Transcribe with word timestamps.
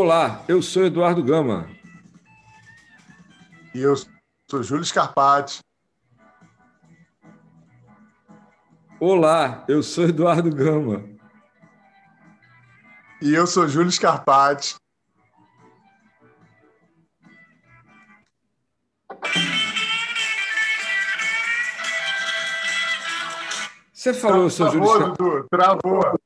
Olá, 0.00 0.44
eu 0.46 0.62
sou 0.62 0.84
Eduardo 0.84 1.24
Gama. 1.24 1.68
E 3.74 3.80
eu 3.80 3.96
sou 4.48 4.62
Júlio 4.62 4.84
Scarpati. 4.84 5.58
Olá, 9.00 9.64
eu 9.66 9.82
sou 9.82 10.04
Eduardo 10.04 10.54
Gama. 10.54 11.02
E 13.20 13.34
eu 13.34 13.44
sou 13.44 13.66
Júlio 13.66 13.90
Scarpati. 13.90 14.76
Você 23.92 24.14
falou, 24.14 24.44
eu 24.44 24.50
sou 24.50 24.70
Júlio 24.70 24.86
Scarpati. 24.86 25.18
Dudu, 25.18 25.48
travou. 25.50 26.20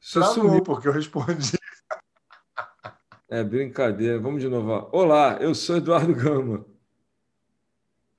Você 0.00 0.20
travou, 0.20 0.62
porque 0.62 0.86
eu 0.86 0.92
respondi. 0.92 1.58
É 3.30 3.44
brincadeira. 3.44 4.18
Vamos 4.18 4.40
de 4.40 4.48
novo. 4.48 4.88
Olá, 4.90 5.36
eu 5.38 5.54
sou 5.54 5.76
Eduardo 5.76 6.14
Gama. 6.14 6.64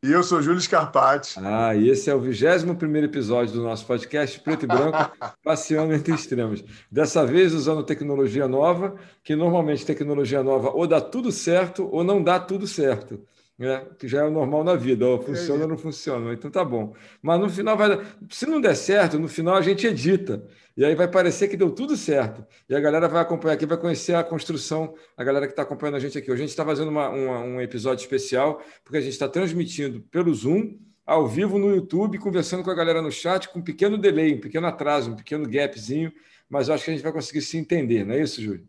E 0.03 0.11
eu 0.11 0.21
sou 0.21 0.39
Júlio 0.39 0.61
Scarpati. 0.61 1.39
Ah, 1.43 1.75
e 1.75 1.89
esse 1.89 2.11
é 2.11 2.13
o 2.13 2.19
21 2.19 3.03
episódio 3.03 3.55
do 3.55 3.63
nosso 3.63 3.87
podcast 3.87 4.39
Preto 4.39 4.63
e 4.63 4.67
Branco, 4.67 5.11
passeando 5.43 5.93
entre 5.93 6.13
extremos. 6.13 6.63
Dessa 6.91 7.25
vez 7.25 7.55
usando 7.55 7.83
tecnologia 7.83 8.47
nova, 8.47 8.95
que 9.23 9.35
normalmente 9.35 9.83
tecnologia 9.83 10.43
nova 10.43 10.69
ou 10.69 10.85
dá 10.85 11.01
tudo 11.01 11.31
certo 11.31 11.89
ou 11.91 12.03
não 12.03 12.21
dá 12.23 12.39
tudo 12.39 12.67
certo 12.67 13.19
né? 13.59 13.85
que 13.99 14.07
já 14.07 14.21
é 14.21 14.23
o 14.23 14.31
normal 14.31 14.63
na 14.63 14.73
vida, 14.73 15.05
ou 15.05 15.21
funciona 15.21 15.63
ou 15.63 15.69
não 15.69 15.77
funciona, 15.77 16.33
então 16.33 16.49
tá 16.49 16.63
bom. 16.63 16.95
Mas 17.21 17.39
no 17.41 17.49
final 17.49 17.75
vai, 17.75 18.01
se 18.29 18.45
não 18.45 18.61
der 18.61 18.73
certo, 18.73 19.19
no 19.19 19.27
final 19.27 19.55
a 19.55 19.61
gente 19.61 19.85
edita 19.85 20.47
e 20.77 20.85
aí 20.85 20.95
vai 20.95 21.09
parecer 21.09 21.49
que 21.49 21.57
deu 21.57 21.69
tudo 21.69 21.97
certo 21.97 22.45
e 22.69 22.73
a 22.73 22.79
galera 22.79 23.09
vai 23.09 23.21
acompanhar 23.21 23.55
aqui, 23.55 23.65
vai 23.65 23.77
conhecer 23.77 24.15
a 24.15 24.23
construção, 24.23 24.95
a 25.17 25.23
galera 25.25 25.45
que 25.45 25.51
está 25.51 25.63
acompanhando 25.63 25.95
a 25.95 25.99
gente 25.99 26.17
aqui. 26.17 26.31
Hoje 26.31 26.41
a 26.41 26.45
gente 26.45 26.51
está 26.51 26.63
fazendo 26.63 26.87
uma, 26.87 27.09
uma, 27.09 27.39
um 27.39 27.59
episódio 27.59 28.01
especial 28.01 28.63
porque 28.85 28.97
a 28.97 29.01
gente 29.01 29.11
está 29.11 29.27
transmitindo 29.27 29.99
pelo 30.09 30.33
Zoom 30.33 30.79
ao 31.05 31.27
vivo 31.27 31.59
no 31.59 31.75
YouTube, 31.75 32.17
conversando 32.17 32.63
com 32.63 32.71
a 32.71 32.75
galera 32.75 33.01
no 33.01 33.11
chat, 33.11 33.49
com 33.49 33.59
um 33.59 33.63
pequeno 33.63 33.97
delay, 33.97 34.35
um 34.35 34.39
pequeno 34.39 34.67
atraso, 34.67 35.11
um 35.11 35.15
pequeno 35.15 35.49
gapzinho, 35.49 36.13
mas 36.49 36.69
eu 36.69 36.75
acho 36.75 36.85
que 36.85 36.91
a 36.91 36.93
gente 36.93 37.03
vai 37.03 37.11
conseguir 37.11 37.41
se 37.41 37.57
entender, 37.57 38.05
não 38.05 38.13
é 38.13 38.21
isso, 38.21 38.41
Júlio? 38.41 38.65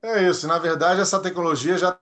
É 0.00 0.28
isso. 0.28 0.46
Na 0.46 0.58
verdade, 0.58 1.00
essa 1.00 1.20
tecnologia 1.20 1.76
já 1.76 1.98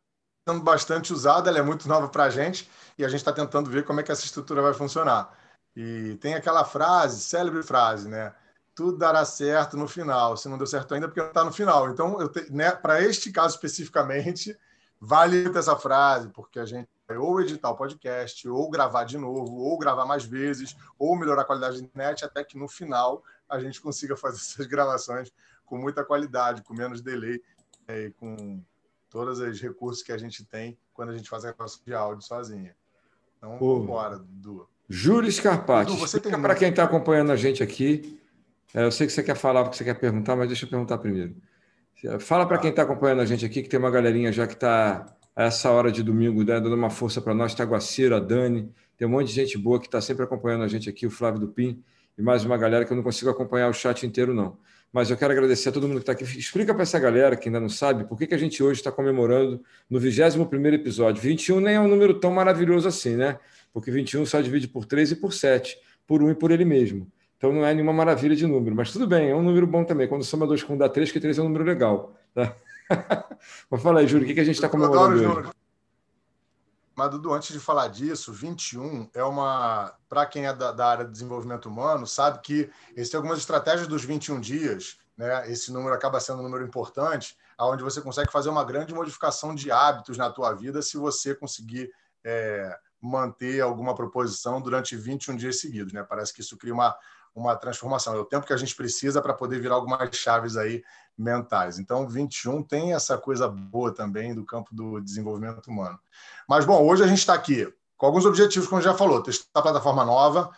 sendo 0.48 0.62
bastante 0.62 1.12
usada, 1.12 1.50
ela 1.50 1.58
é 1.58 1.62
muito 1.62 1.88
nova 1.88 2.08
para 2.08 2.24
a 2.24 2.30
gente 2.30 2.70
e 2.96 3.04
a 3.04 3.08
gente 3.08 3.18
está 3.18 3.32
tentando 3.32 3.68
ver 3.68 3.84
como 3.84 3.98
é 3.98 4.02
que 4.02 4.12
essa 4.12 4.24
estrutura 4.24 4.62
vai 4.62 4.72
funcionar. 4.72 5.36
E 5.74 6.16
tem 6.20 6.34
aquela 6.34 6.64
frase, 6.64 7.20
célebre 7.20 7.64
frase, 7.64 8.08
né? 8.08 8.32
Tudo 8.72 8.96
dará 8.96 9.24
certo 9.24 9.76
no 9.76 9.88
final. 9.88 10.36
Se 10.36 10.48
não 10.48 10.56
deu 10.56 10.66
certo 10.66 10.94
ainda, 10.94 11.08
porque 11.08 11.20
não 11.20 11.28
está 11.28 11.44
no 11.44 11.52
final. 11.52 11.90
Então, 11.90 12.16
né, 12.50 12.70
para 12.70 13.02
este 13.02 13.32
caso 13.32 13.56
especificamente, 13.56 14.56
vale 15.00 15.50
essa 15.58 15.76
frase, 15.76 16.28
porque 16.28 16.60
a 16.60 16.64
gente 16.64 16.88
vai 17.08 17.16
ou 17.16 17.40
editar 17.40 17.70
o 17.70 17.76
podcast, 17.76 18.48
ou 18.48 18.70
gravar 18.70 19.04
de 19.04 19.18
novo, 19.18 19.56
ou 19.56 19.76
gravar 19.76 20.06
mais 20.06 20.24
vezes, 20.24 20.76
ou 20.98 21.16
melhorar 21.16 21.42
a 21.42 21.44
qualidade 21.44 21.78
da 21.78 21.84
internet, 21.84 22.24
até 22.24 22.44
que 22.44 22.56
no 22.56 22.68
final 22.68 23.22
a 23.48 23.58
gente 23.58 23.80
consiga 23.80 24.16
fazer 24.16 24.36
essas 24.36 24.66
gravações 24.66 25.32
com 25.64 25.76
muita 25.76 26.04
qualidade, 26.04 26.62
com 26.62 26.72
menos 26.72 27.00
delay, 27.00 27.42
é, 27.88 28.10
com 28.18 28.62
todos 29.16 29.38
os 29.38 29.62
recursos 29.62 30.02
que 30.02 30.12
a 30.12 30.18
gente 30.18 30.44
tem 30.44 30.76
quando 30.92 31.08
a 31.08 31.16
gente 31.16 31.26
faz 31.26 31.42
a 31.42 31.50
gravação 31.50 31.80
de 31.86 31.94
áudio 31.94 32.22
sozinha. 32.22 32.76
Então, 33.38 33.56
vamos 33.58 33.84
embora, 33.84 34.18
Dudu. 34.18 34.68
Júlio 34.90 35.32
Scarpati, 35.32 35.90
Dudu, 35.90 36.06
você 36.06 36.20
tem 36.20 36.38
para 36.38 36.54
quem 36.54 36.68
está 36.68 36.84
acompanhando 36.84 37.32
a 37.32 37.36
gente 37.36 37.62
aqui. 37.62 38.20
É, 38.74 38.84
eu 38.84 38.92
sei 38.92 39.06
que 39.06 39.14
você 39.14 39.22
quer 39.22 39.34
falar 39.34 39.62
porque 39.62 39.78
você 39.78 39.84
quer 39.84 39.94
perguntar, 39.94 40.36
mas 40.36 40.48
deixa 40.48 40.66
eu 40.66 40.68
perguntar 40.68 40.98
primeiro. 40.98 41.34
Fala 42.20 42.44
para 42.44 42.58
quem 42.58 42.68
está 42.68 42.82
acompanhando 42.82 43.22
a 43.22 43.24
gente 43.24 43.42
aqui, 43.46 43.62
que 43.62 43.70
tem 43.70 43.80
uma 43.80 43.90
galerinha 43.90 44.30
já 44.30 44.46
que 44.46 44.52
está 44.52 45.06
a 45.34 45.44
essa 45.44 45.70
hora 45.70 45.90
de 45.90 46.02
domingo, 46.02 46.44
né, 46.44 46.60
dando 46.60 46.74
uma 46.74 46.90
força 46.90 47.18
para 47.18 47.32
nós, 47.32 47.54
Taguaceiro, 47.54 48.14
a 48.14 48.20
Dani, 48.20 48.70
tem 48.98 49.08
um 49.08 49.10
monte 49.12 49.28
de 49.28 49.32
gente 49.32 49.56
boa 49.56 49.80
que 49.80 49.86
está 49.86 49.98
sempre 49.98 50.24
acompanhando 50.24 50.62
a 50.64 50.68
gente 50.68 50.90
aqui, 50.90 51.06
o 51.06 51.10
Flávio 51.10 51.40
Dupin, 51.40 51.82
e 52.18 52.22
mais 52.22 52.44
uma 52.44 52.58
galera 52.58 52.84
que 52.84 52.92
eu 52.92 52.96
não 52.96 53.02
consigo 53.02 53.30
acompanhar 53.30 53.70
o 53.70 53.72
chat 53.72 54.06
inteiro, 54.06 54.34
não 54.34 54.58
mas 54.96 55.10
eu 55.10 55.16
quero 55.18 55.30
agradecer 55.30 55.68
a 55.68 55.72
todo 55.72 55.86
mundo 55.86 55.98
que 55.98 56.10
está 56.10 56.12
aqui. 56.12 56.24
Explica 56.24 56.72
para 56.72 56.82
essa 56.82 56.98
galera 56.98 57.36
que 57.36 57.50
ainda 57.50 57.60
não 57.60 57.68
sabe 57.68 58.04
por 58.04 58.16
que, 58.16 58.26
que 58.26 58.34
a 58.34 58.38
gente 58.38 58.62
hoje 58.62 58.80
está 58.80 58.90
comemorando 58.90 59.62
no 59.90 60.00
21 60.00 60.42
episódio. 60.72 61.20
21 61.20 61.60
nem 61.60 61.74
é 61.74 61.80
um 61.80 61.86
número 61.86 62.18
tão 62.18 62.30
maravilhoso 62.32 62.88
assim, 62.88 63.14
né? 63.14 63.38
Porque 63.74 63.90
21 63.90 64.24
só 64.24 64.40
divide 64.40 64.66
por 64.66 64.86
3 64.86 65.10
e 65.10 65.16
por 65.16 65.34
7, 65.34 65.78
por 66.06 66.22
1 66.22 66.30
e 66.30 66.34
por 66.34 66.50
ele 66.50 66.64
mesmo. 66.64 67.06
Então 67.36 67.52
não 67.52 67.62
é 67.62 67.74
nenhuma 67.74 67.92
maravilha 67.92 68.34
de 68.34 68.46
número, 68.46 68.74
mas 68.74 68.90
tudo 68.90 69.06
bem, 69.06 69.28
é 69.28 69.36
um 69.36 69.42
número 69.42 69.66
bom 69.66 69.84
também. 69.84 70.08
Quando 70.08 70.24
soma 70.24 70.46
2 70.46 70.62
com 70.62 70.78
dá 70.78 70.88
3, 70.88 71.12
que 71.12 71.20
3 71.20 71.36
é 71.36 71.42
um 71.42 71.44
número 71.44 71.64
legal. 71.64 72.16
Tá? 72.32 72.56
mas 73.70 73.82
fala 73.82 74.00
aí, 74.00 74.06
Júlio, 74.06 74.24
o 74.24 74.26
que, 74.26 74.32
que 74.32 74.40
a 74.40 74.44
gente 74.44 74.54
está 74.54 74.66
comemorando 74.70 75.30
hoje? 75.30 75.50
Mas, 76.96 77.10
Dudu, 77.10 77.34
antes 77.34 77.52
de 77.52 77.60
falar 77.60 77.88
disso, 77.88 78.32
21 78.32 79.10
é 79.12 79.22
uma. 79.22 79.94
Para 80.08 80.24
quem 80.24 80.46
é 80.46 80.52
da, 80.54 80.72
da, 80.72 80.86
área 80.88 81.04
de 81.04 81.12
desenvolvimento 81.12 81.68
humano, 81.68 82.06
sabe 82.06 82.40
que 82.40 82.70
existem 82.96 83.18
algumas 83.18 83.38
estratégias 83.38 83.86
dos 83.86 84.02
21 84.02 84.40
dias, 84.40 84.96
né? 85.14 85.50
Esse 85.52 85.70
número 85.70 85.94
acaba 85.94 86.18
sendo 86.20 86.40
um 86.40 86.42
número 86.42 86.64
importante, 86.64 87.36
onde 87.60 87.84
você 87.84 88.00
consegue 88.00 88.32
fazer 88.32 88.48
uma 88.48 88.64
grande 88.64 88.94
modificação 88.94 89.54
de 89.54 89.70
hábitos 89.70 90.16
na 90.16 90.30
tua 90.30 90.54
vida 90.54 90.80
se 90.80 90.96
você 90.96 91.34
conseguir 91.34 91.92
é, 92.24 92.74
manter 92.98 93.60
alguma 93.60 93.94
proposição 93.94 94.58
durante 94.58 94.96
21 94.96 95.36
dias 95.36 95.60
seguidos, 95.60 95.92
né? 95.92 96.02
Parece 96.02 96.32
que 96.32 96.40
isso 96.40 96.56
cria 96.56 96.72
uma, 96.72 96.96
uma 97.34 97.54
transformação. 97.56 98.14
É 98.14 98.18
o 98.18 98.24
tempo 98.24 98.46
que 98.46 98.54
a 98.54 98.56
gente 98.56 98.74
precisa 98.74 99.20
para 99.20 99.34
poder 99.34 99.60
virar 99.60 99.74
algumas 99.74 100.16
chaves 100.16 100.56
aí 100.56 100.82
mentais. 101.16 101.78
Então, 101.78 102.08
21 102.08 102.62
tem 102.62 102.94
essa 102.94 103.16
coisa 103.16 103.48
boa 103.48 103.94
também 103.94 104.34
do 104.34 104.44
campo 104.44 104.74
do 104.74 105.00
desenvolvimento 105.00 105.68
humano. 105.68 105.98
Mas, 106.48 106.64
bom, 106.64 106.84
hoje 106.86 107.02
a 107.02 107.06
gente 107.06 107.18
está 107.18 107.34
aqui 107.34 107.72
com 107.96 108.06
alguns 108.06 108.26
objetivos, 108.26 108.68
como 108.68 108.82
já 108.82 108.94
falou, 108.94 109.22
testar 109.22 109.48
a 109.54 109.62
plataforma 109.62 110.04
nova, 110.04 110.50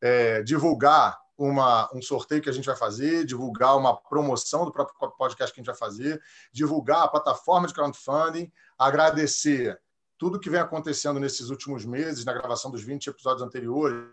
é, 0.00 0.42
divulgar 0.42 1.18
uma, 1.36 1.90
um 1.92 2.00
sorteio 2.00 2.40
que 2.40 2.48
a 2.48 2.52
gente 2.52 2.66
vai 2.66 2.76
fazer, 2.76 3.24
divulgar 3.24 3.76
uma 3.76 3.96
promoção 3.96 4.64
do 4.64 4.72
próprio 4.72 5.10
podcast 5.18 5.52
que 5.52 5.60
a 5.60 5.62
gente 5.62 5.72
vai 5.72 5.76
fazer, 5.76 6.22
divulgar 6.52 7.02
a 7.02 7.08
plataforma 7.08 7.66
de 7.66 7.74
crowdfunding, 7.74 8.52
agradecer 8.78 9.80
tudo 10.16 10.38
que 10.38 10.48
vem 10.48 10.60
acontecendo 10.60 11.18
nesses 11.18 11.50
últimos 11.50 11.84
meses, 11.84 12.24
na 12.24 12.32
gravação 12.32 12.70
dos 12.70 12.82
20 12.82 13.08
episódios 13.08 13.42
anteriores, 13.42 14.08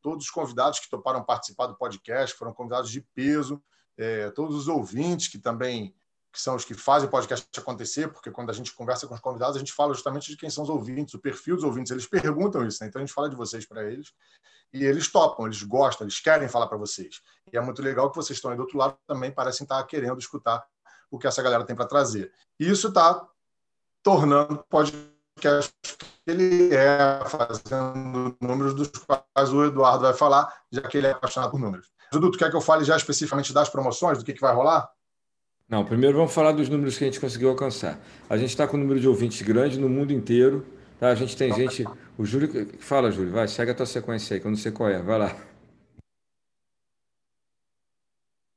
todos 0.00 0.24
os 0.24 0.30
convidados 0.30 0.78
que 0.78 0.88
toparam 0.88 1.24
participar 1.24 1.66
do 1.66 1.76
podcast, 1.76 2.36
foram 2.36 2.52
convidados 2.52 2.90
de 2.90 3.00
peso, 3.00 3.60
é, 4.00 4.30
todos 4.30 4.56
os 4.56 4.68
ouvintes 4.68 5.28
que 5.28 5.38
também 5.38 5.94
que 6.32 6.40
são 6.40 6.54
os 6.54 6.64
que 6.64 6.74
fazem 6.74 7.08
o 7.08 7.10
podcast 7.10 7.48
acontecer, 7.58 8.08
porque 8.08 8.30
quando 8.30 8.50
a 8.50 8.52
gente 8.52 8.72
conversa 8.72 9.06
com 9.06 9.14
os 9.14 9.20
convidados, 9.20 9.56
a 9.56 9.58
gente 9.58 9.72
fala 9.72 9.92
justamente 9.92 10.30
de 10.30 10.36
quem 10.36 10.48
são 10.48 10.62
os 10.62 10.70
ouvintes, 10.70 11.14
o 11.14 11.18
perfil 11.18 11.56
dos 11.56 11.64
ouvintes, 11.64 11.90
eles 11.90 12.06
perguntam 12.06 12.64
isso, 12.64 12.82
né? 12.82 12.88
então 12.88 13.00
a 13.00 13.04
gente 13.04 13.12
fala 13.12 13.28
de 13.28 13.34
vocês 13.34 13.66
para 13.66 13.90
eles, 13.90 14.12
e 14.72 14.84
eles 14.84 15.10
topam, 15.10 15.46
eles 15.46 15.62
gostam, 15.64 16.06
eles 16.06 16.20
querem 16.20 16.48
falar 16.48 16.68
para 16.68 16.78
vocês. 16.78 17.20
E 17.52 17.56
é 17.56 17.60
muito 17.60 17.82
legal 17.82 18.08
que 18.08 18.16
vocês 18.16 18.36
estão 18.36 18.52
aí 18.52 18.56
do 18.56 18.62
outro 18.62 18.78
lado 18.78 18.96
também 19.06 19.32
parecem 19.32 19.64
estar 19.64 19.82
querendo 19.84 20.20
escutar 20.20 20.64
o 21.10 21.18
que 21.18 21.26
essa 21.26 21.42
galera 21.42 21.64
tem 21.64 21.74
para 21.74 21.86
trazer. 21.86 22.32
E 22.60 22.70
isso 22.70 22.86
está 22.86 23.26
tornando 24.00 24.54
o 24.54 24.64
podcast 24.64 25.74
que 26.24 26.30
ele 26.30 26.72
é, 26.72 27.24
fazendo 27.28 28.36
números 28.40 28.74
dos 28.74 28.88
quais 28.90 29.52
o 29.52 29.64
Eduardo 29.64 30.04
vai 30.04 30.14
falar, 30.14 30.62
já 30.70 30.82
que 30.82 30.98
ele 30.98 31.08
é 31.08 31.10
apaixonado 31.10 31.50
por 31.50 31.58
números. 31.58 31.90
Dudu, 32.12 32.30
tu 32.32 32.38
quer 32.38 32.50
que 32.50 32.56
eu 32.56 32.60
fale 32.60 32.84
já 32.84 32.96
especificamente 32.96 33.52
das 33.52 33.68
promoções, 33.68 34.18
do 34.18 34.24
que, 34.24 34.32
que 34.32 34.40
vai 34.40 34.54
rolar? 34.54 34.90
Não, 35.68 35.84
primeiro 35.84 36.16
vamos 36.16 36.34
falar 36.34 36.50
dos 36.50 36.68
números 36.68 36.98
que 36.98 37.04
a 37.04 37.06
gente 37.06 37.20
conseguiu 37.20 37.50
alcançar. 37.50 38.00
A 38.28 38.36
gente 38.36 38.50
está 38.50 38.66
com 38.66 38.76
um 38.76 38.80
número 38.80 38.98
de 38.98 39.06
ouvintes 39.06 39.40
grande 39.42 39.78
no 39.78 39.88
mundo 39.88 40.12
inteiro. 40.12 40.66
Tá? 40.98 41.08
A 41.08 41.14
gente 41.14 41.36
tem 41.36 41.52
gente. 41.54 41.86
O 42.18 42.26
Júlio. 42.26 42.78
Fala, 42.80 43.12
Júlio, 43.12 43.32
vai, 43.32 43.46
segue 43.46 43.70
a 43.70 43.74
tua 43.74 43.86
sequência 43.86 44.34
aí, 44.34 44.40
que 44.40 44.46
eu 44.46 44.50
não 44.50 44.58
sei 44.58 44.72
qual 44.72 44.88
é. 44.90 45.00
Vai 45.00 45.18
lá. 45.18 45.36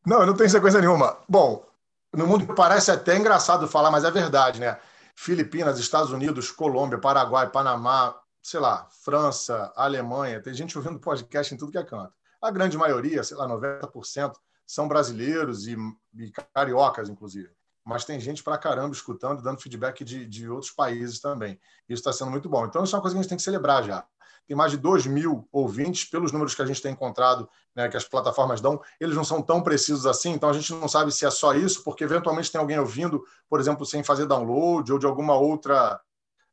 Não, 0.05 0.21
eu 0.21 0.25
não 0.25 0.33
tenho 0.33 0.49
sequência 0.49 0.81
nenhuma. 0.81 1.17
Bom, 1.29 1.63
no 2.11 2.25
mundo 2.25 2.53
parece 2.55 2.89
até 2.89 3.15
engraçado 3.15 3.67
falar, 3.67 3.91
mas 3.91 4.03
é 4.03 4.11
verdade, 4.11 4.59
né? 4.59 4.77
Filipinas, 5.15 5.79
Estados 5.79 6.11
Unidos, 6.11 6.51
Colômbia, 6.51 6.97
Paraguai, 6.97 7.49
Panamá, 7.49 8.15
sei 8.41 8.59
lá, 8.59 8.87
França, 9.03 9.71
Alemanha. 9.75 10.41
Tem 10.41 10.53
gente 10.53 10.77
ouvindo 10.77 10.99
podcast 10.99 11.53
em 11.53 11.57
tudo 11.57 11.71
que 11.71 11.77
é 11.77 11.83
canto. 11.83 12.11
A 12.43 12.51
grande 12.51 12.77
maioria, 12.77 13.23
sei 13.23 13.37
lá, 13.37 13.47
90%, 13.47 14.33
são 14.67 14.85
brasileiros 14.85 15.65
e, 15.65 15.77
e 16.17 16.29
cariocas, 16.53 17.07
inclusive. 17.07 17.49
Mas 17.85 18.03
tem 18.03 18.19
gente 18.19 18.43
para 18.43 18.57
caramba 18.57 18.93
escutando 18.93 19.39
e 19.39 19.43
dando 19.43 19.61
feedback 19.61 20.03
de, 20.03 20.25
de 20.25 20.49
outros 20.49 20.69
países 20.69 21.21
também. 21.21 21.57
Isso 21.87 22.01
está 22.01 22.11
sendo 22.11 22.31
muito 22.31 22.49
bom. 22.49 22.65
Então, 22.65 22.83
isso 22.83 22.93
é 22.93 22.97
uma 22.97 23.01
coisa 23.01 23.15
que 23.15 23.19
a 23.19 23.21
gente 23.21 23.29
tem 23.29 23.37
que 23.37 23.43
celebrar 23.43 23.81
já. 23.85 24.05
Tem 24.45 24.57
mais 24.57 24.71
de 24.71 24.77
2 24.77 25.07
mil 25.07 25.47
ouvintes, 25.53 26.03
pelos 26.03 26.33
números 26.33 26.53
que 26.53 26.61
a 26.61 26.65
gente 26.65 26.81
tem 26.81 26.91
encontrado, 26.91 27.49
né, 27.73 27.87
que 27.87 27.95
as 27.95 28.03
plataformas 28.03 28.59
dão, 28.59 28.81
eles 28.99 29.15
não 29.15 29.23
são 29.23 29.41
tão 29.41 29.63
precisos 29.63 30.05
assim, 30.05 30.31
então 30.31 30.49
a 30.49 30.53
gente 30.53 30.73
não 30.73 30.89
sabe 30.89 31.13
se 31.13 31.25
é 31.25 31.31
só 31.31 31.53
isso, 31.53 31.81
porque 31.81 32.03
eventualmente 32.03 32.51
tem 32.51 32.59
alguém 32.59 32.77
ouvindo, 32.77 33.23
por 33.49 33.61
exemplo, 33.61 33.85
sem 33.85 34.03
fazer 34.03 34.25
download 34.25 34.91
ou 34.91 34.99
de 34.99 35.05
alguma 35.05 35.35
outra 35.35 35.99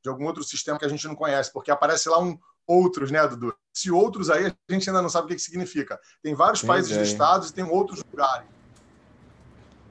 de 0.02 0.08
algum 0.08 0.24
outro 0.24 0.42
sistema 0.42 0.78
que 0.78 0.84
a 0.84 0.88
gente 0.88 1.06
não 1.06 1.14
conhece, 1.14 1.52
porque 1.52 1.70
aparece 1.70 2.08
lá 2.08 2.18
um, 2.18 2.38
outros, 2.66 3.10
né, 3.10 3.26
Dudu? 3.26 3.54
Se 3.72 3.90
outros 3.90 4.30
aí, 4.30 4.46
a 4.46 4.72
gente 4.72 4.88
ainda 4.90 5.02
não 5.02 5.08
sabe 5.08 5.26
o 5.26 5.28
que, 5.28 5.36
que 5.36 5.42
significa. 5.42 5.98
Tem 6.22 6.34
vários 6.34 6.60
tem 6.60 6.68
países 6.68 6.90
ideia. 6.90 7.04
listados 7.04 7.50
e 7.50 7.54
tem 7.54 7.64
outros 7.64 8.02
lugares. 8.10 8.46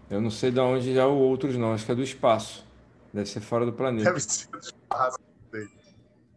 Eu 0.10 0.20
não 0.20 0.32
sei 0.32 0.52
de 0.52 0.60
onde 0.60 0.94
já 0.94 1.06
o 1.08 1.18
outros 1.18 1.56
não, 1.56 1.74
acho 1.74 1.86
que 1.86 1.92
é 1.92 1.96
do 1.96 2.04
espaço. 2.04 2.66
Deve 3.14 3.30
ser 3.30 3.42
fora 3.42 3.66
do 3.66 3.74
planeta. 3.74 4.06
Deve 4.06 4.20
ser 4.20 4.48
do 4.50 4.60
espaço. 4.60 5.18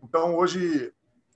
Então, 0.02 0.36
hoje, 0.36 0.92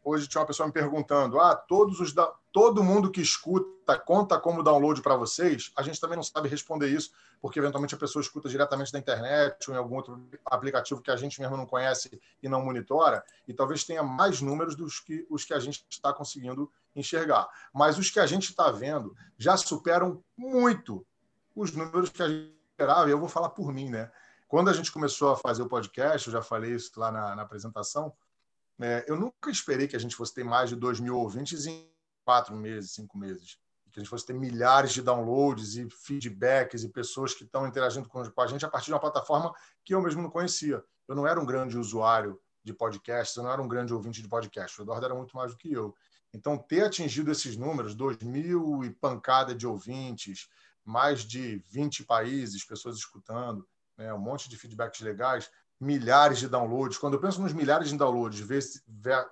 hoje 0.07 0.29
tinha 0.29 0.41
uma 0.41 0.47
pessoa 0.47 0.69
me 0.69 0.73
perguntando: 0.73 1.41
ah, 1.41 1.57
todos 1.57 1.99
os 1.99 2.13
da... 2.13 2.33
todo 2.53 2.85
mundo 2.85 3.11
que 3.11 3.21
escuta 3.21 3.99
conta 3.99 4.39
como 4.39 4.63
download 4.63 5.03
para 5.03 5.17
vocês? 5.17 5.73
A 5.77 5.83
gente 5.83 6.01
também 6.01 6.17
não 6.17 6.23
sabe 6.23 6.49
responder 6.49 6.89
isso, 6.89 7.11
porque 7.41 7.59
eventualmente 7.59 7.95
a 7.95 7.99
pessoa 7.99 8.23
escuta 8.23 8.49
diretamente 8.49 8.93
da 8.93 8.99
internet 9.01 9.69
ou 9.69 9.75
em 9.75 9.79
algum 9.79 9.97
outro 9.97 10.25
aplicativo 10.45 11.03
que 11.03 11.11
a 11.11 11.17
gente 11.17 11.41
mesmo 11.41 11.57
não 11.57 11.67
conhece 11.67 12.21
e 12.41 12.49
não 12.49 12.65
monitora, 12.65 13.25
e 13.49 13.53
talvez 13.53 13.83
tenha 13.83 14.03
mais 14.03 14.41
números 14.41 14.77
dos 14.77 15.01
que 15.01 15.27
os 15.29 15.45
que 15.45 15.53
a 15.53 15.59
gente 15.59 15.85
está 15.91 16.13
conseguindo 16.13 16.71
enxergar. 16.95 17.49
Mas 17.73 17.99
os 17.99 18.09
que 18.09 18.21
a 18.21 18.27
gente 18.27 18.51
está 18.51 18.71
vendo 18.71 19.15
já 19.37 19.57
superam 19.57 20.23
muito 20.37 21.05
os 21.55 21.73
números 21.73 22.11
que 22.11 22.23
a 22.23 22.29
gente 22.29 22.55
esperava, 22.71 23.09
e 23.09 23.11
eu 23.11 23.19
vou 23.19 23.29
falar 23.29 23.49
por 23.49 23.73
mim, 23.73 23.91
né? 23.91 24.11
Quando 24.47 24.71
a 24.71 24.73
gente 24.73 24.93
começou 24.93 25.33
a 25.33 25.37
fazer 25.37 25.63
o 25.63 25.69
podcast, 25.69 26.29
eu 26.29 26.33
já 26.33 26.41
falei 26.41 26.73
isso 26.73 26.93
lá 26.97 27.11
na, 27.11 27.35
na 27.35 27.43
apresentação, 27.43 28.13
é, 28.81 29.05
eu 29.09 29.17
nunca 29.17 29.51
esperei 29.51 29.89
que 29.89 29.97
a 29.97 29.99
gente 29.99 30.15
fosse 30.15 30.35
ter 30.35 30.45
mais 30.45 30.69
de 30.69 30.77
2 30.77 31.01
mil 31.01 31.17
ouvintes 31.17 31.67
em 31.67 31.91
quatro 32.25 32.55
meses, 32.55 32.93
cinco 32.93 33.17
meses. 33.17 33.59
Que 33.91 34.01
a 34.01 34.03
gente 34.03 34.11
fosse 34.11 34.27
ter 34.27 34.35
milhares 34.35 34.93
de 34.93 35.01
downloads 35.01 35.77
e 35.77 35.89
feedbacks 35.89 36.83
e 36.83 36.89
pessoas 36.89 37.35
que 37.35 37.45
estão 37.45 37.67
interagindo 37.67 38.09
com, 38.09 38.21
a 38.21 38.47
gente 38.47 38.65
a 38.65 38.69
partir 38.69 38.87
de 38.87 38.93
uma 38.93 39.01
plataforma 39.01 39.55
que 39.85 39.95
eu 39.95 40.03
mesmo 40.03 40.21
não 40.23 40.31
conhecia. 40.31 40.85
Eu 41.09 41.15
não 41.15 41.27
era 41.27 41.41
um 41.41 41.47
grande 41.47 41.79
usuário 41.79 42.39
de 42.63 42.75
podcasts, 42.75 43.37
eu 43.37 43.45
não 43.45 43.51
era 43.51 43.63
um 43.63 43.69
grande 43.69 43.95
ouvinte 43.95 44.21
de 44.21 44.29
podcast. 44.29 44.79
O 44.79 44.85
Eduardo 44.85 45.07
era 45.07 45.15
muito 45.15 45.35
mais 45.35 45.53
do 45.53 45.57
que 45.57 45.73
eu. 45.73 45.95
Então, 46.35 46.59
ter 46.59 46.85
atingido 46.85 47.31
esses 47.31 47.57
números, 47.57 47.95
2 47.95 48.19
mil 48.19 48.85
e 48.85 48.91
pancada 48.91 49.55
de 49.55 49.67
ouvintes, 49.67 50.49
mais 50.85 51.21
de 51.21 51.65
20 51.69 52.05
países, 52.05 52.65
pessoas 52.65 52.97
escutando, 52.97 53.67
né, 53.97 54.13
um 54.13 54.19
monte 54.19 54.49
de 54.49 54.59
feedbacks 54.59 55.01
legais, 55.01 55.51
milhares 55.81 56.39
de 56.39 56.49
downloads. 56.49 56.99
Quando 56.99 57.15
eu 57.15 57.21
penso 57.21 57.41
nos 57.41 57.53
milhares 57.53 57.89
de 57.89 57.97
downloads, 57.97 58.41
vezes, 58.41 58.83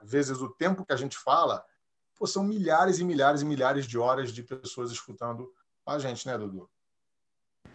vezes 0.03 0.41
o 0.41 0.49
tempo 0.49 0.85
que 0.85 0.93
a 0.93 0.97
gente 0.97 1.17
fala, 1.17 1.65
pô, 2.19 2.27
são 2.27 2.45
milhares 2.45 2.99
e 2.99 3.05
milhares 3.05 3.43
e 3.43 3.45
milhares 3.45 3.87
de 3.87 3.99
horas 3.99 4.33
de 4.33 4.43
pessoas 4.43 4.91
escutando 4.91 5.51
a 5.87 5.99
gente, 5.99 6.27
né, 6.27 6.37
Dudu? 6.37 6.69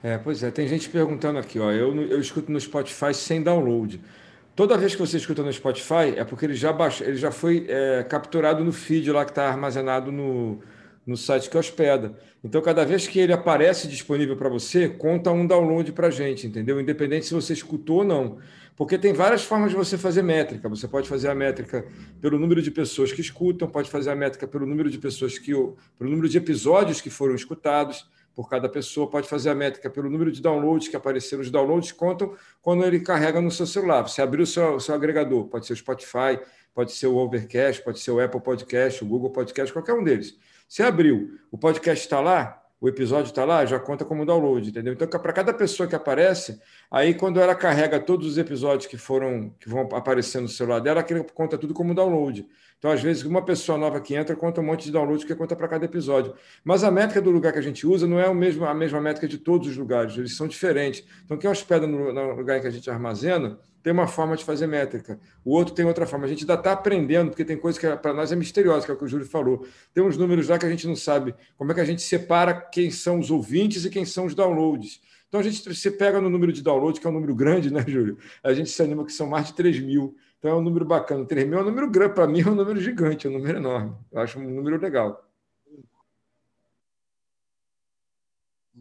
É, 0.02 0.18
pois 0.18 0.44
é, 0.44 0.52
tem 0.52 0.68
gente 0.68 0.90
perguntando 0.90 1.40
aqui, 1.40 1.60
ó, 1.60 1.72
eu, 1.72 1.96
eu 2.04 2.22
escuto 2.22 2.52
no 2.52 2.60
Spotify 2.60 3.14
sem 3.14 3.44
download. 3.44 4.02
Toda 4.56 4.78
vez 4.78 4.94
que 4.94 5.02
você 5.02 5.18
escuta 5.18 5.42
no 5.44 5.52
Spotify, 5.52 6.16
é 6.16 6.24
porque 6.24 6.46
ele 6.46 6.54
já, 6.54 6.72
baixou, 6.72 7.06
ele 7.08 7.18
já 7.18 7.32
foi 7.32 7.66
é, 7.70 8.04
capturado 8.04 8.64
no 8.64 8.72
feed 8.72 9.12
lá 9.12 9.26
que 9.26 9.32
está 9.32 9.48
armazenado 9.48 10.12
no, 10.12 10.62
no 11.10 11.18
site 11.18 11.50
que 11.50 11.58
hospeda. 11.58 12.16
Então, 12.44 12.62
cada 12.62 12.86
vez 12.86 13.08
que 13.08 13.20
ele 13.20 13.34
aparece 13.34 13.88
disponível 13.88 14.38
para 14.38 14.48
você, 14.48 14.88
conta 14.88 15.32
um 15.32 15.46
download 15.46 15.92
para 15.92 16.08
a 16.08 16.12
gente, 16.12 16.46
entendeu? 16.46 16.80
Independente 16.80 17.26
se 17.26 17.34
você 17.34 17.54
escutou 17.54 17.98
ou 17.98 18.04
não. 18.04 18.38
Porque 18.76 18.98
tem 18.98 19.12
várias 19.12 19.44
formas 19.44 19.72
de 19.72 19.76
você 19.76 19.98
fazer 19.98 20.22
métrica. 20.22 20.70
Você 20.70 20.88
pode 20.88 21.10
fazer 21.10 21.30
a 21.30 21.36
métrica 21.36 21.86
pelo 22.22 22.38
número 22.40 22.62
de 22.62 22.70
pessoas 22.70 23.12
que 23.12 23.20
escutam, 23.20 23.68
pode 23.68 23.90
fazer 23.90 24.12
a 24.12 24.16
métrica 24.16 24.48
pelo 24.48 24.66
número 24.66 24.90
de 24.90 25.00
pessoas 25.00 25.38
que. 25.38 25.52
pelo 25.98 26.10
número 26.10 26.30
de 26.30 26.38
episódios 26.38 27.02
que 27.02 27.10
foram 27.10 27.34
escutados 27.34 28.08
por 28.36 28.48
cada 28.48 28.70
pessoa, 28.70 29.10
pode 29.10 29.28
fazer 29.28 29.50
a 29.50 29.56
métrica 29.56 29.90
pelo 29.90 30.10
número 30.10 30.32
de 30.32 30.42
downloads 30.42 30.88
que 30.88 30.96
apareceram. 30.96 31.42
Os 31.42 31.52
downloads 31.52 31.92
contam 31.92 32.36
quando 32.62 32.86
ele 32.86 33.00
carrega 33.02 33.42
no 33.42 33.52
seu 33.52 33.66
celular. 33.66 34.04
Você 34.04 34.22
abriu 34.22 34.44
o 34.44 34.48
seu, 34.48 34.76
o 34.76 34.80
seu 34.80 34.96
agregador, 34.96 35.48
pode 35.48 35.66
ser 35.66 35.74
o 35.74 35.76
Spotify, 35.76 36.40
pode 36.74 36.94
ser 36.94 37.08
o 37.08 37.18
Overcast, 37.18 37.84
pode 37.84 38.00
ser 38.00 38.12
o 38.12 38.20
Apple 38.22 38.40
Podcast, 38.40 39.04
o 39.04 39.08
Google 39.08 39.32
Podcast, 39.32 39.74
qualquer 39.74 39.94
um 39.94 40.04
deles. 40.04 40.38
Você 40.70 40.84
abriu, 40.84 41.32
o 41.52 41.58
podcast 41.58 42.06
está 42.06 42.20
lá, 42.20 42.62
o 42.80 42.88
episódio 42.88 43.32
está 43.32 43.44
lá, 43.44 43.66
já 43.66 43.80
conta 43.80 44.06
como 44.06 44.24
download, 44.24 44.70
entendeu? 44.70 44.94
Então, 44.94 45.08
para 45.08 45.34
cada 45.34 45.52
pessoa 45.52 45.90
que 45.90 45.96
aparece, 45.96 46.62
aí 46.92 47.16
quando 47.16 47.40
ela 47.40 47.56
carrega 47.56 48.00
todos 48.00 48.28
os 48.28 48.38
episódios 48.38 48.86
que 48.86 48.96
foram 48.96 49.50
que 49.60 49.68
vão 49.68 49.82
aparecer 49.94 50.40
no 50.40 50.48
celular 50.48 50.80
dela, 50.80 51.00
aquilo 51.00 51.26
conta 51.34 51.58
tudo 51.58 51.74
como 51.74 51.96
download. 51.96 52.48
Então, 52.78 52.92
às 52.92 53.02
vezes, 53.02 53.24
uma 53.24 53.44
pessoa 53.44 53.80
nova 53.80 54.00
que 54.00 54.14
entra 54.14 54.36
conta 54.36 54.62
um 54.62 54.64
monte 54.64 54.86
de 54.86 54.92
downloads 54.92 55.26
que 55.26 55.34
conta 55.34 55.56
para 55.56 55.68
cada 55.68 55.86
episódio. 55.86 56.36
Mas 56.64 56.84
a 56.84 56.92
métrica 56.92 57.20
do 57.20 57.32
lugar 57.32 57.52
que 57.52 57.58
a 57.60 57.64
gente 57.64 57.88
usa 57.88 58.06
não 58.06 58.20
é 58.20 58.30
o 58.30 58.36
mesmo, 58.36 58.64
a 58.64 58.74
mesma 58.76 59.02
métrica 59.02 59.28
de 59.28 59.40
todos 59.40 59.68
os 59.68 59.76
lugares, 59.76 60.16
eles 60.20 60.38
são 60.38 60.48
diferentes. 60.48 61.04
Então, 61.26 61.36
quem 61.36 61.50
hospeda 61.50 61.88
no, 61.88 62.14
no 62.14 62.36
lugar 62.36 62.60
em 62.60 62.62
que 62.62 62.68
a 62.68 62.72
gente 62.72 62.88
armazena, 62.92 63.60
tem 63.82 63.94
uma 63.94 64.08
forma 64.08 64.36
de 64.36 64.44
fazer 64.44 64.68
métrica, 64.68 65.20
o 65.44 65.56
outro 65.56 65.74
tem 65.74 65.86
outra 65.86 66.06
forma. 66.06 66.26
A 66.26 66.28
gente 66.28 66.42
ainda 66.42 66.56
está 66.56 66.74
aprendendo, 66.74 67.30
porque 67.30 67.46
tem 67.46 67.58
coisa 67.58 67.80
que 67.80 67.86
é, 67.86 67.96
para 67.96 68.14
nós 68.14 68.32
é 68.32 68.36
misteriosa, 68.36 68.86
que 68.86 68.92
é 68.92 68.94
o 68.94 68.98
que 68.98 69.06
o 69.06 69.08
Júlio 69.08 69.26
falou. 69.26 69.66
Tem 69.94 70.04
uns 70.04 70.18
números 70.18 70.48
lá 70.48 70.58
que 70.58 70.66
a 70.66 70.70
gente 70.70 70.88
não 70.88 70.96
sabe 70.96 71.34
como 71.58 71.72
é 71.72 71.76
que 71.76 71.82
a 71.82 71.86
gente 71.86 72.02
separa 72.02 72.54
quem 72.54 72.92
são 72.92 73.20
os 73.20 73.32
ouvintes 73.32 73.86
e 73.86 73.90
quem 73.90 74.06
são 74.06 74.26
os 74.26 74.36
downloads. 74.36 75.02
Então 75.28 75.40
a 75.40 75.44
gente 75.44 75.74
se 75.76 75.92
pega 75.92 76.20
no 76.20 76.30
número 76.30 76.52
de 76.52 76.64
downloads, 76.64 77.00
que 77.00 77.06
é 77.06 77.10
um 77.10 77.14
número 77.14 77.36
grande, 77.36 77.72
né, 77.72 77.84
Júlio? 77.88 78.18
A 78.44 78.54
gente 78.54 78.70
se 78.70 78.82
anima 78.82 79.06
que 79.06 79.14
são 79.14 79.28
mais 79.28 79.48
de 79.48 79.54
3 79.54 79.80
mil. 79.80 80.16
Então 80.40 80.52
é 80.52 80.56
um 80.56 80.62
número 80.62 80.86
bacana. 80.86 81.24
3 81.26 81.48
mil 81.48 81.60
é 81.60 81.62
um 81.62 81.66
número 81.66 81.90
grande, 81.90 82.16
para 82.16 82.28
mim 82.28 82.42
é 82.42 82.48
um 82.48 82.56
número 82.56 82.80
gigante, 82.80 83.28
é 83.28 83.30
um 83.30 83.34
número 83.34 83.58
enorme. 83.58 83.96
Eu 84.12 84.22
acho 84.22 84.40
um 84.40 84.50
número 84.50 84.82
legal. 84.82 85.29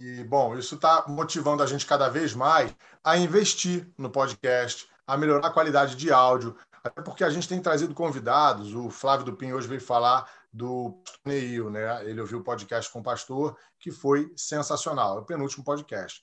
E, 0.00 0.22
bom, 0.24 0.56
isso 0.56 0.76
está 0.76 1.04
motivando 1.08 1.62
a 1.62 1.66
gente 1.66 1.84
cada 1.84 2.08
vez 2.08 2.34
mais 2.34 2.74
a 3.02 3.16
investir 3.16 3.90
no 3.98 4.10
podcast, 4.10 4.88
a 5.06 5.16
melhorar 5.16 5.48
a 5.48 5.52
qualidade 5.52 5.96
de 5.96 6.12
áudio, 6.12 6.56
até 6.84 7.02
porque 7.02 7.24
a 7.24 7.30
gente 7.30 7.48
tem 7.48 7.60
trazido 7.60 7.94
convidados. 7.94 8.74
O 8.74 8.90
Flávio 8.90 9.26
Dupin 9.26 9.52
hoje 9.52 9.66
veio 9.66 9.80
falar 9.80 10.30
do 10.52 11.02
Neil, 11.24 11.70
né? 11.70 12.04
Ele 12.08 12.20
ouviu 12.20 12.38
o 12.38 12.44
podcast 12.44 12.92
com 12.92 13.00
o 13.00 13.02
pastor, 13.02 13.58
que 13.78 13.90
foi 13.90 14.32
sensacional. 14.36 15.18
É 15.18 15.20
o 15.20 15.24
penúltimo 15.24 15.64
podcast. 15.64 16.22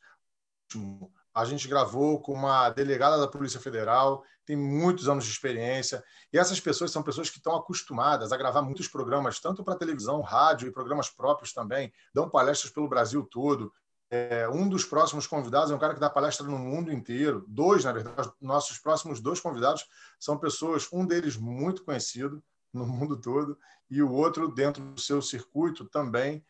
A 1.36 1.44
gente 1.44 1.68
gravou 1.68 2.22
com 2.22 2.32
uma 2.32 2.70
delegada 2.70 3.20
da 3.20 3.28
Polícia 3.28 3.60
Federal, 3.60 4.24
tem 4.46 4.56
muitos 4.56 5.10
anos 5.10 5.26
de 5.26 5.32
experiência, 5.32 6.02
e 6.32 6.40
essas 6.40 6.62
pessoas 6.62 6.92
são 6.92 7.04
pessoas 7.04 7.30
que 7.30 7.38
estão 7.38 7.54
acostumadas 7.54 8.32
a 8.32 8.38
gravar 8.38 8.62
muitos 8.62 8.88
programas, 8.88 9.40
tanto 9.42 9.62
para 9.62 9.76
televisão, 9.76 10.22
rádio 10.22 10.70
e 10.70 10.72
programas 10.72 11.10
próprios 11.10 11.52
também, 11.52 11.92
dão 12.14 12.30
palestras 12.30 12.72
pelo 12.72 12.88
Brasil 12.88 13.22
todo. 13.30 13.74
É, 14.10 14.48
um 14.48 14.70
dos 14.70 14.86
próximos 14.86 15.28
convidados 15.28 15.72
é 15.72 15.76
um 15.76 15.80
cara 15.80 15.94
que 15.94 16.00
dá 16.00 16.10
palestra 16.10 16.48
no 16.48 16.58
mundo 16.58 16.90
inteiro. 16.90 17.44
Dois, 17.50 17.84
na 17.84 17.92
verdade, 17.92 18.31
nossos 18.40 18.78
próximos 18.78 19.20
dois 19.20 19.42
convidados 19.42 19.86
são 20.18 20.38
pessoas, 20.38 20.88
um 20.94 21.06
deles 21.06 21.36
muito 21.36 21.84
conhecido 21.84 22.42
no 22.71 22.86
mundo 22.86 23.19
todo 23.19 23.57
e 23.90 24.02
o 24.02 24.12
outro 24.12 24.48
dentro 24.48 24.83
do 24.83 25.02
seu 25.02 25.21
circuito 25.21 25.86
também. 25.86 26.45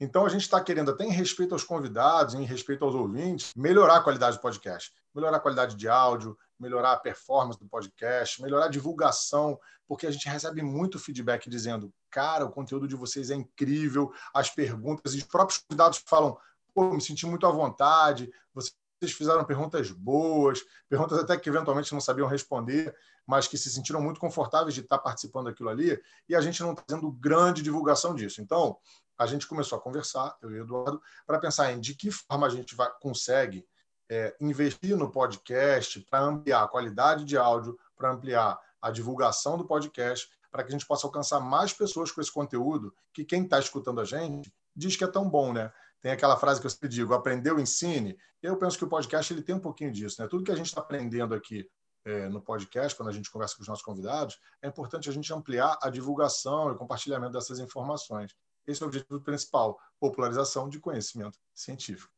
Então 0.00 0.24
a 0.24 0.28
gente 0.28 0.42
está 0.42 0.60
querendo, 0.60 0.92
até 0.92 1.04
em 1.04 1.10
respeito 1.10 1.54
aos 1.54 1.64
convidados, 1.64 2.34
em 2.34 2.44
respeito 2.44 2.84
aos 2.84 2.94
ouvintes, 2.94 3.52
melhorar 3.56 3.96
a 3.96 4.00
qualidade 4.00 4.36
do 4.36 4.40
podcast, 4.40 4.92
melhorar 5.14 5.38
a 5.38 5.40
qualidade 5.40 5.74
de 5.74 5.88
áudio, 5.88 6.38
melhorar 6.58 6.92
a 6.92 6.96
performance 6.96 7.58
do 7.58 7.66
podcast, 7.66 8.40
melhorar 8.40 8.66
a 8.66 8.70
divulgação, 8.70 9.58
porque 9.86 10.06
a 10.06 10.10
gente 10.10 10.28
recebe 10.28 10.62
muito 10.62 10.98
feedback 10.98 11.50
dizendo, 11.50 11.92
cara, 12.10 12.44
o 12.44 12.50
conteúdo 12.50 12.86
de 12.86 12.94
vocês 12.94 13.30
é 13.30 13.34
incrível, 13.34 14.12
as 14.32 14.50
perguntas 14.50 15.14
e 15.14 15.18
os 15.18 15.24
próprios 15.24 15.58
convidados 15.58 16.02
falam, 16.06 16.38
pô, 16.74 16.92
me 16.92 17.00
senti 17.00 17.26
muito 17.26 17.46
à 17.46 17.50
vontade, 17.50 18.30
vocês 18.54 18.76
fizeram 19.12 19.44
perguntas 19.44 19.90
boas, 19.90 20.64
perguntas 20.88 21.18
até 21.18 21.36
que 21.36 21.48
eventualmente 21.48 21.92
não 21.92 22.00
sabiam 22.00 22.28
responder, 22.28 22.94
mas 23.26 23.48
que 23.48 23.58
se 23.58 23.70
sentiram 23.70 24.00
muito 24.00 24.20
confortáveis 24.20 24.74
de 24.74 24.80
estar 24.80 24.98
participando 24.98 25.46
daquilo 25.46 25.68
ali, 25.68 26.00
e 26.28 26.36
a 26.36 26.40
gente 26.40 26.62
não 26.62 26.72
está 26.72 26.82
fazendo 26.88 27.10
grande 27.10 27.62
divulgação 27.62 28.14
disso. 28.14 28.40
Então, 28.40 28.78
a 29.18 29.26
gente 29.26 29.46
começou 29.46 29.76
a 29.76 29.80
conversar, 29.80 30.36
eu 30.40 30.50
e 30.50 30.60
o 30.60 30.62
Eduardo, 30.62 31.02
para 31.26 31.38
pensar 31.38 31.72
em 31.72 31.80
de 31.80 31.94
que 31.94 32.10
forma 32.10 32.46
a 32.46 32.50
gente 32.50 32.74
vai, 32.74 32.88
consegue 33.00 33.66
é, 34.08 34.34
investir 34.40 34.96
no 34.96 35.10
podcast 35.10 36.00
para 36.08 36.20
ampliar 36.20 36.62
a 36.62 36.68
qualidade 36.68 37.24
de 37.24 37.36
áudio, 37.36 37.78
para 37.96 38.12
ampliar 38.12 38.58
a 38.80 38.90
divulgação 38.90 39.58
do 39.58 39.66
podcast, 39.66 40.28
para 40.50 40.62
que 40.62 40.68
a 40.68 40.72
gente 40.72 40.86
possa 40.86 41.06
alcançar 41.06 41.40
mais 41.40 41.72
pessoas 41.72 42.10
com 42.10 42.20
esse 42.20 42.32
conteúdo, 42.32 42.94
que 43.12 43.24
quem 43.24 43.42
está 43.42 43.58
escutando 43.58 44.00
a 44.00 44.04
gente 44.04 44.52
diz 44.74 44.96
que 44.96 45.04
é 45.04 45.08
tão 45.08 45.28
bom, 45.28 45.52
né? 45.52 45.72
Tem 46.00 46.12
aquela 46.12 46.36
frase 46.36 46.60
que 46.60 46.66
eu 46.66 46.70
sempre 46.70 46.88
digo, 46.88 47.12
aprendeu, 47.12 47.58
ensine. 47.58 48.16
Eu 48.40 48.56
penso 48.56 48.78
que 48.78 48.84
o 48.84 48.88
podcast 48.88 49.32
ele 49.32 49.42
tem 49.42 49.56
um 49.56 49.60
pouquinho 49.60 49.92
disso, 49.92 50.22
né? 50.22 50.28
Tudo 50.28 50.44
que 50.44 50.52
a 50.52 50.56
gente 50.56 50.66
está 50.66 50.80
aprendendo 50.80 51.34
aqui 51.34 51.68
é, 52.04 52.28
no 52.28 52.40
podcast, 52.40 52.96
quando 52.96 53.08
a 53.08 53.12
gente 53.12 53.30
conversa 53.30 53.56
com 53.56 53.62
os 53.62 53.68
nossos 53.68 53.84
convidados, 53.84 54.38
é 54.62 54.68
importante 54.68 55.10
a 55.10 55.12
gente 55.12 55.32
ampliar 55.32 55.76
a 55.82 55.90
divulgação 55.90 56.72
e 56.72 56.76
compartilhamento 56.76 57.32
dessas 57.32 57.58
informações. 57.58 58.34
Esse 58.68 58.82
é 58.82 58.84
o 58.84 58.88
objetivo 58.88 59.18
principal, 59.20 59.80
popularização 59.98 60.68
de 60.68 60.78
conhecimento 60.78 61.38
científico. 61.54 62.12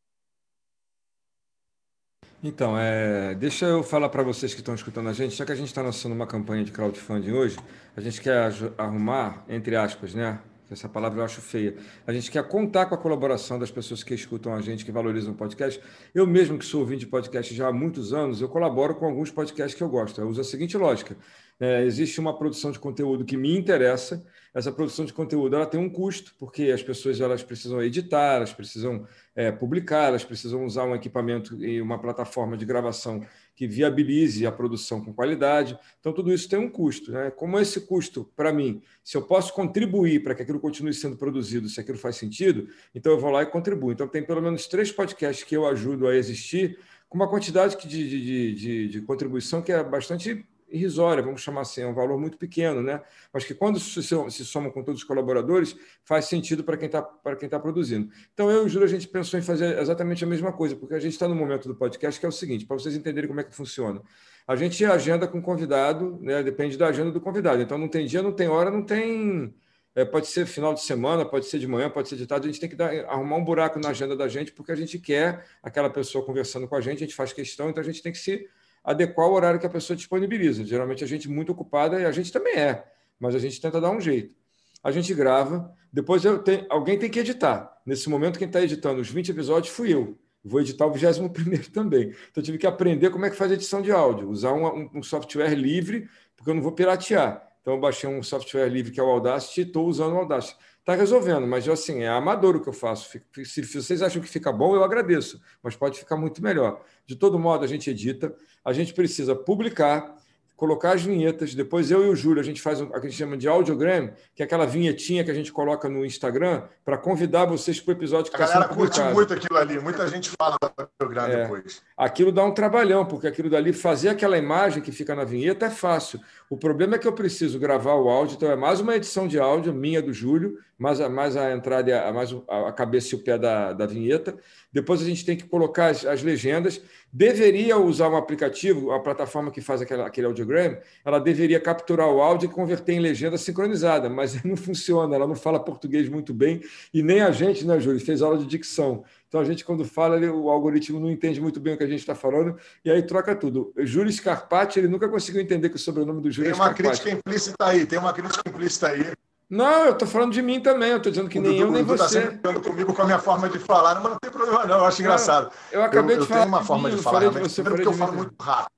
Então, 2.43 2.77
é, 2.77 3.35
deixa 3.37 3.67
eu 3.67 3.85
falar 3.85 4.09
para 4.09 4.23
vocês 4.23 4.53
que 4.53 4.61
estão 4.61 4.75
escutando 4.75 5.09
a 5.09 5.13
gente, 5.13 5.37
já 5.37 5.47
que 5.47 5.53
a 5.53 5.55
gente 5.55 5.69
está 5.69 5.81
lançando 5.81 6.13
uma 6.13 6.27
campanha 6.27 6.65
de 6.65 6.73
crowdfunding 6.73 7.33
hoje, 7.33 7.57
a 7.97 8.01
gente 8.01 8.21
quer 8.21 8.51
arrumar, 8.77 9.45
entre 9.49 9.77
aspas, 9.77 10.13
né, 10.13 10.43
essa 10.71 10.89
palavra 10.89 11.21
eu 11.21 11.25
acho 11.25 11.41
feia. 11.41 11.77
A 12.07 12.13
gente 12.13 12.31
quer 12.31 12.47
contar 12.47 12.87
com 12.87 12.95
a 12.95 12.99
colaboração 12.99 13.59
das 13.59 13.71
pessoas 13.71 14.03
que 14.03 14.15
escutam 14.15 14.55
a 14.55 14.61
gente, 14.61 14.85
que 14.85 14.93
valorizam 14.93 15.33
o 15.33 15.37
podcast. 15.37 15.81
Eu 16.15 16.27
mesmo, 16.27 16.59
que 16.59 16.65
sou 16.65 16.81
ouvinte 16.81 17.01
de 17.01 17.07
podcast 17.07 17.55
já 17.55 17.69
há 17.69 17.73
muitos 17.73 18.13
anos, 18.13 18.41
eu 18.41 18.49
colaboro 18.49 18.95
com 18.95 19.05
alguns 19.05 19.31
podcasts 19.31 19.75
que 19.75 19.83
eu 19.83 19.89
gosto. 19.89 20.21
Eu 20.21 20.29
uso 20.29 20.41
a 20.41 20.45
seguinte 20.45 20.77
lógica. 20.77 21.17
É, 21.61 21.85
existe 21.85 22.19
uma 22.19 22.35
produção 22.35 22.73
de 22.73 22.79
conteúdo 22.79 23.23
que 23.23 23.37
me 23.37 23.55
interessa. 23.55 24.25
Essa 24.55 24.73
produção 24.73 25.05
de 25.05 25.13
conteúdo 25.13 25.55
ela 25.55 25.67
tem 25.67 25.79
um 25.79 25.91
custo, 25.91 26.35
porque 26.39 26.71
as 26.73 26.83
pessoas 26.83 27.21
elas 27.21 27.43
precisam 27.43 27.83
editar, 27.83 28.37
elas 28.37 28.53
precisam 28.53 29.07
é, 29.37 29.53
publicar, 29.53 30.09
elas 30.09 30.25
precisam 30.25 30.65
usar 30.65 30.85
um 30.85 30.95
equipamento 30.95 31.63
e 31.63 31.81
uma 31.83 31.99
plataforma 31.99 32.57
de 32.57 32.65
gravação 32.65 33.21
que 33.55 33.67
viabilize 33.67 34.47
a 34.47 34.51
produção 34.51 35.05
com 35.05 35.13
qualidade. 35.13 35.79
Então, 36.01 36.15
tudo 36.15 36.33
isso 36.33 36.49
tem 36.49 36.59
um 36.59 36.71
custo. 36.71 37.13
Né? 37.13 37.31
Como 37.31 37.59
esse 37.59 37.83
custo, 37.83 38.25
para 38.35 38.55
mim, 38.55 38.81
se 39.05 39.19
eu 39.19 39.23
posso 39.23 39.53
contribuir 39.53 40.23
para 40.23 40.35
que 40.35 40.43
aquilo 40.43 40.59
continue 40.59 40.95
sendo 40.95 41.19
produzido, 41.19 41.69
se 41.69 41.79
aquilo 41.79 41.99
faz 41.99 42.17
sentido, 42.17 42.69
então 42.95 43.13
eu 43.13 43.21
vou 43.21 43.31
lá 43.31 43.43
e 43.43 43.47
contribuo. 43.47 43.93
Então, 43.93 44.09
tem 44.09 44.25
pelo 44.25 44.41
menos 44.41 44.67
três 44.67 44.91
podcasts 44.91 45.45
que 45.45 45.55
eu 45.55 45.67
ajudo 45.67 46.09
a 46.09 46.17
existir, 46.17 46.79
com 47.07 47.19
uma 47.19 47.29
quantidade 47.29 47.77
de, 47.87 48.09
de, 48.09 48.55
de, 48.55 48.89
de 48.89 49.01
contribuição 49.03 49.61
que 49.61 49.73
é 49.73 49.85
bastante 49.85 50.47
irrisória, 50.71 51.23
vamos 51.23 51.41
chamar 51.41 51.63
assim, 51.63 51.83
é 51.83 51.87
um 51.87 51.95
valor 51.95 52.19
muito 52.19 52.39
pequeno, 52.39 52.83
né? 52.83 53.01
mas 53.33 53.45
que 53.45 53.55
quando 53.55 53.79
se, 53.79 54.03
soma 54.45 54.71
com 54.71 54.83
todos 54.83 55.01
os 55.01 55.07
colaboradores, 55.07 55.77
faz 56.05 56.27
sentido 56.27 56.65
para 56.65 56.77
quem 56.77 56.87
está 56.87 57.03
tá 57.03 57.61
produzindo. 57.61 58.11
Então, 58.33 58.51
eu 58.51 58.63
e 58.63 58.67
o 58.67 58.69
Júlio, 58.69 58.87
a 58.87 58.91
gente 58.91 59.09
pensou 59.09 59.39
em 59.39 59.43
fazer 59.43 59.79
exatamente 59.79 60.25
a 60.25 60.27
mesma 60.27 60.53
coisa, 60.53 60.77
porque 60.77 60.95
a 60.95 60.99
gente 60.99 61.13
está 61.13 61.29
no 61.29 61.35
momento 61.35 61.69
do 61.69 61.75
podcast 61.75 62.19
que 62.19 62.27
é 62.27 62.29
o 62.29 62.33
seguinte, 62.33 62.67
para 62.67 62.79
vocês 62.79 62.95
entenderem 62.97 63.29
como 63.29 63.41
é 63.41 63.45
que 63.45 63.55
funciona. 63.55 64.03
A 64.47 64.57
gente 64.57 64.85
agenda 64.85 65.27
com 65.29 65.41
convidado, 65.41 66.19
né? 66.21 66.43
depende 66.43 66.77
da 66.77 66.89
agenda 66.89 67.11
do 67.11 67.21
convidado. 67.21 67.63
Então, 67.63 67.79
não 67.79 67.89
tem 67.89 68.07
dia, 68.07 68.23
não 68.23 68.33
tem 68.33 68.49
hora, 68.49 68.71
não 68.71 68.83
tem... 68.83 69.55
É, 69.93 70.05
pode 70.05 70.29
ser 70.29 70.47
final 70.47 70.73
de 70.73 70.83
semana, 70.83 71.25
pode 71.25 71.47
ser 71.47 71.59
de 71.59 71.67
manhã, 71.67 71.91
pode 71.91 72.09
ser 72.09 72.17
de 72.17 72.25
tarde. 72.25 72.49
A 72.49 72.51
gente 72.51 72.61
tem 72.61 72.71
que 72.71 72.77
dar, 72.77 72.93
arrumar 73.07 73.37
um 73.37 73.45
buraco 73.45 73.79
na 73.81 73.89
agenda 73.89 74.17
da 74.17 74.29
gente, 74.29 74.53
porque 74.53 74.71
a 74.71 74.77
gente 74.77 74.99
quer 75.01 75.45
aquela 75.63 75.91
pessoa 75.91 76.25
conversando 76.25 76.69
com 76.69 76.77
a 76.77 76.81
gente, 76.81 76.99
a 76.99 77.07
gente 77.07 77.15
faz 77.15 77.33
questão, 77.33 77.69
então 77.71 77.83
a 77.83 77.85
gente 77.85 78.01
tem 78.01 78.13
que 78.13 78.19
se 78.19 78.49
adequar 78.85 79.29
o 79.29 79.33
horário 79.33 79.61
que 79.61 79.67
a 79.67 79.71
pessoa 79.71 79.97
disponibiliza. 79.97 80.65
Geralmente 80.65 81.05
a 81.05 81.07
gente 81.07 81.29
é 81.29 81.31
muito 81.31 81.53
ocupada 81.53 82.01
e 82.01 82.05
a 82.05 82.13
gente 82.13 82.33
também 82.33 82.55
é, 82.55 82.85
mas 83.19 83.35
a 83.35 83.39
gente 83.39 83.61
tenta 83.61 83.81
dar 83.81 83.91
um 83.91 84.01
jeito. 84.01 84.35
A 84.83 84.91
gente 84.91 85.13
grava, 85.15 85.75
depois 85.93 86.23
tenho, 86.45 86.67
alguém 86.69 86.99
tem 86.99 87.11
que 87.11 87.19
editar. 87.19 87.81
Nesse 87.85 88.09
momento, 88.09 88.39
quem 88.39 88.47
está 88.47 88.63
editando 88.63 89.01
os 89.01 89.11
20 89.11 89.31
episódios 89.31 89.75
fui 89.75 89.93
eu. 89.93 90.17
Vou 90.43 90.61
editar 90.61 90.87
o 90.87 90.93
21 90.93 91.29
também. 91.73 92.09
Então, 92.09 92.17
eu 92.37 92.43
tive 92.43 92.59
que 92.59 92.67
aprender 92.67 93.11
como 93.11 93.27
é 93.27 93.31
que 93.31 93.37
faz 93.37 93.53
edição 93.53 93.83
de 93.83 93.93
áudio, 93.93 94.31
usar 94.31 94.53
um, 94.53 94.89
um 94.95 95.03
software 95.03 95.55
livre, 95.55 96.09
porque 96.37 96.51
eu 96.51 96.55
não 96.55 96.63
vou 96.63 96.73
piratear. 96.73 97.47
Então, 97.61 97.75
eu 97.75 97.81
baixei 97.81 98.09
um 98.09 98.23
software 98.23 98.69
livre 98.69 98.91
que 98.91 98.99
é 98.99 99.03
o 99.03 99.11
Audacity 99.11 99.61
e 99.61 99.65
estou 99.65 99.87
usando 99.87 100.15
o 100.15 100.19
Audacity. 100.19 100.57
Está 100.81 100.95
resolvendo, 100.95 101.47
mas 101.47 101.69
assim, 101.69 102.03
é 102.03 102.09
amador 102.09 102.57
o 102.57 102.61
que 102.61 102.69
eu 102.69 102.73
faço. 102.73 103.21
Se 103.45 103.63
vocês 103.63 104.03
acham 104.03 104.21
que 104.21 104.29
fica 104.29 104.51
bom, 104.51 104.75
eu 104.75 104.83
agradeço, 104.83 105.41
mas 105.63 105.77
pode 105.77 105.99
ficar 105.99 106.17
muito 106.17 106.43
melhor. 106.43 106.83
De 107.07 107.15
todo 107.15 107.39
modo, 107.39 107.65
a 107.65 107.69
gente 107.69 107.91
edita, 107.91 108.35
a 108.65 108.73
gente 108.73 108.95
precisa 108.95 109.37
publicar, 109.37 110.17
colocar 110.61 110.93
as 110.93 111.03
vinhetas. 111.03 111.55
Depois 111.55 111.91
eu 111.91 112.05
e 112.05 112.09
o 112.09 112.15
Júlio, 112.15 112.39
a 112.39 112.45
gente 112.45 112.61
faz 112.61 112.83
o 112.83 112.87
que 112.87 112.97
a 112.97 113.01
gente 113.01 113.15
chama 113.15 113.35
de 113.35 113.49
audiogram, 113.49 114.13
que 114.35 114.43
é 114.43 114.45
aquela 114.45 114.67
vinhetinha 114.67 115.25
que 115.25 115.31
a 115.31 115.35
gente 115.35 115.51
coloca 115.51 115.89
no 115.89 116.05
Instagram 116.05 116.65
para 116.85 116.99
convidar 116.99 117.47
vocês 117.47 117.81
para 117.81 117.93
o 117.93 117.97
episódio 117.97 118.31
que 118.31 118.37
está 118.39 118.47
sendo 118.47 118.69
publicado. 118.69 118.91
Galera 118.91 119.15
curte 119.15 119.31
muito 119.31 119.33
aquilo 119.33 119.59
ali, 119.59 119.79
muita 119.79 120.07
gente 120.07 120.31
fala 120.39 120.57
do 120.61 120.89
audiogram 121.01 121.27
é, 121.33 121.43
depois. 121.43 121.81
Aquilo 121.97 122.31
dá 122.31 122.45
um 122.45 122.53
trabalhão, 122.53 123.07
porque 123.07 123.27
aquilo 123.27 123.49
dali, 123.49 123.73
fazer 123.73 124.11
aquela 124.11 124.37
imagem 124.37 124.83
que 124.83 124.93
fica 124.93 125.15
na 125.15 125.25
vinheta 125.25 125.65
é 125.65 125.71
fácil. 125.71 126.21
O 126.51 126.59
problema 126.59 126.97
é 126.97 126.99
que 126.99 127.09
eu 127.09 127.13
preciso 127.13 127.59
gravar 127.59 127.95
o 127.95 128.11
áudio, 128.11 128.37
então 128.37 128.51
é 128.51 128.57
mais 128.57 128.81
uma 128.81 128.95
edição 128.95 129.27
de 129.27 129.39
áudio 129.39 129.73
minha 129.73 130.03
do 130.03 130.13
Júlio, 130.13 130.59
mais 130.81 130.99
a, 130.99 131.11
mais 131.11 131.37
a 131.37 131.53
entrada, 131.53 132.11
mais 132.11 132.35
a 132.49 132.73
cabeça 132.73 133.15
e 133.15 133.19
o 133.19 133.23
pé 133.23 133.37
da, 133.37 133.75
da 133.75 133.85
vinheta. 133.85 134.35
Depois 134.73 135.03
a 135.03 135.05
gente 135.05 135.27
tem 135.27 135.37
que 135.37 135.45
colocar 135.45 135.89
as, 135.89 136.07
as 136.07 136.23
legendas. 136.23 136.81
Deveria 137.13 137.77
usar 137.77 138.09
um 138.09 138.17
aplicativo, 138.17 138.91
a 138.91 138.99
plataforma 138.99 139.51
que 139.51 139.61
faz 139.61 139.83
aquela, 139.83 140.07
aquele 140.07 140.27
audiogram, 140.27 140.79
ela 141.05 141.19
deveria 141.19 141.61
capturar 141.61 142.09
o 142.09 142.23
áudio 142.23 142.47
e 142.47 142.53
converter 142.53 142.95
em 142.95 143.01
legenda 143.01 143.37
sincronizada, 143.37 144.09
mas 144.09 144.41
não 144.43 144.57
funciona, 144.57 145.15
ela 145.15 145.27
não 145.27 145.35
fala 145.35 145.61
português 145.61 146.09
muito 146.09 146.33
bem, 146.33 146.63
e 146.95 147.03
nem 147.03 147.21
a 147.21 147.31
gente, 147.31 147.67
né, 147.67 147.79
Júlio, 147.79 148.01
fez 148.01 148.23
aula 148.23 148.39
de 148.39 148.47
dicção. 148.47 149.05
Então 149.29 149.39
a 149.39 149.45
gente, 149.45 149.65
quando 149.67 149.85
fala, 149.85 150.19
o 150.33 150.49
algoritmo 150.49 150.99
não 150.99 151.11
entende 151.11 151.43
muito 151.43 151.61
bem 151.61 151.75
o 151.75 151.77
que 151.77 151.85
a 151.85 151.89
gente 151.89 152.01
está 152.01 152.15
falando, 152.15 152.57
e 152.83 152.91
aí 152.91 153.03
troca 153.03 153.37
tudo. 153.37 153.71
Júlio 153.77 154.11
Scarpati, 154.11 154.79
ele 154.79 154.89
nunca 154.89 155.09
conseguiu 155.11 155.43
entender 155.43 155.69
que 155.69 155.77
o 155.77 155.79
sobrenome 155.79 156.23
do 156.23 156.31
Júlio. 156.31 156.51
Tem 156.51 156.59
uma 156.59 156.73
crítica 156.73 157.11
implícita 157.11 157.67
aí, 157.67 157.85
tem 157.85 157.99
uma 157.99 158.15
crítica 158.15 158.49
implícita 158.49 158.89
aí. 158.89 159.13
Não, 159.51 159.87
eu 159.87 159.93
estou 159.93 160.07
falando 160.07 160.33
de 160.33 160.41
mim 160.41 160.61
também. 160.61 160.91
Eu 160.91 160.99
estou 160.99 161.11
dizendo 161.11 161.29
que 161.29 161.41
o 161.41 161.43
nem 161.43 161.59
Dudu, 161.59 161.65
eu 161.65 161.71
nem 161.73 161.85
Dudu 161.85 161.99
você. 161.99 162.19
Está 162.21 162.31
sempre 162.31 162.61
comigo 162.61 162.95
com 162.95 163.03
a 163.03 163.05
minha 163.05 163.19
forma 163.19 163.49
de 163.49 163.59
falar, 163.59 163.97
mas 163.97 164.13
não 164.13 164.19
tem 164.21 164.31
problema 164.31 164.65
não. 164.65 164.79
Eu 164.79 164.85
acho 164.85 165.03
engraçado. 165.03 165.51
Eu 165.73 165.83
acabei 165.83 166.15
eu, 166.15 166.21
de 166.21 166.25
eu 166.25 166.29
falar. 166.29 166.43
Eu 166.43 166.45
tenho 166.45 166.57
uma 166.57 166.65
forma 166.65 166.89
mim, 166.89 166.97
de 166.97 167.03
falar, 167.03 167.29
de 167.29 167.41
você, 167.41 167.65
porque 167.65 167.89
eu 167.89 167.93
falo 167.93 168.13
muito 168.13 168.35
rápido. 168.41 168.71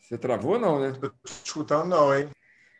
Você 0.00 0.18
travou 0.18 0.54
ou 0.54 0.58
não, 0.58 0.80
né? 0.80 0.88
Estou 0.88 1.12
escutando 1.44 1.84
não, 1.86 2.12
hein? 2.12 2.28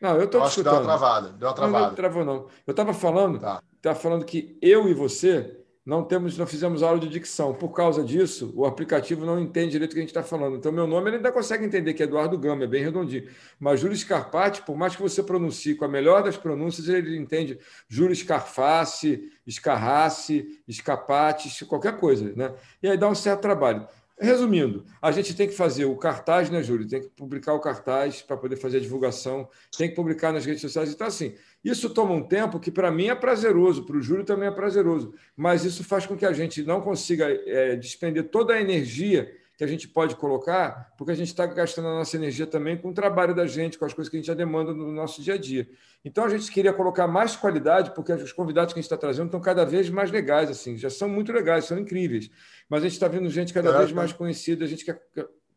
Não, 0.01 0.17
eu 0.17 0.25
estou 0.25 0.45
escutando. 0.47 0.73
Deu 0.73 0.83
uma 0.83 0.99
travada. 0.99 1.29
Deu 1.33 1.49
uma 1.49 1.55
travada. 1.55 1.79
Não, 1.79 1.89
não 1.89 1.95
travou 1.95 2.25
não. 2.25 2.49
Eu 2.67 2.71
estava 2.73 2.93
falando, 2.93 3.39
tá. 3.39 3.63
falando 3.95 4.25
que 4.25 4.59
eu 4.61 4.89
e 4.89 4.95
você 4.95 5.61
não 5.89 6.05
temos, 6.05 6.37
não 6.37 6.47
fizemos 6.47 6.83
aula 6.83 7.01
de 7.01 7.09
dicção. 7.09 7.55
Por 7.55 7.71
causa 7.71 8.05
disso, 8.05 8.53
o 8.55 8.67
aplicativo 8.67 9.25
não 9.25 9.41
entende 9.41 9.71
direito 9.71 9.93
o 9.93 9.95
que 9.95 10.01
a 10.01 10.03
gente 10.03 10.11
está 10.11 10.23
falando. 10.23 10.59
Então, 10.59 10.71
meu 10.71 10.87
nome 10.87 11.09
ele 11.09 11.17
ainda 11.17 11.33
consegue 11.33 11.65
entender 11.65 11.95
que 11.95 12.03
é 12.03 12.05
Eduardo 12.05 12.37
Gama, 12.37 12.63
é 12.65 12.67
bem 12.67 12.85
redondinho. 12.85 13.27
Mas 13.59 13.81
Júlio 13.81 13.97
Scarpati, 13.97 14.61
por 14.67 14.77
mais 14.77 14.95
que 14.95 15.01
você 15.01 15.23
pronuncie 15.23 15.75
com 15.75 15.87
a 15.87 15.89
melhor 15.89 16.23
das 16.23 16.37
pronúncias, 16.37 16.91
ele 16.91 17.17
entende 17.17 17.59
Júlio 17.89 18.15
Scarface, 18.15 19.33
Escarrace, 19.47 20.61
Escapate, 20.69 21.65
qualquer 21.65 21.97
coisa. 21.97 22.35
Né? 22.37 22.53
E 22.83 22.89
aí 22.89 22.99
dá 22.99 23.09
um 23.09 23.15
certo 23.15 23.41
trabalho. 23.41 23.89
Resumindo, 24.21 24.85
a 25.01 25.13
gente 25.13 25.35
tem 25.35 25.47
que 25.47 25.55
fazer 25.55 25.85
o 25.85 25.97
cartaz, 25.97 26.51
né, 26.51 26.61
Júlio? 26.61 26.89
Tem 26.89 27.01
que 27.01 27.09
publicar 27.09 27.55
o 27.55 27.61
cartaz 27.61 28.21
para 28.21 28.37
poder 28.37 28.57
fazer 28.57 28.79
a 28.79 28.81
divulgação, 28.81 29.49
tem 29.77 29.89
que 29.89 29.95
publicar 29.95 30.33
nas 30.33 30.45
redes 30.45 30.61
sociais. 30.61 30.93
Então, 30.93 31.07
assim, 31.07 31.35
isso 31.65 31.89
toma 31.91 32.13
um 32.13 32.23
tempo 32.23 32.59
que 32.59 32.71
para 32.71 32.91
mim 32.91 33.07
é 33.07 33.15
prazeroso, 33.15 33.85
para 33.85 33.97
o 33.97 34.03
Júlio 34.03 34.25
também 34.25 34.49
é 34.49 34.53
prazeroso, 34.53 35.15
mas 35.37 35.65
isso 35.65 35.85
faz 35.85 36.05
com 36.05 36.17
que 36.17 36.27
a 36.27 36.33
gente 36.33 36.65
não 36.65 36.81
consiga 36.81 37.27
é, 37.29 37.77
despender 37.77 38.25
toda 38.25 38.55
a 38.55 38.61
energia 38.61 39.33
que 39.59 39.65
a 39.65 39.67
gente 39.67 39.89
pode 39.89 40.15
colocar, 40.15 40.95
porque 40.97 41.11
a 41.11 41.17
gente 41.17 41.27
está 41.27 41.45
gastando 41.45 41.89
a 41.89 41.95
nossa 41.95 42.17
energia 42.17 42.47
também 42.47 42.79
com 42.79 42.91
o 42.91 42.95
trabalho 42.95 43.35
da 43.35 43.45
gente, 43.45 43.77
com 43.77 43.85
as 43.85 43.93
coisas 43.93 44.09
que 44.09 44.17
a 44.17 44.21
gente 44.21 44.29
já 44.29 44.35
demanda 44.35 44.73
no 44.73 44.93
nosso 44.93 45.21
dia 45.21 45.35
a 45.35 45.37
dia. 45.37 45.69
Então 46.05 46.23
a 46.23 46.29
gente 46.29 46.49
queria 46.53 46.73
colocar 46.73 47.09
mais 47.09 47.35
qualidade, 47.35 47.93
porque 47.93 48.13
os 48.13 48.33
convidados 48.33 48.73
que 48.73 48.79
a 48.79 48.81
gente 48.81 48.87
está 48.87 48.97
trazendo 48.97 49.27
estão 49.27 49.41
cada 49.41 49.65
vez 49.65 49.91
mais 49.91 50.13
legais, 50.13 50.49
assim, 50.49 50.77
já 50.79 50.89
são 50.89 51.09
muito 51.09 51.33
legais, 51.33 51.65
são 51.65 51.77
incríveis. 51.77 52.31
Mas 52.69 52.83
a 52.83 52.85
gente 52.85 52.93
está 52.93 53.09
vendo 53.09 53.29
gente 53.29 53.53
cada 53.53 53.71
é, 53.71 53.79
vez 53.79 53.91
mais 53.91 54.13
conhecida, 54.13 54.65
a 54.65 54.69
gente 54.69 54.85
quer. 54.85 55.03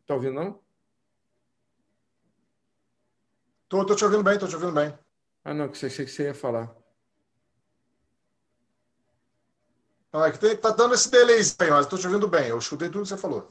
Está 0.00 0.14
ouvindo, 0.14 0.34
não? 0.34 0.58
Estou 3.70 3.94
te 3.94 4.04
ouvindo 4.04 4.24
bem, 4.24 4.34
estou 4.34 4.48
te 4.48 4.56
ouvindo 4.56 4.72
bem. 4.72 4.98
Ah, 5.44 5.54
não, 5.54 5.68
que 5.68 5.78
você 5.78 5.86
achei 5.86 6.04
que 6.04 6.10
você 6.10 6.24
ia 6.24 6.34
falar. 6.34 6.74
Não, 10.12 10.24
é 10.24 10.32
que 10.32 10.44
está 10.44 10.70
dando 10.70 10.94
esse 10.94 11.08
delay 11.08 11.36
aí, 11.36 11.70
mas 11.70 11.86
estou 11.86 11.98
te 12.00 12.06
ouvindo 12.08 12.26
bem. 12.26 12.48
Eu 12.48 12.58
escutei 12.58 12.88
tudo 12.88 13.02
que 13.02 13.08
você 13.08 13.16
falou. 13.16 13.48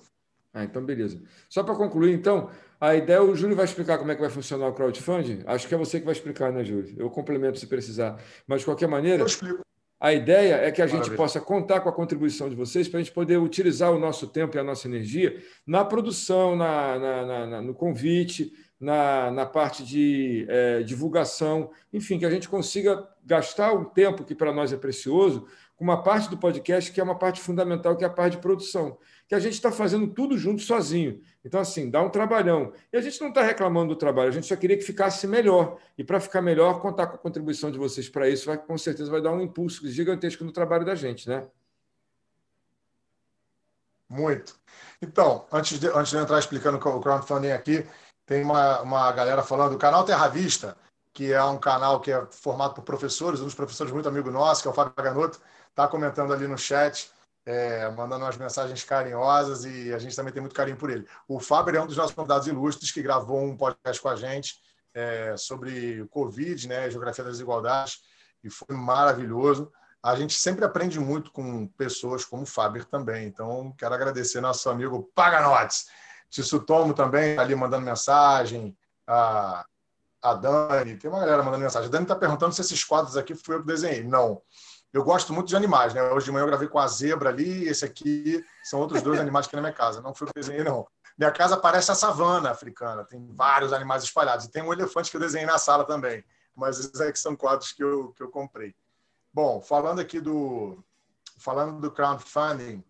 Ah, 0.53 0.63
então 0.63 0.83
beleza. 0.83 1.21
Só 1.49 1.63
para 1.63 1.75
concluir, 1.75 2.13
então, 2.13 2.49
a 2.79 2.95
ideia, 2.95 3.23
o 3.23 3.35
Júlio 3.35 3.55
vai 3.55 3.65
explicar 3.65 3.97
como 3.97 4.11
é 4.11 4.15
que 4.15 4.21
vai 4.21 4.29
funcionar 4.29 4.67
o 4.67 4.73
crowdfunding. 4.73 5.43
Acho 5.45 5.67
que 5.67 5.73
é 5.73 5.77
você 5.77 5.99
que 5.99 6.05
vai 6.05 6.13
explicar, 6.13 6.51
né, 6.51 6.63
Júlio? 6.63 6.93
Eu 6.97 7.09
complemento 7.09 7.57
se 7.57 7.67
precisar. 7.67 8.21
Mas, 8.45 8.59
de 8.61 8.65
qualquer 8.65 8.87
maneira, 8.87 9.25
a 9.99 10.13
ideia 10.13 10.55
é 10.55 10.71
que 10.71 10.81
a 10.81 10.87
gente 10.87 10.95
Maravilha. 10.95 11.17
possa 11.17 11.39
contar 11.39 11.79
com 11.79 11.87
a 11.87 11.93
contribuição 11.93 12.49
de 12.49 12.55
vocês 12.55 12.87
para 12.87 12.99
a 12.99 13.03
gente 13.03 13.13
poder 13.13 13.37
utilizar 13.37 13.91
o 13.91 13.99
nosso 13.99 14.27
tempo 14.27 14.57
e 14.57 14.59
a 14.59 14.63
nossa 14.63 14.87
energia 14.87 15.41
na 15.65 15.85
produção, 15.85 16.55
na, 16.55 16.99
na, 16.99 17.47
na 17.47 17.61
no 17.61 17.73
convite, 17.73 18.51
na, 18.79 19.29
na 19.29 19.45
parte 19.45 19.85
de 19.85 20.47
é, 20.49 20.81
divulgação, 20.81 21.69
enfim, 21.93 22.17
que 22.17 22.25
a 22.25 22.31
gente 22.31 22.49
consiga 22.49 23.07
gastar 23.23 23.73
o 23.73 23.85
tempo 23.85 24.23
que 24.23 24.33
para 24.33 24.51
nós 24.51 24.73
é 24.73 24.77
precioso 24.77 25.45
com 25.75 25.83
uma 25.83 26.01
parte 26.01 26.29
do 26.29 26.37
podcast 26.37 26.91
que 26.91 26.99
é 26.99 27.03
uma 27.03 27.17
parte 27.17 27.39
fundamental, 27.39 27.95
que 27.95 28.03
é 28.03 28.07
a 28.07 28.09
parte 28.09 28.33
de 28.33 28.41
produção 28.41 28.97
que 29.31 29.35
a 29.35 29.39
gente 29.39 29.53
está 29.53 29.71
fazendo 29.71 30.07
tudo 30.07 30.37
junto 30.37 30.61
sozinho. 30.61 31.21
Então, 31.41 31.61
assim, 31.61 31.89
dá 31.89 32.01
um 32.01 32.09
trabalhão. 32.09 32.73
E 32.91 32.97
a 32.97 33.01
gente 33.01 33.21
não 33.21 33.29
está 33.29 33.41
reclamando 33.41 33.93
do 33.93 33.97
trabalho, 33.97 34.27
a 34.27 34.31
gente 34.33 34.45
só 34.45 34.57
queria 34.57 34.75
que 34.75 34.83
ficasse 34.83 35.25
melhor. 35.25 35.77
E 35.97 36.03
para 36.03 36.19
ficar 36.19 36.41
melhor, 36.41 36.81
contar 36.81 37.07
com 37.07 37.15
a 37.15 37.17
contribuição 37.17 37.71
de 37.71 37.77
vocês 37.77 38.09
para 38.09 38.27
isso, 38.27 38.47
vai, 38.47 38.57
com 38.57 38.77
certeza 38.77 39.09
vai 39.09 39.21
dar 39.21 39.31
um 39.31 39.39
impulso 39.39 39.89
gigantesco 39.89 40.43
no 40.43 40.51
trabalho 40.51 40.83
da 40.83 40.95
gente, 40.95 41.29
né? 41.29 41.47
Muito. 44.09 44.59
Então, 45.01 45.45
antes 45.49 45.79
de, 45.79 45.87
antes 45.87 46.11
de 46.11 46.17
entrar 46.17 46.37
explicando 46.37 46.75
o 46.77 46.99
crowdfunding 46.99 47.51
aqui, 47.51 47.87
tem 48.25 48.43
uma, 48.43 48.81
uma 48.81 49.09
galera 49.13 49.43
falando 49.43 49.71
do 49.71 49.77
canal 49.77 50.03
Terra 50.03 50.27
Vista, 50.27 50.75
que 51.13 51.31
é 51.31 51.41
um 51.41 51.57
canal 51.57 52.01
que 52.01 52.11
é 52.11 52.27
formado 52.31 52.73
por 52.73 52.83
professores, 52.83 53.39
um 53.39 53.45
dos 53.45 53.55
professores 53.55 53.93
muito 53.93 54.09
amigo 54.09 54.29
nosso, 54.29 54.61
que 54.61 54.67
é 54.67 54.71
o 54.71 54.73
Fábio 54.73 54.93
Ganotto, 54.93 55.39
está 55.69 55.87
comentando 55.87 56.33
ali 56.33 56.47
no 56.47 56.57
chat 56.57 57.09
é, 57.45 57.89
mandando 57.89 58.25
umas 58.25 58.37
mensagens 58.37 58.83
carinhosas 58.83 59.65
e 59.65 59.93
a 59.93 59.99
gente 59.99 60.15
também 60.15 60.31
tem 60.31 60.41
muito 60.41 60.55
carinho 60.55 60.77
por 60.77 60.89
ele. 60.89 61.07
O 61.27 61.39
Fábio 61.39 61.75
é 61.75 61.81
um 61.81 61.87
dos 61.87 61.97
nossos 61.97 62.13
convidados 62.13 62.47
ilustres 62.47 62.91
que 62.91 63.01
gravou 63.01 63.41
um 63.43 63.57
podcast 63.57 64.01
com 64.01 64.09
a 64.09 64.15
gente 64.15 64.55
é, 64.93 65.35
sobre 65.37 66.01
o 66.01 66.07
Covid, 66.07 66.67
né, 66.67 66.89
Geografia 66.89 67.23
das 67.23 67.33
Desigualdades, 67.33 67.99
e 68.43 68.49
foi 68.49 68.75
maravilhoso. 68.75 69.71
A 70.03 70.15
gente 70.15 70.33
sempre 70.33 70.65
aprende 70.65 70.99
muito 70.99 71.31
com 71.31 71.67
pessoas 71.67 72.25
como 72.25 72.43
o 72.43 72.47
Fábio 72.47 72.83
também. 72.85 73.27
Então, 73.27 73.73
quero 73.77 73.93
agradecer 73.93 74.41
nosso 74.41 74.69
amigo 74.69 75.11
Paganotes. 75.13 75.85
Tissu 76.29 76.59
Tomo 76.61 76.93
também 76.93 77.37
ali 77.37 77.53
mandando 77.53 77.85
mensagem, 77.85 78.75
a, 79.05 79.65
a 80.21 80.33
Dani, 80.33 80.97
tem 80.97 81.09
uma 81.09 81.19
galera 81.19 81.43
mandando 81.43 81.63
mensagem. 81.63 81.87
A 81.87 81.91
Dani 81.91 82.05
está 82.05 82.15
perguntando 82.15 82.53
se 82.53 82.61
esses 82.61 82.83
quadros 82.83 83.17
aqui 83.17 83.35
foi 83.35 83.55
eu 83.55 83.61
que 83.61 83.67
desenhei. 83.67 84.03
Não. 84.03 84.41
Eu 84.93 85.03
gosto 85.03 85.33
muito 85.33 85.47
de 85.47 85.55
animais, 85.55 85.93
né? 85.93 86.03
Hoje 86.11 86.25
de 86.25 86.31
manhã 86.31 86.43
eu 86.43 86.47
gravei 86.47 86.67
com 86.67 86.77
a 86.77 86.87
zebra 86.87 87.29
ali, 87.29 87.67
esse 87.67 87.85
aqui 87.85 88.45
são 88.63 88.79
outros 88.79 89.01
dois 89.01 89.19
animais 89.19 89.45
aqui 89.45 89.55
na 89.55 89.61
minha 89.61 89.73
casa. 89.73 90.01
Não 90.01 90.09
eu 90.09 90.27
que 90.27 90.33
desenhei, 90.35 90.63
não. 90.63 90.85
Minha 91.17 91.31
casa 91.31 91.55
parece 91.55 91.91
a 91.91 91.95
savana 91.95 92.51
africana, 92.51 93.05
tem 93.05 93.25
vários 93.33 93.71
animais 93.71 94.03
espalhados. 94.03 94.45
E 94.45 94.51
tem 94.51 94.61
um 94.61 94.73
elefante 94.73 95.09
que 95.09 95.15
eu 95.15 95.21
desenhei 95.21 95.45
na 95.45 95.57
sala 95.57 95.85
também. 95.85 96.23
Mas 96.53 96.79
esses 96.79 96.99
aqui 96.99 97.17
são 97.17 97.35
quadros 97.35 97.71
que 97.71 97.81
eu, 97.81 98.11
que 98.13 98.21
eu 98.21 98.29
comprei. 98.29 98.75
Bom, 99.33 99.61
falando 99.61 99.99
aqui 99.99 100.19
do 100.19 100.83
falando 101.37 101.79
do 101.79 101.89
crowdfunding, 101.89 102.83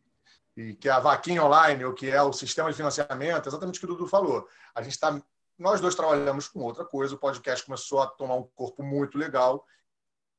e 0.58 0.74
que 0.74 0.90
é 0.90 0.92
a 0.92 1.00
vaquinha 1.00 1.44
online, 1.44 1.86
ou 1.86 1.94
que 1.94 2.10
é 2.10 2.22
o 2.22 2.34
sistema 2.34 2.70
de 2.70 2.76
financiamento, 2.76 3.48
exatamente 3.48 3.78
o 3.78 3.80
que 3.80 3.86
o 3.86 3.90
Dudu 3.90 4.08
falou. 4.08 4.48
A 4.76 4.82
gente 4.82 4.94
está 4.94 5.22
nós 5.58 5.80
dois 5.80 5.94
trabalhamos 5.94 6.48
com 6.48 6.60
outra 6.62 6.84
coisa, 6.84 7.14
o 7.14 7.20
podcast 7.20 7.64
começou 7.64 8.02
a 8.02 8.08
tomar 8.08 8.34
um 8.34 8.44
corpo 8.56 8.82
muito 8.82 9.16
legal 9.16 9.64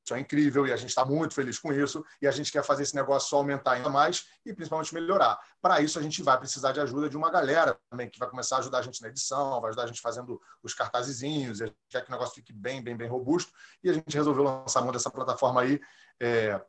isso 0.05 0.15
é 0.15 0.21
incrível 0.21 0.67
e 0.67 0.73
a 0.73 0.77
gente 0.77 0.89
está 0.89 1.05
muito 1.05 1.33
feliz 1.33 1.59
com 1.59 1.73
isso 1.73 2.05
e 2.21 2.27
a 2.27 2.31
gente 2.31 2.51
quer 2.51 2.65
fazer 2.65 2.83
esse 2.83 2.95
negócio 2.95 3.29
só 3.29 3.37
aumentar 3.37 3.73
ainda 3.73 3.89
mais 3.89 4.27
e 4.45 4.53
principalmente 4.53 4.93
melhorar. 4.93 5.39
Para 5.61 5.81
isso, 5.81 5.99
a 5.99 6.03
gente 6.03 6.23
vai 6.23 6.37
precisar 6.39 6.73
de 6.73 6.81
ajuda 6.81 7.09
de 7.09 7.17
uma 7.17 7.31
galera 7.31 7.79
também 7.89 8.11
que 8.11 8.19
vai 8.19 8.29
começar 8.29 8.57
a 8.57 8.59
ajudar 8.59 8.79
a 8.79 8.83
gente 8.83 9.01
na 9.01 9.09
edição, 9.09 9.61
vai 9.61 9.69
ajudar 9.69 9.85
a 9.85 9.87
gente 9.87 10.01
fazendo 10.01 10.41
os 10.63 10.75
cartazezinhos, 10.75 11.61
quer 11.89 12.03
que 12.03 12.09
o 12.09 12.13
negócio 12.13 12.35
fique 12.35 12.53
bem, 12.53 12.83
bem, 12.83 12.97
bem 12.97 13.09
robusto. 13.09 13.53
E 13.83 13.91
a 13.91 13.93
gente 13.93 14.13
resolveu 14.17 14.43
lançar 14.43 14.81
a 14.81 14.83
mão 14.83 14.93
dessa 14.93 15.11
plataforma 15.11 15.63
aí, 15.63 15.81
é, 16.19 16.61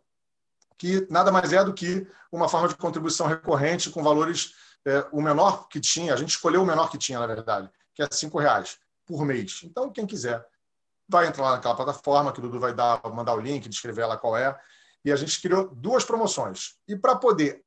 que 0.78 1.08
nada 1.10 1.32
mais 1.32 1.52
é 1.52 1.64
do 1.64 1.74
que 1.74 2.08
uma 2.32 2.48
forma 2.48 2.68
de 2.68 2.76
contribuição 2.76 3.26
recorrente 3.26 3.90
com 3.90 4.04
valores, 4.04 4.54
é, 4.86 5.08
o 5.12 5.22
menor 5.22 5.68
que 5.70 5.80
tinha, 5.80 6.14
a 6.14 6.18
gente 6.18 6.30
escolheu 6.30 6.62
o 6.62 6.66
menor 6.66 6.90
que 6.92 6.98
tinha, 7.00 7.20
na 7.20 7.26
verdade, 7.26 7.70
que 7.96 8.04
é 8.04 8.08
cinco 8.12 8.38
reais 8.38 8.78
por 9.06 9.26
mês. 9.26 9.62
Então, 9.64 9.92
quem 9.92 10.06
quiser 10.06 10.46
vai 11.08 11.28
entrar 11.28 11.44
lá 11.44 11.52
naquela 11.54 11.76
plataforma 11.76 12.32
que 12.32 12.40
o 12.40 12.42
Dudu 12.42 12.60
vai 12.60 12.74
dar, 12.74 13.02
mandar 13.12 13.34
o 13.34 13.40
link, 13.40 13.70
descrever 13.70 14.06
lá 14.06 14.18
qual 14.18 14.38
é. 14.38 14.58
E 15.06 15.12
a 15.12 15.16
gente 15.16 15.42
criou 15.42 15.70
duas 15.76 16.04
promoções. 16.04 16.76
E 16.88 16.96
para 16.96 17.16
poder 17.16 17.64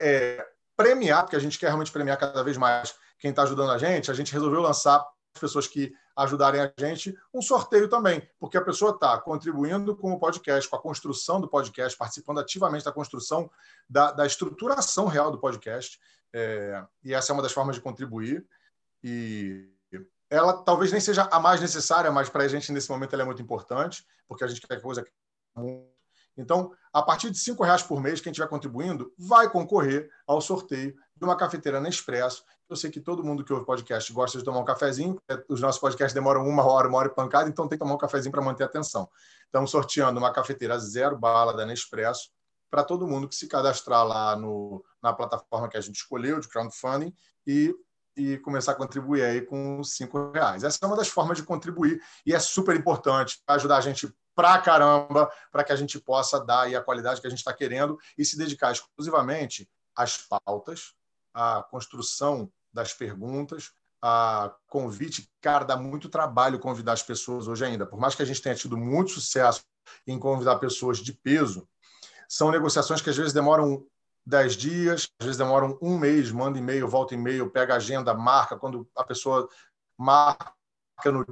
é, 0.00 0.46
premiar, 0.76 1.24
porque 1.24 1.36
a 1.36 1.40
gente 1.40 1.58
quer 1.58 1.66
realmente 1.66 1.90
premiar 1.90 2.18
cada 2.18 2.42
vez 2.42 2.56
mais 2.56 2.94
quem 3.18 3.30
está 3.30 3.42
ajudando 3.42 3.72
a 3.72 3.78
gente, 3.78 4.10
a 4.10 4.14
gente 4.14 4.32
resolveu 4.32 4.60
lançar 4.60 5.04
as 5.34 5.40
pessoas 5.40 5.66
que 5.66 5.92
ajudarem 6.16 6.60
a 6.60 6.72
gente 6.78 7.16
um 7.32 7.40
sorteio 7.40 7.88
também, 7.88 8.28
porque 8.40 8.56
a 8.56 8.64
pessoa 8.64 8.92
está 8.92 9.18
contribuindo 9.18 9.96
com 9.96 10.12
o 10.12 10.18
podcast, 10.18 10.68
com 10.68 10.76
a 10.76 10.82
construção 10.82 11.40
do 11.40 11.48
podcast, 11.48 11.96
participando 11.96 12.40
ativamente 12.40 12.84
da 12.84 12.92
construção 12.92 13.50
da, 13.88 14.10
da 14.10 14.26
estruturação 14.26 15.06
real 15.06 15.30
do 15.30 15.38
podcast. 15.38 15.98
É, 16.32 16.84
e 17.04 17.14
essa 17.14 17.32
é 17.32 17.34
uma 17.34 17.42
das 17.42 17.52
formas 17.52 17.76
de 17.76 17.82
contribuir. 17.82 18.44
E 19.02 19.68
ela 20.30 20.52
talvez 20.52 20.92
nem 20.92 21.00
seja 21.00 21.28
a 21.30 21.40
mais 21.40 21.60
necessária, 21.60 22.10
mas 22.10 22.28
para 22.28 22.44
a 22.44 22.48
gente 22.48 22.70
nesse 22.72 22.90
momento 22.90 23.12
ela 23.12 23.22
é 23.22 23.26
muito 23.26 23.42
importante, 23.42 24.06
porque 24.26 24.44
a 24.44 24.46
gente 24.46 24.66
quer 24.66 24.80
coisa 24.80 25.04
então, 26.38 26.72
a 26.92 27.02
partir 27.02 27.30
de 27.30 27.38
cinco 27.38 27.64
reais 27.64 27.82
por 27.82 28.00
mês, 28.00 28.20
quem 28.20 28.30
estiver 28.30 28.46
contribuindo 28.48 29.12
vai 29.18 29.50
concorrer 29.50 30.08
ao 30.24 30.40
sorteio 30.40 30.94
de 31.16 31.24
uma 31.24 31.36
cafeteira 31.36 31.80
Nespresso. 31.80 32.44
Eu 32.70 32.76
sei 32.76 32.90
que 32.90 33.00
todo 33.00 33.24
mundo 33.24 33.44
que 33.44 33.52
ouve 33.52 33.66
podcast 33.66 34.12
gosta 34.12 34.38
de 34.38 34.44
tomar 34.44 34.60
um 34.60 34.64
cafezinho. 34.64 35.20
Os 35.48 35.60
nossos 35.60 35.80
podcasts 35.80 36.14
demoram 36.14 36.46
uma 36.46 36.62
hora, 36.64 36.86
uma 36.86 36.98
hora 36.98 37.08
e 37.08 37.14
pancada, 37.14 37.48
então 37.48 37.66
tem 37.66 37.76
que 37.76 37.84
tomar 37.84 37.94
um 37.94 37.98
cafezinho 37.98 38.30
para 38.30 38.40
manter 38.40 38.62
a 38.62 38.66
atenção. 38.66 39.10
Estamos 39.46 39.70
sorteando 39.70 40.20
uma 40.20 40.32
cafeteira 40.32 40.78
zero 40.78 41.18
bala 41.18 41.52
da 41.52 41.66
Nespresso 41.66 42.30
para 42.70 42.84
todo 42.84 43.08
mundo 43.08 43.28
que 43.28 43.34
se 43.34 43.48
cadastrar 43.48 44.06
lá 44.06 44.36
no, 44.36 44.84
na 45.02 45.12
plataforma 45.12 45.68
que 45.68 45.76
a 45.76 45.80
gente 45.80 45.96
escolheu, 45.96 46.38
de 46.38 46.46
crowdfunding, 46.46 47.12
e 47.46 47.74
e 48.18 48.36
começar 48.38 48.72
a 48.72 48.74
contribuir 48.74 49.22
aí 49.22 49.40
com 49.40 49.82
cinco 49.84 50.30
reais. 50.32 50.64
Essa 50.64 50.78
é 50.82 50.86
uma 50.86 50.96
das 50.96 51.08
formas 51.08 51.38
de 51.38 51.44
contribuir 51.44 52.02
e 52.26 52.34
é 52.34 52.38
super 52.38 52.76
importante 52.76 53.40
ajudar 53.46 53.76
a 53.76 53.80
gente 53.80 54.12
pra 54.34 54.58
caramba 54.58 55.30
para 55.50 55.64
que 55.64 55.72
a 55.72 55.76
gente 55.76 55.98
possa 55.98 56.44
dar 56.44 56.68
a 56.68 56.80
qualidade 56.80 57.20
que 57.20 57.26
a 57.26 57.30
gente 57.30 57.40
está 57.40 57.52
querendo 57.52 57.98
e 58.16 58.24
se 58.24 58.36
dedicar 58.36 58.72
exclusivamente 58.72 59.68
às 59.96 60.18
pautas, 60.18 60.94
à 61.32 61.62
construção 61.70 62.50
das 62.72 62.92
perguntas, 62.92 63.72
a 64.00 64.54
convite. 64.68 65.28
Cara, 65.40 65.64
dá 65.64 65.76
muito 65.76 66.08
trabalho 66.08 66.58
convidar 66.58 66.92
as 66.92 67.02
pessoas 67.02 67.48
hoje 67.48 67.64
ainda. 67.64 67.86
Por 67.86 67.98
mais 67.98 68.14
que 68.14 68.22
a 68.22 68.24
gente 68.24 68.42
tenha 68.42 68.54
tido 68.54 68.76
muito 68.76 69.12
sucesso 69.12 69.64
em 70.06 70.18
convidar 70.18 70.56
pessoas 70.56 70.98
de 70.98 71.12
peso, 71.12 71.68
são 72.28 72.50
negociações 72.50 73.00
que 73.00 73.10
às 73.10 73.16
vezes 73.16 73.32
demoram 73.32 73.84
dez 74.28 74.54
dias, 74.54 75.08
às 75.18 75.24
vezes 75.24 75.38
demoram 75.38 75.78
um 75.80 75.98
mês, 75.98 76.30
manda 76.30 76.58
e-mail, 76.58 76.86
volta 76.86 77.14
e-mail, 77.14 77.50
pega 77.50 77.74
agenda, 77.74 78.12
marca. 78.12 78.58
Quando 78.58 78.86
a 78.94 79.02
pessoa 79.02 79.48
marca 79.96 80.52
no 81.06 81.24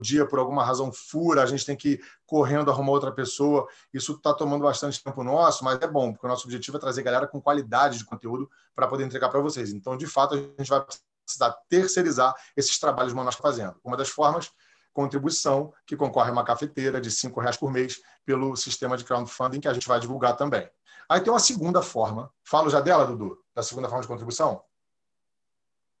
dia, 0.00 0.26
por 0.26 0.40
alguma 0.40 0.64
razão 0.64 0.90
fura, 0.90 1.44
a 1.44 1.46
gente 1.46 1.64
tem 1.64 1.76
que 1.76 1.90
ir 1.90 2.04
correndo 2.26 2.68
arrumar 2.68 2.90
outra 2.90 3.12
pessoa. 3.12 3.68
Isso 3.94 4.12
está 4.12 4.34
tomando 4.34 4.62
bastante 4.62 5.02
tempo 5.02 5.22
nosso, 5.22 5.64
mas 5.64 5.80
é 5.80 5.86
bom, 5.86 6.12
porque 6.12 6.26
o 6.26 6.28
nosso 6.28 6.44
objetivo 6.44 6.76
é 6.76 6.80
trazer 6.80 7.04
galera 7.04 7.28
com 7.28 7.40
qualidade 7.40 7.98
de 7.98 8.04
conteúdo 8.04 8.50
para 8.74 8.88
poder 8.88 9.04
entregar 9.04 9.28
para 9.28 9.40
vocês. 9.40 9.72
Então, 9.72 9.96
de 9.96 10.06
fato, 10.06 10.34
a 10.34 10.38
gente 10.38 10.68
vai 10.68 10.84
precisar 11.24 11.52
terceirizar 11.68 12.34
esses 12.56 12.80
trabalhos 12.80 13.12
que 13.12 13.20
nós 13.20 13.36
fazendo. 13.36 13.76
Uma 13.84 13.96
das 13.96 14.08
formas 14.08 14.50
contribuição, 14.92 15.72
que 15.86 15.96
concorre 15.96 16.30
a 16.30 16.32
uma 16.32 16.44
cafeteira 16.44 17.00
de 17.00 17.08
R$ 17.08 17.32
reais 17.40 17.56
por 17.56 17.70
mês 17.70 18.00
pelo 18.24 18.56
sistema 18.56 18.96
de 18.96 19.04
crowdfunding 19.04 19.60
que 19.60 19.68
a 19.68 19.72
gente 19.72 19.86
vai 19.86 20.00
divulgar 20.00 20.36
também. 20.36 20.68
Aí 21.10 21.20
tem 21.20 21.32
uma 21.32 21.40
segunda 21.40 21.82
forma. 21.82 22.32
Falo 22.44 22.70
já 22.70 22.80
dela, 22.80 23.04
Dudu? 23.04 23.36
Da 23.52 23.64
segunda 23.64 23.88
forma 23.88 24.02
de 24.02 24.06
contribuição? 24.06 24.62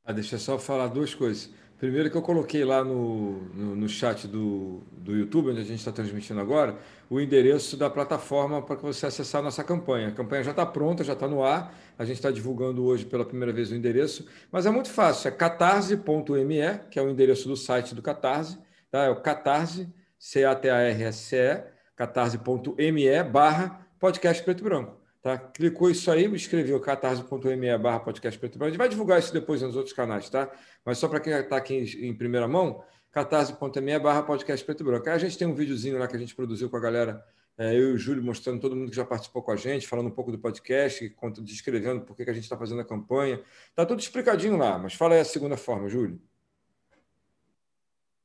Ah, 0.04 0.12
deixa 0.12 0.36
eu 0.36 0.38
só 0.38 0.56
falar 0.56 0.86
duas 0.86 1.12
coisas. 1.12 1.50
Primeiro 1.78 2.08
que 2.08 2.16
eu 2.16 2.22
coloquei 2.22 2.64
lá 2.64 2.84
no, 2.84 3.40
no, 3.52 3.74
no 3.74 3.88
chat 3.88 4.28
do, 4.28 4.82
do 4.92 5.16
YouTube, 5.16 5.50
onde 5.50 5.62
a 5.62 5.64
gente 5.64 5.80
está 5.80 5.90
transmitindo 5.90 6.38
agora, 6.38 6.78
o 7.08 7.20
endereço 7.20 7.76
da 7.76 7.90
plataforma 7.90 8.62
para 8.62 8.76
que 8.76 8.84
você 8.84 9.04
acessar 9.04 9.40
a 9.40 9.44
nossa 9.44 9.64
campanha. 9.64 10.08
A 10.08 10.12
campanha 10.12 10.44
já 10.44 10.52
está 10.52 10.64
pronta, 10.64 11.02
já 11.02 11.14
está 11.14 11.26
no 11.26 11.42
ar. 11.42 11.74
A 11.98 12.04
gente 12.04 12.18
está 12.18 12.30
divulgando 12.30 12.84
hoje 12.84 13.04
pela 13.04 13.24
primeira 13.24 13.52
vez 13.52 13.72
o 13.72 13.74
endereço, 13.74 14.24
mas 14.52 14.64
é 14.64 14.70
muito 14.70 14.90
fácil. 14.90 15.26
É 15.26 15.32
catarse.me, 15.32 16.78
que 16.88 17.00
é 17.00 17.02
o 17.02 17.10
endereço 17.10 17.48
do 17.48 17.56
site 17.56 17.96
do 17.96 18.02
Catarse. 18.02 18.60
Tá? 18.88 19.06
É 19.06 19.10
o 19.10 19.20
catarse, 19.20 19.92
C-A-T-A-R-S-E, 20.20 21.64
catarse.me 21.96 23.24
barra 23.24 23.84
podcast 23.98 24.42
preto 24.44 24.60
e 24.60 24.64
branco. 24.64 24.99
Tá? 25.22 25.36
Clicou 25.36 25.90
isso 25.90 26.10
aí, 26.10 26.24
escreveu 26.34 26.80
catarse.me 26.80 27.78
barra 27.78 28.00
podcast 28.00 28.40
gente 28.40 28.78
vai 28.78 28.88
divulgar 28.88 29.18
isso 29.18 29.32
depois 29.32 29.60
nos 29.60 29.76
outros 29.76 29.94
canais, 29.94 30.30
tá? 30.30 30.50
Mas 30.82 30.96
só 30.96 31.08
para 31.08 31.20
quem 31.20 31.34
está 31.34 31.58
aqui 31.58 31.74
em, 32.00 32.14
primeira 32.14 32.48
mão, 32.48 32.82
catarse.me 33.12 33.98
barra 33.98 34.22
podcast. 34.22 34.66
Aí 34.70 35.12
a 35.12 35.18
gente 35.18 35.36
tem 35.36 35.46
um 35.46 35.54
videozinho 35.54 35.98
lá 35.98 36.08
que 36.08 36.16
a 36.16 36.18
gente 36.18 36.34
produziu 36.34 36.70
com 36.70 36.76
a 36.78 36.80
galera, 36.80 37.22
é, 37.58 37.74
eu 37.74 37.90
e 37.90 37.92
o 37.92 37.98
Júlio, 37.98 38.22
mostrando 38.22 38.60
todo 38.60 38.74
mundo 38.74 38.88
que 38.88 38.96
já 38.96 39.04
participou 39.04 39.42
com 39.42 39.50
a 39.50 39.56
gente, 39.56 39.86
falando 39.86 40.06
um 40.06 40.10
pouco 40.10 40.32
do 40.32 40.38
podcast, 40.38 41.14
descrevendo 41.42 42.00
por 42.00 42.16
que 42.16 42.22
a 42.22 42.32
gente 42.32 42.44
está 42.44 42.56
fazendo 42.56 42.80
a 42.80 42.84
campanha. 42.84 43.42
Está 43.68 43.84
tudo 43.84 44.00
explicadinho 44.00 44.56
lá, 44.56 44.78
mas 44.78 44.94
fala 44.94 45.16
aí 45.16 45.20
a 45.20 45.24
segunda 45.24 45.58
forma, 45.58 45.86
Júlio. 45.86 46.18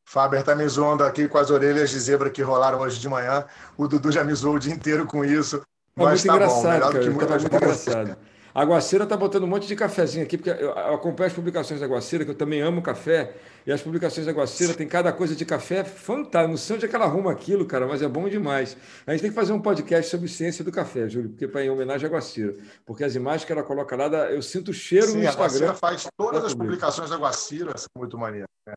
Faber 0.06 0.40
está 0.40 0.56
me 0.56 0.66
zoando 0.66 1.04
aqui 1.04 1.28
com 1.28 1.38
as 1.38 1.50
orelhas 1.50 1.90
de 1.90 2.00
zebra 2.00 2.30
que 2.30 2.42
rolaram 2.42 2.80
hoje 2.80 3.02
de 3.02 3.10
manhã. 3.10 3.46
O 3.76 3.86
Dudu 3.86 4.14
já 4.14 4.24
me 4.24 4.34
zoou 4.34 4.56
o 4.56 4.60
dia 4.60 4.74
inteiro 4.74 5.06
com 5.06 5.26
isso. 5.26 5.62
Tá 5.96 6.04
mas 6.04 6.26
muito 6.26 6.28
tá 6.28 6.36
engraçado, 6.36 6.82
bom, 6.82 6.92
cara, 6.92 7.00
que 7.00 7.10
muita 7.10 7.28
tá 7.28 7.40
muito 7.40 7.56
engraçado. 7.56 8.18
A 8.54 8.64
Guaceira 8.64 9.06
tá 9.06 9.18
botando 9.18 9.44
um 9.44 9.48
monte 9.48 9.68
de 9.68 9.76
cafezinho 9.76 10.24
aqui, 10.24 10.38
porque 10.38 10.50
eu 10.50 10.72
acompanho 10.72 11.28
as 11.28 11.34
publicações 11.34 11.82
da 11.82 11.88
Guaceira, 11.88 12.24
que 12.24 12.32
eu 12.32 12.36
também 12.36 12.62
amo 12.62 12.82
café, 12.82 13.36
e 13.66 13.72
as 13.72 13.82
publicações 13.82 14.26
da 14.26 14.32
Guaceira 14.32 14.74
tem 14.74 14.88
cada 14.88 15.12
coisa 15.12 15.36
de 15.36 15.46
café 15.46 15.84
fantástico. 15.84 16.52
Não 16.52 16.58
sei 16.58 16.76
onde 16.78 16.86
é 16.86 16.88
que 16.88 16.96
ela 16.96 17.04
arruma 17.04 17.32
aquilo, 17.32 17.66
cara, 17.66 17.86
mas 17.86 18.02
é 18.02 18.08
bom 18.08 18.30
demais. 18.30 18.78
A 19.06 19.12
gente 19.12 19.22
tem 19.22 19.30
que 19.30 19.36
fazer 19.36 19.52
um 19.52 19.62
podcast 19.62 20.10
sobre 20.10 20.30
ciência 20.30 20.64
do 20.64 20.72
café, 20.72 21.10
Júlio, 21.10 21.30
porque 21.30 21.50
para 21.50 21.66
em 21.66 21.70
homenagem 21.70 22.08
à 22.08 22.12
Guacira. 22.12 22.56
Porque 22.86 23.04
as 23.04 23.16
imagens 23.16 23.44
que 23.44 23.52
ela 23.52 23.64
coloca 23.64 23.96
lá, 23.96 24.08
eu 24.32 24.42
sinto 24.42 24.72
o 24.72 24.74
cheiro 24.74 25.08
Sim, 25.08 25.18
no 25.18 25.24
Instagram. 25.24 25.44
A 25.44 25.50
Guacira 25.50 25.74
faz 25.74 26.08
todas 26.18 26.44
as 26.46 26.54
publicações 26.54 27.10
da 27.10 27.18
Guacira, 27.18 27.78
são 27.78 27.90
muito 27.98 28.18
maneiras. 28.18 28.48
Né? 28.66 28.74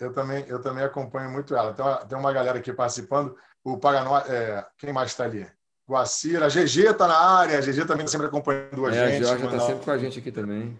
Eu 0.00 0.12
também, 0.12 0.44
eu 0.48 0.60
também 0.60 0.84
acompanho 0.84 1.30
muito 1.30 1.54
ela. 1.54 1.74
Tem 1.74 1.84
uma, 1.84 1.96
tem 2.04 2.18
uma 2.18 2.32
galera 2.32 2.58
aqui 2.58 2.72
participando. 2.72 3.36
O 3.66 3.76
Paganó, 3.76 4.18
é, 4.18 4.64
quem 4.78 4.92
mais 4.92 5.10
está 5.10 5.24
ali? 5.24 5.44
Guacira, 5.90 6.46
a 6.46 6.48
GG 6.48 6.92
está 6.92 7.08
na 7.08 7.18
área, 7.18 7.58
a 7.58 7.60
GG 7.60 7.84
também 7.84 8.04
está 8.04 8.12
sempre 8.12 8.28
acompanhando 8.28 8.86
a 8.86 8.94
é, 8.94 9.10
gente. 9.10 9.24
A 9.24 9.26
Jorge 9.30 9.44
está 9.44 9.66
sempre 9.66 9.84
com 9.84 9.90
a 9.90 9.98
gente 9.98 10.18
aqui 10.20 10.30
também. 10.30 10.78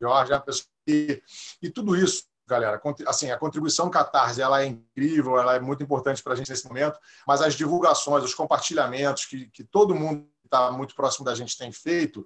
Jorge 0.00 0.32
uma 0.32 0.38
pessoa 0.38 0.66
que... 0.86 1.20
E 1.60 1.68
tudo 1.68 1.96
isso, 1.96 2.26
galera, 2.46 2.80
assim, 3.08 3.32
a 3.32 3.36
contribuição 3.36 3.90
Catarse 3.90 4.40
ela 4.40 4.62
é 4.62 4.66
incrível, 4.66 5.36
ela 5.36 5.56
é 5.56 5.58
muito 5.58 5.82
importante 5.82 6.22
para 6.22 6.34
a 6.34 6.36
gente 6.36 6.48
nesse 6.48 6.68
momento, 6.68 6.96
mas 7.26 7.42
as 7.42 7.54
divulgações, 7.54 8.22
os 8.22 8.34
compartilhamentos 8.34 9.24
que, 9.24 9.48
que 9.48 9.64
todo 9.64 9.92
mundo 9.92 10.24
está 10.44 10.70
muito 10.70 10.94
próximo 10.94 11.24
da 11.24 11.34
gente 11.34 11.58
tem 11.58 11.72
feito, 11.72 12.24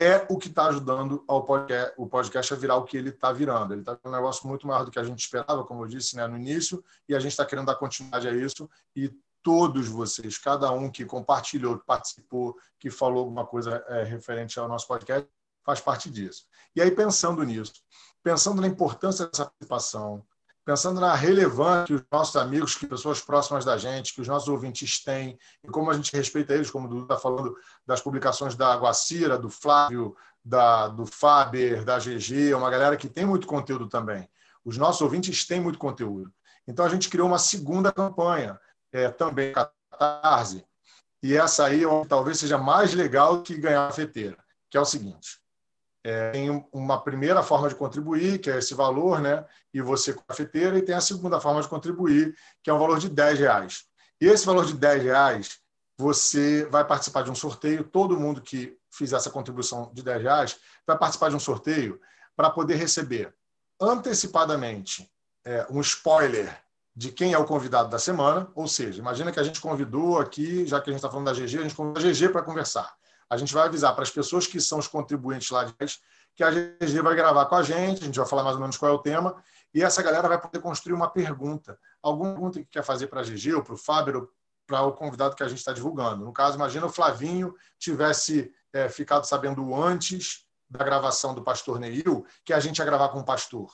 é 0.00 0.24
o 0.28 0.38
que 0.38 0.48
está 0.48 0.66
ajudando 0.66 1.18
podcast, 1.46 1.94
o 1.96 2.06
podcast 2.06 2.54
a 2.54 2.56
virar 2.56 2.76
o 2.76 2.84
que 2.84 2.96
ele 2.96 3.10
está 3.10 3.32
virando. 3.32 3.74
Ele 3.74 3.80
está 3.80 3.98
um 4.04 4.10
negócio 4.10 4.46
muito 4.46 4.66
maior 4.66 4.84
do 4.84 4.90
que 4.90 4.98
a 4.98 5.04
gente 5.04 5.18
esperava, 5.18 5.64
como 5.64 5.82
eu 5.82 5.88
disse 5.88 6.16
né, 6.16 6.26
no 6.26 6.36
início, 6.36 6.84
e 7.08 7.14
a 7.14 7.18
gente 7.18 7.32
está 7.32 7.44
querendo 7.44 7.66
dar 7.66 7.74
continuidade 7.74 8.28
a 8.28 8.32
isso. 8.32 8.70
E 8.94 9.12
todos 9.42 9.88
vocês, 9.88 10.38
cada 10.38 10.70
um 10.70 10.90
que 10.90 11.04
compartilhou, 11.04 11.78
que 11.78 11.84
participou, 11.84 12.56
que 12.78 12.90
falou 12.90 13.20
alguma 13.20 13.44
coisa 13.44 13.84
é, 13.88 14.04
referente 14.04 14.58
ao 14.60 14.68
nosso 14.68 14.86
podcast, 14.86 15.28
faz 15.64 15.80
parte 15.80 16.08
disso. 16.08 16.46
E 16.76 16.80
aí, 16.80 16.90
pensando 16.90 17.42
nisso, 17.42 17.82
pensando 18.22 18.60
na 18.60 18.68
importância 18.68 19.26
dessa 19.26 19.46
participação, 19.46 20.24
pensando 20.68 21.00
na 21.00 21.14
relevância 21.14 21.86
que 21.86 21.94
os 21.94 22.04
nossos 22.12 22.36
amigos, 22.36 22.74
que 22.74 22.86
pessoas 22.86 23.22
próximas 23.22 23.64
da 23.64 23.78
gente, 23.78 24.12
que 24.12 24.20
os 24.20 24.28
nossos 24.28 24.50
ouvintes 24.50 25.02
têm, 25.02 25.38
e 25.64 25.68
como 25.68 25.90
a 25.90 25.94
gente 25.94 26.14
respeita 26.14 26.52
eles, 26.52 26.70
como 26.70 26.84
o 26.84 26.90
Dudu 26.90 27.02
está 27.04 27.16
falando 27.16 27.56
das 27.86 28.02
publicações 28.02 28.54
da 28.54 28.76
Guacira, 28.76 29.38
do 29.38 29.48
Flávio, 29.48 30.14
da, 30.44 30.88
do 30.88 31.06
Faber, 31.06 31.86
da 31.86 31.98
GG, 31.98 32.52
uma 32.52 32.68
galera 32.68 32.98
que 32.98 33.08
tem 33.08 33.24
muito 33.24 33.46
conteúdo 33.46 33.88
também. 33.88 34.28
Os 34.62 34.76
nossos 34.76 35.00
ouvintes 35.00 35.46
têm 35.46 35.58
muito 35.58 35.78
conteúdo. 35.78 36.30
Então 36.66 36.84
a 36.84 36.88
gente 36.90 37.08
criou 37.08 37.28
uma 37.28 37.38
segunda 37.38 37.90
campanha, 37.90 38.60
é, 38.92 39.08
também 39.08 39.54
Catarse, 39.54 40.66
e 41.22 41.34
essa 41.34 41.64
aí 41.64 41.80
talvez 42.06 42.40
seja 42.40 42.58
mais 42.58 42.92
legal 42.92 43.40
que 43.40 43.56
ganhar 43.56 43.86
a 43.86 43.90
feteira, 43.90 44.36
que 44.68 44.76
é 44.76 44.80
o 44.82 44.84
seguinte: 44.84 45.40
é, 46.04 46.30
tem 46.30 46.68
uma 46.72 47.02
primeira 47.02 47.42
forma 47.42 47.68
de 47.68 47.74
contribuir, 47.74 48.38
que 48.38 48.50
é 48.50 48.58
esse 48.58 48.74
valor, 48.74 49.20
né? 49.20 49.44
E 49.72 49.80
você 49.80 50.12
com 50.12 50.20
a 50.20 50.24
cafeteira, 50.24 50.78
e 50.78 50.82
tem 50.82 50.94
a 50.94 51.00
segunda 51.00 51.40
forma 51.40 51.60
de 51.60 51.68
contribuir, 51.68 52.34
que 52.62 52.70
é 52.70 52.72
um 52.72 52.78
valor 52.78 52.98
de 52.98 53.08
10 53.08 53.38
reais. 53.38 53.84
E 54.20 54.26
esse 54.26 54.46
valor 54.46 54.64
de 54.64 54.74
10 54.74 55.02
reais, 55.02 55.58
você 55.96 56.64
vai 56.66 56.84
participar 56.84 57.22
de 57.22 57.30
um 57.30 57.34
sorteio. 57.34 57.84
Todo 57.84 58.18
mundo 58.18 58.40
que 58.40 58.76
fizer 58.90 59.16
essa 59.16 59.30
contribuição 59.30 59.90
de 59.92 60.02
10 60.02 60.22
reais 60.22 60.56
vai 60.86 60.96
participar 60.96 61.30
de 61.30 61.36
um 61.36 61.40
sorteio 61.40 62.00
para 62.36 62.50
poder 62.50 62.76
receber 62.76 63.34
antecipadamente 63.80 65.10
é, 65.44 65.66
um 65.70 65.80
spoiler 65.80 66.56
de 66.94 67.12
quem 67.12 67.32
é 67.32 67.38
o 67.38 67.44
convidado 67.44 67.88
da 67.90 67.98
semana. 67.98 68.50
Ou 68.54 68.66
seja, 68.66 68.98
imagina 69.00 69.30
que 69.30 69.40
a 69.40 69.44
gente 69.44 69.60
convidou 69.60 70.18
aqui, 70.18 70.66
já 70.66 70.80
que 70.80 70.90
a 70.90 70.92
gente 70.92 70.98
está 70.98 71.10
falando 71.10 71.26
da 71.26 71.32
GG, 71.32 71.58
a 71.58 71.62
gente 71.62 71.74
convidou 71.74 72.02
a 72.02 72.12
GG 72.12 72.28
para 72.30 72.42
conversar 72.42 72.97
a 73.30 73.36
gente 73.36 73.52
vai 73.52 73.66
avisar 73.66 73.94
para 73.94 74.02
as 74.02 74.10
pessoas 74.10 74.46
que 74.46 74.60
são 74.60 74.78
os 74.78 74.88
contribuintes 74.88 75.50
lá 75.50 75.72
que 76.34 76.44
a 76.44 76.50
GG 76.50 77.02
vai 77.02 77.16
gravar 77.16 77.46
com 77.46 77.56
a 77.56 77.62
gente, 77.62 78.02
a 78.02 78.06
gente 78.06 78.18
vai 78.18 78.28
falar 78.28 78.44
mais 78.44 78.54
ou 78.54 78.60
menos 78.60 78.76
qual 78.76 78.92
é 78.92 78.94
o 78.94 78.98
tema, 78.98 79.42
e 79.74 79.82
essa 79.82 80.02
galera 80.02 80.28
vai 80.28 80.40
poder 80.40 80.60
construir 80.60 80.94
uma 80.94 81.10
pergunta. 81.10 81.78
Alguma 82.02 82.32
pergunta 82.32 82.60
que 82.60 82.66
quer 82.66 82.84
fazer 82.84 83.08
para 83.08 83.20
a 83.20 83.24
GG 83.24 83.54
ou 83.54 83.62
para 83.62 83.74
o 83.74 83.76
Fábio 83.76 84.20
ou 84.20 84.30
para 84.66 84.82
o 84.82 84.92
convidado 84.92 85.34
que 85.34 85.42
a 85.42 85.48
gente 85.48 85.58
está 85.58 85.72
divulgando. 85.72 86.24
No 86.24 86.32
caso, 86.32 86.56
imagina 86.56 86.86
o 86.86 86.90
Flavinho 86.90 87.54
tivesse 87.78 88.52
é, 88.72 88.88
ficado 88.88 89.24
sabendo 89.24 89.74
antes 89.74 90.46
da 90.70 90.84
gravação 90.84 91.34
do 91.34 91.42
pastor 91.42 91.80
Neil 91.80 92.24
que 92.44 92.52
a 92.52 92.60
gente 92.60 92.78
ia 92.78 92.84
gravar 92.84 93.08
com 93.08 93.20
o 93.20 93.24
pastor. 93.24 93.72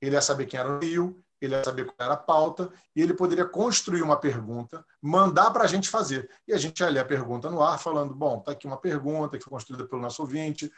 Ele 0.00 0.16
ia 0.16 0.20
saber 0.20 0.46
quem 0.46 0.58
era 0.58 0.68
o 0.68 0.78
Neil, 0.78 1.21
ele 1.44 1.54
ia 1.54 1.64
saber 1.64 1.86
qual 1.86 1.96
era 1.98 2.14
a 2.14 2.16
pauta, 2.16 2.70
e 2.94 3.02
ele 3.02 3.14
poderia 3.14 3.44
construir 3.44 4.02
uma 4.02 4.16
pergunta, 4.16 4.84
mandar 5.00 5.50
para 5.50 5.64
a 5.64 5.66
gente 5.66 5.88
fazer. 5.88 6.30
E 6.46 6.52
a 6.52 6.58
gente 6.58 6.80
ia 6.80 6.88
ler 6.88 7.00
a 7.00 7.04
pergunta 7.04 7.50
no 7.50 7.62
ar, 7.62 7.78
falando: 7.78 8.14
bom, 8.14 8.38
está 8.38 8.52
aqui 8.52 8.66
uma 8.66 8.76
pergunta 8.76 9.36
que 9.36 9.44
foi 9.44 9.50
construída 9.50 9.86
pelo 9.86 10.02
nosso 10.02 10.22
ouvinte, 10.22 10.72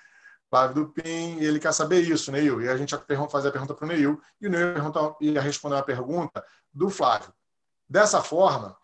Flávio 0.48 0.74
do 0.74 0.88
PIN, 0.90 1.38
e 1.38 1.44
ele 1.44 1.59
quer 1.59 1.72
saber 1.72 2.00
isso, 2.00 2.31
Neil. 2.31 2.62
E 2.62 2.68
a 2.68 2.77
gente 2.77 2.92
ia 2.92 3.29
fazer 3.29 3.48
a 3.48 3.53
pergunta 3.53 3.74
para 3.74 3.85
o 3.85 3.88
Neil, 3.88 4.20
e 4.40 4.46
o 4.46 4.50
Neil 4.50 4.74
ia 5.20 5.40
responder 5.40 5.77
uma 5.77 5.83
pergunta 5.83 6.44
do 6.72 6.88
Flávio. 6.88 7.33
Dessa 7.88 8.22
forma, 8.22 8.77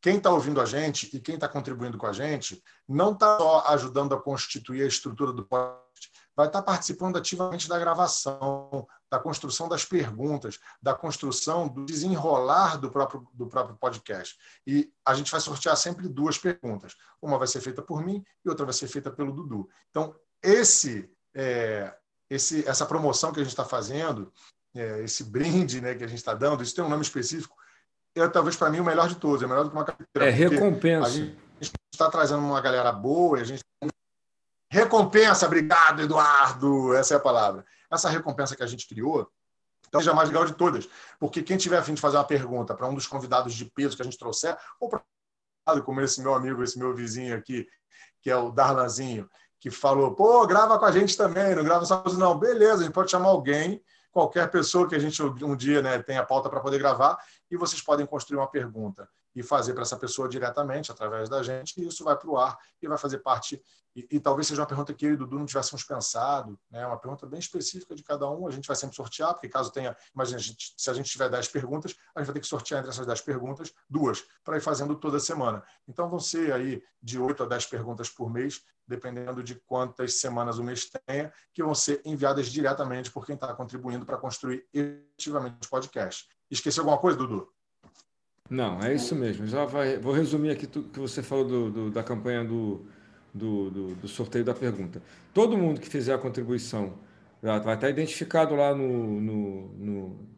quem 0.00 0.16
está 0.16 0.30
ouvindo 0.30 0.60
a 0.60 0.64
gente 0.64 1.14
e 1.16 1.20
quem 1.20 1.36
está 1.36 1.48
contribuindo 1.48 1.96
com 1.96 2.06
a 2.06 2.12
gente 2.12 2.62
não 2.88 3.12
está 3.12 3.38
só 3.38 3.64
ajudando 3.68 4.14
a 4.14 4.20
constituir 4.20 4.82
a 4.82 4.86
estrutura 4.86 5.32
do 5.32 5.44
podcast, 5.44 6.10
vai 6.34 6.48
estar 6.48 6.60
tá 6.60 6.64
participando 6.64 7.16
ativamente 7.16 7.68
da 7.68 7.78
gravação, 7.78 8.86
da 9.12 9.18
construção 9.18 9.68
das 9.68 9.84
perguntas, 9.84 10.58
da 10.80 10.94
construção 10.94 11.68
do 11.68 11.84
desenrolar 11.84 12.78
do 12.78 12.90
próprio, 12.90 13.28
do 13.34 13.46
próprio 13.46 13.76
podcast. 13.76 14.38
E 14.66 14.90
a 15.04 15.12
gente 15.12 15.30
vai 15.30 15.38
sortear 15.38 15.76
sempre 15.76 16.08
duas 16.08 16.38
perguntas. 16.38 16.96
Uma 17.20 17.36
vai 17.36 17.46
ser 17.46 17.60
feita 17.60 17.82
por 17.82 18.02
mim 18.02 18.24
e 18.42 18.48
outra 18.48 18.64
vai 18.64 18.72
ser 18.72 18.88
feita 18.88 19.10
pelo 19.10 19.30
Dudu. 19.30 19.68
Então, 19.90 20.16
esse, 20.42 21.10
é, 21.34 21.94
esse 22.30 22.66
essa 22.66 22.86
promoção 22.86 23.34
que 23.34 23.40
a 23.40 23.42
gente 23.42 23.52
está 23.52 23.66
fazendo, 23.66 24.32
é, 24.74 25.02
esse 25.02 25.24
brinde 25.24 25.82
né, 25.82 25.94
que 25.94 26.04
a 26.04 26.08
gente 26.08 26.16
está 26.16 26.32
dando, 26.32 26.62
isso 26.62 26.74
tem 26.74 26.82
um 26.82 26.88
nome 26.88 27.02
específico, 27.02 27.54
é 28.14 28.26
talvez 28.28 28.56
para 28.56 28.70
mim 28.70 28.80
o 28.80 28.84
melhor 28.84 29.10
de 29.10 29.16
todos, 29.16 29.42
é 29.42 29.46
melhor 29.46 29.64
do 29.64 29.70
que 29.70 29.76
uma 29.76 29.84
carteira. 29.84 30.26
É 30.26 30.30
recompensa. 30.30 31.06
A 31.06 31.10
gente 31.10 31.36
está 31.92 32.08
trazendo 32.08 32.40
uma 32.40 32.62
galera 32.62 32.90
boa 32.90 33.38
e 33.38 33.42
a 33.42 33.44
gente 33.44 33.62
recompensa, 34.70 35.44
obrigado, 35.44 36.00
Eduardo, 36.00 36.94
essa 36.94 37.12
é 37.12 37.16
a 37.18 37.20
palavra 37.20 37.62
essa 37.92 38.08
recompensa 38.08 38.56
que 38.56 38.62
a 38.62 38.66
gente 38.66 38.86
criou 38.86 39.30
então, 39.92 40.00
seja 40.00 40.12
a 40.12 40.14
mais 40.14 40.30
legal 40.30 40.46
de 40.46 40.54
todas. 40.54 40.88
Porque 41.20 41.42
quem 41.42 41.58
tiver 41.58 41.76
a 41.76 41.82
fim 41.82 41.92
de 41.92 42.00
fazer 42.00 42.16
uma 42.16 42.24
pergunta 42.24 42.74
para 42.74 42.88
um 42.88 42.94
dos 42.94 43.06
convidados 43.06 43.52
de 43.52 43.66
peso 43.66 43.94
que 43.94 44.00
a 44.00 44.04
gente 44.06 44.16
trouxer, 44.16 44.56
ou 44.80 44.88
para 44.88 45.02
como 45.84 46.00
esse 46.00 46.22
meu 46.22 46.34
amigo, 46.34 46.62
esse 46.62 46.78
meu 46.78 46.94
vizinho 46.94 47.36
aqui, 47.36 47.68
que 48.22 48.30
é 48.30 48.36
o 48.36 48.50
Darlanzinho, 48.50 49.28
que 49.60 49.70
falou, 49.70 50.14
pô, 50.14 50.46
grava 50.46 50.78
com 50.78 50.84
a 50.86 50.90
gente 50.90 51.14
também, 51.14 51.54
não 51.54 51.62
grava 51.62 51.84
só 51.84 52.02
não. 52.14 52.38
Beleza, 52.38 52.80
a 52.80 52.84
gente 52.84 52.94
pode 52.94 53.10
chamar 53.10 53.28
alguém, 53.28 53.82
qualquer 54.10 54.50
pessoa 54.50 54.88
que 54.88 54.94
a 54.94 54.98
gente 54.98 55.22
um 55.22 55.54
dia 55.54 55.82
né, 55.82 56.02
tenha 56.02 56.24
pauta 56.24 56.48
para 56.48 56.60
poder 56.60 56.78
gravar, 56.78 57.18
e 57.50 57.56
vocês 57.58 57.82
podem 57.82 58.06
construir 58.06 58.38
uma 58.38 58.50
pergunta 58.50 59.06
e 59.34 59.42
fazer 59.42 59.72
para 59.72 59.82
essa 59.82 59.96
pessoa 59.96 60.28
diretamente, 60.28 60.90
através 60.90 61.28
da 61.28 61.42
gente, 61.42 61.80
e 61.80 61.86
isso 61.86 62.04
vai 62.04 62.16
para 62.16 62.28
o 62.28 62.36
ar 62.36 62.58
e 62.80 62.88
vai 62.88 62.98
fazer 62.98 63.18
parte. 63.18 63.62
E, 63.94 64.08
e, 64.12 64.20
talvez 64.20 64.46
seja 64.46 64.62
uma 64.62 64.66
pergunta 64.66 64.94
que 64.94 65.04
eu 65.04 65.10
e 65.10 65.14
o 65.14 65.18
Dudu 65.18 65.38
não 65.38 65.44
tivéssemos 65.44 65.84
pensado, 65.84 66.58
né? 66.70 66.86
uma 66.86 66.98
pergunta 66.98 67.26
bem 67.26 67.38
específica 67.38 67.94
de 67.94 68.02
cada 68.02 68.28
um. 68.30 68.46
A 68.46 68.50
gente 68.50 68.66
vai 68.66 68.74
sempre 68.74 68.96
sortear, 68.96 69.34
porque 69.34 69.48
caso 69.48 69.70
tenha. 69.70 69.94
Imagina, 70.14 70.38
a 70.38 70.40
gente, 70.40 70.74
se 70.76 70.90
a 70.90 70.94
gente 70.94 71.10
tiver 71.10 71.28
10 71.28 71.48
perguntas, 71.48 71.94
a 72.14 72.20
gente 72.20 72.26
vai 72.26 72.34
ter 72.34 72.40
que 72.40 72.46
sortear 72.46 72.80
entre 72.80 72.90
essas 72.90 73.06
10 73.06 73.20
perguntas 73.20 73.72
duas, 73.88 74.24
para 74.42 74.56
ir 74.56 74.60
fazendo 74.60 74.94
toda 74.96 75.20
semana. 75.20 75.62
Então 75.86 76.08
vão 76.08 76.18
ser 76.18 76.52
aí 76.52 76.82
de 77.02 77.18
8 77.18 77.42
a 77.42 77.46
10 77.46 77.66
perguntas 77.66 78.08
por 78.08 78.30
mês, 78.30 78.62
dependendo 78.86 79.42
de 79.42 79.56
quantas 79.56 80.18
semanas 80.20 80.58
o 80.58 80.64
mês 80.64 80.88
tenha, 81.06 81.32
que 81.52 81.62
vão 81.62 81.74
ser 81.74 82.00
enviadas 82.04 82.46
diretamente 82.46 83.10
por 83.10 83.26
quem 83.26 83.34
está 83.34 83.52
contribuindo 83.54 84.06
para 84.06 84.16
construir 84.16 84.66
efetivamente 84.72 85.66
o 85.66 85.70
podcast. 85.70 86.26
Esqueci 86.50 86.78
alguma 86.78 86.98
coisa, 86.98 87.18
Dudu? 87.18 87.51
Não, 88.50 88.82
é 88.82 88.94
isso 88.94 89.14
mesmo. 89.14 89.46
Já 89.46 89.64
vai, 89.64 89.98
vou 89.98 90.12
resumir 90.12 90.50
aqui 90.50 90.66
tudo 90.66 90.90
que 90.90 90.98
você 90.98 91.22
falou 91.22 91.44
do, 91.44 91.70
do, 91.70 91.90
da 91.90 92.02
campanha 92.02 92.44
do, 92.44 92.86
do, 93.94 94.08
sorteio 94.08 94.44
da 94.44 94.54
pergunta. 94.54 95.02
Todo 95.32 95.56
mundo 95.56 95.80
que 95.80 95.88
fizer 95.88 96.14
a 96.14 96.18
contribuição 96.18 96.98
vai 97.40 97.74
estar 97.74 97.90
identificado 97.90 98.54
lá 98.54 98.74
no, 98.74 99.20
no, 99.20 99.68
no 99.78 100.32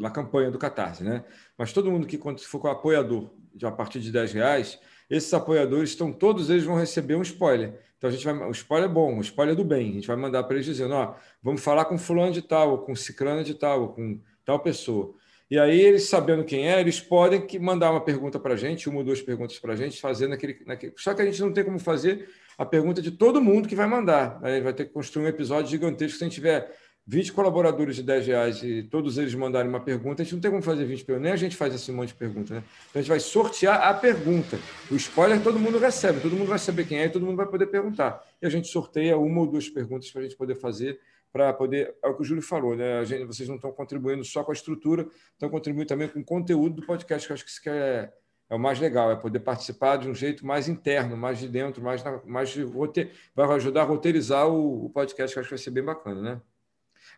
na 0.00 0.10
campanha 0.10 0.50
do 0.50 0.58
Catarse, 0.58 1.04
né? 1.04 1.24
Mas 1.58 1.72
todo 1.72 1.90
mundo 1.90 2.06
que 2.06 2.18
for 2.46 2.60
com 2.60 2.68
apoiador 2.68 3.30
de 3.54 3.66
a 3.66 3.70
partir 3.70 4.00
de 4.00 4.10
10 4.10 4.32
reais, 4.32 4.78
esses 5.10 5.32
apoiadores 5.34 5.90
estão 5.90 6.12
todos 6.12 6.48
eles 6.48 6.64
vão 6.64 6.76
receber 6.76 7.14
um 7.16 7.22
spoiler. 7.22 7.78
Então 7.98 8.08
a 8.08 8.12
gente 8.12 8.24
vai, 8.24 8.34
o 8.48 8.50
spoiler 8.50 8.88
é 8.88 8.92
bom, 8.92 9.18
o 9.18 9.20
spoiler 9.20 9.52
é 9.52 9.56
do 9.56 9.64
bem. 9.64 9.90
A 9.90 9.94
gente 9.94 10.06
vai 10.06 10.16
mandar 10.16 10.42
para 10.44 10.56
eles 10.56 10.66
dizendo, 10.66 10.94
ó, 10.94 11.14
vamos 11.42 11.62
falar 11.62 11.84
com 11.84 11.98
fulano 11.98 12.32
de 12.32 12.42
tal, 12.42 12.70
ou 12.70 12.78
com 12.78 12.96
ciclano 12.96 13.44
de 13.44 13.54
tal, 13.54 13.82
ou 13.82 13.88
com 13.90 14.20
tal 14.44 14.58
pessoa. 14.60 15.14
E 15.52 15.58
aí, 15.58 15.82
eles 15.82 16.04
sabendo 16.04 16.44
quem 16.44 16.66
é, 16.66 16.80
eles 16.80 16.98
podem 16.98 17.46
mandar 17.60 17.90
uma 17.90 18.00
pergunta 18.00 18.40
para 18.40 18.54
a 18.54 18.56
gente, 18.56 18.88
uma 18.88 19.00
ou 19.00 19.04
duas 19.04 19.20
perguntas 19.20 19.58
para 19.58 19.74
a 19.74 19.76
gente, 19.76 20.00
fazendo 20.00 20.32
aquele, 20.32 20.58
naquele. 20.64 20.94
Só 20.96 21.12
que 21.12 21.20
a 21.20 21.26
gente 21.26 21.42
não 21.42 21.52
tem 21.52 21.62
como 21.62 21.78
fazer 21.78 22.26
a 22.56 22.64
pergunta 22.64 23.02
de 23.02 23.10
todo 23.10 23.38
mundo 23.38 23.68
que 23.68 23.74
vai 23.74 23.86
mandar. 23.86 24.40
Aí 24.42 24.62
vai 24.62 24.72
ter 24.72 24.86
que 24.86 24.92
construir 24.94 25.26
um 25.26 25.28
episódio 25.28 25.70
gigantesco. 25.70 26.16
Se 26.16 26.24
a 26.24 26.26
gente 26.26 26.36
tiver 26.36 26.74
20 27.06 27.34
colaboradores 27.34 27.96
de 27.96 28.02
10 28.02 28.26
reais 28.28 28.62
e 28.62 28.84
todos 28.84 29.18
eles 29.18 29.34
mandarem 29.34 29.68
uma 29.68 29.80
pergunta, 29.80 30.22
a 30.22 30.24
gente 30.24 30.32
não 30.32 30.40
tem 30.40 30.50
como 30.50 30.62
fazer 30.62 30.86
20 30.86 31.04
perguntas, 31.04 31.22
nem 31.22 31.32
a 31.32 31.36
gente 31.36 31.54
faz 31.54 31.74
esse 31.74 31.92
monte 31.92 32.08
de 32.08 32.14
perguntas. 32.14 32.48
Né? 32.48 32.64
Então 32.88 33.00
a 33.00 33.02
gente 33.02 33.10
vai 33.10 33.20
sortear 33.20 33.82
a 33.82 33.92
pergunta. 33.92 34.58
O 34.90 34.96
spoiler 34.96 35.38
todo 35.42 35.58
mundo 35.58 35.78
recebe, 35.78 36.20
todo 36.20 36.34
mundo 36.34 36.48
vai 36.48 36.58
saber 36.58 36.86
quem 36.86 36.96
é 36.96 37.04
e 37.04 37.10
todo 37.10 37.26
mundo 37.26 37.36
vai 37.36 37.46
poder 37.46 37.66
perguntar. 37.66 38.24
E 38.40 38.46
a 38.46 38.48
gente 38.48 38.68
sorteia 38.68 39.18
uma 39.18 39.40
ou 39.40 39.46
duas 39.46 39.68
perguntas 39.68 40.10
para 40.10 40.22
a 40.22 40.24
gente 40.24 40.34
poder 40.34 40.54
fazer 40.54 40.98
para 41.32 41.52
poder. 41.52 41.94
É 42.02 42.08
o 42.08 42.14
que 42.14 42.22
o 42.22 42.24
Júlio 42.24 42.42
falou, 42.42 42.76
né? 42.76 43.04
Gente, 43.04 43.24
vocês 43.24 43.48
não 43.48 43.56
estão 43.56 43.72
contribuindo 43.72 44.24
só 44.24 44.44
com 44.44 44.52
a 44.52 44.54
estrutura, 44.54 45.06
estão 45.32 45.48
contribuindo 45.48 45.88
também 45.88 46.08
com 46.08 46.20
o 46.20 46.24
conteúdo 46.24 46.76
do 46.76 46.86
podcast, 46.86 47.26
que 47.26 47.32
eu 47.32 47.34
acho 47.34 47.44
que 47.44 47.50
isso 47.50 47.62
que 47.62 47.70
é, 47.70 48.12
é 48.50 48.54
o 48.54 48.58
mais 48.58 48.78
legal, 48.78 49.10
é 49.10 49.16
poder 49.16 49.40
participar 49.40 49.96
de 49.96 50.08
um 50.08 50.14
jeito 50.14 50.46
mais 50.46 50.68
interno, 50.68 51.16
mais 51.16 51.38
de 51.38 51.48
dentro, 51.48 51.82
mais, 51.82 52.04
na, 52.04 52.20
mais 52.24 52.50
de 52.50 52.64
vai 53.34 53.48
ajudar 53.56 53.82
a 53.82 53.84
roteirizar 53.84 54.46
o, 54.46 54.86
o, 54.86 54.90
podcast, 54.90 55.32
que 55.32 55.38
eu 55.38 55.40
acho 55.40 55.48
que 55.48 55.54
vai 55.54 55.62
ser 55.62 55.70
bem 55.70 55.82
bacana, 55.82 56.20
né? 56.20 56.40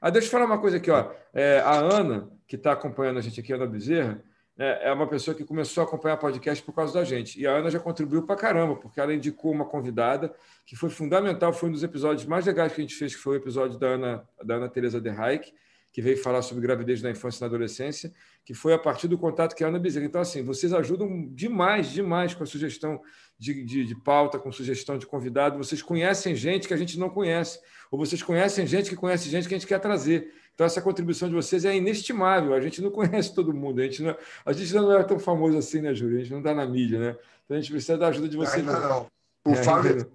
Ah, 0.00 0.10
deixa 0.10 0.28
eu 0.28 0.30
falar 0.30 0.46
uma 0.46 0.58
coisa 0.58 0.76
aqui, 0.76 0.90
ó. 0.90 1.12
É, 1.32 1.58
a 1.60 1.74
Ana, 1.74 2.30
que 2.46 2.56
está 2.56 2.72
acompanhando 2.72 3.18
a 3.18 3.20
gente 3.20 3.40
aqui, 3.40 3.52
Ana 3.52 3.66
Bezerra, 3.66 4.22
é 4.56 4.92
uma 4.92 5.06
pessoa 5.08 5.34
que 5.34 5.44
começou 5.44 5.82
a 5.82 5.86
acompanhar 5.86 6.16
podcast 6.16 6.62
por 6.62 6.72
causa 6.72 6.94
da 6.94 7.04
gente. 7.04 7.40
E 7.40 7.46
a 7.46 7.56
Ana 7.56 7.70
já 7.70 7.80
contribuiu 7.80 8.22
para 8.22 8.36
caramba, 8.36 8.76
porque 8.76 9.00
ela 9.00 9.12
indicou 9.12 9.50
uma 9.50 9.64
convidada 9.64 10.32
que 10.64 10.76
foi 10.76 10.90
fundamental, 10.90 11.52
foi 11.52 11.68
um 11.68 11.72
dos 11.72 11.82
episódios 11.82 12.24
mais 12.24 12.46
legais 12.46 12.72
que 12.72 12.80
a 12.80 12.84
gente 12.84 12.94
fez, 12.94 13.16
que 13.16 13.20
foi 13.20 13.36
o 13.36 13.40
episódio 13.40 13.78
da 13.78 13.88
Ana, 13.88 14.28
da 14.44 14.54
Ana 14.54 14.68
Teresa 14.68 15.00
de 15.00 15.10
Reich, 15.10 15.52
que 15.94 16.02
veio 16.02 16.20
falar 16.20 16.42
sobre 16.42 16.60
gravidez 16.60 17.00
na 17.02 17.10
infância 17.10 17.38
e 17.38 17.40
na 17.42 17.46
adolescência, 17.46 18.12
que 18.44 18.52
foi 18.52 18.72
a 18.72 18.78
partir 18.78 19.06
do 19.06 19.16
contato 19.16 19.54
que 19.54 19.62
a 19.62 19.68
Ana 19.68 19.78
Bezerra. 19.78 20.06
Então, 20.06 20.20
assim, 20.20 20.42
vocês 20.42 20.72
ajudam 20.72 21.28
demais, 21.32 21.88
demais 21.90 22.34
com 22.34 22.42
a 22.42 22.46
sugestão 22.46 23.00
de, 23.38 23.64
de, 23.64 23.84
de, 23.84 23.94
pauta, 24.02 24.36
com 24.36 24.50
sugestão 24.50 24.98
de 24.98 25.06
convidado. 25.06 25.56
Vocês 25.56 25.82
conhecem 25.82 26.34
gente 26.34 26.66
que 26.66 26.74
a 26.74 26.76
gente 26.76 26.98
não 26.98 27.08
conhece, 27.08 27.60
ou 27.92 27.98
vocês 27.98 28.22
conhecem 28.22 28.66
gente 28.66 28.90
que 28.90 28.96
conhece 28.96 29.28
gente 29.28 29.48
que 29.48 29.54
a 29.54 29.58
gente 29.58 29.68
quer 29.68 29.78
trazer. 29.78 30.32
Então, 30.54 30.66
essa 30.66 30.80
contribuição 30.80 31.28
de 31.28 31.34
vocês 31.34 31.64
é 31.64 31.74
inestimável. 31.74 32.54
A 32.54 32.60
gente 32.60 32.80
não 32.80 32.90
conhece 32.90 33.34
todo 33.34 33.52
mundo, 33.52 33.80
a 33.80 33.84
gente 33.84 34.02
não, 34.02 34.16
a 34.46 34.52
gente 34.52 34.72
não 34.74 34.92
é 34.92 35.02
tão 35.02 35.18
famoso 35.18 35.58
assim, 35.58 35.80
né, 35.80 35.94
Júlio? 35.94 36.18
A 36.18 36.20
gente 36.20 36.30
não 36.30 36.38
está 36.38 36.54
na 36.54 36.64
mídia, 36.64 36.98
né? 36.98 37.16
Então, 37.44 37.56
a 37.56 37.60
gente 37.60 37.70
precisa 37.72 37.98
da 37.98 38.08
ajuda 38.08 38.28
de 38.28 38.36
vocês. 38.36 38.64
Não, 38.64 38.80
não. 38.80 39.06
O 39.44 39.50
é, 39.50 39.62
Fábio. 39.62 40.10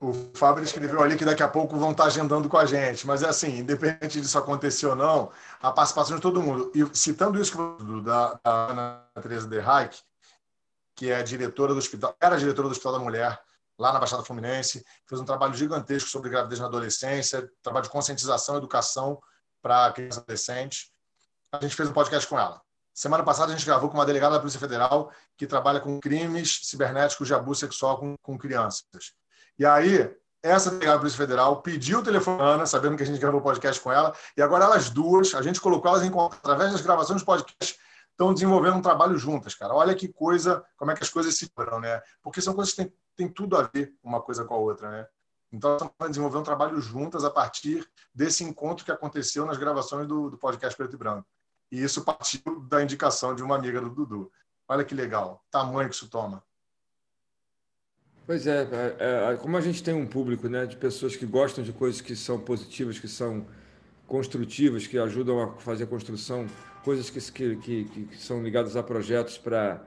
O 0.00 0.12
Fábio 0.32 0.62
escreveu 0.62 1.02
ali 1.02 1.16
que 1.16 1.24
daqui 1.24 1.42
a 1.42 1.48
pouco 1.48 1.76
vão 1.76 1.90
estar 1.90 2.04
agendando 2.04 2.48
com 2.48 2.56
a 2.56 2.64
gente, 2.64 3.04
mas 3.04 3.24
é 3.24 3.28
assim, 3.28 3.58
independente 3.58 4.20
disso 4.20 4.38
acontecer 4.38 4.86
ou 4.86 4.94
não, 4.94 5.30
a 5.60 5.72
participação 5.72 6.14
de 6.14 6.22
todo 6.22 6.40
mundo. 6.40 6.70
E 6.72 6.86
citando 6.96 7.40
isso 7.40 7.56
da, 8.04 8.38
da 8.44 8.70
Ana 8.70 9.02
Teresa 9.20 9.48
de 9.48 9.58
Reich, 9.58 10.04
que 10.94 11.10
é 11.10 11.20
diretora 11.22 11.72
do 11.72 11.78
hospital, 11.78 12.14
era 12.20 12.36
diretora 12.36 12.68
do 12.68 12.70
Hospital 12.70 12.92
da 12.92 12.98
Mulher, 13.00 13.40
lá 13.78 13.92
na 13.92 13.98
Baixada 13.98 14.24
Fluminense, 14.24 14.84
fez 15.06 15.20
um 15.20 15.24
trabalho 15.24 15.54
gigantesco 15.54 16.08
sobre 16.10 16.30
gravidez 16.30 16.58
na 16.58 16.66
adolescência, 16.66 17.48
trabalho 17.62 17.84
de 17.84 17.90
conscientização 17.90 18.56
e 18.56 18.58
educação 18.58 19.20
para 19.62 19.92
crianças 19.92 20.22
adolescentes. 20.22 20.90
A 21.52 21.60
gente 21.60 21.76
fez 21.76 21.88
um 21.88 21.92
podcast 21.92 22.28
com 22.28 22.38
ela. 22.38 22.60
Semana 22.92 23.22
passada 23.22 23.52
a 23.52 23.56
gente 23.56 23.64
gravou 23.64 23.88
com 23.88 23.96
uma 23.96 24.04
delegada 24.04 24.34
da 24.34 24.40
Polícia 24.40 24.58
Federal 24.58 25.12
que 25.36 25.46
trabalha 25.46 25.78
com 25.78 26.00
crimes 26.00 26.60
cibernéticos 26.64 27.28
de 27.28 27.34
abuso 27.34 27.60
sexual 27.60 27.98
com, 27.98 28.16
com 28.20 28.36
crianças. 28.36 28.84
E 29.56 29.64
aí, 29.64 30.12
essa 30.42 30.70
delegada 30.70 30.94
da 30.94 30.98
Polícia 30.98 31.18
Federal 31.18 31.62
pediu 31.62 32.00
o 32.00 32.02
telefone 32.02 32.42
Ana, 32.42 32.66
sabendo 32.66 32.96
que 32.96 33.04
a 33.04 33.06
gente 33.06 33.20
gravou 33.20 33.40
o 33.40 33.42
podcast 33.42 33.80
com 33.80 33.92
ela, 33.92 34.12
e 34.36 34.42
agora 34.42 34.64
elas 34.64 34.90
duas, 34.90 35.34
a 35.34 35.42
gente 35.42 35.60
colocou 35.60 35.90
elas 35.90 36.02
em 36.02 36.10
contato 36.10 36.38
através 36.38 36.72
das 36.72 36.80
gravações 36.80 37.20
de 37.20 37.26
podcast 37.26 37.78
estão 38.18 38.34
desenvolvendo 38.34 38.76
um 38.76 38.82
trabalho 38.82 39.16
juntas, 39.16 39.54
cara. 39.54 39.72
Olha 39.72 39.94
que 39.94 40.08
coisa, 40.08 40.64
como 40.76 40.90
é 40.90 40.94
que 40.94 41.04
as 41.04 41.08
coisas 41.08 41.36
se 41.36 41.48
tornam, 41.48 41.78
né? 41.78 42.02
Porque 42.20 42.42
são 42.42 42.52
coisas 42.52 42.74
que 42.74 42.82
têm, 42.82 42.92
têm 43.18 43.28
tudo 43.28 43.56
a 43.56 43.62
ver 43.62 43.92
uma 44.02 44.22
coisa 44.22 44.44
com 44.44 44.54
a 44.54 44.58
outra, 44.58 44.90
né? 44.90 45.06
Então, 45.52 45.76
estamos 45.76 46.10
desenvolvendo 46.10 46.40
um 46.40 46.44
trabalho 46.44 46.80
juntas 46.80 47.24
a 47.24 47.30
partir 47.30 47.86
desse 48.14 48.44
encontro 48.44 48.84
que 48.84 48.92
aconteceu 48.92 49.44
nas 49.44 49.58
gravações 49.58 50.06
do, 50.06 50.30
do 50.30 50.38
podcast 50.38 50.76
Preto 50.76 50.94
e 50.94 50.98
Branco. 50.98 51.26
E 51.72 51.82
isso 51.82 52.04
partiu 52.04 52.60
da 52.68 52.82
indicação 52.82 53.34
de 53.34 53.42
uma 53.42 53.56
amiga 53.56 53.80
do 53.80 53.90
Dudu. 53.90 54.30
Olha 54.68 54.84
que 54.84 54.94
legal, 54.94 55.44
tamanho 55.50 55.88
que 55.88 55.94
isso 55.94 56.08
toma. 56.08 56.42
Pois 58.26 58.46
é, 58.46 58.68
é, 58.98 59.32
é, 59.32 59.36
como 59.38 59.56
a 59.56 59.60
gente 59.60 59.82
tem 59.82 59.94
um 59.94 60.06
público 60.06 60.48
né, 60.48 60.66
de 60.66 60.76
pessoas 60.76 61.16
que 61.16 61.24
gostam 61.24 61.64
de 61.64 61.72
coisas 61.72 62.02
que 62.02 62.14
são 62.14 62.38
positivas, 62.38 62.98
que 62.98 63.08
são 63.08 63.46
construtivas, 64.06 64.86
que 64.86 64.98
ajudam 64.98 65.42
a 65.42 65.56
fazer 65.56 65.84
a 65.84 65.86
construção 65.86 66.46
coisas 66.84 67.08
que, 67.08 67.20
que, 67.32 67.56
que, 67.56 68.04
que 68.06 68.18
são 68.18 68.42
ligadas 68.42 68.76
a 68.76 68.82
projetos 68.82 69.38
para 69.38 69.82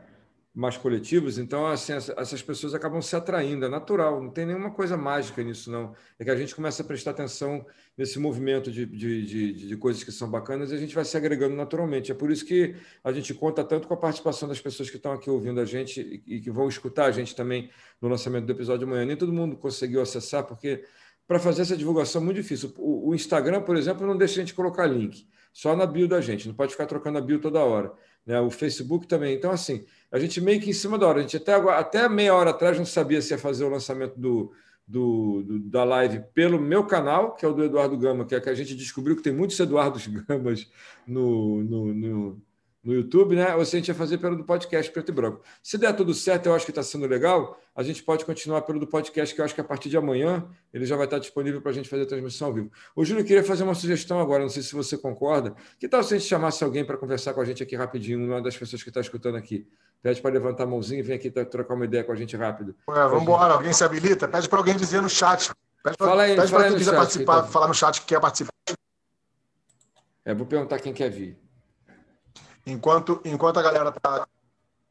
mais 0.53 0.75
coletivos, 0.75 1.37
então 1.37 1.65
assim, 1.65 1.93
essas 1.93 2.41
pessoas 2.41 2.73
acabam 2.73 3.01
se 3.01 3.15
atraindo, 3.15 3.65
é 3.65 3.69
natural, 3.69 4.21
não 4.21 4.29
tem 4.29 4.45
nenhuma 4.45 4.69
coisa 4.69 4.97
mágica 4.97 5.41
nisso, 5.41 5.71
não. 5.71 5.95
É 6.19 6.25
que 6.25 6.29
a 6.29 6.35
gente 6.35 6.53
começa 6.53 6.83
a 6.83 6.85
prestar 6.85 7.11
atenção 7.11 7.65
nesse 7.97 8.19
movimento 8.19 8.69
de, 8.69 8.85
de, 8.85 9.25
de, 9.25 9.67
de, 9.67 9.77
coisas 9.77 10.03
que 10.03 10.11
são 10.11 10.29
bacanas 10.29 10.71
e 10.71 10.75
a 10.75 10.77
gente 10.77 10.93
vai 10.93 11.05
se 11.05 11.15
agregando 11.15 11.55
naturalmente. 11.55 12.11
É 12.11 12.15
por 12.15 12.29
isso 12.29 12.45
que 12.45 12.75
a 13.01 13.13
gente 13.13 13.33
conta 13.33 13.63
tanto 13.63 13.87
com 13.87 13.93
a 13.93 13.97
participação 13.97 14.49
das 14.49 14.59
pessoas 14.59 14.89
que 14.89 14.97
estão 14.97 15.13
aqui 15.13 15.29
ouvindo 15.29 15.61
a 15.61 15.65
gente 15.65 16.21
e 16.27 16.41
que 16.41 16.51
vão 16.51 16.67
escutar 16.67 17.05
a 17.05 17.11
gente 17.11 17.33
também 17.33 17.69
no 18.01 18.09
lançamento 18.09 18.45
do 18.45 18.51
episódio 18.51 18.79
de 18.79 18.91
amanhã. 18.91 19.05
Nem 19.05 19.15
todo 19.15 19.31
mundo 19.31 19.55
conseguiu 19.55 20.01
acessar, 20.01 20.43
porque 20.43 20.83
para 21.25 21.39
fazer 21.39 21.61
essa 21.61 21.77
divulgação 21.77 22.21
é 22.21 22.25
muito 22.25 22.37
difícil. 22.37 22.73
O, 22.77 23.11
o 23.11 23.15
Instagram, 23.15 23.61
por 23.61 23.77
exemplo, 23.77 24.05
não 24.05 24.17
deixa 24.17 24.33
a 24.33 24.43
gente 24.43 24.53
colocar 24.53 24.85
link 24.85 25.25
só 25.53 25.75
na 25.75 25.85
bio 25.85 26.07
da 26.07 26.21
gente, 26.21 26.47
não 26.47 26.55
pode 26.55 26.71
ficar 26.71 26.85
trocando 26.85 27.17
a 27.17 27.21
bio 27.21 27.39
toda 27.39 27.59
hora. 27.59 27.93
Né? 28.25 28.39
O 28.39 28.49
Facebook 28.49 29.07
também. 29.07 29.35
Então, 29.35 29.51
assim, 29.51 29.85
a 30.11 30.19
gente 30.19 30.41
meio 30.41 30.59
que 30.59 30.69
em 30.69 30.73
cima 30.73 30.97
da 30.97 31.07
hora. 31.07 31.19
A 31.19 31.21
gente 31.21 31.37
até, 31.37 31.53
até 31.53 32.09
meia 32.09 32.35
hora 32.35 32.49
atrás 32.49 32.77
não 32.77 32.85
sabia 32.85 33.21
se 33.21 33.33
ia 33.33 33.37
fazer 33.37 33.63
o 33.63 33.69
lançamento 33.69 34.19
do, 34.19 34.51
do, 34.87 35.43
do, 35.43 35.59
da 35.59 35.83
live 35.83 36.23
pelo 36.33 36.59
meu 36.59 36.85
canal, 36.85 37.33
que 37.35 37.45
é 37.45 37.47
o 37.47 37.53
do 37.53 37.63
Eduardo 37.63 37.97
Gama, 37.97 38.25
que 38.25 38.35
é 38.35 38.39
que 38.39 38.49
a 38.49 38.55
gente 38.55 38.75
descobriu 38.75 39.15
que 39.15 39.23
tem 39.23 39.33
muitos 39.33 39.59
Eduardos 39.59 40.07
Gamas 40.27 40.69
no, 41.07 41.63
no, 41.63 41.93
no 41.93 42.41
no 42.83 42.93
YouTube, 42.93 43.35
né? 43.35 43.55
Ou 43.55 43.63
se 43.63 43.75
a 43.75 43.79
gente 43.79 43.89
ia 43.89 43.95
fazer 43.95 44.17
pelo 44.17 44.35
do 44.35 44.43
podcast 44.43 44.91
preto 44.91 45.09
e 45.09 45.11
branco. 45.13 45.41
Se 45.61 45.77
der 45.77 45.95
tudo 45.95 46.13
certo, 46.13 46.47
eu 46.47 46.55
acho 46.55 46.65
que 46.65 46.71
está 46.71 46.81
sendo 46.81 47.05
legal, 47.05 47.59
a 47.75 47.83
gente 47.83 48.01
pode 48.01 48.25
continuar 48.25 48.63
pelo 48.63 48.79
do 48.79 48.87
podcast, 48.87 49.33
que 49.33 49.39
eu 49.39 49.45
acho 49.45 49.53
que 49.53 49.61
a 49.61 49.63
partir 49.63 49.89
de 49.89 49.97
amanhã 49.97 50.47
ele 50.73 50.85
já 50.85 50.95
vai 50.95 51.05
estar 51.05 51.19
disponível 51.19 51.61
para 51.61 51.71
a 51.71 51.73
gente 51.73 51.87
fazer 51.87 52.03
a 52.03 52.05
transmissão 52.05 52.47
ao 52.47 52.53
vivo. 52.53 52.71
O 52.95 53.05
Júlio 53.05 53.23
queria 53.23 53.43
fazer 53.43 53.63
uma 53.63 53.75
sugestão 53.75 54.19
agora, 54.19 54.41
não 54.41 54.49
sei 54.49 54.63
se 54.63 54.73
você 54.73 54.97
concorda. 54.97 55.55
Que 55.79 55.87
tal 55.87 56.03
se 56.03 56.15
a 56.15 56.17
gente 56.17 56.27
chamasse 56.27 56.63
alguém 56.63 56.83
para 56.83 56.97
conversar 56.97 57.33
com 57.33 57.41
a 57.41 57.45
gente 57.45 57.61
aqui 57.61 57.75
rapidinho, 57.75 58.25
uma 58.25 58.41
das 58.41 58.57
pessoas 58.57 58.81
que 58.81 58.89
está 58.89 58.99
escutando 58.99 59.35
aqui? 59.35 59.67
Pede 60.01 60.21
para 60.21 60.31
levantar 60.31 60.63
a 60.63 60.67
mãozinha 60.67 60.99
e 60.99 61.03
vem 61.03 61.15
aqui 61.15 61.29
trocar 61.29 61.75
uma 61.75 61.85
ideia 61.85 62.03
com 62.03 62.11
a 62.11 62.15
gente 62.15 62.35
rápido. 62.35 62.75
Ué, 62.87 63.07
vamos 63.07 63.21
embora, 63.21 63.53
alguém 63.53 63.71
se 63.71 63.83
habilita? 63.83 64.27
Pede 64.27 64.49
para 64.49 64.57
alguém 64.57 64.75
dizer 64.75 65.01
no 65.01 65.09
chat. 65.09 65.51
Pede 65.83 65.95
para 65.95 66.07
fala 66.07 66.23
aí, 66.23 66.35
pede 66.35 66.51
fala 66.51 66.67
quem 66.67 66.77
quiser 66.77 66.95
participar, 66.95 67.43
falar 67.43 67.67
no 67.67 67.73
chat 67.73 68.01
que 68.01 68.07
quer 68.07 68.19
participar. 68.19 68.51
É, 70.25 70.33
vou 70.33 70.47
perguntar 70.47 70.79
quem 70.79 70.93
quer 70.93 71.09
vir. 71.09 71.37
Enquanto, 72.65 73.21
enquanto 73.25 73.57
a 73.57 73.61
galera 73.61 73.91
tá. 73.91 74.27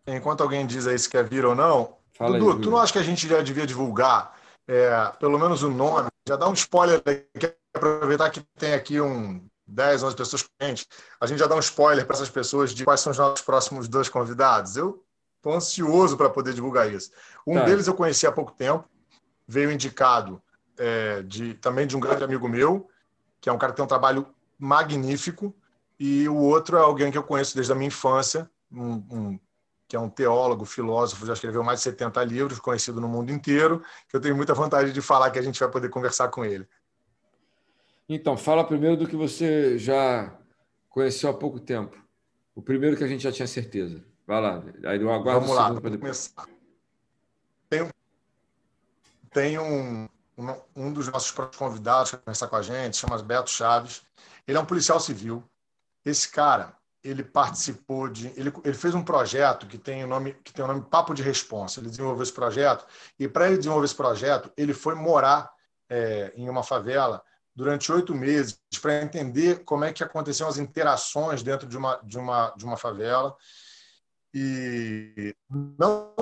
Enquanto 0.06 0.42
alguém 0.42 0.66
diz 0.66 0.86
aí 0.86 0.98
se 0.98 1.08
quer 1.08 1.24
vir 1.24 1.44
ou 1.44 1.54
não, 1.54 1.96
Fala 2.12 2.38
Dudu, 2.38 2.52
aí, 2.52 2.60
tu 2.60 2.70
não 2.70 2.78
acha 2.78 2.92
que 2.92 2.98
a 2.98 3.02
gente 3.02 3.26
já 3.28 3.40
devia 3.40 3.66
divulgar 3.66 4.36
é, 4.66 5.12
pelo 5.18 5.38
menos 5.38 5.62
o 5.62 5.70
nome? 5.70 6.08
Já 6.28 6.36
dá 6.36 6.48
um 6.48 6.52
spoiler 6.52 7.02
aí, 7.06 7.26
aproveitar 7.74 8.30
que 8.30 8.40
tem 8.58 8.74
aqui 8.74 9.00
um 9.00 9.40
10, 9.70 10.02
11 10.02 10.16
pessoas 10.16 10.42
clientes, 10.42 10.86
a 11.20 11.26
gente 11.26 11.38
já 11.38 11.46
dá 11.46 11.54
um 11.54 11.60
spoiler 11.60 12.04
para 12.06 12.16
essas 12.16 12.30
pessoas 12.30 12.74
de 12.74 12.84
quais 12.84 13.00
são 13.00 13.12
os 13.12 13.18
nossos 13.18 13.42
próximos 13.42 13.88
dois 13.88 14.08
convidados. 14.08 14.76
Eu 14.76 15.04
estou 15.36 15.54
ansioso 15.54 16.16
para 16.16 16.28
poder 16.28 16.52
divulgar 16.52 16.92
isso. 16.92 17.10
Um 17.46 17.54
tá. 17.54 17.64
deles 17.64 17.86
eu 17.86 17.94
conheci 17.94 18.26
há 18.26 18.32
pouco 18.32 18.52
tempo, 18.52 18.84
veio 19.46 19.70
indicado 19.70 20.42
é, 20.78 21.22
de, 21.22 21.54
também 21.54 21.86
de 21.86 21.96
um 21.96 22.00
grande 22.00 22.24
amigo 22.24 22.48
meu, 22.48 22.88
que 23.40 23.48
é 23.48 23.52
um 23.52 23.58
cara 23.58 23.72
que 23.72 23.76
tem 23.76 23.84
um 23.84 23.88
trabalho 23.88 24.26
magnífico, 24.58 25.54
e 25.98 26.28
o 26.28 26.36
outro 26.36 26.76
é 26.76 26.80
alguém 26.80 27.10
que 27.10 27.18
eu 27.18 27.22
conheço 27.22 27.54
desde 27.54 27.72
a 27.72 27.74
minha 27.74 27.88
infância, 27.88 28.50
um, 28.72 28.92
um, 29.10 29.40
que 29.86 29.96
é 29.96 30.00
um 30.00 30.08
teólogo, 30.08 30.64
filósofo, 30.64 31.26
já 31.26 31.32
escreveu 31.32 31.62
mais 31.62 31.80
de 31.80 31.84
70 31.84 32.22
livros, 32.24 32.58
conhecido 32.58 33.00
no 33.00 33.08
mundo 33.08 33.32
inteiro, 33.32 33.82
que 34.08 34.16
eu 34.16 34.20
tenho 34.20 34.36
muita 34.36 34.54
vontade 34.54 34.92
de 34.92 35.02
falar 35.02 35.30
que 35.30 35.38
a 35.38 35.42
gente 35.42 35.58
vai 35.58 35.68
poder 35.68 35.88
conversar 35.88 36.28
com 36.28 36.44
ele. 36.44 36.66
Então, 38.12 38.36
fala 38.36 38.64
primeiro 38.64 38.96
do 38.96 39.06
que 39.06 39.14
você 39.14 39.78
já 39.78 40.36
conheceu 40.88 41.30
há 41.30 41.34
pouco 41.34 41.60
tempo. 41.60 41.96
O 42.56 42.60
primeiro 42.60 42.96
que 42.96 43.04
a 43.04 43.06
gente 43.06 43.22
já 43.22 43.30
tinha 43.30 43.46
certeza. 43.46 44.04
Vai 44.26 44.40
lá. 44.40 44.64
Aí 44.84 45.00
eu 45.00 45.12
aguardo 45.12 45.46
Vamos 45.46 45.54
lá, 45.54 45.80
para 45.80 45.96
começar. 45.96 46.44
Tem, 47.68 47.88
tem 49.32 49.58
um, 49.60 50.08
um, 50.36 50.54
um 50.74 50.92
dos 50.92 51.06
nossos 51.06 51.30
convidados 51.56 52.10
que 52.10 52.16
vai 52.16 52.24
conversar 52.24 52.48
com 52.48 52.56
a 52.56 52.62
gente, 52.62 52.96
chama 52.96 53.16
Beto 53.22 53.48
Chaves. 53.48 54.02
Ele 54.44 54.58
é 54.58 54.60
um 54.60 54.66
policial 54.66 54.98
civil, 54.98 55.44
esse 56.04 56.28
cara, 56.28 56.74
ele 57.04 57.22
participou 57.22 58.08
de. 58.08 58.26
Ele, 58.36 58.52
ele 58.64 58.74
fez 58.74 58.92
um 58.92 59.04
projeto 59.04 59.68
que 59.68 59.78
tem 59.78 60.02
o 60.02 60.08
nome 60.08 60.34
que 60.42 60.52
tem 60.52 60.64
o 60.64 60.68
nome 60.68 60.82
Papo 60.82 61.14
de 61.14 61.22
Responsa. 61.22 61.78
Ele 61.78 61.90
desenvolveu 61.90 62.24
esse 62.24 62.32
projeto 62.32 62.84
e 63.16 63.28
para 63.28 63.46
ele 63.46 63.58
desenvolver 63.58 63.84
esse 63.84 63.94
projeto, 63.94 64.50
ele 64.56 64.74
foi 64.74 64.96
morar 64.96 65.48
é, 65.88 66.32
em 66.34 66.48
uma 66.48 66.64
favela 66.64 67.22
durante 67.60 67.92
oito 67.92 68.14
meses 68.14 68.58
para 68.80 69.02
entender 69.02 69.62
como 69.64 69.84
é 69.84 69.92
que 69.92 70.02
aconteciam 70.02 70.48
as 70.48 70.56
interações 70.56 71.42
dentro 71.42 71.68
de 71.68 71.76
uma 71.76 71.96
de 72.02 72.18
uma 72.18 72.54
de 72.56 72.64
uma 72.64 72.78
favela 72.78 73.36
e 74.32 75.36
não 75.50 76.14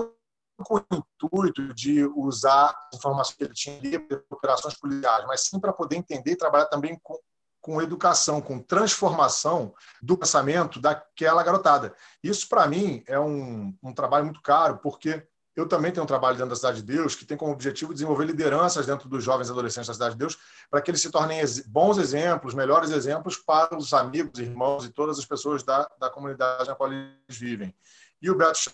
com 0.64 0.74
o 0.74 0.84
intuito 0.92 1.72
de 1.72 2.04
usar 2.04 2.76
as 2.92 2.98
informações 2.98 3.36
que 3.36 3.44
ele 3.44 3.54
tinha 3.54 4.00
para 4.00 4.20
operações 4.30 4.74
policiais, 4.74 5.24
mas 5.28 5.42
sim 5.42 5.60
para 5.60 5.72
poder 5.72 5.94
entender 5.94 6.32
e 6.32 6.36
trabalhar 6.36 6.66
também 6.66 6.98
com 7.04 7.16
com 7.60 7.82
educação, 7.82 8.40
com 8.40 8.60
transformação 8.60 9.74
do 10.00 10.16
pensamento 10.16 10.80
daquela 10.80 11.42
garotada. 11.42 11.94
Isso, 12.22 12.48
para 12.48 12.66
mim, 12.66 13.02
é 13.06 13.20
um, 13.20 13.76
um 13.82 13.92
trabalho 13.92 14.24
muito 14.24 14.40
caro, 14.40 14.78
porque 14.78 15.27
eu 15.58 15.66
também 15.66 15.90
tenho 15.90 16.04
um 16.04 16.06
trabalho 16.06 16.36
dentro 16.36 16.50
da 16.50 16.56
Cidade 16.56 16.82
de 16.82 16.92
Deus 16.92 17.16
que 17.16 17.24
tem 17.24 17.36
como 17.36 17.50
objetivo 17.50 17.92
desenvolver 17.92 18.24
lideranças 18.24 18.86
dentro 18.86 19.08
dos 19.08 19.24
jovens 19.24 19.48
e 19.48 19.50
adolescentes 19.50 19.88
da 19.88 19.94
Cidade 19.94 20.14
de 20.14 20.18
Deus, 20.20 20.38
para 20.70 20.80
que 20.80 20.88
eles 20.88 21.00
se 21.00 21.10
tornem 21.10 21.42
bons 21.66 21.98
exemplos, 21.98 22.54
melhores 22.54 22.92
exemplos 22.92 23.36
para 23.36 23.76
os 23.76 23.92
amigos, 23.92 24.38
irmãos 24.38 24.84
e 24.84 24.88
todas 24.88 25.18
as 25.18 25.24
pessoas 25.24 25.64
da, 25.64 25.90
da 25.98 26.08
comunidade 26.08 26.68
na 26.68 26.76
qual 26.76 26.92
eles 26.92 27.12
vivem. 27.28 27.74
E 28.22 28.30
o 28.30 28.36
Beto 28.36 28.70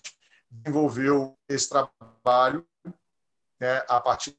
desenvolveu 0.50 1.34
esse 1.48 1.70
trabalho 1.70 2.66
né, 3.58 3.82
a 3.88 3.98
partir 3.98 4.36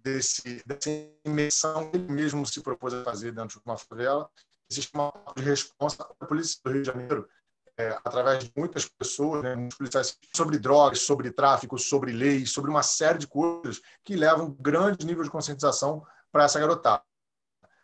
desse, 0.00 0.62
dessa 0.64 0.90
imersão 1.24 1.90
que 1.90 1.96
ele 1.96 2.12
mesmo 2.12 2.46
se 2.46 2.60
propôs 2.60 2.94
a 2.94 3.02
fazer 3.02 3.32
dentro 3.32 3.58
de 3.58 3.66
uma 3.66 3.76
favela. 3.76 4.30
Existe 4.70 4.94
uma 4.94 5.12
de 5.36 5.42
resposta 5.42 6.06
da 6.20 6.24
Polícia 6.24 6.60
do 6.64 6.70
Rio 6.70 6.82
de 6.82 6.86
Janeiro, 6.86 7.28
é, 7.76 7.98
através 8.04 8.44
de 8.44 8.52
muitas 8.56 8.86
pessoas, 8.86 9.42
né, 9.42 9.54
muitos 9.56 9.76
policiais, 9.76 10.18
sobre 10.34 10.58
drogas, 10.58 11.00
sobre 11.00 11.30
tráfico, 11.30 11.78
sobre 11.78 12.12
leis, 12.12 12.50
sobre 12.50 12.70
uma 12.70 12.82
série 12.82 13.18
de 13.18 13.26
coisas 13.26 13.80
que 14.04 14.16
levam 14.16 14.46
um 14.46 14.54
grande 14.54 15.04
nível 15.04 15.24
de 15.24 15.30
conscientização 15.30 16.04
para 16.30 16.44
essa 16.44 16.60
garotada. 16.60 17.02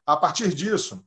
A 0.06 0.16
partir 0.16 0.54
disso, 0.54 1.04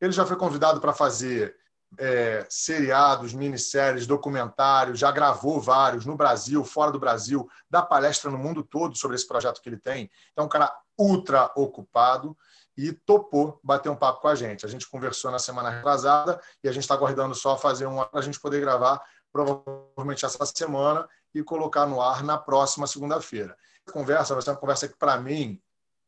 Ele 0.00 0.12
já 0.12 0.26
foi 0.26 0.36
convidado 0.36 0.80
para 0.80 0.92
fazer 0.92 1.56
é, 1.98 2.46
seriados, 2.48 3.32
minisséries, 3.32 4.06
documentários, 4.06 4.98
já 4.98 5.10
gravou 5.10 5.60
vários 5.60 6.06
no 6.06 6.16
Brasil, 6.16 6.64
fora 6.64 6.90
do 6.90 6.98
Brasil, 6.98 7.48
dá 7.68 7.82
palestra 7.82 8.30
no 8.30 8.38
mundo 8.38 8.62
todo 8.62 8.96
sobre 8.96 9.16
esse 9.16 9.26
projeto 9.26 9.60
que 9.60 9.68
ele 9.68 9.78
tem. 9.78 10.10
É 10.36 10.42
um 10.42 10.48
cara 10.48 10.74
ultra 10.98 11.50
ocupado 11.56 12.36
e 12.76 12.92
topou 12.92 13.60
bater 13.62 13.88
um 13.88 13.96
papo 13.96 14.20
com 14.20 14.28
a 14.28 14.34
gente. 14.34 14.64
A 14.64 14.68
gente 14.68 14.88
conversou 14.88 15.30
na 15.30 15.38
semana 15.38 15.70
retrasada 15.70 16.40
e 16.62 16.68
a 16.68 16.72
gente 16.72 16.82
está 16.82 16.94
aguardando 16.94 17.34
só 17.34 17.56
fazer 17.56 17.86
uma 17.86 18.06
para 18.06 18.20
a 18.20 18.22
gente 18.22 18.40
poder 18.40 18.60
gravar 18.60 19.02
provavelmente 19.32 20.24
essa 20.24 20.44
semana 20.46 21.08
e 21.34 21.42
colocar 21.42 21.86
no 21.86 22.00
ar 22.00 22.22
na 22.22 22.36
próxima 22.36 22.86
segunda-feira. 22.86 23.56
Conversa 23.90 24.34
vai 24.34 24.42
ser 24.42 24.50
uma 24.50 24.56
conversa 24.56 24.88
que, 24.88 24.96
para 24.96 25.16
mim, 25.18 25.60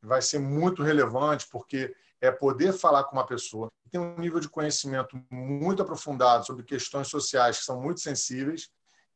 vai 0.03 0.23
ser 0.23 0.39
muito 0.39 0.83
relevante, 0.83 1.49
porque 1.51 1.95
é 2.21 2.31
poder 2.31 2.73
falar 2.73 3.05
com 3.05 3.17
uma 3.17 3.27
pessoa 3.27 3.71
que 3.83 3.91
tem 3.91 4.01
um 4.01 4.19
nível 4.19 4.41
de 4.41 4.49
conhecimento 4.49 5.21
muito 5.31 5.83
aprofundado 5.83 6.47
sobre 6.47 6.63
questões 6.63 7.09
sociais 7.09 7.59
que 7.59 7.65
são 7.65 7.81
muito 7.81 8.01
sensíveis 8.01 8.71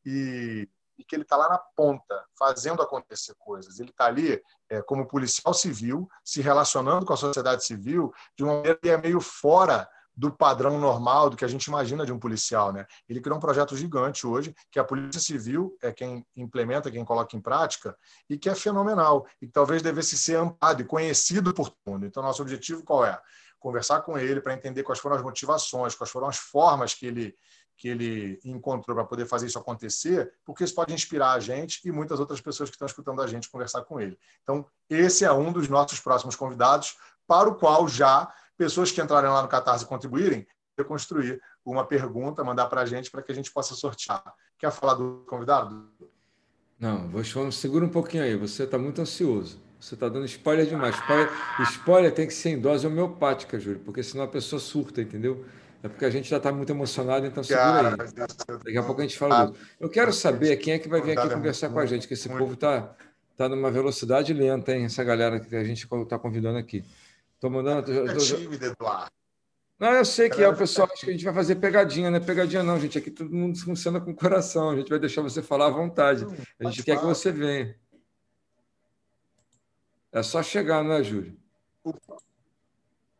e, 0.05 0.67
e 0.99 1.03
que 1.05 1.15
ele 1.15 1.23
está 1.23 1.37
lá 1.37 1.47
na 1.47 1.57
ponta, 1.57 2.23
fazendo 2.37 2.81
acontecer 2.83 3.33
coisas. 3.39 3.79
Ele 3.79 3.89
está 3.89 4.05
ali 4.05 4.39
é, 4.69 4.81
como 4.81 5.07
policial 5.07 5.53
civil, 5.53 6.07
se 6.23 6.41
relacionando 6.41 7.05
com 7.05 7.13
a 7.13 7.17
sociedade 7.17 7.65
civil 7.65 8.13
de 8.37 8.43
uma 8.43 8.55
maneira 8.55 8.77
que 8.77 8.89
é 8.89 8.97
meio 8.97 9.21
fora 9.21 9.89
do 10.19 10.29
padrão 10.29 10.77
normal 10.77 11.29
do 11.29 11.37
que 11.37 11.45
a 11.45 11.47
gente 11.47 11.67
imagina 11.67 12.05
de 12.05 12.11
um 12.11 12.19
policial, 12.19 12.73
né? 12.73 12.85
Ele 13.07 13.21
criou 13.21 13.37
um 13.37 13.39
projeto 13.41 13.77
gigante 13.77 14.27
hoje 14.27 14.53
que 14.69 14.77
a 14.77 14.83
Polícia 14.83 15.21
Civil 15.21 15.77
é 15.81 15.93
quem 15.93 16.25
implementa, 16.35 16.91
quem 16.91 17.05
coloca 17.05 17.37
em 17.37 17.39
prática 17.39 17.97
e 18.29 18.37
que 18.37 18.49
é 18.49 18.55
fenomenal 18.55 19.25
e 19.41 19.47
que 19.47 19.53
talvez 19.53 19.81
devesse 19.81 20.17
ser 20.17 20.35
amparado 20.35 20.81
e 20.81 20.85
conhecido 20.85 21.53
por 21.53 21.69
todo 21.69 21.79
mundo. 21.93 22.05
Então 22.05 22.21
nosso 22.21 22.41
objetivo 22.41 22.83
qual 22.83 23.05
é? 23.05 23.17
Conversar 23.57 24.01
com 24.01 24.17
ele 24.17 24.41
para 24.41 24.53
entender 24.53 24.83
quais 24.83 24.99
foram 24.99 25.15
as 25.15 25.21
motivações, 25.21 25.95
quais 25.95 26.11
foram 26.11 26.27
as 26.27 26.37
formas 26.37 26.93
que 26.93 27.05
ele 27.05 27.33
que 27.79 27.87
ele 27.87 28.37
encontrou 28.43 28.93
para 28.93 29.05
poder 29.05 29.25
fazer 29.25 29.47
isso 29.47 29.57
acontecer, 29.57 30.33
porque 30.43 30.65
isso 30.65 30.75
pode 30.75 30.93
inspirar 30.93 31.31
a 31.31 31.39
gente 31.39 31.79
e 31.87 31.91
muitas 31.91 32.19
outras 32.19 32.41
pessoas 32.41 32.69
que 32.69 32.75
estão 32.75 32.85
escutando 32.85 33.21
a 33.21 33.25
gente 33.25 33.49
conversar 33.49 33.83
com 33.83 34.01
ele. 34.01 34.19
Então, 34.43 34.65
esse 34.89 35.23
é 35.23 35.31
um 35.31 35.49
dos 35.49 35.69
nossos 35.69 35.97
próximos 36.01 36.35
convidados, 36.35 36.97
para 37.25 37.47
o 37.47 37.55
qual 37.55 37.87
já 37.87 38.29
pessoas 38.57 38.91
que 38.91 39.01
entrarem 39.01 39.29
lá 39.29 39.41
no 39.41 39.47
Catarse 39.47 39.85
e 39.85 39.87
contribuírem, 39.87 40.45
reconstruir 40.77 41.41
uma 41.65 41.85
pergunta, 41.85 42.43
mandar 42.43 42.65
para 42.67 42.81
a 42.81 42.85
gente 42.85 43.09
para 43.09 43.21
que 43.21 43.31
a 43.31 43.35
gente 43.35 43.49
possa 43.49 43.73
sortear. 43.73 44.23
Quer 44.57 44.71
falar 44.71 44.95
do 44.95 45.23
convidado? 45.25 45.89
Não, 46.77 47.07
vou 47.07 47.23
segura 47.51 47.85
um 47.85 47.89
pouquinho 47.89 48.23
aí. 48.23 48.35
Você 48.35 48.63
está 48.63 48.77
muito 48.77 48.99
ansioso. 48.99 49.61
Você 49.79 49.93
está 49.93 50.09
dando 50.09 50.25
spoiler 50.25 50.65
demais. 50.65 50.95
Spoiler, 50.95 51.29
spoiler 51.71 52.13
tem 52.13 52.27
que 52.27 52.33
ser 52.33 52.49
em 52.49 52.59
dose 52.59 52.85
homeopática, 52.85 53.57
Júlio, 53.57 53.79
porque 53.79 54.03
senão 54.03 54.25
a 54.25 54.27
pessoa 54.27 54.59
surta, 54.59 55.01
entendeu? 55.01 55.45
É 55.81 55.87
porque 55.87 56.03
a 56.03 56.09
gente 56.09 56.29
já 56.29 56.37
está 56.37 56.51
muito 56.51 56.71
emocionado, 56.71 57.25
então 57.25 57.41
segura 57.41 57.89
aí. 57.89 58.59
Daqui 58.63 58.77
a 58.77 58.83
pouco 58.83 58.99
a 58.99 59.03
gente 59.03 59.17
fala. 59.17 59.45
Ah, 59.45 59.53
eu 59.79 59.89
quero 59.89 60.11
saber 60.11 60.57
quem 60.57 60.73
é 60.73 60.79
que 60.79 60.89
vai 60.89 61.01
vir 61.01 61.17
aqui 61.17 61.33
conversar 61.33 61.69
com 61.69 61.79
a 61.79 61.85
gente, 61.85 62.07
que 62.07 62.13
esse 62.13 62.27
povo 62.27 62.53
está 62.53 62.93
tá 63.37 63.47
numa 63.47 63.71
velocidade 63.71 64.33
lenta, 64.33 64.75
hein? 64.75 64.85
Essa 64.85 65.03
galera 65.03 65.39
que 65.39 65.55
a 65.55 65.63
gente 65.63 65.87
está 66.03 66.19
convidando 66.19 66.57
aqui. 66.57 66.83
Estou 67.35 67.49
mandando. 67.49 67.85
Tô... 68.13 68.17
tímido, 68.17 68.65
Eduardo. 68.65 69.09
Não, 69.79 69.93
eu 69.93 70.03
sei 70.03 70.29
que 70.29 70.43
é 70.43 70.49
o 70.49 70.55
pessoal, 70.57 70.89
acho 70.91 71.05
que 71.05 71.09
a 71.09 71.13
gente 71.13 71.23
vai 71.23 71.33
fazer 71.33 71.55
pegadinha, 71.55 72.11
não 72.11 72.17
é 72.17 72.19
pegadinha, 72.19 72.61
não, 72.61 72.77
gente. 72.77 72.97
Aqui 72.97 73.09
todo 73.09 73.33
mundo 73.33 73.57
funciona 73.57 74.01
com 74.01 74.11
o 74.11 74.15
coração. 74.15 74.71
A 74.71 74.75
gente 74.75 74.89
vai 74.89 74.99
deixar 74.99 75.21
você 75.21 75.41
falar 75.41 75.67
à 75.67 75.69
vontade. 75.69 76.27
A 76.59 76.65
gente 76.65 76.83
quer 76.83 76.99
que 76.99 77.05
você 77.05 77.31
venha. 77.31 77.73
É 80.11 80.21
só 80.21 80.43
chegar, 80.43 80.83
não 80.83 80.91
é, 80.91 81.03
Júlio? 81.03 81.37
O, 81.81 81.93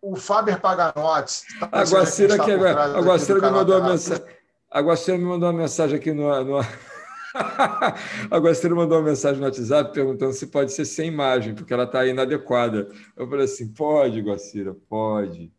o 0.02 0.16
Faber 0.16 0.60
Paganotti. 0.60 1.44
Tá 1.60 1.70
a 1.72 1.84
Guacira, 1.84 2.40
que, 2.40 2.56
Guacira 2.56 3.42
me 3.42 3.52
mandou 3.52 3.80
uma 3.80 3.90
mensagem. 3.90 4.26
A 4.72 4.82
Guacira 4.82 5.18
me 5.18 5.26
mandou 5.26 5.50
uma 5.50 5.60
mensagem 5.60 5.98
aqui 5.98 6.12
no. 6.12 6.44
no... 6.44 6.60
a 8.32 8.38
Guacira 8.38 8.76
mandou 8.76 8.98
uma 9.00 9.10
mensagem 9.10 9.40
no 9.40 9.46
WhatsApp 9.46 9.94
perguntando 9.94 10.34
se 10.34 10.48
pode 10.48 10.72
ser 10.72 10.86
sem 10.86 11.08
imagem, 11.08 11.54
porque 11.54 11.74
ela 11.74 11.84
está 11.84 12.06
inadequada. 12.06 12.90
Eu 13.16 13.28
falei 13.28 13.46
assim: 13.46 13.68
pode, 13.74 14.22
Guacira, 14.22 14.76
pode. 14.88 15.52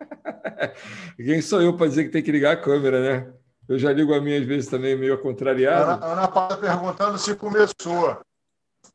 Quem 1.16 1.40
sou 1.40 1.62
eu 1.62 1.76
para 1.76 1.86
dizer 1.86 2.04
que 2.04 2.10
tem 2.10 2.22
que 2.22 2.32
ligar 2.32 2.52
a 2.52 2.60
câmera, 2.60 3.00
né? 3.00 3.32
Eu 3.68 3.78
já 3.78 3.92
ligo 3.92 4.12
a 4.12 4.20
minha 4.20 4.38
às 4.38 4.44
vezes 4.44 4.68
também 4.68 4.96
meio 4.96 5.18
contrariado. 5.18 5.92
Ana, 5.92 6.12
Ana 6.12 6.28
Paula 6.28 6.56
perguntando 6.56 7.16
se 7.18 7.34
começou. 7.34 8.18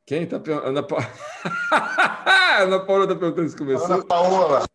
Quem 0.10 0.24
está 0.24 0.39
perguntando? 0.39 0.69
Ana, 0.69 0.82
pa... 0.82 0.98
Ana 2.63 2.80
Paula 2.80 3.04
está 3.04 3.15
perguntando 3.15 3.48
se 3.48 3.56
começou. 3.56 3.86
Ana 3.86 4.04
Paola. 4.04 4.65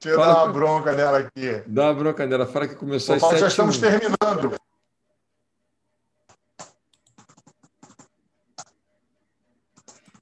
Deixa 0.00 0.16
eu 0.16 0.18
Fala 0.18 0.32
dar 0.32 0.44
uma 0.44 0.52
bronca 0.54 0.92
nela 0.92 1.18
aqui. 1.18 1.62
Dá 1.66 1.82
uma 1.82 1.94
bronca 1.94 2.26
nela. 2.26 2.46
Fala 2.46 2.66
que 2.66 2.74
começou 2.74 3.14
Ô, 3.14 3.26
às 3.26 3.38
Já 3.38 3.48
estamos 3.48 3.76
terminando. 3.76 4.56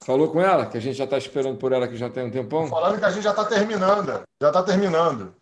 Falou 0.00 0.32
com 0.32 0.40
ela? 0.40 0.66
Que 0.66 0.76
a 0.76 0.80
gente 0.80 0.98
já 0.98 1.04
está 1.04 1.16
esperando 1.16 1.56
por 1.56 1.70
ela 1.70 1.86
que 1.86 1.96
já 1.96 2.10
tem 2.10 2.24
um 2.24 2.30
tempão? 2.32 2.66
Falando 2.66 2.98
que 2.98 3.04
a 3.04 3.10
gente 3.12 3.22
já 3.22 3.30
está 3.30 3.44
terminando. 3.44 4.24
Já 4.42 4.48
está 4.48 4.64
terminando. 4.64 5.32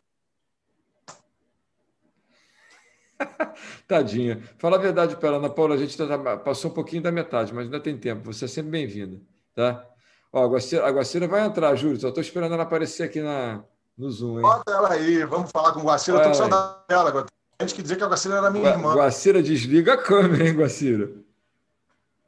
Tadinha. 3.87 4.43
Fala 4.59 4.77
a 4.77 4.81
verdade 4.81 5.17
para 5.17 5.37
Ana 5.37 5.51
Paula. 5.51 5.75
A 5.75 5.79
gente 5.79 5.97
tá, 5.97 6.37
passou 6.37 6.71
um 6.71 6.75
pouquinho 6.75 7.03
da 7.03 7.13
metade, 7.13 7.53
mas 7.53 7.65
ainda 7.65 7.81
tem 7.81 7.97
tempo. 7.97 8.33
Você 8.33 8.45
é 8.45 8.49
sempre 8.49 8.71
bem-vinda. 8.71 9.21
Tá? 9.55 9.85
Ó, 10.33 10.45
a 10.45 10.49
Guacira, 10.49 10.87
a 10.87 10.91
Guacira 10.91 11.27
vai 11.27 11.45
entrar, 11.45 11.75
Júlio. 11.75 12.01
Só 12.01 12.09
estou 12.09 12.23
esperando 12.23 12.55
ela 12.55 12.63
aparecer 12.63 13.03
aqui 13.03 13.21
na, 13.21 13.63
no 13.97 14.11
Zoom. 14.11 14.37
Hein? 14.37 14.43
Bota 14.43 14.73
ela 14.73 14.93
aí. 14.93 15.25
Vamos 15.25 15.51
falar 15.51 15.73
com 15.73 15.81
a 15.81 15.85
Guacira. 15.85 16.19
Estou 16.19 16.33
com 16.33 16.39
saudade 16.39 16.77
dela. 16.89 17.27
A 17.59 17.65
gente 17.65 17.75
que 17.75 17.83
dizer 17.83 17.97
que 17.97 18.05
a 18.05 18.09
Guacira 18.09 18.37
era 18.37 18.51
minha 18.51 18.71
irmã. 18.71 18.95
Guacira, 18.95 19.43
desliga 19.43 19.95
a 19.95 19.97
câmera, 19.97 20.47
hein, 20.47 20.55
Guacira? 20.55 21.11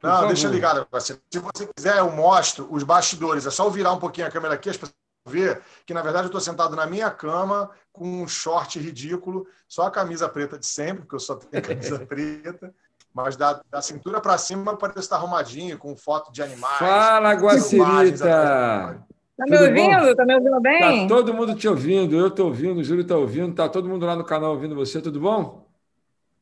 Não, 0.01 0.27
deixa 0.27 0.47
ligado. 0.47 0.87
Se 0.99 1.39
você 1.39 1.67
quiser, 1.75 1.99
eu 1.99 2.11
mostro 2.11 2.67
os 2.71 2.83
bastidores. 2.83 3.45
É 3.45 3.51
só 3.51 3.65
eu 3.65 3.71
virar 3.71 3.93
um 3.93 3.99
pouquinho 3.99 4.27
a 4.27 4.31
câmera 4.31 4.55
aqui, 4.55 4.69
as 4.69 4.77
pessoas 4.77 5.00
ver 5.31 5.61
que, 5.85 5.93
na 5.93 6.01
verdade, 6.01 6.25
eu 6.25 6.27
estou 6.27 6.41
sentado 6.41 6.75
na 6.75 6.85
minha 6.85 7.09
cama 7.09 7.69
com 7.91 8.21
um 8.21 8.27
short 8.27 8.79
ridículo, 8.79 9.47
só 9.67 9.87
a 9.87 9.91
camisa 9.91 10.27
preta 10.29 10.57
de 10.57 10.65
sempre, 10.65 11.03
porque 11.03 11.15
eu 11.15 11.19
só 11.19 11.35
tenho 11.35 11.63
camisa 11.63 11.99
preta. 12.05 12.73
Mas 13.13 13.35
da, 13.35 13.61
da 13.69 13.81
cintura 13.81 14.21
para 14.21 14.37
cima 14.37 14.77
parece 14.77 14.99
estar 14.99 15.17
arrumadinho, 15.17 15.77
com 15.77 15.95
foto 15.95 16.31
de 16.31 16.41
animais. 16.41 16.79
Fala, 16.79 17.33
Guacirita! 17.33 19.05
Tá 19.37 19.45
me 19.49 19.57
ouvindo? 19.57 20.05
Bom? 20.05 20.15
Tá 20.15 20.25
me 20.25 20.35
ouvindo 20.35 20.61
bem? 20.61 21.07
Tá 21.07 21.15
todo 21.15 21.33
mundo 21.33 21.55
te 21.55 21.67
ouvindo, 21.67 22.15
eu 22.15 22.27
estou 22.27 22.47
ouvindo, 22.47 22.79
o 22.79 22.83
Júlio 22.83 23.01
está 23.01 23.17
ouvindo, 23.17 23.55
tá 23.55 23.67
todo 23.67 23.89
mundo 23.89 24.05
lá 24.05 24.15
no 24.15 24.23
canal 24.23 24.51
ouvindo 24.51 24.75
você, 24.75 25.01
tudo 25.01 25.19
bom? 25.19 25.60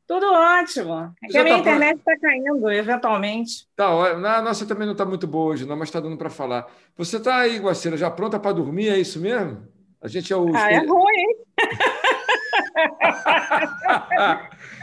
Tudo 0.10 0.26
ótimo. 0.26 1.14
É 1.24 1.28
que 1.28 1.38
a 1.38 1.44
minha 1.44 1.58
tá 1.58 1.62
internet 1.62 2.00
está 2.00 2.18
caindo, 2.18 2.72
eventualmente. 2.72 3.68
Tá, 3.76 3.86
a 3.86 4.42
nossa 4.42 4.66
também 4.66 4.88
não 4.88 4.94
está 4.94 5.06
muito 5.06 5.28
boa 5.28 5.54
hoje, 5.54 5.68
não, 5.68 5.76
mas 5.76 5.90
está 5.90 6.00
dando 6.00 6.18
para 6.18 6.32
falar. 6.32 6.66
Você 6.98 7.18
está 7.18 7.38
aí, 7.38 7.60
Guaceira, 7.60 7.96
já 7.96 8.10
pronta 8.10 8.40
para 8.40 8.54
dormir, 8.54 8.90
é 8.90 8.98
isso 8.98 9.20
mesmo? 9.20 9.68
A 10.02 10.08
gente 10.08 10.34
é 10.34 10.36
o. 10.36 10.52
Ah, 10.56 10.72
é 10.72 10.80
ruim, 10.80 11.16
hein? 11.16 11.38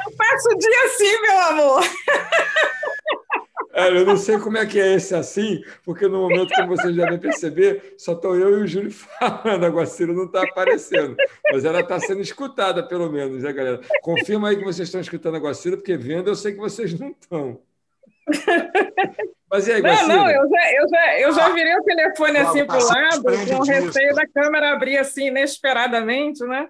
Eu 0.06 0.16
passo 0.16 0.48
o 0.48 0.58
dia 0.58 0.84
assim, 0.84 1.20
meu 1.22 1.40
amor. 1.40 1.82
É, 3.76 3.88
eu 3.88 4.06
não 4.06 4.16
sei 4.16 4.38
como 4.38 4.56
é 4.56 4.64
que 4.64 4.80
é 4.80 4.94
esse 4.94 5.14
assim, 5.14 5.62
porque 5.84 6.08
no 6.08 6.22
momento, 6.22 6.48
como 6.54 6.68
vocês 6.68 6.96
devem 6.96 7.18
perceber, 7.18 7.94
só 7.98 8.12
estou 8.12 8.34
eu 8.34 8.58
e 8.58 8.62
o 8.62 8.66
Júlio 8.66 8.88
falando, 9.20 9.66
a 9.66 9.68
Guacira 9.68 10.14
não 10.14 10.24
está 10.24 10.44
aparecendo. 10.44 11.14
Mas 11.52 11.62
ela 11.62 11.80
está 11.80 12.00
sendo 12.00 12.22
escutada, 12.22 12.82
pelo 12.82 13.12
menos, 13.12 13.42
né, 13.42 13.52
galera? 13.52 13.78
Confirma 14.00 14.48
aí 14.48 14.56
que 14.56 14.64
vocês 14.64 14.88
estão 14.88 14.98
escutando 14.98 15.36
a 15.36 15.40
Guacira, 15.40 15.76
porque 15.76 15.94
vendo 15.94 16.30
eu 16.30 16.34
sei 16.34 16.52
que 16.52 16.58
vocês 16.58 16.98
não 16.98 17.10
estão. 17.10 17.60
Mas 19.50 19.68
e 19.68 19.72
aí, 19.72 19.82
Guacira? 19.82 20.08
Não, 20.08 20.24
não, 20.24 20.30
eu 20.30 20.48
já, 20.48 20.72
eu 20.72 20.88
já, 20.88 21.20
eu 21.20 21.32
já 21.34 21.48
virei 21.50 21.76
o 21.76 21.84
telefone 21.84 22.38
assim 22.38 22.64
para 22.64 22.82
o 22.82 22.88
lado, 22.88 23.24
com 23.24 23.62
receio 23.62 24.14
da 24.14 24.26
câmera 24.26 24.72
abrir 24.72 24.96
assim 24.96 25.26
inesperadamente, 25.26 26.42
né? 26.44 26.66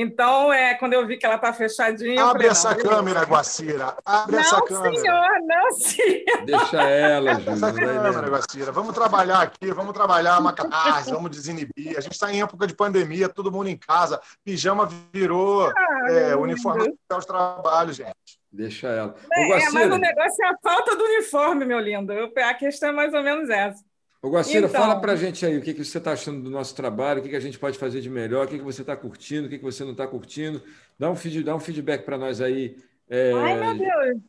Então, 0.00 0.52
é, 0.52 0.74
quando 0.74 0.92
eu 0.92 1.04
vi 1.04 1.16
que 1.16 1.26
ela 1.26 1.34
está 1.34 1.52
fechadinha. 1.52 2.22
Abre 2.22 2.44
falei, 2.44 2.48
essa 2.50 2.72
câmera, 2.72 3.22
Guacira. 3.26 3.96
Abre 4.04 4.36
não, 4.36 4.40
essa 4.40 4.62
câmera. 4.62 4.90
Não, 4.90 5.00
senhor, 5.00 5.40
não, 5.42 5.70
senhor. 5.72 6.44
Deixa 6.46 6.82
ela, 6.82 7.34
Júlio. 7.34 7.52
Essa 7.52 7.72
câmera, 7.72 8.28
Guacira. 8.28 8.70
Vamos 8.70 8.94
trabalhar 8.94 9.42
aqui, 9.42 9.72
vamos 9.72 9.92
trabalhar 9.92 10.38
uma 10.38 10.52
catarse, 10.52 11.10
vamos 11.10 11.32
desinibir. 11.32 11.98
A 11.98 12.00
gente 12.00 12.12
está 12.12 12.32
em 12.32 12.40
época 12.40 12.64
de 12.64 12.76
pandemia, 12.76 13.28
todo 13.28 13.50
mundo 13.50 13.68
em 13.68 13.76
casa. 13.76 14.20
Pijama 14.44 14.88
virou 15.12 15.66
ah, 15.66 16.12
é, 16.12 16.36
uniforme 16.36 16.94
aos 17.10 17.26
trabalhos, 17.26 17.96
gente. 17.96 18.38
Deixa 18.52 18.86
ela. 18.86 19.16
É, 19.32 19.40
Ô, 19.40 19.54
é, 19.54 19.70
mas 19.70 19.92
o 19.92 19.98
negócio 19.98 20.44
é 20.44 20.48
a 20.48 20.56
falta 20.62 20.94
do 20.94 21.02
uniforme, 21.02 21.64
meu 21.64 21.80
lindo. 21.80 22.12
A 22.12 22.54
questão 22.54 22.90
é 22.90 22.92
mais 22.92 23.12
ou 23.12 23.22
menos 23.22 23.50
essa. 23.50 23.87
Ô, 24.20 24.30
Guacira, 24.30 24.66
então, 24.66 24.80
fala 24.80 25.00
para 25.00 25.12
a 25.12 25.16
gente 25.16 25.46
aí 25.46 25.56
o 25.56 25.62
que, 25.62 25.72
que 25.72 25.84
você 25.84 25.98
está 25.98 26.12
achando 26.12 26.42
do 26.42 26.50
nosso 26.50 26.74
trabalho, 26.74 27.20
o 27.20 27.22
que, 27.22 27.28
que 27.28 27.36
a 27.36 27.40
gente 27.40 27.58
pode 27.58 27.78
fazer 27.78 28.00
de 28.00 28.10
melhor, 28.10 28.46
o 28.46 28.48
que, 28.48 28.58
que 28.58 28.64
você 28.64 28.80
está 28.80 28.96
curtindo, 28.96 29.46
o 29.46 29.50
que, 29.50 29.58
que 29.58 29.64
você 29.64 29.84
não 29.84 29.92
está 29.92 30.06
curtindo. 30.06 30.60
Dá 30.98 31.08
um, 31.08 31.14
feed, 31.14 31.44
dá 31.44 31.54
um 31.54 31.60
feedback 31.60 32.04
para 32.04 32.18
nós 32.18 32.40
aí. 32.40 32.76
É... 33.08 33.32
Ai, 33.32 33.54
meu 33.60 33.78
Deus! 33.78 34.22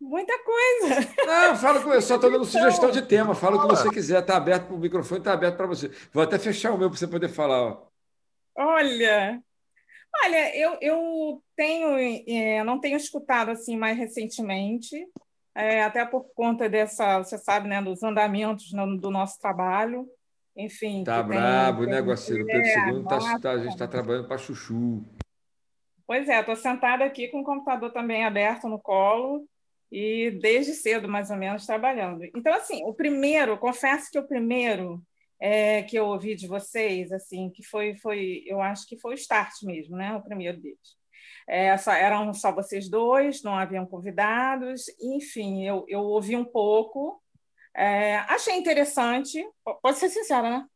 Muita 0.00 0.38
coisa. 0.38 1.08
Não, 1.26 1.56
fala 1.56 1.82
com 1.82 1.92
eu, 1.92 2.02
só 2.02 2.16
estou 2.16 2.30
dando 2.30 2.46
então, 2.46 2.60
sugestão 2.62 2.90
de 2.90 3.02
tema. 3.02 3.34
Fala 3.34 3.56
o 3.56 3.62
que 3.62 3.76
você 3.76 3.90
quiser, 3.90 4.20
está 4.20 4.36
aberto 4.36 4.74
o 4.74 4.78
microfone, 4.78 5.20
está 5.20 5.32
aberto 5.32 5.56
para 5.56 5.66
você. 5.66 5.90
Vou 6.12 6.22
até 6.22 6.38
fechar 6.38 6.72
o 6.72 6.78
meu 6.78 6.88
para 6.90 6.98
você 6.98 7.06
poder 7.06 7.28
falar. 7.28 7.62
Ó. 7.62 7.86
Olha, 8.56 9.40
olha, 10.24 10.56
eu, 10.56 10.78
eu 10.80 11.42
tenho, 11.54 12.24
é, 12.28 12.62
não 12.64 12.78
tenho 12.78 12.96
escutado 12.96 13.50
assim 13.50 13.76
mais 13.76 13.96
recentemente, 13.96 15.06
é, 15.56 15.82
até 15.82 16.04
por 16.04 16.26
conta 16.34 16.68
dessa, 16.68 17.18
você 17.18 17.38
sabe, 17.38 17.66
né, 17.66 17.80
dos 17.80 18.02
andamentos 18.02 18.72
no, 18.74 18.98
do 18.98 19.10
nosso 19.10 19.38
trabalho. 19.40 20.06
Enfim. 20.54 21.02
Tá 21.02 21.22
brabo, 21.22 21.84
tem, 21.84 21.94
né, 21.94 22.00
Guaciro? 22.00 22.44
Pedro 22.44 22.62
é, 22.62 22.90
II, 22.90 23.04
tá, 23.04 23.38
tá, 23.40 23.50
a 23.52 23.58
gente 23.58 23.72
está 23.72 23.88
trabalhando 23.88 24.28
para 24.28 24.36
chuchu. 24.36 25.02
Pois 26.06 26.28
é, 26.28 26.40
estou 26.40 26.54
sentada 26.56 27.04
aqui 27.04 27.28
com 27.28 27.40
o 27.40 27.44
computador 27.44 27.90
também 27.90 28.24
aberto 28.24 28.68
no 28.68 28.78
colo 28.78 29.48
e 29.90 30.30
desde 30.42 30.74
cedo, 30.74 31.08
mais 31.08 31.30
ou 31.30 31.36
menos, 31.36 31.64
trabalhando. 31.64 32.24
Então, 32.36 32.52
assim, 32.52 32.84
o 32.84 32.92
primeiro, 32.92 33.58
confesso 33.58 34.10
que 34.10 34.18
o 34.18 34.26
primeiro 34.26 35.02
é, 35.40 35.82
que 35.82 35.96
eu 35.96 36.06
ouvi 36.06 36.34
de 36.34 36.46
vocês, 36.46 37.10
assim, 37.12 37.50
que 37.50 37.62
foi, 37.62 37.96
foi, 37.96 38.42
eu 38.46 38.60
acho 38.60 38.86
que 38.86 38.98
foi 38.98 39.12
o 39.12 39.18
start 39.18 39.62
mesmo, 39.62 39.96
né? 39.96 40.14
O 40.14 40.22
primeiro 40.22 40.60
deles. 40.60 40.96
É, 41.48 41.76
só, 41.76 41.92
eram 41.92 42.34
só 42.34 42.52
vocês 42.52 42.88
dois, 42.88 43.42
não 43.42 43.54
haviam 43.54 43.86
convidados, 43.86 44.86
enfim, 45.00 45.64
eu, 45.64 45.84
eu 45.86 46.00
ouvi 46.00 46.36
um 46.36 46.44
pouco, 46.44 47.22
é, 47.74 48.16
achei 48.28 48.56
interessante, 48.56 49.46
pode 49.80 49.98
ser 49.98 50.08
sincera, 50.08 50.50
né? 50.50 50.66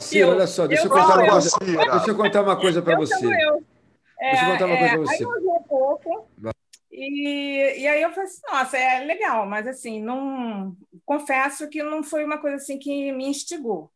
Cira, 0.00 0.28
olha 0.28 0.46
só, 0.46 0.66
deixa 0.66 0.86
eu, 0.86 0.90
eu 0.90 0.96
contar 0.96 1.18
uma 1.18 1.30
coisa, 1.30 1.50
deixa 1.60 2.10
eu 2.10 2.16
contar 2.16 2.42
uma 2.42 2.60
coisa 2.60 2.82
para 2.82 2.96
você. 2.96 3.26
Eu. 3.26 3.64
É, 4.20 4.30
deixa 4.30 4.44
eu 4.44 4.52
contar 4.52 4.66
uma 4.66 4.76
coisa 4.76 4.94
para 4.94 4.98
você. 4.98 5.14
Aí 5.14 5.22
eu 5.22 5.28
ouvi 5.28 5.46
um 5.46 5.62
pouco, 5.62 6.28
e, 6.90 7.80
e 7.80 7.88
aí 7.88 8.02
eu 8.02 8.10
falei 8.10 8.24
assim, 8.24 8.40
nossa, 8.46 8.76
é 8.76 9.04
legal, 9.04 9.46
mas 9.46 9.66
assim, 9.66 10.00
não 10.02 10.76
confesso 11.04 11.68
que 11.68 11.82
não 11.82 12.02
foi 12.02 12.24
uma 12.24 12.38
coisa 12.38 12.56
assim 12.56 12.78
que 12.78 13.12
me 13.12 13.26
instigou. 13.26 13.90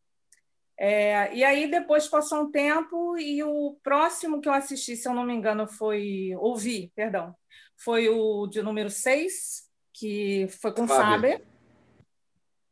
É, 0.80 1.34
e 1.34 1.42
aí 1.42 1.68
depois 1.68 2.06
passou 2.06 2.42
um 2.42 2.50
tempo 2.52 3.18
e 3.18 3.42
o 3.42 3.76
próximo 3.82 4.40
que 4.40 4.48
eu 4.48 4.52
assisti, 4.52 4.94
se 4.94 5.08
eu 5.08 5.12
não 5.12 5.24
me 5.24 5.34
engano, 5.34 5.66
foi 5.66 6.30
ouvi, 6.36 6.92
perdão, 6.94 7.34
foi 7.76 8.08
o 8.08 8.46
de 8.46 8.62
número 8.62 8.88
6, 8.88 9.64
que 9.92 10.46
foi 10.60 10.72
com 10.72 10.84
o 10.84 10.88
Faber. 10.88 11.42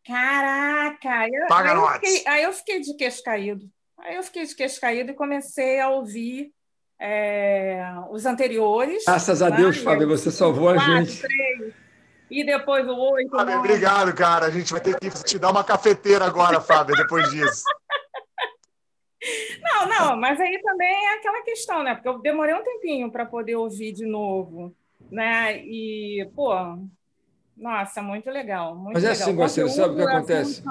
Caraca! 0.06 1.10
Aí, 1.10 1.32
aí, 1.34 1.74
eu 1.74 1.88
fiquei, 1.88 2.24
aí 2.28 2.42
eu 2.44 2.52
fiquei 2.52 2.80
de 2.80 2.94
queixo 2.94 3.22
caído. 3.24 3.68
Aí 3.98 4.14
eu 4.14 4.22
fiquei 4.22 4.46
de 4.46 4.54
queixo 4.54 4.80
caído 4.80 5.10
e 5.10 5.14
comecei 5.14 5.80
a 5.80 5.88
ouvir 5.88 6.52
é, 7.00 7.82
os 8.10 8.24
anteriores. 8.24 9.02
Graças 9.04 9.42
a 9.42 9.50
Deus, 9.50 9.78
Fábio, 9.78 10.06
você 10.06 10.30
salvou 10.30 10.68
a 10.68 10.78
gente. 10.78 11.22
Três, 11.22 11.74
e 12.30 12.44
depois 12.44 12.86
o 12.86 12.96
oito. 12.96 13.30
Fábio, 13.30 13.58
obrigado, 13.58 14.14
cara. 14.14 14.46
A 14.46 14.50
gente 14.50 14.72
vai 14.72 14.80
ter 14.80 14.98
que 14.98 15.10
te 15.10 15.38
dar 15.38 15.50
uma 15.50 15.64
cafeteira 15.64 16.24
agora, 16.24 16.60
Fábio, 16.60 16.96
depois 16.96 17.28
disso. 17.30 17.64
Não, 19.62 19.86
não, 19.88 20.16
mas 20.16 20.40
aí 20.40 20.60
também 20.62 20.88
é 21.06 21.14
aquela 21.18 21.42
questão, 21.42 21.82
né? 21.82 21.94
Porque 21.94 22.08
eu 22.08 22.18
demorei 22.20 22.54
um 22.54 22.62
tempinho 22.62 23.10
para 23.10 23.26
poder 23.26 23.56
ouvir 23.56 23.92
de 23.92 24.06
novo, 24.06 24.74
né? 25.10 25.58
E, 25.64 26.28
pô, 26.34 26.52
nossa, 27.56 28.02
muito 28.02 28.28
legal. 28.28 28.76
Muito 28.76 28.94
Mas 28.94 29.04
é 29.04 29.12
assim, 29.12 29.34
Guaceiro, 29.34 29.70
sabe 29.70 29.94
o 29.94 29.96
que 29.96 30.02
acontece? 30.02 30.62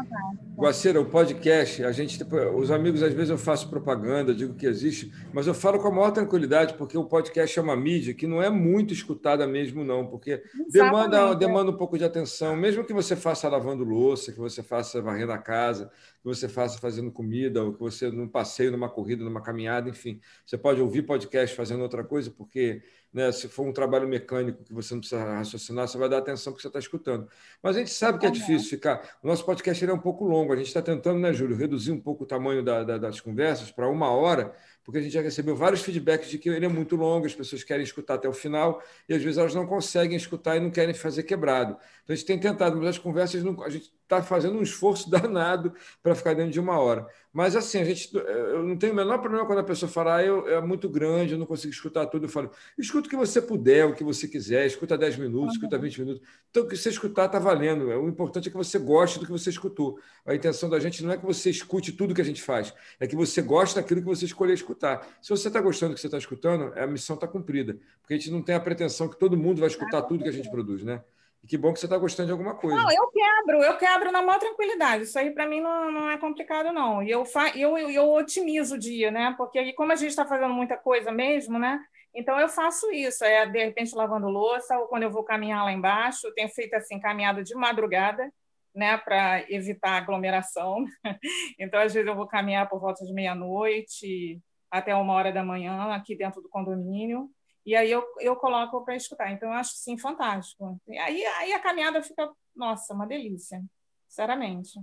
Guaceiro, 0.55 1.01
o 1.01 1.05
podcast, 1.05 1.83
a 1.83 1.91
gente, 1.91 2.17
tipo, 2.17 2.35
os 2.35 2.69
amigos, 2.69 3.01
às 3.01 3.11
vezes 3.11 3.31
eu 3.31 3.37
faço 3.39 3.69
propaganda, 3.69 4.35
digo 4.35 4.53
que 4.53 4.67
existe, 4.67 5.11
mas 5.33 5.47
eu 5.47 5.53
falo 5.55 5.79
com 5.79 5.87
a 5.87 5.91
maior 5.91 6.11
tranquilidade, 6.11 6.75
porque 6.75 6.95
o 6.95 7.03
podcast 7.03 7.57
é 7.57 7.61
uma 7.61 7.75
mídia 7.75 8.13
que 8.13 8.27
não 8.27 8.41
é 8.41 8.51
muito 8.51 8.93
escutada 8.93 9.47
mesmo, 9.47 9.83
não, 9.83 10.05
porque 10.05 10.43
demanda, 10.69 11.33
demanda 11.33 11.71
um 11.71 11.77
pouco 11.77 11.97
de 11.97 12.05
atenção, 12.05 12.55
mesmo 12.55 12.85
que 12.85 12.93
você 12.93 13.15
faça 13.15 13.49
lavando 13.49 13.83
louça, 13.83 14.31
que 14.31 14.39
você 14.39 14.61
faça 14.61 15.01
varrendo 15.01 15.31
a 15.31 15.39
casa, 15.39 15.91
que 16.21 16.25
você 16.25 16.47
faça 16.47 16.79
fazendo 16.79 17.11
comida, 17.11 17.63
ou 17.63 17.73
que 17.73 17.79
você 17.79 18.11
num 18.11 18.27
passeio, 18.27 18.71
numa 18.71 18.89
corrida, 18.89 19.23
numa 19.23 19.41
caminhada, 19.41 19.89
enfim. 19.89 20.21
Você 20.45 20.57
pode 20.57 20.79
ouvir 20.79 21.01
podcast 21.01 21.55
fazendo 21.55 21.81
outra 21.81 22.03
coisa, 22.03 22.29
porque 22.29 22.83
né, 23.15 23.31
se 23.31 23.47
for 23.47 23.65
um 23.65 23.71
trabalho 23.71 24.05
mecânico 24.05 24.61
que 24.61 24.73
você 24.73 24.93
não 24.93 24.99
precisa 24.99 25.23
raciocinar, 25.23 25.87
você 25.87 25.97
vai 25.97 26.09
dar 26.09 26.17
atenção 26.17 26.51
porque 26.51 26.63
você 26.63 26.67
está 26.67 26.79
escutando. 26.79 27.29
Mas 27.63 27.77
a 27.77 27.79
gente 27.79 27.91
sabe 27.91 28.19
que 28.19 28.25
é 28.25 28.29
difícil 28.29 28.69
ficar. 28.69 29.17
O 29.23 29.27
nosso 29.27 29.45
podcast 29.45 29.85
é 29.85 29.93
um 29.93 29.97
pouco 29.97 30.25
longo, 30.25 30.51
a 30.51 30.55
gente 30.57 30.67
está 30.67 30.81
tentando, 30.81 31.17
né, 31.19 31.31
Júlio, 31.31 31.55
reduzir 31.55 31.93
um 31.93 31.99
pouco 31.99 32.25
o 32.25 32.27
tamanho 32.27 32.61
da, 32.61 32.83
da, 32.83 32.97
das 32.97 33.21
conversas 33.21 33.71
para 33.71 33.87
uma 33.87 34.09
hora, 34.09 34.53
porque 34.83 34.97
a 34.97 35.01
gente 35.01 35.13
já 35.13 35.21
recebeu 35.21 35.55
vários 35.55 35.81
feedbacks 35.81 36.29
de 36.29 36.37
que 36.37 36.49
ele 36.49 36.65
é 36.65 36.67
muito 36.67 36.97
longo, 36.97 37.25
as 37.25 37.33
pessoas 37.33 37.63
querem 37.63 37.85
escutar 37.85 38.15
até 38.15 38.27
o 38.27 38.33
final, 38.33 38.83
e 39.07 39.13
às 39.13 39.23
vezes 39.23 39.37
elas 39.37 39.55
não 39.55 39.65
conseguem 39.65 40.17
escutar 40.17 40.57
e 40.57 40.59
não 40.59 40.69
querem 40.69 40.93
fazer 40.93 41.23
quebrado. 41.23 41.77
Então 42.03 42.13
a 42.13 42.15
gente 42.17 42.25
tem 42.25 42.37
tentado, 42.37 42.75
mas 42.75 42.89
as 42.89 42.97
conversas, 42.97 43.41
não, 43.41 43.63
a 43.63 43.69
gente 43.69 43.93
está 44.05 44.21
fazendo 44.23 44.57
um 44.57 44.61
esforço 44.61 45.09
danado 45.11 45.73
para 46.01 46.15
ficar 46.15 46.33
dentro 46.33 46.51
de 46.51 46.59
uma 46.59 46.79
hora. 46.79 47.07
Mas 47.33 47.53
assim, 47.53 47.79
a 47.79 47.83
gente, 47.83 48.15
eu 48.15 48.63
não 48.63 48.77
tenho 48.77 48.93
o 48.93 48.95
menor 48.95 49.17
problema 49.17 49.45
quando 49.45 49.59
a 49.59 49.63
pessoa 49.63 49.91
fala, 49.91 50.15
ah, 50.15 50.23
eu, 50.23 50.47
é 50.47 50.61
muito 50.61 50.87
grande, 50.87 51.33
eu 51.33 51.37
não 51.37 51.45
consigo 51.45 51.73
escutar 51.73 52.05
tudo. 52.05 52.25
Eu 52.25 52.29
falo, 52.29 52.49
escuta 52.77 53.07
o 53.07 53.09
que 53.09 53.15
você 53.17 53.41
puder, 53.41 53.85
o 53.85 53.93
que 53.93 54.05
você 54.05 54.25
quiser, 54.25 54.65
escuta 54.65 54.97
10 54.97 55.17
minutos, 55.17 55.55
escuta 55.55 55.77
20 55.77 55.99
minutos. 55.99 56.21
Então, 56.49 56.63
o 56.63 56.67
que 56.67 56.77
você 56.77 56.87
escutar 56.87 57.25
está 57.25 57.37
valendo. 57.37 57.87
O 57.87 58.07
importante 58.07 58.47
é 58.47 58.51
que 58.51 58.55
você 58.55 58.79
goste 58.79 59.19
do 59.19 59.25
que 59.25 59.31
você 59.31 59.49
escutou. 59.49 59.99
A 60.25 60.33
intenção 60.33 60.69
da 60.69 60.79
gente 60.79 61.03
não 61.03 61.11
é 61.11 61.17
que 61.17 61.25
você 61.25 61.49
escute 61.49 61.91
tudo 61.91 62.15
que 62.15 62.21
a 62.21 62.25
gente 62.25 62.41
faz, 62.41 62.73
é 63.01 63.05
que 63.05 63.17
você 63.17 63.41
goste 63.41 63.75
daquilo 63.75 63.99
que 63.99 64.07
você 64.07 64.23
escolher 64.23 64.53
escutar. 64.53 65.05
Se 65.21 65.29
você 65.29 65.49
está 65.49 65.59
gostando 65.59 65.91
do 65.91 65.95
que 65.95 66.01
você 66.01 66.07
está 66.07 66.17
escutando, 66.17 66.71
a 66.79 66.87
missão 66.87 67.15
está 67.15 67.27
cumprida. 67.27 67.77
Porque 68.01 68.13
a 68.13 68.17
gente 68.17 68.31
não 68.31 68.41
tem 68.41 68.55
a 68.55 68.61
pretensão 68.61 69.09
que 69.09 69.19
todo 69.19 69.35
mundo 69.35 69.59
vai 69.59 69.67
escutar 69.67 70.03
tudo 70.03 70.23
que 70.23 70.29
a 70.29 70.31
gente 70.31 70.49
produz, 70.49 70.83
né? 70.83 71.03
E 71.45 71.47
que 71.47 71.59
bom 71.59 71.71
que 71.71 71.79
você 71.79 71.85
está 71.85 71.95
gostando 71.95 72.25
de 72.25 72.31
alguma 72.31 72.55
coisa. 72.55 72.75
Não, 72.75 72.91
eu 72.91 73.07
quebro, 73.11 73.63
eu 73.63 73.77
quebro 73.77 74.11
na 74.11 74.19
maior 74.19 74.39
tranquilidade. 74.39 75.03
Isso 75.03 75.19
aí 75.19 75.29
para 75.29 75.47
mim 75.47 75.61
não, 75.61 75.91
não 75.91 76.09
é 76.09 76.17
complicado, 76.17 76.73
não. 76.73 77.03
E 77.03 77.11
eu, 77.11 77.23
fa 77.23 77.55
eu, 77.55 77.77
eu, 77.77 77.91
eu 77.91 78.11
otimizo 78.11 78.73
o 78.73 78.79
dia, 78.79 79.11
né? 79.11 79.35
Porque 79.37 79.71
como 79.73 79.91
a 79.91 79.95
gente 79.95 80.09
está 80.09 80.25
fazendo 80.25 80.55
muita 80.55 80.75
coisa 80.75 81.11
mesmo, 81.11 81.59
né? 81.59 81.79
Então 82.15 82.39
eu 82.39 82.49
faço 82.49 82.91
isso, 82.91 83.23
é 83.23 83.45
de 83.45 83.63
repente 83.63 83.93
lavando 83.93 84.27
louça, 84.27 84.75
ou 84.79 84.87
quando 84.87 85.03
eu 85.03 85.11
vou 85.11 85.23
caminhar 85.23 85.63
lá 85.63 85.71
embaixo, 85.71 86.25
eu 86.25 86.33
tenho 86.33 86.49
feito 86.49 86.73
assim, 86.73 86.99
caminhada 86.99 87.43
de 87.43 87.53
madrugada, 87.53 88.27
né, 88.73 88.97
para 88.97 89.45
evitar 89.51 89.97
aglomeração. 89.97 90.83
Então, 91.59 91.79
às 91.79 91.93
vezes, 91.93 92.07
eu 92.07 92.15
vou 92.15 92.27
caminhar 92.27 92.67
por 92.67 92.79
volta 92.79 93.05
de 93.05 93.13
meia-noite 93.13 94.41
até 94.71 94.95
uma 94.95 95.13
hora 95.13 95.31
da 95.31 95.43
manhã 95.43 95.93
aqui 95.93 96.15
dentro 96.15 96.41
do 96.41 96.49
condomínio. 96.49 97.29
E 97.65 97.75
aí 97.75 97.91
eu, 97.91 98.03
eu 98.19 98.35
coloco 98.35 98.83
para 98.85 98.95
escutar. 98.95 99.31
Então, 99.31 99.49
eu 99.49 99.55
acho, 99.55 99.71
sim, 99.75 99.97
fantástico. 99.97 100.79
E 100.87 100.97
aí, 100.97 101.25
aí 101.25 101.53
a 101.53 101.59
caminhada 101.59 102.01
fica, 102.03 102.29
nossa, 102.55 102.93
uma 102.93 103.07
delícia, 103.07 103.63
sinceramente. 104.07 104.79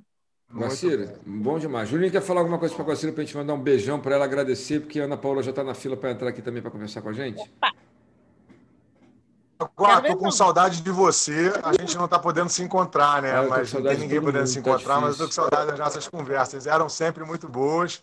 Guacira, 0.53 1.19
bom 1.25 1.59
demais. 1.59 1.89
Julinho 1.89 2.11
quer 2.13 2.21
falar 2.21 2.41
alguma 2.41 2.59
coisa 2.59 2.75
para 2.75 2.85
a 2.85 2.89
Guacira 2.89 3.13
para 3.13 3.23
a 3.23 3.25
gente 3.25 3.37
mandar 3.37 3.55
um 3.55 3.61
beijão 3.61 4.01
para 4.01 4.17
ela 4.17 4.25
agradecer, 4.25 4.81
porque 4.81 5.01
a 5.01 5.05
Ana 5.05 5.17
Paula 5.17 5.43
já 5.43 5.51
está 5.51 5.65
na 5.65 5.75
fila 5.75 5.97
para 5.97 6.11
entrar 6.11 6.29
aqui 6.29 6.43
também 6.43 6.61
para 6.61 6.71
conversar 6.71 7.01
com 7.01 7.09
a 7.09 7.13
gente. 7.13 7.41
Opa. 7.41 7.73
Agora, 9.59 10.03
tô 10.09 10.17
com 10.17 10.31
saudade 10.31 10.83
de 10.83 10.91
você. 10.91 11.53
A 11.63 11.73
gente 11.73 11.97
não 11.97 12.07
está 12.07 12.19
podendo 12.19 12.49
se 12.49 12.63
encontrar, 12.63 13.23
né? 13.23 13.33
Ah, 13.33 13.47
mas 13.49 13.73
não 13.73 13.83
tem 13.83 13.99
ninguém 13.99 14.21
podendo 14.21 14.47
se 14.47 14.61
tá 14.61 14.71
encontrar, 14.71 14.95
tá 14.97 15.01
mas 15.01 15.13
eu 15.13 15.19
tô 15.19 15.27
com 15.27 15.33
saudade 15.33 15.71
das 15.71 15.79
nossas 15.79 16.09
conversas. 16.09 16.67
Eram 16.67 16.89
sempre 16.89 17.25
muito 17.25 17.49
boas. 17.49 18.03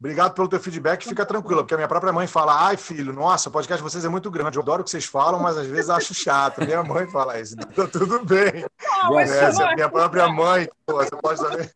Obrigado 0.00 0.32
pelo 0.32 0.48
teu 0.48 0.58
feedback, 0.58 1.06
fica 1.06 1.26
tranquila, 1.26 1.62
porque 1.62 1.74
a 1.74 1.76
minha 1.76 1.88
própria 1.88 2.10
mãe 2.10 2.26
fala: 2.26 2.68
ai, 2.68 2.76
filho, 2.78 3.12
nossa, 3.12 3.50
o 3.50 3.52
podcast 3.52 3.84
de 3.84 3.90
vocês 3.90 4.02
é 4.02 4.08
muito 4.08 4.30
grande, 4.30 4.56
eu 4.56 4.62
adoro 4.62 4.80
o 4.80 4.84
que 4.84 4.90
vocês 4.90 5.04
falam, 5.04 5.38
mas 5.38 5.58
às 5.58 5.66
vezes 5.66 5.90
acho 5.90 6.14
chato. 6.14 6.64
Minha 6.64 6.82
mãe 6.82 7.06
fala 7.06 7.38
isso, 7.38 7.54
tá 7.54 7.86
tudo 7.86 8.24
bem. 8.24 8.64
Não, 9.04 9.20
é, 9.20 9.74
minha 9.74 9.90
própria 9.90 10.26
mãe, 10.28 10.66
pô, 10.86 10.94
você 10.94 11.14
pode 11.16 11.38
saber. 11.38 11.70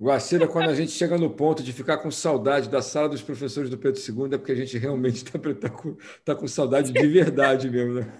Guacira, 0.00 0.48
quando 0.48 0.70
a 0.70 0.74
gente 0.74 0.92
chega 0.92 1.18
no 1.18 1.28
ponto 1.28 1.62
de 1.62 1.74
ficar 1.74 1.98
com 1.98 2.10
saudade 2.10 2.70
da 2.70 2.80
sala 2.80 3.10
dos 3.10 3.20
professores 3.20 3.68
do 3.68 3.76
Pedro 3.76 4.00
II, 4.00 4.34
é 4.34 4.38
porque 4.38 4.52
a 4.52 4.56
gente 4.56 4.78
realmente 4.78 5.16
está 5.16 5.38
tá 5.38 5.68
com, 5.68 5.96
tá 6.24 6.34
com 6.34 6.48
saudade 6.48 6.90
de 6.90 7.06
verdade 7.06 7.68
mesmo, 7.68 8.00
né? 8.00 8.12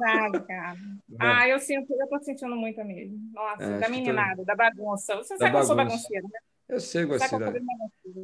Verdade, 0.00 0.44
cara. 0.44 0.76
Ah, 1.18 1.48
eu 1.48 1.58
sinto, 1.60 1.90
eu 1.94 2.04
estou 2.04 2.20
sentindo 2.20 2.54
muito 2.56 2.84
mesmo. 2.84 3.16
Nossa, 3.32 3.62
é, 3.62 3.78
da 3.78 3.88
meninada, 3.88 4.44
da 4.44 4.54
bagunça. 4.54 5.16
Você 5.16 5.36
sabe 5.36 5.52
que 5.52 5.56
eu 5.56 5.62
sou 5.62 5.76
bagunceira, 5.76 6.24
né? 6.24 6.38
Eu 6.68 6.80
sei, 6.80 7.04
Guacira. 7.04 7.62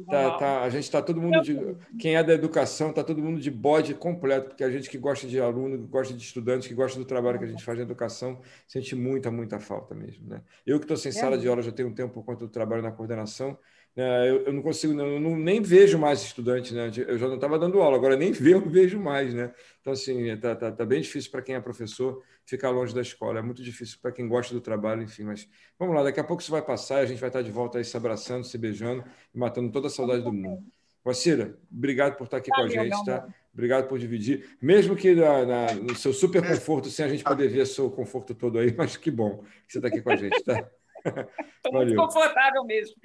Tá, 0.09 0.37
tá, 0.37 0.61
a 0.63 0.69
gente 0.69 0.83
está 0.83 1.01
todo 1.01 1.21
mundo 1.21 1.41
de. 1.41 1.57
Quem 1.97 2.17
é 2.17 2.23
da 2.23 2.33
educação, 2.33 2.89
está 2.89 3.01
todo 3.03 3.21
mundo 3.21 3.39
de 3.39 3.49
bode 3.49 3.93
completo, 3.93 4.49
porque 4.49 4.63
a 4.63 4.69
gente 4.69 4.89
que 4.89 4.97
gosta 4.97 5.27
de 5.27 5.39
aluno, 5.39 5.77
que 5.77 5.87
gosta 5.87 6.13
de 6.13 6.21
estudante, 6.21 6.67
que 6.67 6.73
gosta 6.73 6.99
do 6.99 7.05
trabalho 7.05 7.39
que 7.39 7.45
a 7.45 7.47
gente 7.47 7.63
faz 7.63 7.77
na 7.77 7.85
educação, 7.85 8.41
sente 8.67 8.95
muita, 8.95 9.31
muita 9.31 9.59
falta 9.59 9.95
mesmo. 9.95 10.27
Né? 10.27 10.41
Eu 10.65 10.77
que 10.77 10.83
estou 10.83 10.97
sem 10.97 11.11
sala 11.11 11.37
de 11.37 11.47
aula 11.47 11.61
já 11.61 11.71
tenho 11.71 11.87
um 11.87 11.93
tempo 11.93 12.13
por 12.13 12.23
conta 12.23 12.41
do 12.41 12.49
trabalho 12.49 12.81
na 12.81 12.91
coordenação? 12.91 13.57
Eu, 13.95 14.45
eu, 14.45 14.53
não 14.53 14.63
consigo, 14.63 14.91
não, 14.93 15.19
não, 15.19 15.37
nem 15.37 15.61
vejo 15.61 15.99
mais 15.99 16.23
estudante, 16.23 16.73
né? 16.73 16.91
Eu 17.07 17.17
já 17.17 17.27
não 17.27 17.35
estava 17.35 17.59
dando 17.59 17.79
aula, 17.79 17.95
agora 17.95 18.15
nem 18.15 18.31
vejo, 18.33 18.61
vejo 18.67 18.99
mais, 18.99 19.33
né? 19.33 19.53
Então, 19.81 19.93
assim, 19.93 20.29
está 20.31 20.55
tá, 20.55 20.71
tá 20.71 20.85
bem 20.85 21.01
difícil 21.01 21.29
para 21.29 21.43
quem 21.43 21.53
é 21.53 21.59
professor 21.61 22.23
ficar 22.43 22.71
longe 22.71 22.93
da 22.93 23.01
escola. 23.01 23.37
É 23.37 23.41
muito 23.41 23.61
difícil 23.61 23.99
para 24.01 24.11
quem 24.11 24.27
gosta 24.27 24.53
do 24.53 24.61
trabalho, 24.61 25.03
enfim. 25.03 25.23
Mas 25.23 25.47
vamos 25.77 25.95
lá, 25.95 26.03
daqui 26.03 26.19
a 26.19 26.23
pouco 26.23 26.41
isso 26.41 26.51
vai 26.51 26.61
passar 26.61 27.01
e 27.01 27.03
a 27.03 27.05
gente 27.05 27.19
vai 27.19 27.29
estar 27.29 27.43
de 27.43 27.51
volta 27.51 27.77
aí 27.77 27.85
se 27.85 27.95
abraçando, 27.95 28.43
se 28.43 28.57
beijando 28.57 29.03
e 29.33 29.37
matando 29.37 29.71
toda 29.71 29.87
a 29.87 29.91
saudade 29.91 30.23
do 30.23 30.33
mundo. 30.33 30.63
Wacira, 31.05 31.57
obrigado 31.71 32.15
por 32.15 32.23
estar 32.23 32.37
aqui 32.37 32.49
Valeu, 32.49 32.73
com 32.73 32.79
a 32.79 32.83
gente, 32.83 33.05
tá? 33.05 33.27
Obrigado 33.53 33.87
por 33.87 33.99
dividir. 33.99 34.57
Mesmo 34.59 34.95
que 34.95 35.13
na, 35.13 35.45
na, 35.45 35.73
no 35.75 35.95
seu 35.95 36.13
super 36.13 36.41
conforto, 36.47 36.89
sem 36.89 37.05
a 37.05 37.09
gente 37.09 37.23
poder 37.23 37.47
ver 37.49 37.67
seu 37.67 37.91
conforto 37.91 38.33
todo 38.33 38.57
aí, 38.57 38.73
mas 38.75 38.97
que 38.97 39.11
bom 39.11 39.43
que 39.67 39.73
você 39.73 39.77
está 39.77 39.89
aqui 39.89 40.01
com 40.01 40.09
a 40.09 40.15
gente, 40.15 40.41
tá? 40.43 40.67
Estou 41.05 41.73
muito 41.73 41.95
confortável 41.95 42.63
mesmo. 42.65 42.95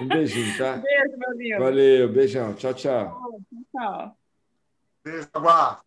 Um 0.00 0.08
beijinho, 0.08 0.56
tá? 0.56 0.76
Beijo, 0.76 1.18
meu 1.18 1.32
lindo. 1.32 1.58
Valeu, 1.58 2.08
beijão. 2.08 2.54
Tchau, 2.54 2.74
tchau. 2.74 3.20
Tchau. 3.70 4.16
Beijo, 5.04 5.28
Aguá. 5.32 5.80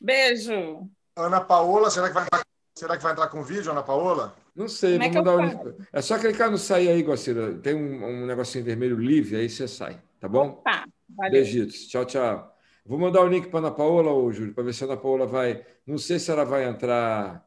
Beijo. 0.00 0.88
Ana 1.16 1.40
Paola, 1.40 1.90
será 1.90 2.08
que 2.08 2.14
vai 2.14 2.24
entrar, 2.24 2.42
será 2.74 2.96
que 2.96 3.02
vai 3.02 3.12
entrar 3.12 3.28
com 3.28 3.42
vídeo, 3.42 3.70
Ana 3.70 3.82
Paola? 3.82 4.34
Não 4.54 4.68
sei, 4.68 4.98
Como 4.98 5.04
é 5.04 5.22
vou 5.22 5.40
é 5.40 5.46
mandar 5.46 5.66
o 5.66 5.86
É 5.92 6.02
só 6.02 6.18
clicar 6.18 6.50
no 6.50 6.58
sair 6.58 6.88
aí, 6.88 7.02
Guacira. 7.02 7.54
Tem 7.58 7.74
um, 7.74 8.04
um 8.04 8.26
negocinho 8.26 8.64
vermelho 8.64 8.98
livre, 8.98 9.36
aí 9.36 9.48
você 9.48 9.68
sai, 9.68 10.00
tá 10.18 10.28
bom? 10.28 10.62
Tá, 10.64 10.84
valeu. 11.08 11.32
Beijitos. 11.32 11.86
Tchau, 11.86 12.04
tchau. 12.04 12.56
Vou 12.84 12.98
mandar 12.98 13.20
o 13.20 13.28
link 13.28 13.48
para 13.48 13.60
a 13.60 13.62
Ana 13.62 13.70
Paola, 13.70 14.12
ô, 14.12 14.32
Júlio, 14.32 14.52
para 14.52 14.64
ver 14.64 14.74
se 14.74 14.82
a 14.82 14.86
Ana 14.86 14.96
Paola 14.96 15.26
vai. 15.26 15.64
Não 15.86 15.98
sei 15.98 16.18
se 16.18 16.30
ela 16.30 16.44
vai 16.44 16.64
entrar 16.64 17.46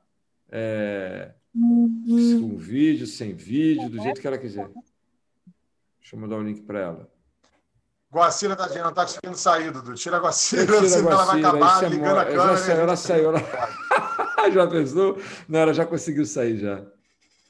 é. 0.52 1.32
Com 1.56 2.58
vídeo, 2.58 3.08
sem 3.08 3.34
vídeo, 3.34 3.89
do 3.89 4.01
jeito 4.01 4.20
que 4.20 4.28
ela 4.28 4.38
quiser. 4.38 4.70
Deixa 5.99 6.16
eu 6.16 6.20
mandar 6.20 6.38
o 6.38 6.43
link 6.43 6.62
para 6.62 6.80
ela. 6.80 7.16
Guacira 8.12 8.56
tá, 8.56 8.68
não 8.68 8.89
está 8.89 9.06
conseguindo 9.06 9.38
sair, 9.38 9.72
Dudu. 9.72 9.93
Tira 9.95 10.18
a 10.18 10.20
Guacira, 10.20 10.66
tira 10.66 10.78
a 10.78 10.82
Guacira, 10.82 11.10
ela 11.10 11.26
vai 11.26 11.39
acabar 11.39 11.84
é 11.84 11.89
ligando 11.89 12.18
a 12.18 12.26
câmera. 12.26 12.47
Já 12.47 12.58
saiu, 12.58 12.82
ela 12.82 12.95
saiu. 12.95 13.30
Ela... 13.30 14.51
já 14.51 14.68
pensou? 14.68 15.22
Não, 15.49 15.60
ela 15.60 15.74
já 15.74 15.86
conseguiu 15.86 16.26
sair 16.26 16.58
já. 16.58 16.82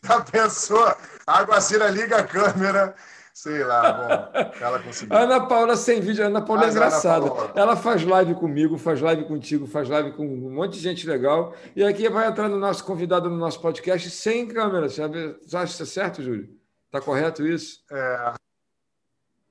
Já 0.03 0.21
pensou? 0.21 0.95
A 1.27 1.43
Guacira 1.43 1.89
liga 1.89 2.17
a 2.17 2.23
câmera 2.23 2.95
Sei 3.35 3.65
lá, 3.65 3.91
bom, 3.91 4.31
ela 4.63 4.81
conseguiu. 4.81 5.13
Ana 5.13 5.45
Paula 5.45 5.75
sem 5.75 5.99
vídeo, 5.99 6.25
Ana 6.25 6.41
Paula 6.41 6.67
é 6.67 6.69
engraçada. 6.69 7.25
Ela 7.53 7.75
faz 7.75 8.01
live 8.05 8.33
comigo, 8.35 8.77
faz 8.77 9.01
live 9.01 9.25
contigo, 9.25 9.67
faz 9.67 9.89
live 9.89 10.13
com 10.13 10.25
um 10.25 10.53
monte 10.53 10.75
de 10.75 10.79
gente 10.79 11.05
legal. 11.05 11.53
E 11.75 11.83
aqui 11.83 12.07
vai 12.07 12.29
entrar 12.29 12.47
no 12.47 12.57
nosso 12.57 12.85
convidado 12.85 13.29
no 13.29 13.35
nosso 13.35 13.59
podcast 13.59 14.09
sem 14.09 14.47
câmera. 14.47 14.87
Você 14.87 15.01
acha 15.03 15.65
isso 15.65 15.85
certo, 15.85 16.23
Júlio? 16.23 16.49
Está 16.85 17.01
correto 17.01 17.45
isso? 17.45 17.83
É. 17.91 18.33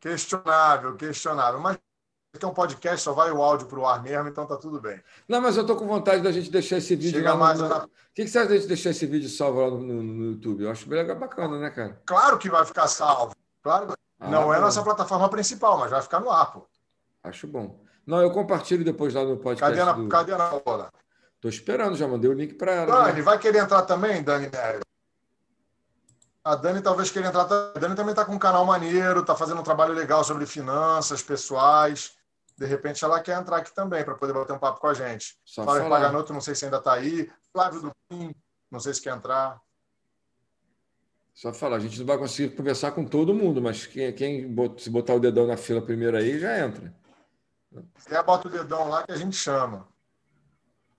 Questionável, 0.00 0.96
questionável. 0.96 1.60
Mas 1.60 1.78
aqui 2.34 2.42
é 2.42 2.48
um 2.48 2.54
podcast, 2.54 3.02
só 3.02 3.12
vai 3.12 3.30
o 3.32 3.42
áudio 3.42 3.66
para 3.66 3.78
o 3.78 3.86
ar 3.86 4.02
mesmo, 4.02 4.30
então 4.30 4.46
tá 4.46 4.56
tudo 4.56 4.80
bem. 4.80 4.98
Não, 5.28 5.42
mas 5.42 5.58
eu 5.58 5.60
estou 5.60 5.76
com 5.76 5.86
vontade 5.86 6.22
da 6.22 6.32
gente 6.32 6.50
deixar 6.50 6.78
esse 6.78 6.96
vídeo 6.96 7.18
Chega 7.18 7.34
lá 7.34 7.52
no... 7.52 7.66
O 7.66 7.88
que, 8.14 8.24
que 8.24 8.28
você 8.28 8.38
acha 8.38 8.48
da 8.48 8.56
gente 8.56 8.66
deixar 8.66 8.90
esse 8.90 9.04
vídeo 9.04 9.28
salvo 9.28 9.60
lá 9.60 9.70
no, 9.70 9.78
no, 9.78 10.02
no 10.02 10.24
YouTube? 10.30 10.64
Eu 10.64 10.70
acho 10.70 10.88
bem 10.88 11.04
bacana, 11.04 11.58
né, 11.58 11.68
cara? 11.68 12.00
Claro 12.06 12.38
que 12.38 12.48
vai 12.48 12.64
ficar 12.64 12.88
salvo. 12.88 13.34
Claro, 13.64 13.94
ah, 14.20 14.28
não 14.28 14.52
é 14.52 14.60
nossa 14.60 14.82
plataforma 14.82 15.26
principal, 15.30 15.78
mas 15.78 15.90
vai 15.90 16.02
ficar 16.02 16.20
no 16.20 16.30
ar, 16.30 16.52
pô. 16.52 16.66
Acho 17.22 17.46
bom. 17.46 17.82
Não, 18.06 18.20
eu 18.20 18.30
compartilho 18.30 18.84
depois 18.84 19.14
lá 19.14 19.24
no 19.24 19.38
podcast. 19.38 19.74
Cadê 19.74 19.80
a, 19.80 19.92
do... 19.94 20.08
cadê 20.08 20.32
a 20.34 20.60
Paula? 20.60 20.92
Tô 21.40 21.48
esperando, 21.48 21.96
já 21.96 22.06
mandei 22.06 22.30
o 22.30 22.34
link 22.34 22.54
para 22.54 22.72
ela. 22.72 23.04
Dani, 23.04 23.16
né? 23.16 23.22
vai 23.22 23.38
querer 23.38 23.60
entrar 23.60 23.82
também, 23.82 24.22
Dani 24.22 24.50
A 26.44 26.54
Dani 26.54 26.82
talvez 26.82 27.10
queira 27.10 27.28
entrar. 27.28 27.42
A 27.50 27.78
Dani 27.78 27.94
também 27.94 28.10
está 28.10 28.26
com 28.26 28.34
um 28.34 28.38
canal 28.38 28.66
maneiro, 28.66 29.20
está 29.20 29.34
fazendo 29.34 29.60
um 29.62 29.64
trabalho 29.64 29.94
legal 29.94 30.22
sobre 30.22 30.44
finanças 30.44 31.22
pessoais. 31.22 32.12
De 32.58 32.66
repente 32.66 33.02
ela 33.02 33.18
quer 33.20 33.40
entrar 33.40 33.56
aqui 33.56 33.74
também 33.74 34.04
para 34.04 34.14
poder 34.14 34.34
bater 34.34 34.52
um 34.52 34.58
papo 34.58 34.78
com 34.78 34.88
a 34.88 34.94
gente. 34.94 35.38
Só 35.42 35.64
Flávio 35.64 35.88
Paganoto, 35.88 36.34
não 36.34 36.40
sei 36.42 36.54
se 36.54 36.66
ainda 36.66 36.76
está 36.76 36.92
aí. 36.92 37.32
Flávio 37.50 37.80
do 37.80 37.92
Pim, 38.10 38.34
não 38.70 38.78
sei 38.78 38.92
se 38.92 39.00
quer 39.00 39.16
entrar. 39.16 39.58
Só 41.34 41.52
falar, 41.52 41.76
a 41.76 41.80
gente 41.80 41.98
não 41.98 42.06
vai 42.06 42.16
conseguir 42.16 42.54
conversar 42.54 42.92
com 42.92 43.04
todo 43.04 43.34
mundo, 43.34 43.60
mas 43.60 43.86
quem, 43.86 44.12
quem 44.12 44.54
se 44.78 44.88
botar 44.88 45.14
o 45.14 45.20
dedão 45.20 45.48
na 45.48 45.56
fila 45.56 45.82
primeiro 45.82 46.16
aí, 46.16 46.38
já 46.38 46.64
entra. 46.64 46.94
Você 47.96 48.22
bota 48.22 48.46
o 48.46 48.50
dedão 48.50 48.88
lá 48.88 49.02
que 49.02 49.10
a 49.10 49.16
gente 49.16 49.36
chama. 49.36 49.86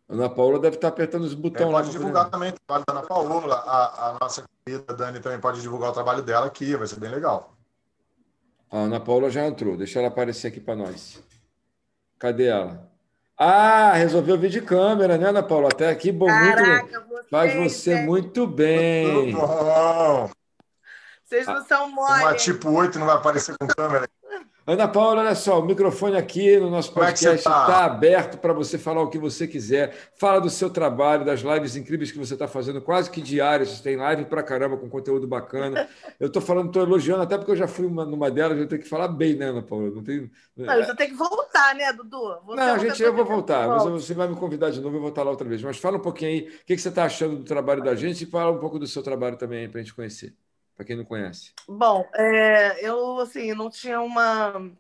Ana 0.09 0.29
Paula 0.29 0.59
deve 0.59 0.75
estar 0.75 0.89
apertando 0.89 1.23
os 1.23 1.33
botões 1.33 1.61
é, 1.61 1.65
lá. 1.65 1.79
Pode 1.79 1.91
divulgar 1.91 2.29
também 2.29 2.49
o 2.49 2.53
trabalho 2.53 2.83
da 2.85 2.93
Ana 2.93 3.07
Paula. 3.07 3.55
A, 3.55 4.09
a, 4.09 4.17
nossa 4.21 4.43
querida 4.65 4.93
Dani 4.93 5.19
também 5.21 5.39
pode 5.39 5.61
divulgar 5.61 5.91
o 5.91 5.93
trabalho 5.93 6.21
dela 6.21 6.45
aqui, 6.45 6.75
vai 6.75 6.85
ser 6.85 6.99
bem 6.99 7.09
legal. 7.09 7.55
A 8.69 8.79
Ana 8.79 8.99
Paula 8.99 9.29
já 9.29 9.47
entrou, 9.47 9.77
deixa 9.77 9.99
ela 9.99 10.09
aparecer 10.09 10.47
aqui 10.47 10.59
para 10.59 10.75
nós. 10.75 11.23
Cadê 12.19 12.47
ela? 12.47 12.91
Ah, 13.37 13.93
resolveu 13.93 14.37
vir 14.37 14.49
de 14.49 14.61
câmera, 14.61 15.17
né, 15.17 15.27
Ana 15.27 15.43
Paula? 15.43 15.67
Até 15.67 15.89
aqui, 15.89 16.11
bom, 16.11 16.27
Caraca, 16.27 16.99
muito. 17.01 17.23
Você, 17.23 17.29
faz 17.29 17.53
você 17.53 17.95
né? 17.95 18.01
muito 18.03 18.47
bem. 18.47 19.11
Muito 19.11 19.37
bom. 19.37 20.29
Vocês 21.25 21.45
não 21.47 21.65
são 21.65 21.91
mole. 21.91 22.21
Uma 22.21 22.35
tipo 22.35 22.69
8 22.69 22.97
não 22.97 23.07
vai 23.07 23.15
aparecer 23.15 23.57
com 23.57 23.67
câmera. 23.67 24.07
Ana 24.67 24.87
Paula, 24.87 25.21
olha 25.21 25.35
só, 25.35 25.59
o 25.59 25.63
microfone 25.63 26.17
aqui 26.17 26.57
no 26.57 26.71
nosso 26.71 26.89
é 26.89 26.93
podcast 26.95 27.37
está 27.37 27.67
tá 27.67 27.85
aberto 27.85 28.39
para 28.39 28.51
você 28.51 28.79
falar 28.79 29.03
o 29.03 29.09
que 29.11 29.19
você 29.19 29.47
quiser. 29.47 29.95
Fala 30.15 30.41
do 30.41 30.49
seu 30.49 30.71
trabalho, 30.71 31.23
das 31.23 31.41
lives 31.41 31.75
incríveis 31.75 32.11
que 32.11 32.17
você 32.17 32.33
está 32.33 32.47
fazendo, 32.47 32.81
quase 32.81 33.11
que 33.11 33.21
diárias. 33.21 33.69
Você 33.69 33.83
tem 33.83 33.95
live 33.95 34.25
para 34.25 34.41
caramba 34.41 34.75
com 34.75 34.89
conteúdo 34.89 35.27
bacana. 35.27 35.87
Eu 36.19 36.27
estou 36.27 36.41
falando, 36.41 36.67
estou 36.67 36.81
elogiando, 36.81 37.21
até 37.21 37.37
porque 37.37 37.51
eu 37.51 37.55
já 37.55 37.67
fui 37.67 37.85
uma, 37.85 38.05
numa 38.05 38.31
delas, 38.31 38.57
eu 38.57 38.67
tenho 38.67 38.81
que 38.81 38.89
falar 38.89 39.07
bem, 39.07 39.35
né, 39.35 39.49
Ana 39.49 39.61
Paula? 39.61 39.91
Não, 39.91 40.03
tenho... 40.03 40.31
Não, 40.57 40.73
eu 40.73 40.95
tenho 40.95 41.11
que 41.11 41.15
voltar, 41.15 41.75
né, 41.75 41.93
Dudu? 41.93 42.39
Você 42.47 42.55
não, 42.55 42.79
gente, 42.79 43.03
eu 43.03 43.13
vou 43.13 43.25
voltar, 43.25 43.67
mas 43.67 43.83
você 43.83 44.15
vai 44.15 44.27
me 44.27 44.35
convidar 44.35 44.71
de 44.71 44.81
novo 44.81 44.95
e 44.95 44.97
eu 44.97 45.01
vou 45.01 45.09
estar 45.09 45.21
lá 45.21 45.29
outra 45.29 45.47
vez. 45.47 45.61
Mas 45.61 45.77
fala 45.77 45.97
um 45.97 46.01
pouquinho 46.01 46.31
aí, 46.31 46.47
o 46.47 46.65
que 46.65 46.75
você 46.75 46.89
está 46.89 47.05
achando 47.05 47.35
do 47.35 47.43
trabalho 47.43 47.83
da 47.83 47.93
gente 47.93 48.23
e 48.23 48.25
fala 48.25 48.51
um 48.51 48.59
pouco 48.59 48.79
do 48.79 48.87
seu 48.87 49.03
trabalho 49.03 49.37
também 49.37 49.69
para 49.69 49.79
a 49.79 49.83
gente 49.83 49.93
conhecer 49.93 50.33
para 50.75 50.85
quem 50.85 50.95
não 50.95 51.05
conhece? 51.05 51.53
Bom, 51.67 52.07
é, 52.13 52.85
eu 52.85 53.19
assim 53.19 53.53
não 53.53 53.69
tinha 53.69 54.01
uma 54.01 54.71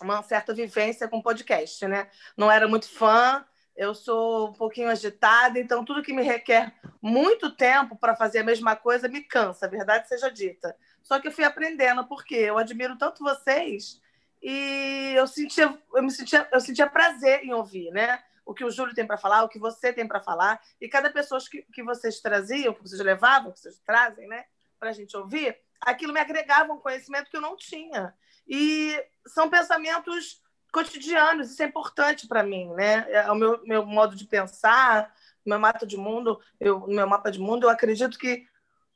uma 0.00 0.22
certa 0.22 0.52
vivência 0.52 1.08
com 1.08 1.22
podcast, 1.22 1.86
né? 1.86 2.08
Não 2.36 2.50
era 2.50 2.66
muito 2.66 2.88
fã, 2.88 3.44
eu 3.76 3.94
sou 3.94 4.50
um 4.50 4.52
pouquinho 4.52 4.88
agitada, 4.88 5.58
então 5.58 5.84
tudo 5.84 6.02
que 6.02 6.12
me 6.12 6.22
requer 6.22 6.72
muito 7.00 7.50
tempo 7.50 7.96
para 7.96 8.16
fazer 8.16 8.40
a 8.40 8.44
mesma 8.44 8.76
coisa 8.76 9.08
me 9.08 9.20
cansa, 9.22 9.66
a 9.66 9.68
verdade 9.68 10.08
seja 10.08 10.30
dita. 10.30 10.76
Só 11.02 11.20
que 11.20 11.28
eu 11.28 11.32
fui 11.32 11.44
aprendendo 11.44 12.04
porque 12.06 12.34
eu 12.34 12.56
admiro 12.56 12.96
tanto 12.96 13.22
vocês 13.22 14.00
e 14.42 15.14
eu 15.16 15.26
sentia, 15.26 15.76
eu 15.94 16.02
me 16.02 16.10
sentia, 16.10 16.48
eu 16.52 16.60
sentia 16.60 16.86
prazer 16.86 17.44
em 17.44 17.52
ouvir, 17.52 17.90
né? 17.90 18.22
O 18.46 18.52
que 18.52 18.64
o 18.64 18.70
Júlio 18.70 18.94
tem 18.94 19.06
para 19.06 19.16
falar, 19.16 19.42
o 19.42 19.48
que 19.48 19.58
você 19.58 19.92
tem 19.92 20.06
para 20.06 20.20
falar, 20.20 20.60
e 20.78 20.86
cada 20.86 21.10
pessoa 21.10 21.40
que, 21.50 21.62
que 21.72 21.82
vocês 21.82 22.20
traziam, 22.20 22.74
que 22.74 22.82
vocês 22.82 23.00
levavam, 23.00 23.52
que 23.52 23.60
vocês 23.60 23.80
trazem, 23.84 24.28
né? 24.28 24.44
Para 24.84 24.90
a 24.90 24.92
gente 24.92 25.16
ouvir, 25.16 25.56
aquilo 25.80 26.12
me 26.12 26.20
agregava 26.20 26.70
um 26.70 26.78
conhecimento 26.78 27.30
que 27.30 27.36
eu 27.38 27.40
não 27.40 27.56
tinha. 27.56 28.14
E 28.46 29.02
são 29.26 29.48
pensamentos 29.48 30.42
cotidianos, 30.70 31.50
isso 31.50 31.62
é 31.62 31.66
importante 31.66 32.28
para 32.28 32.42
mim, 32.42 32.68
né? 32.74 33.06
É 33.08 33.32
o 33.32 33.34
meu, 33.34 33.64
meu 33.64 33.86
modo 33.86 34.14
de 34.14 34.26
pensar, 34.26 35.10
meu 35.46 35.58
mapa 35.58 35.86
de 35.86 35.96
mundo, 35.96 36.38
eu, 36.60 36.86
meu 36.86 37.06
mapa 37.06 37.30
de 37.30 37.38
mundo, 37.38 37.64
eu 37.64 37.70
acredito 37.70 38.18
que 38.18 38.46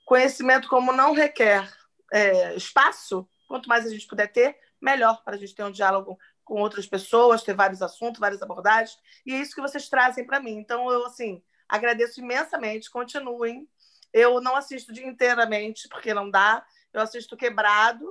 conhecimento 0.05 0.69
como 0.69 0.93
não 0.93 1.15
requer 1.15 1.73
é, 2.13 2.55
espaço, 2.55 3.27
quanto 3.47 3.67
mais 3.67 3.87
a 3.87 3.91
gente 3.91 4.07
puder 4.07 4.27
ter, 4.27 4.59
melhor 4.79 5.25
para 5.25 5.37
a 5.37 5.39
gente 5.39 5.55
ter 5.55 5.65
um 5.65 5.73
diálogo 5.73 6.19
com 6.45 6.61
outras 6.61 6.87
pessoas, 6.87 7.43
ter 7.43 7.55
vários 7.55 7.81
assuntos, 7.81 8.21
várias 8.21 8.43
abordagens, 8.43 8.99
e 9.25 9.33
é 9.33 9.39
isso 9.39 9.55
que 9.55 9.63
vocês 9.63 9.89
trazem 9.89 10.27
para 10.27 10.39
mim. 10.39 10.59
Então, 10.59 10.91
eu, 10.93 11.07
assim, 11.07 11.43
agradeço 11.67 12.21
imensamente, 12.21 12.91
continuem, 12.91 13.67
eu 14.13 14.41
não 14.41 14.57
assisto 14.57 14.93
dia 14.93 15.07
inteiramente, 15.07 15.89
porque 15.89 16.15
não 16.15 16.31
dá. 16.31 16.65
Eu 16.93 17.01
assisto 17.01 17.37
quebrado, 17.37 18.07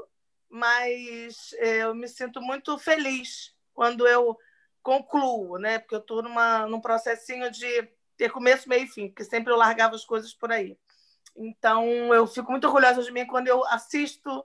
mas 0.50 1.54
é, 1.58 1.84
eu 1.84 1.96
me 1.96 2.08
sinto 2.08 2.42
muito 2.42 2.78
feliz 2.78 3.56
quando 3.74 4.08
eu 4.08 4.38
concluo, 4.82 5.58
né? 5.58 5.80
Porque 5.80 5.96
eu 5.96 6.00
estou 6.00 6.24
num 6.24 6.82
processinho 6.82 7.52
de 7.52 7.90
ter 8.16 8.32
começo, 8.32 8.70
meio 8.70 8.86
e 8.86 8.88
fim, 8.88 9.08
porque 9.08 9.24
sempre 9.24 9.52
eu 9.52 9.58
largava 9.58 9.96
as 9.96 10.06
coisas 10.06 10.34
por 10.34 10.52
aí. 10.52 10.78
Então, 11.36 11.86
eu 12.14 12.26
fico 12.26 12.50
muito 12.50 12.66
orgulhosa 12.66 13.04
de 13.04 13.12
mim 13.12 13.26
quando 13.28 13.48
eu 13.48 13.64
assisto 13.68 14.44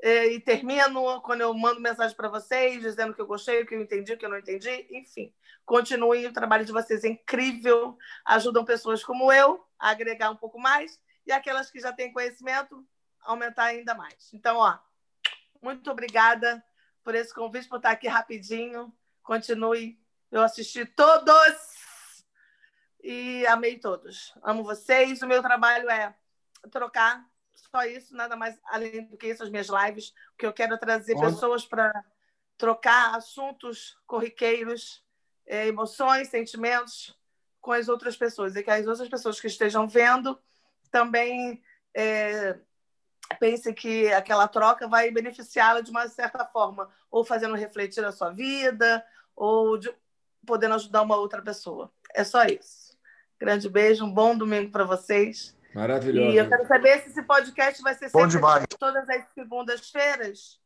é, 0.00 0.26
e 0.28 0.40
termino, 0.40 1.20
quando 1.22 1.40
eu 1.40 1.52
mando 1.52 1.80
mensagem 1.80 2.16
para 2.16 2.28
vocês, 2.28 2.80
dizendo 2.80 3.12
que 3.12 3.20
eu 3.20 3.26
gostei, 3.26 3.64
que 3.64 3.74
eu 3.74 3.80
entendi, 3.80 4.16
que 4.16 4.24
eu 4.24 4.30
não 4.30 4.38
entendi, 4.38 4.86
enfim. 4.90 5.32
Continuem, 5.66 6.26
o 6.26 6.32
trabalho 6.32 6.64
de 6.64 6.72
vocês 6.72 7.02
é 7.02 7.08
incrível, 7.08 7.98
ajudam 8.24 8.64
pessoas 8.64 9.02
como 9.02 9.32
eu 9.32 9.67
agregar 9.78 10.30
um 10.30 10.36
pouco 10.36 10.58
mais 10.58 11.00
e 11.26 11.32
aquelas 11.32 11.70
que 11.70 11.78
já 11.78 11.92
têm 11.92 12.12
conhecimento, 12.12 12.86
aumentar 13.20 13.64
ainda 13.64 13.94
mais. 13.94 14.32
Então, 14.32 14.56
ó, 14.56 14.78
muito 15.62 15.90
obrigada 15.90 16.64
por 17.04 17.14
esse 17.14 17.34
convite, 17.34 17.68
por 17.68 17.76
estar 17.76 17.90
aqui 17.90 18.08
rapidinho. 18.08 18.92
Continue. 19.22 20.00
Eu 20.30 20.42
assisti 20.42 20.86
todos 20.86 22.24
e 23.02 23.46
amei 23.46 23.78
todos. 23.78 24.34
Amo 24.42 24.64
vocês. 24.64 25.20
O 25.20 25.26
meu 25.26 25.42
trabalho 25.42 25.90
é 25.90 26.14
trocar 26.70 27.28
só 27.54 27.82
isso, 27.84 28.16
nada 28.16 28.34
mais 28.36 28.58
além 28.64 29.06
do 29.06 29.16
que 29.16 29.26
isso, 29.26 29.42
as 29.42 29.50
minhas 29.50 29.68
lives. 29.68 30.14
Que 30.38 30.46
eu 30.46 30.52
quero 30.52 30.78
trazer 30.78 31.14
Onde? 31.14 31.26
pessoas 31.26 31.66
para 31.66 31.92
trocar 32.56 33.14
assuntos 33.14 33.98
corriqueiros, 34.06 35.04
é, 35.46 35.66
emoções, 35.66 36.28
sentimentos 36.28 37.17
com 37.68 37.72
as 37.72 37.86
outras 37.86 38.16
pessoas. 38.16 38.56
E 38.56 38.62
que 38.62 38.70
as 38.70 38.86
outras 38.86 39.10
pessoas 39.10 39.38
que 39.38 39.46
estejam 39.46 39.86
vendo 39.86 40.38
também 40.90 41.62
é, 41.94 42.56
pensem 43.38 43.74
que 43.74 44.10
aquela 44.10 44.48
troca 44.48 44.88
vai 44.88 45.10
beneficiá-la 45.10 45.82
de 45.82 45.90
uma 45.90 46.08
certa 46.08 46.46
forma, 46.46 46.88
ou 47.10 47.26
fazendo 47.26 47.54
refletir 47.54 48.02
a 48.06 48.10
sua 48.10 48.30
vida, 48.30 49.04
ou 49.36 49.76
de, 49.76 49.94
podendo 50.46 50.76
ajudar 50.76 51.02
uma 51.02 51.16
outra 51.16 51.42
pessoa. 51.42 51.92
É 52.14 52.24
só 52.24 52.42
isso. 52.44 52.96
Grande 53.38 53.68
beijo, 53.68 54.02
um 54.02 54.10
bom 54.10 54.34
domingo 54.34 54.72
para 54.72 54.84
vocês 54.84 55.54
Maravilhoso. 55.74 56.32
E 56.32 56.38
eu 56.38 56.48
quero 56.48 56.66
saber 56.66 57.02
se 57.02 57.10
esse 57.10 57.22
podcast 57.22 57.82
vai 57.82 57.94
ser 57.94 58.08
sempre 58.08 58.66
todas 58.78 59.06
as 59.10 59.24
segundas-feiras. 59.34 60.58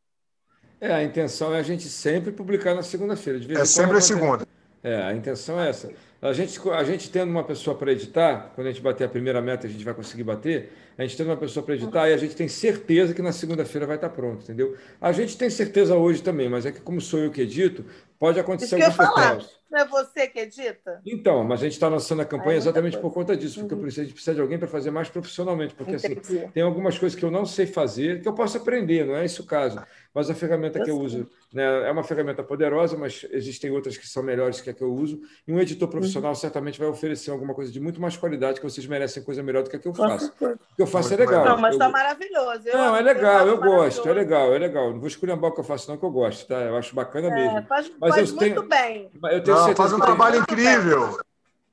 É, 0.81 0.95
a 0.95 1.03
intenção 1.03 1.53
é 1.53 1.59
a 1.59 1.63
gente 1.63 1.89
sempre 1.89 2.31
publicar 2.31 2.75
na 2.75 2.85
segunda-feira. 2.85 3.41
É 3.61 3.65
sempre 3.65 3.97
a 3.97 4.01
segunda. 4.01 4.47
É, 4.85 5.03
a 5.03 5.13
intenção 5.13 5.61
é 5.61 5.69
essa. 5.69 5.93
A 6.23 6.33
gente, 6.33 6.57
a 6.69 6.85
gente 6.85 7.11
tendo 7.11 7.31
uma 7.31 7.43
pessoa 7.43 7.77
para 7.77 7.91
editar, 7.91 8.53
quando 8.55 8.69
a 8.69 8.71
gente 8.71 8.81
bater 8.81 9.03
a 9.03 9.09
primeira 9.09 9.43
meta, 9.43 9.67
a 9.67 9.71
gente 9.71 9.85
vai 9.85 9.93
conseguir 9.93 10.23
bater, 10.23 10.71
a 10.97 11.03
gente 11.03 11.17
tendo 11.17 11.27
uma 11.31 11.37
pessoa 11.37 11.67
para 11.67 11.75
editar 11.75 12.09
e 12.09 12.15
a 12.15 12.17
gente 12.17 12.37
tem 12.37 12.47
certeza 12.47 13.13
que 13.13 13.21
na 13.21 13.33
segunda-feira 13.33 13.89
vai 13.89 13.97
estar 13.97 14.09
pronto, 14.09 14.41
entendeu? 14.45 14.77
A 15.01 15.11
gente 15.11 15.37
tem 15.37 15.51
certeza 15.51 15.97
hoje 15.97 16.23
também, 16.23 16.49
mas 16.49 16.65
é 16.65 16.71
que 16.71 16.81
como 16.81 17.01
sou 17.01 17.19
eu 17.19 17.33
que 17.33 17.41
edito, 17.41 17.85
pode 18.21 18.39
acontecer 18.39 18.77
alguns 18.77 18.97
percalços. 18.97 19.61
Não 19.69 19.81
é 19.81 19.85
você 19.85 20.29
que 20.29 20.39
edita? 20.39 21.01
Então, 21.05 21.43
mas 21.43 21.61
a 21.61 21.65
gente 21.65 21.73
está 21.73 21.89
lançando 21.89 22.23
a 22.23 22.25
campanha 22.25 22.59
exatamente 22.59 22.99
por 22.99 23.13
conta 23.13 23.37
disso, 23.37 23.59
porque 23.59 23.75
uhum. 23.75 23.85
a 23.85 23.91
gente 23.91 24.13
precisa 24.13 24.35
de 24.35 24.41
alguém 24.41 24.59
para 24.59 24.69
fazer 24.69 24.93
mais 24.93 25.09
profissionalmente, 25.09 25.75
porque 25.75 25.97
assim, 25.97 26.15
tem 26.55 26.63
algumas 26.63 26.97
coisas 26.97 27.19
que 27.19 27.25
eu 27.25 27.33
não 27.33 27.45
sei 27.45 27.67
fazer, 27.67 28.23
que 28.23 28.29
eu 28.29 28.35
posso 28.35 28.59
aprender, 28.59 29.07
não 29.07 29.17
é 29.17 29.25
esse 29.25 29.41
o 29.41 29.45
caso. 29.45 29.83
Mas 30.15 30.29
a 30.29 30.35
ferramenta 30.35 30.79
eu 30.79 30.85
que 30.85 30.91
eu 30.91 30.97
sei. 30.97 31.05
uso 31.05 31.31
né, 31.53 31.89
é 31.89 31.91
uma 31.91 32.03
ferramenta 32.03 32.43
poderosa, 32.43 32.97
mas 32.97 33.27
existem 33.31 33.71
outras 33.71 33.97
que 33.97 34.07
são 34.07 34.23
melhores 34.23 34.61
que 34.61 34.69
a 34.69 34.73
que 34.75 34.83
eu 34.83 34.93
uso. 34.93 35.21
E 35.47 35.53
um 35.53 35.59
editor 35.59 35.89
uhum. 35.89 35.93
profissional 35.93 36.33
uhum. 36.33 36.37
certamente 36.37 36.79
vai 36.79 36.87
oferecer 36.89 37.31
alguma 37.31 37.55
coisa 37.55 37.73
de 37.73 37.81
muito 37.81 38.01
mais 38.01 38.17
qualidade, 38.17 38.61
que 38.61 38.69
vocês 38.69 38.87
merecem 38.87 39.23
coisa 39.23 39.43
melhor 39.43 39.63
do 39.63 39.71
que 39.71 39.77
a 39.77 39.79
que 39.79 39.89
eu 39.89 39.95
faço. 39.95 40.31
O 40.39 40.77
que 40.77 40.83
eu 40.83 40.87
faço 40.87 41.15
é 41.15 41.17
legal. 41.17 41.45
Não, 41.45 41.59
mas 41.59 41.75
está 41.75 41.89
maravilhoso. 41.89 42.69
Eu, 42.69 42.77
não, 42.77 42.97
é 42.97 43.01
legal, 43.01 43.47
eu, 43.47 43.55
eu 43.55 43.61
gosto, 43.61 44.07
é 44.07 44.13
legal, 44.13 44.55
é 44.55 44.59
legal. 44.59 44.91
Não 44.93 45.01
vou 45.01 45.09
escolher 45.09 45.33
o 45.33 45.53
que 45.53 45.61
eu 45.61 45.65
faço, 45.65 45.91
não, 45.91 45.97
que 45.97 46.05
eu 46.05 46.11
gosto, 46.11 46.47
tá? 46.47 46.61
Eu 46.61 46.77
acho 46.77 46.95
bacana 46.95 47.29
é, 47.29 47.35
mesmo. 47.35 47.67
Faz, 47.67 47.91
mas 47.99 48.15
faz 48.15 48.29
eu 48.29 48.37
muito 48.37 48.69
tenho, 48.69 48.69
bem. 48.69 49.11
Eu 49.31 49.43
tenho 49.43 49.57
não, 49.57 49.75
faz 49.75 49.93
um 49.95 50.01
trabalho 50.01 50.41
incrível. 50.41 51.19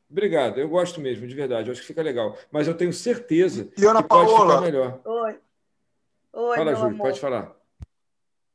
Obrigado, 0.10 0.60
eu 0.60 0.70
gosto 0.70 1.02
mesmo, 1.02 1.28
de 1.28 1.36
verdade. 1.36 1.68
Eu 1.68 1.74
acho 1.74 1.82
que 1.82 1.88
fica 1.88 2.02
legal. 2.02 2.36
Mas 2.52 2.68
eu 2.68 2.74
tenho 2.74 2.92
certeza 2.94 3.68
e 3.78 3.86
Ana 3.86 4.02
que 4.02 4.10
Paola. 4.10 4.26
pode 4.26 4.48
ficar 4.48 4.62
melhor. 4.62 5.00
Oi. 5.04 5.36
Oi, 6.32 6.58
Fala, 6.58 6.74
Júlio, 6.74 6.96
amor. 6.96 7.06
pode 7.06 7.20
falar 7.20 7.59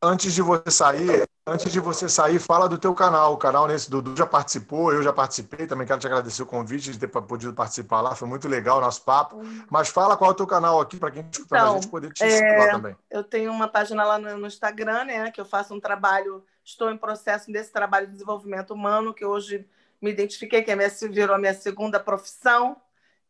antes 0.05 0.35
de 0.35 0.43
você 0.43 0.71
sair, 0.71 1.29
antes 1.47 1.73
de 1.73 1.81
você 1.81 2.09
sair, 2.09 2.39
fala 2.39 2.69
do 2.69 2.79
teu 2.79 2.95
canal. 2.95 3.33
O 3.33 3.37
canal 3.37 3.67
nesse 3.67 3.91
Dudu 3.91 4.15
já 4.17 4.27
participou, 4.27 4.93
eu 4.93 5.03
já 5.03 5.13
participei, 5.13 5.67
também 5.67 5.87
quero 5.87 5.99
te 5.99 6.07
agradecer 6.07 6.43
o 6.43 6.47
convite 6.47 6.93
de 6.93 6.99
ter 6.99 7.09
podido 7.09 7.55
participar 7.55 8.01
lá, 8.03 8.15
foi 8.15 8.29
muito 8.29 8.47
legal 8.47 8.79
o 8.79 8.81
nosso 8.81 9.03
papo. 9.03 9.41
Mas 9.71 9.89
fala 9.89 10.17
qual 10.17 10.31
é 10.31 10.35
o 10.35 10.37
teu 10.37 10.47
canal 10.47 10.81
aqui 10.81 10.99
para 10.99 11.11
quem 11.11 11.27
escuta 11.31 11.57
então, 11.57 11.73
a 11.73 11.75
gente 11.75 11.89
poder 11.89 12.13
te 12.13 12.23
é, 12.23 12.71
também. 12.71 12.97
Eu 13.11 13.25
tenho 13.25 13.51
uma 13.51 13.67
página 13.67 14.05
lá 14.05 14.19
no, 14.19 14.39
no, 14.39 14.47
Instagram, 14.47 15.05
né, 15.05 15.31
que 15.31 15.41
eu 15.41 15.47
faço 15.47 15.75
um 15.75 15.81
trabalho, 15.81 16.45
estou 16.63 16.91
em 16.91 16.99
processo 16.99 17.51
desse 17.51 17.73
trabalho 17.73 18.07
de 18.07 18.13
desenvolvimento 18.13 18.75
humano, 18.75 19.15
que 19.15 19.25
hoje 19.25 19.67
me 20.01 20.11
identifiquei 20.11 20.63
que 20.63 20.71
a 20.71 20.77
minha, 20.77 20.91
virou 21.11 21.35
a 21.35 21.39
minha 21.39 21.55
segunda 21.55 21.99
profissão, 21.99 22.77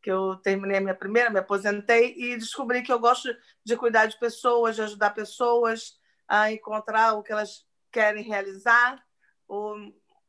que 0.03 0.11
eu 0.11 0.37
terminei 0.37 0.79
a 0.79 0.81
minha 0.81 0.95
primeira, 0.95 1.31
me 1.31 1.39
aposentei 1.39 2.15
e 2.19 2.37
descobri 2.37 2.83
que 2.83 2.93
eu 2.93 2.99
gosto 2.99 3.29
de 3.65 3.77
cuidar 3.77 4.07
de 4.07 4.19
pessoas, 4.19 4.77
de 4.77 4.83
ajudar 4.83 5.11
pessoas, 5.11 5.97
a 6.29 6.51
encontrar 6.53 7.15
o 7.15 7.23
que 7.23 7.33
elas 7.33 7.67
querem 7.91 8.23
realizar, 8.23 9.05
ou 9.47 9.77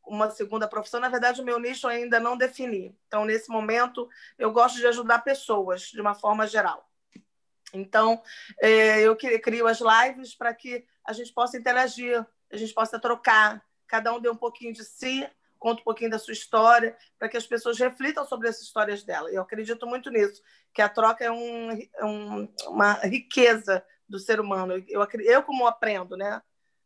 uma 0.05 0.29
segunda 0.29 0.67
profissão. 0.67 0.99
Na 0.99 1.09
verdade, 1.09 1.41
o 1.41 1.45
meu 1.45 1.59
nicho 1.59 1.87
ainda 1.87 2.19
não 2.19 2.37
defini. 2.37 2.95
Então, 3.07 3.25
nesse 3.25 3.49
momento, 3.49 4.07
eu 4.37 4.51
gosto 4.51 4.77
de 4.77 4.87
ajudar 4.87 5.23
pessoas 5.23 5.83
de 5.83 5.99
uma 5.99 6.13
forma 6.13 6.45
geral. 6.45 6.87
Então, 7.73 8.21
é, 8.61 9.01
eu 9.01 9.15
crio 9.15 9.67
as 9.67 9.79
lives 9.79 10.35
para 10.35 10.53
que 10.53 10.85
a 11.03 11.11
gente 11.11 11.33
possa 11.33 11.57
interagir, 11.57 12.25
a 12.51 12.57
gente 12.57 12.73
possa 12.73 12.99
trocar, 12.99 13.63
cada 13.87 14.13
um 14.13 14.19
dê 14.19 14.29
um 14.29 14.35
pouquinho 14.35 14.73
de 14.73 14.83
si, 14.83 15.27
conta 15.59 15.81
um 15.81 15.83
pouquinho 15.83 16.11
da 16.11 16.19
sua 16.19 16.33
história, 16.33 16.95
para 17.17 17.27
que 17.27 17.37
as 17.37 17.45
pessoas 17.45 17.77
reflitam 17.77 18.25
sobre 18.25 18.47
as 18.47 18.61
histórias 18.61 19.03
dela. 19.03 19.29
Eu 19.29 19.41
acredito 19.41 19.87
muito 19.87 20.09
nisso, 20.09 20.41
que 20.73 20.81
a 20.81 20.89
troca 20.89 21.23
é 21.25 21.31
um, 21.31 21.71
um, 22.03 22.53
uma 22.67 22.93
riqueza 22.93 23.83
do 24.07 24.19
ser 24.19 24.39
humano. 24.39 24.83
Eu, 24.87 25.05
eu 25.21 25.43
como 25.43 25.67
aprendo, 25.67 26.15
né, 26.15 26.41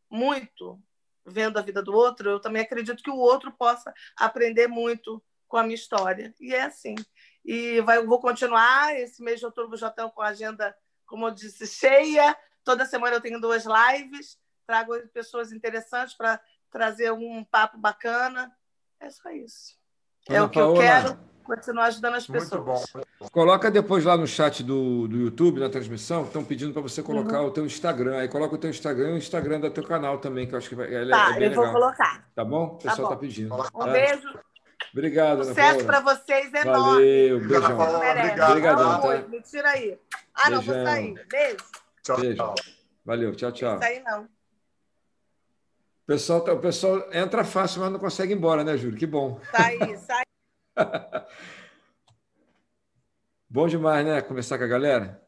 muito 0.09 0.82
vendo 1.26 1.59
a 1.59 1.61
vida 1.61 1.82
do 1.82 1.93
outro, 1.93 2.30
eu 2.30 2.39
também 2.39 2.61
acredito 2.61 3.03
que 3.03 3.11
o 3.11 3.17
outro 3.17 3.51
possa 3.51 3.93
aprender 4.17 4.67
muito 4.67 5.24
com 5.47 5.57
a 5.57 5.63
minha 5.63 5.76
história. 5.76 6.34
E 6.39 6.53
é 6.53 6.63
assim. 6.63 6.95
E 7.45 7.82
vai, 7.82 8.03
vou 8.05 8.20
continuar. 8.20 8.95
Esse 8.95 9.22
mês 9.22 9.39
de 9.39 9.45
outubro 9.45 9.78
já 9.78 9.88
estou 9.88 10.09
com 10.11 10.22
a 10.22 10.28
agenda, 10.28 10.76
como 11.05 11.28
eu 11.28 11.32
disse, 11.32 11.67
cheia. 11.67 12.38
Toda 12.63 12.86
semana 12.86 13.15
eu 13.15 13.22
tenho 13.22 13.39
duas 13.39 13.65
lives. 13.65 14.38
Trago 14.65 14.93
pessoas 15.09 15.51
interessantes 15.51 16.15
para 16.15 16.39
trazer 16.70 17.11
um 17.11 17.43
papo 17.43 17.78
bacana. 17.78 18.55
É 18.99 19.09
só 19.09 19.30
isso. 19.32 19.78
É 20.28 20.36
Ana 20.36 20.39
é 20.39 20.47
o 20.47 20.49
que 20.49 20.59
Paola. 20.59 20.76
eu 20.76 20.82
quero 20.82 21.30
continuar 21.50 21.86
ajudando 21.86 22.16
as 22.16 22.28
pessoas. 22.28 22.52
Muito 22.93 23.08
bom. 23.20 23.30
Coloca 23.32 23.72
depois 23.72 24.06
lá 24.06 24.16
no 24.16 24.28
chat 24.28 24.64
do, 24.64 25.08
do 25.08 25.18
YouTube, 25.18 25.60
na 25.60 25.70
transmissão, 25.70 26.24
estão 26.24 26.43
pedindo 26.43 26.72
para 26.72 26.82
você 26.82 27.02
colocar 27.02 27.41
uhum. 27.41 27.47
o 27.47 27.52
teu 27.52 27.66
Instagram. 27.66 28.18
Aí 28.18 28.28
coloca 28.28 28.56
o 28.56 28.58
teu 28.58 28.70
Instagram 28.70 29.10
e 29.10 29.14
o 29.14 29.18
Instagram 29.18 29.60
do 29.60 29.72
teu 29.72 29.84
canal 29.84 30.20
também, 30.20 30.47
que 30.47 30.54
eu 30.54 30.58
acho 30.58 30.70
que 30.70 30.76
vai, 30.76 30.93
é, 30.93 31.10
tá, 31.10 31.36
é 31.36 31.39
bem 31.39 31.50
eu 31.50 31.56
vou 31.56 31.72
colocar. 31.72 32.24
Tá 32.36 32.45
bom? 32.45 32.66
O 32.66 32.78
pessoal 32.78 33.08
está 33.08 33.10
tá 33.10 33.16
pedindo. 33.18 33.54
Um 33.54 33.58
tá? 33.58 33.88
beijo. 33.88 34.39
Obrigado, 34.93 35.43
Sucesso 35.43 35.86
para 35.86 36.00
vocês 36.00 36.54
enorme. 36.54 36.93
Valeu, 36.93 37.39
beijão. 37.39 37.80
Obrigado. 37.80 38.50
Obrigadão, 38.50 39.02
tá? 39.02 39.28
Me 39.28 39.41
tira 39.41 39.70
aí. 39.70 40.00
Ah, 40.34 40.50
Beijão. 40.50 40.52
não, 40.52 40.62
vou 40.62 40.86
sair. 40.86 41.28
Beijo. 41.30 41.58
Tchau, 42.04 42.20
Beijo. 42.20 42.36
Tchau. 42.38 42.56
Valeu, 43.06 43.36
tchau, 43.36 43.52
tchau. 43.52 43.74
Não 43.74 43.80
sair, 43.80 44.04
não. 44.04 44.24
O 44.24 46.08
pessoal, 46.08 46.41
tá, 46.41 46.54
o 46.54 46.60
pessoal 46.60 47.08
entra 47.14 47.43
fácil, 47.43 47.82
mas 47.82 47.91
não 47.91 48.00
consegue 48.00 48.34
ir 48.34 48.36
embora, 48.36 48.64
né, 48.64 48.76
Júlio? 48.78 48.97
Que 48.97 49.06
bom. 49.06 49.39
Sai, 49.52 49.78
sai. 49.97 50.28
Bom 53.49 53.67
demais, 53.67 54.05
né? 54.05 54.21
Conversar 54.21 54.57
com 54.57 54.63
a 54.63 54.67
galera. 54.67 55.21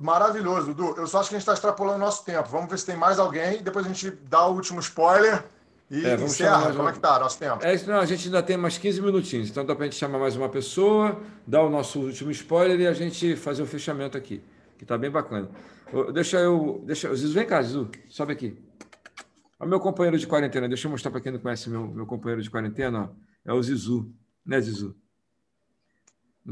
Maravilhoso, 0.00 0.72
Dudu. 0.72 0.98
Eu 0.98 1.06
só 1.06 1.20
acho 1.20 1.28
que 1.28 1.34
a 1.34 1.38
gente 1.38 1.42
está 1.42 1.52
extrapolando 1.52 1.98
nosso 1.98 2.24
tempo. 2.24 2.48
Vamos 2.48 2.70
ver 2.70 2.78
se 2.78 2.86
tem 2.86 2.96
mais 2.96 3.18
alguém. 3.18 3.62
Depois 3.62 3.84
a 3.84 3.88
gente 3.88 4.10
dá 4.10 4.46
o 4.46 4.54
último 4.54 4.80
spoiler 4.80 5.44
e 5.90 6.06
é, 6.06 6.14
encerra. 6.14 6.72
Como 6.72 6.88
é 6.88 6.92
que 6.92 6.98
tá 6.98 7.18
nosso 7.18 7.38
tempo? 7.38 7.58
É, 7.62 7.76
não, 7.84 8.00
a 8.00 8.06
gente 8.06 8.26
ainda 8.26 8.42
tem 8.42 8.56
mais 8.56 8.78
15 8.78 9.02
minutinhos. 9.02 9.50
Então 9.50 9.66
dá 9.66 9.74
para 9.74 9.84
a 9.84 9.88
gente 9.88 9.98
chamar 9.98 10.18
mais 10.18 10.34
uma 10.34 10.48
pessoa, 10.48 11.20
dar 11.46 11.62
o 11.62 11.68
nosso 11.68 12.00
último 12.00 12.30
spoiler 12.30 12.80
e 12.80 12.86
a 12.86 12.92
gente 12.92 13.36
fazer 13.36 13.62
o 13.62 13.66
fechamento 13.66 14.16
aqui. 14.16 14.42
Que 14.78 14.84
está 14.84 14.96
bem 14.96 15.10
bacana. 15.10 15.50
Deixa 16.14 16.38
eu. 16.38 16.82
Deixa, 16.86 17.14
Zizu, 17.14 17.34
vem 17.34 17.46
cá, 17.46 17.60
Zizu. 17.60 17.90
Sobe 18.08 18.32
aqui. 18.32 18.56
O 19.58 19.66
meu 19.66 19.80
companheiro 19.80 20.18
de 20.18 20.26
quarentena. 20.26 20.68
Deixa 20.68 20.86
eu 20.86 20.90
mostrar 20.90 21.10
para 21.10 21.20
quem 21.20 21.32
não 21.32 21.38
conhece 21.38 21.68
meu, 21.68 21.86
meu 21.86 22.06
companheiro 22.06 22.42
de 22.42 22.50
quarentena. 22.50 23.10
Ó. 23.10 23.25
É 23.46 23.52
o 23.52 23.62
Zizu. 23.62 24.12
Né, 24.44 24.60
Zizu? 24.60 24.94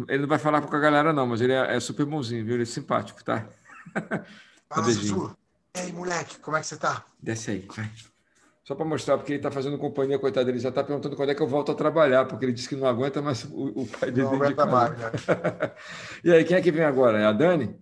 Ele 0.09 0.23
não 0.23 0.29
vai 0.29 0.39
falar 0.39 0.63
com 0.63 0.75
a 0.75 0.81
galera, 0.81 1.13
não, 1.13 1.27
mas 1.27 1.41
ele 1.41 1.53
é, 1.53 1.77
é 1.77 1.81
super 1.81 2.07
bonzinho, 2.07 2.45
viu? 2.45 2.55
Ele 2.55 2.63
é 2.63 2.67
simpático, 2.67 3.23
tá? 3.23 3.47
Fala, 4.69 4.91
Zuzu. 4.91 5.37
E 5.77 5.81
aí, 5.81 5.93
moleque, 5.93 6.39
como 6.39 6.57
é 6.57 6.61
que 6.61 6.67
você 6.67 6.77
tá? 6.77 7.05
Desce 7.21 7.51
aí, 7.51 7.69
vai. 7.75 7.91
Só 8.65 8.75
para 8.75 8.87
mostrar, 8.87 9.19
porque 9.19 9.33
ele 9.33 9.39
está 9.41 9.51
fazendo 9.51 9.77
companhia, 9.77 10.19
coitado 10.19 10.47
dele, 10.47 10.59
já 10.59 10.71
está 10.71 10.83
perguntando 10.83 11.17
quando 11.17 11.31
é 11.31 11.35
que 11.35 11.43
eu 11.43 11.47
volto 11.47 11.71
a 11.71 11.75
trabalhar, 11.75 12.25
porque 12.25 12.47
ele 12.47 12.53
disse 12.53 12.69
que 12.69 12.77
não 12.77 12.87
aguenta, 12.87 13.21
mas 13.21 13.45
o, 13.45 13.83
o 13.83 13.87
pai 13.87 14.11
dele. 14.11 14.27
Não 14.27 14.35
aguenta 14.35 14.65
mais, 14.65 14.99
né? 14.99 15.11
e 16.25 16.33
aí, 16.33 16.45
quem 16.45 16.57
é 16.57 16.63
que 16.63 16.73
vem 16.73 16.85
agora? 16.85 17.19
É 17.19 17.27
a 17.27 17.33
Dani? 17.33 17.79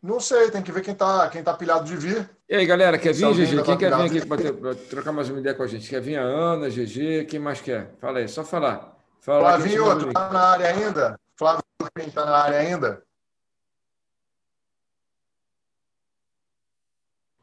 Não 0.00 0.20
sei, 0.20 0.50
tem 0.50 0.62
que 0.62 0.70
ver 0.70 0.82
quem 0.82 0.92
está 0.92 1.28
quem 1.28 1.42
tá 1.42 1.54
pilhado 1.54 1.86
de 1.86 1.96
vir. 1.96 2.30
E 2.46 2.54
aí, 2.54 2.66
galera, 2.66 2.98
quer 2.98 3.14
vir, 3.14 3.32
GG? 3.32 3.62
Quem 3.62 3.78
quer 3.78 3.96
vir 3.96 4.18
aqui 4.18 4.26
para 4.26 4.74
trocar 4.74 5.12
mais 5.12 5.30
uma 5.30 5.40
ideia 5.40 5.54
com 5.54 5.62
a 5.62 5.66
gente? 5.66 5.88
Quer 5.88 6.02
vir 6.02 6.16
a 6.18 6.22
Ana, 6.22 6.68
GG? 6.68 7.24
Quem 7.24 7.40
mais 7.40 7.62
quer? 7.62 7.94
Fala 7.98 8.18
aí, 8.18 8.28
só 8.28 8.44
falar. 8.44 8.98
Fala 9.20 9.56
Flavinho, 9.56 9.98
tu 9.98 10.12
tá 10.12 10.30
na 10.30 10.40
área 10.40 10.66
ainda? 10.68 11.20
Flávio, 11.36 11.64
tá 12.12 12.26
na 12.26 12.36
área 12.36 12.58
ainda? 12.58 13.02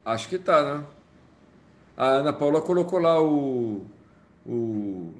Acho 0.04 0.28
que 0.28 0.38
tá, 0.38 0.62
né? 0.62 0.86
A 1.96 2.06
Ana 2.06 2.32
Paula 2.32 2.62
colocou 2.62 3.00
lá 3.00 3.20
o, 3.20 3.84
o, 4.46 5.14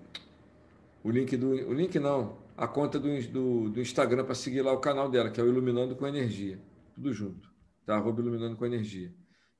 o 1.02 1.10
link 1.10 1.36
do. 1.36 1.50
O 1.50 1.72
link 1.72 1.98
não, 1.98 2.38
a 2.56 2.68
conta 2.68 3.00
do, 3.00 3.20
do, 3.28 3.70
do 3.70 3.80
Instagram 3.80 4.24
para 4.24 4.36
seguir 4.36 4.62
lá 4.62 4.72
o 4.72 4.80
canal 4.80 5.10
dela, 5.10 5.28
que 5.28 5.40
é 5.40 5.42
o 5.44 5.48
Iluminando 5.48 5.96
com 5.96 6.06
Energia. 6.06 6.60
Tudo 6.94 7.12
junto. 7.12 7.50
Tá? 7.84 7.96
Arroba 7.96 8.20
Iluminando 8.20 8.56
com 8.56 8.64
Energia. 8.64 9.12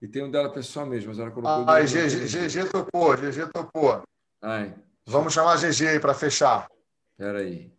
E 0.03 0.09
tem 0.09 0.25
um 0.25 0.31
dela 0.31 0.51
pessoal 0.51 0.85
mesmo, 0.85 1.11
mas 1.11 1.19
ela 1.21 1.31
colocou. 1.31 1.73
Ah, 1.73 1.81
GG, 1.81 2.27
GG 2.27 2.71
topou, 2.71 3.17
GG 3.17 3.47
topou. 3.53 4.03
Ai. 4.43 4.75
Vamos 5.07 5.33
chamar 5.33 5.57
GG 5.59 5.87
aí 5.87 6.01
para 6.01 6.13
fechar. 6.13 6.67
Espera 7.13 7.39
aí. 7.39 7.73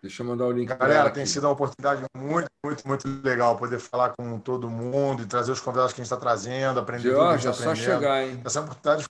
Deixa 0.00 0.22
eu 0.22 0.26
mandar 0.26 0.46
o 0.46 0.52
link. 0.52 0.66
Galera, 0.66 1.10
tem 1.10 1.26
sido 1.26 1.44
uma 1.44 1.52
oportunidade 1.52 2.02
muito, 2.16 2.48
muito, 2.64 2.88
muito 2.88 3.08
legal 3.22 3.58
poder 3.58 3.78
falar 3.78 4.14
com 4.16 4.38
todo 4.38 4.68
mundo 4.68 5.22
e 5.22 5.26
trazer 5.26 5.52
os 5.52 5.60
convidados 5.60 5.92
que 5.92 6.00
a 6.00 6.04
gente 6.04 6.12
está 6.12 6.16
trazendo, 6.16 6.80
aprender 6.80 7.10
Jorge, 7.10 7.46
tudo 7.46 7.56
que 7.56 7.68
a 7.68 7.74
gente 7.74 7.82
é 7.82 7.92
só 7.92 7.98
chegar, 7.98 8.26
hein? 8.26 8.40
Essa 8.44 8.60
oportunidade. 8.62 9.04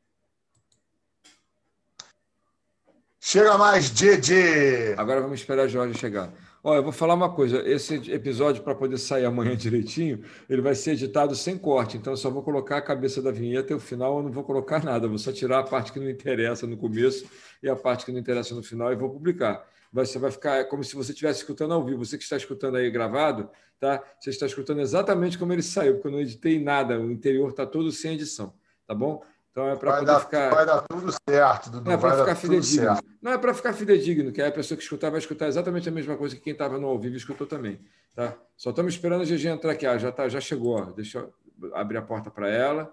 Chega 3.20 3.56
mais, 3.56 3.90
DJ! 3.90 4.94
Agora 4.96 5.20
vamos 5.20 5.40
esperar 5.40 5.64
a 5.64 5.68
Jorge 5.68 5.98
chegar. 5.98 6.30
Olha, 6.66 6.78
eu 6.78 6.82
vou 6.82 6.92
falar 6.92 7.12
uma 7.12 7.30
coisa. 7.30 7.60
Esse 7.68 8.10
episódio, 8.10 8.62
para 8.62 8.74
poder 8.74 8.96
sair 8.96 9.26
amanhã 9.26 9.54
direitinho, 9.54 10.24
ele 10.48 10.62
vai 10.62 10.74
ser 10.74 10.92
editado 10.92 11.36
sem 11.36 11.58
corte. 11.58 11.98
Então, 11.98 12.14
eu 12.14 12.16
só 12.16 12.30
vou 12.30 12.42
colocar 12.42 12.78
a 12.78 12.80
cabeça 12.80 13.20
da 13.20 13.30
vinheta 13.30 13.74
e 13.74 13.76
o 13.76 13.78
final 13.78 14.16
eu 14.16 14.22
não 14.22 14.32
vou 14.32 14.42
colocar 14.42 14.82
nada. 14.82 15.06
Vou 15.06 15.18
só 15.18 15.30
tirar 15.30 15.58
a 15.58 15.62
parte 15.62 15.92
que 15.92 16.00
não 16.00 16.08
interessa 16.08 16.66
no 16.66 16.78
começo 16.78 17.28
e 17.62 17.68
a 17.68 17.76
parte 17.76 18.06
que 18.06 18.12
não 18.12 18.18
interessa 18.18 18.54
no 18.54 18.62
final 18.62 18.90
e 18.90 18.96
vou 18.96 19.10
publicar. 19.10 19.62
Você 19.92 20.18
vai 20.18 20.30
ficar 20.30 20.64
como 20.64 20.82
se 20.82 20.96
você 20.96 21.12
estivesse 21.12 21.40
escutando 21.40 21.74
ao 21.74 21.84
vivo. 21.84 22.02
Você 22.02 22.16
que 22.16 22.24
está 22.24 22.38
escutando 22.38 22.78
aí 22.78 22.90
gravado, 22.90 23.50
tá? 23.78 24.02
Você 24.18 24.30
está 24.30 24.46
escutando 24.46 24.80
exatamente 24.80 25.36
como 25.36 25.52
ele 25.52 25.62
saiu, 25.62 25.96
porque 25.96 26.08
eu 26.08 26.12
não 26.12 26.20
editei 26.20 26.58
nada. 26.58 26.98
O 26.98 27.12
interior 27.12 27.50
está 27.50 27.66
todo 27.66 27.92
sem 27.92 28.14
edição, 28.14 28.54
tá 28.86 28.94
bom? 28.94 29.22
Então 29.54 29.68
é 29.68 29.76
para 29.76 29.92
poder 29.92 30.06
dar, 30.06 30.18
ficar. 30.18 30.50
Vai 30.50 30.66
dar 30.66 30.82
tudo 30.82 31.14
certo, 31.30 31.70
Dudu. 31.70 31.84
Não 31.84 31.92
é 31.92 31.96
para 31.96 32.18
ficar 32.18 32.34
fidedigno. 32.34 32.98
Não 33.22 33.32
é 33.32 33.38
para 33.38 33.54
ficar 33.54 33.72
fidedigno, 33.72 34.32
que 34.32 34.42
a 34.42 34.50
pessoa 34.50 34.76
que 34.76 34.82
escutar 34.82 35.10
vai 35.10 35.20
escutar 35.20 35.46
exatamente 35.46 35.88
a 35.88 35.92
mesma 35.92 36.16
coisa 36.16 36.34
que 36.34 36.42
quem 36.42 36.54
estava 36.54 36.76
no 36.76 36.88
ao 36.88 36.98
vivo 36.98 37.14
escutou 37.14 37.46
também. 37.46 37.80
Tá? 38.16 38.36
Só 38.56 38.70
estamos 38.70 38.94
esperando 38.94 39.22
a 39.22 39.24
GG 39.24 39.46
entrar 39.46 39.70
aqui. 39.70 39.86
Ah, 39.86 39.96
já, 39.96 40.10
tá, 40.10 40.28
já 40.28 40.40
chegou. 40.40 40.80
Ó. 40.80 40.86
Deixa 40.86 41.20
eu 41.20 41.72
abrir 41.72 41.98
a 41.98 42.02
porta 42.02 42.32
para 42.32 42.48
ela. 42.48 42.92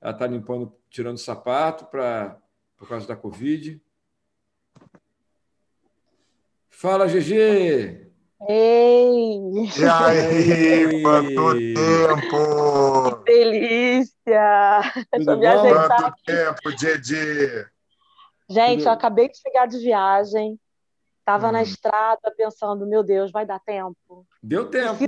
Ela 0.00 0.12
está 0.12 0.26
limpando, 0.26 0.74
tirando 0.88 1.16
o 1.16 1.20
sapato 1.20 1.84
pra, 1.84 2.38
por 2.78 2.88
causa 2.88 3.06
da 3.06 3.14
Covid. 3.14 3.78
Fala, 6.70 7.06
GG! 7.08 7.34
Ei! 8.48 9.50
E 9.76 9.84
aí, 9.84 11.02
quanto 11.02 11.52
tempo! 11.74 12.69
Tudo 15.14 15.36
me 15.36 15.46
bom? 15.46 15.88
Quanto 15.88 16.14
tempo, 16.24 16.76
Didi? 16.76 17.66
Gente, 18.48 18.78
Tudo- 18.78 18.88
eu 18.88 18.92
acabei 18.92 19.28
de 19.28 19.38
chegar 19.38 19.66
de 19.66 19.78
viagem. 19.78 20.58
Estava 21.20 21.48
Hum. 21.48 21.52
na 21.52 21.62
estrada 21.62 22.32
pensando, 22.36 22.86
meu 22.86 23.02
Deus, 23.02 23.30
vai 23.30 23.46
dar 23.46 23.60
tempo? 23.60 24.26
Deu 24.42 24.68
tempo. 24.70 25.04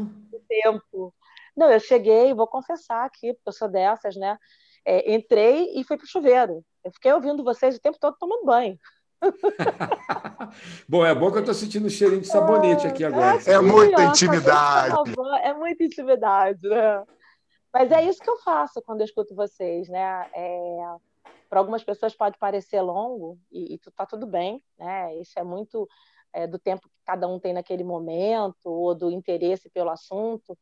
Tempo. 0.49 1.15
Não, 1.57 1.71
eu 1.71 1.81
cheguei, 1.81 2.33
vou 2.35 2.47
confessar 2.47 3.05
aqui, 3.05 3.33
porque 3.35 3.49
eu 3.49 3.53
sou 3.53 3.69
dessas, 3.69 4.17
né? 4.17 4.39
É, 4.85 5.15
entrei 5.15 5.73
e 5.75 5.85
fui 5.85 5.97
pro 5.97 6.07
chuveiro. 6.07 6.63
Eu 6.85 6.91
fiquei 6.93 7.13
ouvindo 7.13 7.45
vocês 7.45 7.77
o 7.77 7.81
tempo 7.81 7.99
todo 8.01 8.17
tomando 8.19 8.45
banho. 8.45 8.79
Bom, 10.89 11.05
é 11.07 11.15
bom 11.15 11.31
que 11.31 11.37
eu 11.39 11.41
estou 11.41 11.55
sentindo 11.55 11.87
um 11.87 11.91
cheirinho 11.91 12.21
de 12.21 12.27
sabonete 12.29 12.87
aqui 12.87 13.05
agora. 13.05 13.39
É 13.47 13.61
muita 13.61 13.99
Sim, 13.99 14.05
ó, 14.07 14.09
intimidade. 14.11 14.95
É 15.43 15.55
muita 15.55 15.85
intimidade, 15.85 16.69
né? 16.69 17.05
Mas 17.73 17.91
é 17.91 18.03
isso 18.05 18.21
que 18.21 18.29
eu 18.29 18.39
faço 18.39 18.83
quando 18.83 19.01
eu 19.01 19.05
escuto 19.05 19.35
vocês, 19.35 19.89
né? 19.89 20.31
É, 20.35 20.97
para 21.49 21.61
algumas 21.61 21.83
pessoas 21.83 22.15
pode 22.15 22.39
parecer 22.39 22.81
longo 22.81 23.39
e, 23.51 23.75
e 23.75 23.79
tá 23.97 24.07
tudo 24.07 24.27
bem, 24.27 24.63
né? 24.79 25.17
Isso 25.17 25.39
é 25.39 25.43
muito 25.43 25.89
é, 26.33 26.47
do 26.47 26.59
tempo 26.59 26.89
que 26.89 26.95
cada 27.05 27.27
um 27.27 27.39
tem 27.39 27.53
naquele 27.53 27.85
momento 27.85 28.67
ou 28.67 28.95
do 28.95 29.11
interesse 29.11 29.71
pelo 29.71 29.91
assunto. 29.91 30.59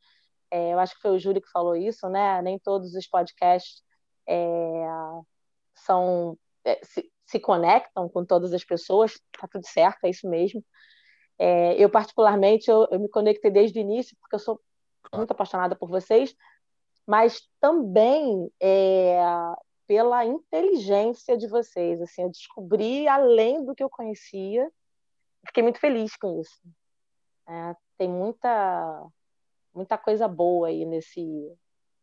É, 0.50 0.72
eu 0.72 0.78
acho 0.78 0.94
que 0.94 1.00
foi 1.00 1.12
o 1.12 1.18
Júlio 1.18 1.42
que 1.42 1.50
falou 1.50 1.76
isso, 1.76 2.08
né? 2.08 2.40
Nem 2.42 2.58
todos 2.58 2.94
os 2.94 3.06
podcasts 3.06 3.82
é, 4.26 4.86
são 5.74 6.36
é, 6.64 6.78
se, 6.84 7.10
se 7.26 7.40
conectam 7.40 8.08
com 8.08 8.24
todas 8.24 8.52
as 8.52 8.64
pessoas. 8.64 9.14
Tá 9.38 9.48
tudo 9.48 9.66
certo, 9.66 10.04
é 10.04 10.10
isso 10.10 10.28
mesmo. 10.28 10.64
É, 11.38 11.74
eu, 11.82 11.88
particularmente, 11.88 12.70
eu, 12.70 12.86
eu 12.90 13.00
me 13.00 13.08
conectei 13.08 13.50
desde 13.50 13.78
o 13.78 13.80
início, 13.80 14.16
porque 14.20 14.34
eu 14.34 14.40
sou 14.40 14.60
muito 15.14 15.30
apaixonada 15.30 15.74
por 15.74 15.88
vocês, 15.88 16.34
mas 17.06 17.42
também 17.60 18.50
é, 18.60 19.20
pela 19.86 20.24
inteligência 20.24 21.36
de 21.36 21.48
vocês. 21.48 22.00
Assim, 22.00 22.22
eu 22.22 22.30
descobri 22.30 23.08
além 23.08 23.64
do 23.64 23.74
que 23.74 23.82
eu 23.82 23.90
conhecia, 23.90 24.70
fiquei 25.46 25.62
muito 25.62 25.80
feliz 25.80 26.16
com 26.16 26.40
isso. 26.40 26.60
É, 27.48 27.74
tem 27.98 28.08
muita, 28.08 29.06
muita 29.74 29.98
coisa 29.98 30.28
boa 30.28 30.68
aí 30.68 30.84
nesse, 30.84 31.52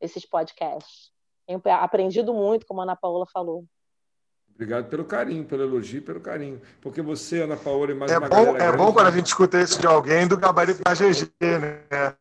nesses 0.01 0.25
podcasts. 0.25 1.11
Tenho 1.45 1.61
aprendido 1.79 2.33
muito, 2.33 2.65
como 2.65 2.81
a 2.81 2.83
Ana 2.83 2.95
Paola 2.95 3.25
falou. 3.31 3.63
Obrigado 4.53 4.89
pelo 4.89 5.05
carinho, 5.05 5.45
pelo 5.45 5.63
elogio, 5.63 6.01
pelo 6.01 6.19
carinho. 6.19 6.59
Porque 6.81 7.01
você, 7.01 7.43
Ana 7.43 7.55
Paola 7.55 7.91
e 7.91 7.93
mais 7.93 8.11
É 8.11 8.17
uma 8.17 8.27
bom, 8.27 8.35
galera 8.35 8.57
é 8.57 8.67
grande 8.67 8.77
bom 8.77 8.91
quando 8.91 9.07
a 9.07 9.11
gente 9.11 9.27
escuta 9.27 9.61
isso 9.61 9.79
de 9.79 9.87
alguém 9.87 10.27
do 10.27 10.35
gabarito 10.35 10.81
da 10.83 10.93
GG, 10.93 11.29
né? 11.61 12.15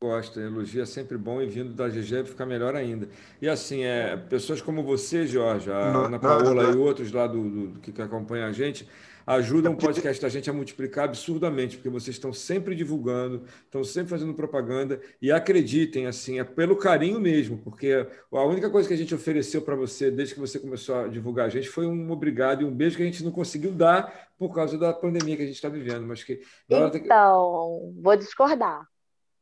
Gosta. 0.00 0.40
Elogio 0.40 0.82
é 0.82 0.86
sempre 0.86 1.18
bom 1.18 1.42
e 1.42 1.46
vindo 1.46 1.74
da 1.74 1.88
GG 1.88 2.24
fica 2.24 2.46
melhor 2.46 2.74
ainda. 2.74 3.08
E 3.40 3.48
assim, 3.48 3.84
é, 3.84 4.16
pessoas 4.16 4.60
como 4.62 4.82
você, 4.82 5.26
Jorge, 5.26 5.70
a 5.70 5.92
Não, 5.92 6.00
Ana 6.06 6.08
não, 6.10 6.18
Paola 6.18 6.62
não. 6.64 6.72
e 6.72 6.76
outros 6.76 7.12
lá 7.12 7.26
do, 7.26 7.42
do- 7.48 7.66
do 7.68 7.80
que, 7.80 8.00
acompanham 8.00 8.46
a 8.48 8.52
gente, 8.52 8.88
ajudam 9.26 9.74
o 9.74 9.76
podcast 9.76 10.20
da 10.22 10.28
gente 10.30 10.48
a 10.48 10.52
multiplicar 10.54 11.04
absurdamente, 11.04 11.76
porque 11.76 11.90
vocês 11.90 12.16
estão 12.16 12.32
sempre 12.32 12.74
divulgando, 12.74 13.44
estão 13.66 13.84
sempre 13.84 14.08
fazendo 14.08 14.32
propaganda 14.32 15.00
e 15.20 15.30
acreditem, 15.30 16.06
assim, 16.06 16.40
é 16.40 16.44
pelo 16.44 16.74
carinho 16.76 17.20
mesmo, 17.20 17.58
porque 17.58 18.06
a 18.32 18.44
única 18.44 18.70
coisa 18.70 18.88
que 18.88 18.94
a 18.94 18.96
gente 18.96 19.14
ofereceu 19.14 19.60
para 19.60 19.76
você 19.76 20.10
desde 20.10 20.32
que 20.34 20.40
você 20.40 20.58
começou 20.58 20.94
a 20.96 21.08
divulgar 21.08 21.44
a 21.46 21.50
gente 21.50 21.68
foi 21.68 21.86
um 21.86 22.10
obrigado 22.10 22.62
e 22.62 22.64
um 22.64 22.74
beijo 22.74 22.96
que 22.96 23.02
a 23.02 23.06
gente 23.06 23.22
não 23.22 23.30
conseguiu 23.30 23.70
dar 23.70 24.30
por 24.38 24.54
causa 24.54 24.78
da 24.78 24.92
pandemia 24.94 25.36
que 25.36 25.42
a 25.42 25.46
gente 25.46 25.56
está 25.56 25.68
vivendo, 25.68 26.06
mas 26.06 26.24
que- 26.24 26.40
Então, 26.68 27.92
vou 28.00 28.16
discordar. 28.16 28.88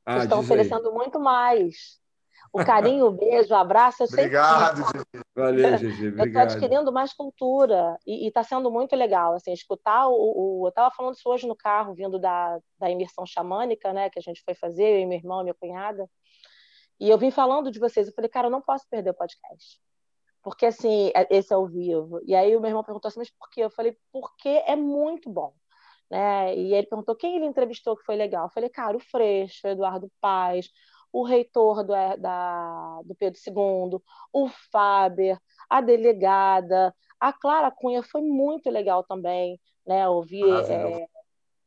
Ah, 0.08 0.12
Vocês 0.14 0.24
estão 0.24 0.40
diz 0.40 0.50
aí. 0.50 0.56
oferecendo 0.56 0.92
muito 0.92 1.20
mais. 1.20 1.98
O 2.50 2.64
carinho, 2.64 3.06
o 3.06 3.10
beijo, 3.10 3.52
o 3.52 3.56
abraço, 3.56 4.02
eu 4.04 4.06
Obrigado, 4.08 4.82
quis. 4.82 4.92
Didi. 5.12 5.24
Valeu, 5.36 5.76
GG, 5.76 5.84
Eu 5.84 5.90
estou 5.90 6.08
obrigado. 6.20 6.50
adquirindo 6.50 6.90
mais 6.90 7.12
cultura 7.12 7.98
e 8.06 8.26
está 8.26 8.42
sendo 8.42 8.70
muito 8.70 8.96
legal, 8.96 9.34
assim, 9.34 9.52
escutar 9.52 10.08
o, 10.08 10.14
o 10.14 10.64
eu 10.66 10.70
estava 10.70 10.90
falando 10.94 11.14
isso 11.14 11.28
hoje 11.28 11.46
no 11.46 11.54
carro, 11.54 11.92
vindo 11.94 12.18
da, 12.18 12.58
da 12.78 12.88
imersão 12.90 13.26
xamânica, 13.26 13.92
né, 13.92 14.08
que 14.08 14.18
a 14.18 14.22
gente 14.22 14.42
foi 14.42 14.54
fazer, 14.54 14.94
eu 14.94 15.00
e 15.00 15.06
meu 15.06 15.18
irmão, 15.18 15.42
minha 15.42 15.52
cunhada, 15.54 16.08
e 16.98 17.10
eu 17.10 17.18
vim 17.18 17.30
falando 17.30 17.70
de 17.70 17.78
vocês, 17.78 18.08
eu 18.08 18.14
falei, 18.14 18.30
cara, 18.30 18.46
eu 18.46 18.50
não 18.50 18.62
posso 18.62 18.86
perder 18.88 19.10
o 19.10 19.14
podcast, 19.14 19.78
porque, 20.42 20.64
assim, 20.64 21.12
é- 21.14 21.28
esse 21.30 21.52
é 21.52 21.56
ao 21.56 21.66
vivo, 21.66 22.18
e 22.24 22.34
aí 22.34 22.56
o 22.56 22.60
meu 22.60 22.68
irmão 22.70 22.82
perguntou 22.82 23.08
assim, 23.10 23.18
mas 23.20 23.30
por 23.30 23.50
quê? 23.50 23.60
Eu 23.60 23.70
falei, 23.70 23.94
porque 24.10 24.48
é 24.66 24.74
muito 24.74 25.28
bom, 25.28 25.52
né, 26.10 26.56
e 26.56 26.74
ele 26.74 26.86
perguntou 26.86 27.14
quem 27.14 27.36
ele 27.36 27.46
entrevistou 27.46 27.96
que 27.96 28.04
foi 28.04 28.16
legal, 28.16 28.46
eu 28.46 28.50
falei, 28.50 28.68
cara, 28.68 28.96
o 28.96 29.00
Freixo, 29.00 29.66
o 29.66 29.70
Eduardo 29.70 30.10
Paz, 30.20 30.70
o 31.12 31.22
reitor 31.22 31.84
do, 31.84 31.92
da, 32.18 33.00
do 33.04 33.14
Pedro 33.14 33.38
II, 33.46 34.00
o 34.32 34.48
Faber, 34.70 35.38
a 35.68 35.80
delegada, 35.80 36.94
a 37.18 37.32
Clara 37.32 37.70
Cunha 37.70 38.02
foi 38.02 38.22
muito 38.22 38.70
legal 38.70 39.02
também, 39.02 39.60
né? 39.86 40.08
Ouvir 40.08 40.44
é, 40.70 41.08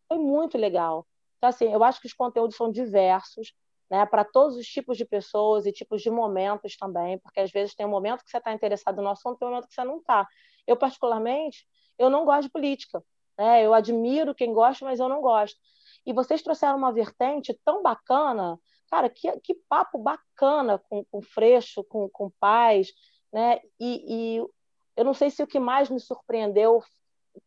foi 0.08 0.18
muito 0.18 0.58
legal. 0.58 1.06
Então, 1.38 1.50
assim, 1.50 1.72
eu 1.72 1.84
acho 1.84 2.00
que 2.00 2.08
os 2.08 2.14
conteúdos 2.14 2.56
são 2.56 2.72
diversos, 2.72 3.54
né? 3.90 4.06
Para 4.06 4.24
todos 4.24 4.56
os 4.56 4.68
tipos 4.68 4.98
de 4.98 5.06
pessoas 5.06 5.66
e 5.66 5.72
tipos 5.72 6.02
de 6.02 6.10
momentos 6.10 6.78
também, 6.78 7.18
porque 7.20 7.40
às 7.40 7.52
vezes 7.52 7.76
tem 7.76 7.86
um 7.86 7.90
momento 7.90 8.24
que 8.24 8.30
você 8.30 8.38
está 8.38 8.54
interessado 8.54 9.02
no 9.02 9.10
assunto, 9.10 9.38
tem 9.38 9.48
um 9.48 9.52
momento 9.52 9.68
que 9.68 9.74
você 9.74 9.84
não 9.84 9.98
está. 9.98 10.28
Eu, 10.66 10.78
particularmente, 10.78 11.68
eu 11.98 12.10
não 12.10 12.24
gosto 12.24 12.44
de 12.44 12.52
política, 12.52 13.04
né? 13.42 13.66
Eu 13.66 13.74
admiro 13.74 14.36
quem 14.36 14.54
gosta, 14.54 14.86
mas 14.86 15.00
eu 15.00 15.10
não 15.10 15.20
gosto. 15.20 15.60
E 16.06 16.14
vocês 16.14 16.44
trouxeram 16.44 16.78
uma 16.78 16.94
vertente 16.94 17.60
tão 17.66 17.82
bacana, 17.82 18.60
cara, 18.88 19.10
que, 19.10 19.32
que 19.40 19.56
papo 19.68 19.98
bacana 19.98 20.78
com, 20.78 21.04
com 21.06 21.22
Freixo, 21.24 21.84
com, 21.86 22.08
com 22.10 22.30
Paz, 22.40 22.92
né? 23.34 23.60
E, 23.80 24.38
e 24.38 24.48
eu 24.96 25.04
não 25.04 25.14
sei 25.14 25.32
se 25.32 25.42
o 25.42 25.48
que 25.48 25.60
mais 25.60 25.90
me 25.90 26.00
surpreendeu, 26.00 26.84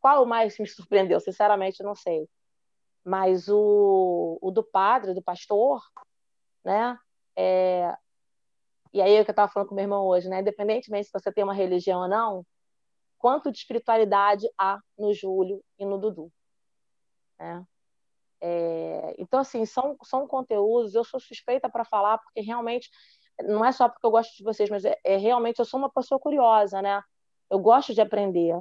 qual 0.00 0.26
mais 0.26 0.58
me 0.58 0.66
surpreendeu, 0.66 1.20
sinceramente, 1.20 1.82
não 1.82 1.94
sei. 1.94 2.28
Mas 3.04 3.48
o, 3.48 4.38
o 4.42 4.50
do 4.50 4.64
padre, 4.64 5.14
do 5.14 5.22
pastor, 5.22 5.80
né? 6.64 6.98
É, 7.36 7.94
e 8.92 9.00
aí 9.00 9.14
é 9.14 9.20
o 9.20 9.24
que 9.24 9.30
eu 9.30 9.32
estava 9.32 9.52
falando 9.52 9.68
com 9.68 9.74
meu 9.76 9.84
irmão 9.84 10.04
hoje, 10.06 10.28
né? 10.28 10.40
Independentemente 10.40 11.06
se 11.06 11.12
você 11.12 11.30
tem 11.32 11.44
uma 11.44 11.54
religião 11.54 12.00
ou 12.02 12.08
não, 12.08 12.44
quanto 13.24 13.50
de 13.50 13.56
espiritualidade 13.56 14.46
há 14.58 14.78
no 14.98 15.14
Júlio 15.14 15.64
e 15.78 15.86
no 15.86 15.96
Dudu, 15.96 16.30
né? 17.38 17.64
É, 18.38 19.14
então, 19.16 19.40
assim, 19.40 19.64
são, 19.64 19.96
são 20.02 20.28
conteúdos, 20.28 20.94
eu 20.94 21.02
sou 21.04 21.18
suspeita 21.18 21.66
para 21.66 21.86
falar, 21.86 22.18
porque 22.18 22.42
realmente, 22.42 22.90
não 23.42 23.64
é 23.64 23.72
só 23.72 23.88
porque 23.88 24.04
eu 24.06 24.10
gosto 24.10 24.36
de 24.36 24.44
vocês, 24.44 24.68
mas 24.68 24.84
é, 24.84 24.98
é 25.02 25.16
realmente, 25.16 25.58
eu 25.58 25.64
sou 25.64 25.80
uma 25.80 25.88
pessoa 25.88 26.20
curiosa, 26.20 26.82
né? 26.82 27.00
Eu 27.50 27.58
gosto 27.58 27.94
de 27.94 28.02
aprender. 28.02 28.60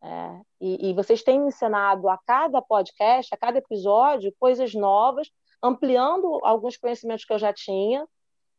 É, 0.00 0.40
e, 0.60 0.90
e 0.90 0.94
vocês 0.94 1.24
têm 1.24 1.48
ensinado 1.48 2.08
a 2.08 2.16
cada 2.18 2.62
podcast, 2.62 3.34
a 3.34 3.36
cada 3.36 3.58
episódio, 3.58 4.32
coisas 4.38 4.72
novas, 4.72 5.28
ampliando 5.60 6.38
alguns 6.44 6.76
conhecimentos 6.76 7.24
que 7.24 7.32
eu 7.32 7.40
já 7.40 7.52
tinha. 7.52 8.06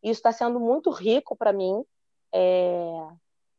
Isso 0.03 0.19
está 0.19 0.33
sendo 0.33 0.59
muito 0.59 0.89
rico 0.89 1.37
para 1.37 1.53
mim. 1.53 1.85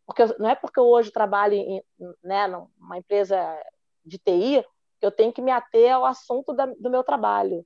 Porque 0.06 0.24
não 0.38 0.50
é 0.50 0.54
porque 0.54 0.78
eu 0.78 0.84
hoje 0.84 1.10
trabalho 1.10 1.54
em, 1.54 1.82
né, 2.22 2.46
numa 2.46 2.98
empresa 2.98 3.36
de 4.04 4.18
TI 4.18 4.64
que 5.00 5.06
eu 5.06 5.10
tenho 5.10 5.32
que 5.32 5.42
me 5.42 5.50
ater 5.50 5.94
ao 5.94 6.04
assunto 6.04 6.52
da- 6.52 6.66
do 6.66 6.90
meu 6.90 7.02
trabalho. 7.02 7.64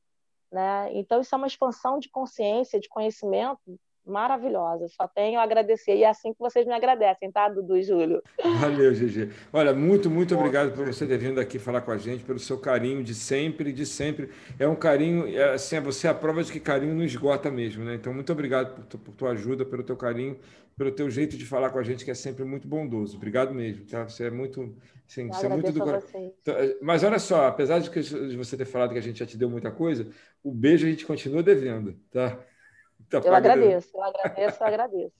Né? 0.50 0.90
Então, 0.94 1.20
isso 1.20 1.34
é 1.34 1.38
uma 1.38 1.46
expansão 1.46 1.98
de 1.98 2.08
consciência, 2.08 2.80
de 2.80 2.88
conhecimento 2.88 3.78
maravilhosa. 4.06 4.86
Só 4.88 5.08
tenho 5.08 5.40
a 5.40 5.42
agradecer. 5.42 5.96
E 5.96 6.04
é 6.04 6.08
assim 6.08 6.32
que 6.32 6.38
vocês 6.38 6.66
me 6.66 6.72
agradecem, 6.72 7.30
tá, 7.30 7.48
Dudu 7.48 7.76
e 7.76 7.82
Júlio? 7.82 8.22
Valeu, 8.60 8.94
Gigi. 8.94 9.30
Olha, 9.52 9.74
muito, 9.74 10.08
muito 10.08 10.34
obrigado 10.34 10.72
por 10.74 10.86
você 10.86 11.06
ter 11.06 11.18
vindo 11.18 11.40
aqui 11.40 11.58
falar 11.58 11.80
com 11.80 11.90
a 11.90 11.98
gente, 11.98 12.24
pelo 12.24 12.38
seu 12.38 12.58
carinho 12.58 13.02
de 13.02 13.14
sempre, 13.14 13.72
de 13.72 13.84
sempre. 13.84 14.30
É 14.58 14.66
um 14.66 14.76
carinho, 14.76 15.26
é, 15.28 15.54
assim, 15.54 15.78
você 15.80 16.06
é 16.06 16.10
a 16.10 16.14
prova 16.14 16.42
de 16.42 16.52
que 16.52 16.60
carinho 16.60 16.94
não 16.94 17.04
esgota 17.04 17.50
mesmo, 17.50 17.84
né? 17.84 17.94
Então, 17.94 18.14
muito 18.14 18.32
obrigado 18.32 18.86
por, 18.88 18.98
por 18.98 19.14
tua 19.14 19.30
ajuda, 19.30 19.64
pelo 19.64 19.82
teu 19.82 19.96
carinho, 19.96 20.38
pelo 20.76 20.92
teu 20.92 21.10
jeito 21.10 21.36
de 21.36 21.44
falar 21.44 21.70
com 21.70 21.78
a 21.78 21.82
gente, 21.82 22.04
que 22.04 22.10
é 22.10 22.14
sempre 22.14 22.44
muito 22.44 22.68
bondoso. 22.68 23.16
Obrigado 23.16 23.54
mesmo, 23.54 23.86
tá? 23.86 24.04
Você 24.04 24.24
é 24.24 24.30
muito, 24.30 24.76
assim, 25.08 25.26
você 25.28 25.46
é 25.46 25.48
muito 25.48 25.72
do 25.72 25.80
coração. 25.80 26.32
Então, 26.40 26.54
é, 26.54 26.76
mas 26.82 27.02
olha 27.02 27.18
só, 27.18 27.46
apesar 27.46 27.80
de 27.80 28.36
você 28.36 28.56
ter 28.56 28.66
falado 28.66 28.92
que 28.92 28.98
a 28.98 29.02
gente 29.02 29.18
já 29.18 29.26
te 29.26 29.36
deu 29.36 29.48
muita 29.48 29.70
coisa, 29.70 30.08
o 30.42 30.52
beijo 30.52 30.86
a 30.86 30.90
gente 30.90 31.06
continua 31.06 31.42
devendo, 31.42 31.98
tá? 32.10 32.38
Tá 33.10 33.18
eu 33.24 33.34
agradeço, 33.34 33.88
eu 33.94 34.02
agradeço, 34.02 34.62
eu 34.62 34.66
agradeço. 34.66 35.12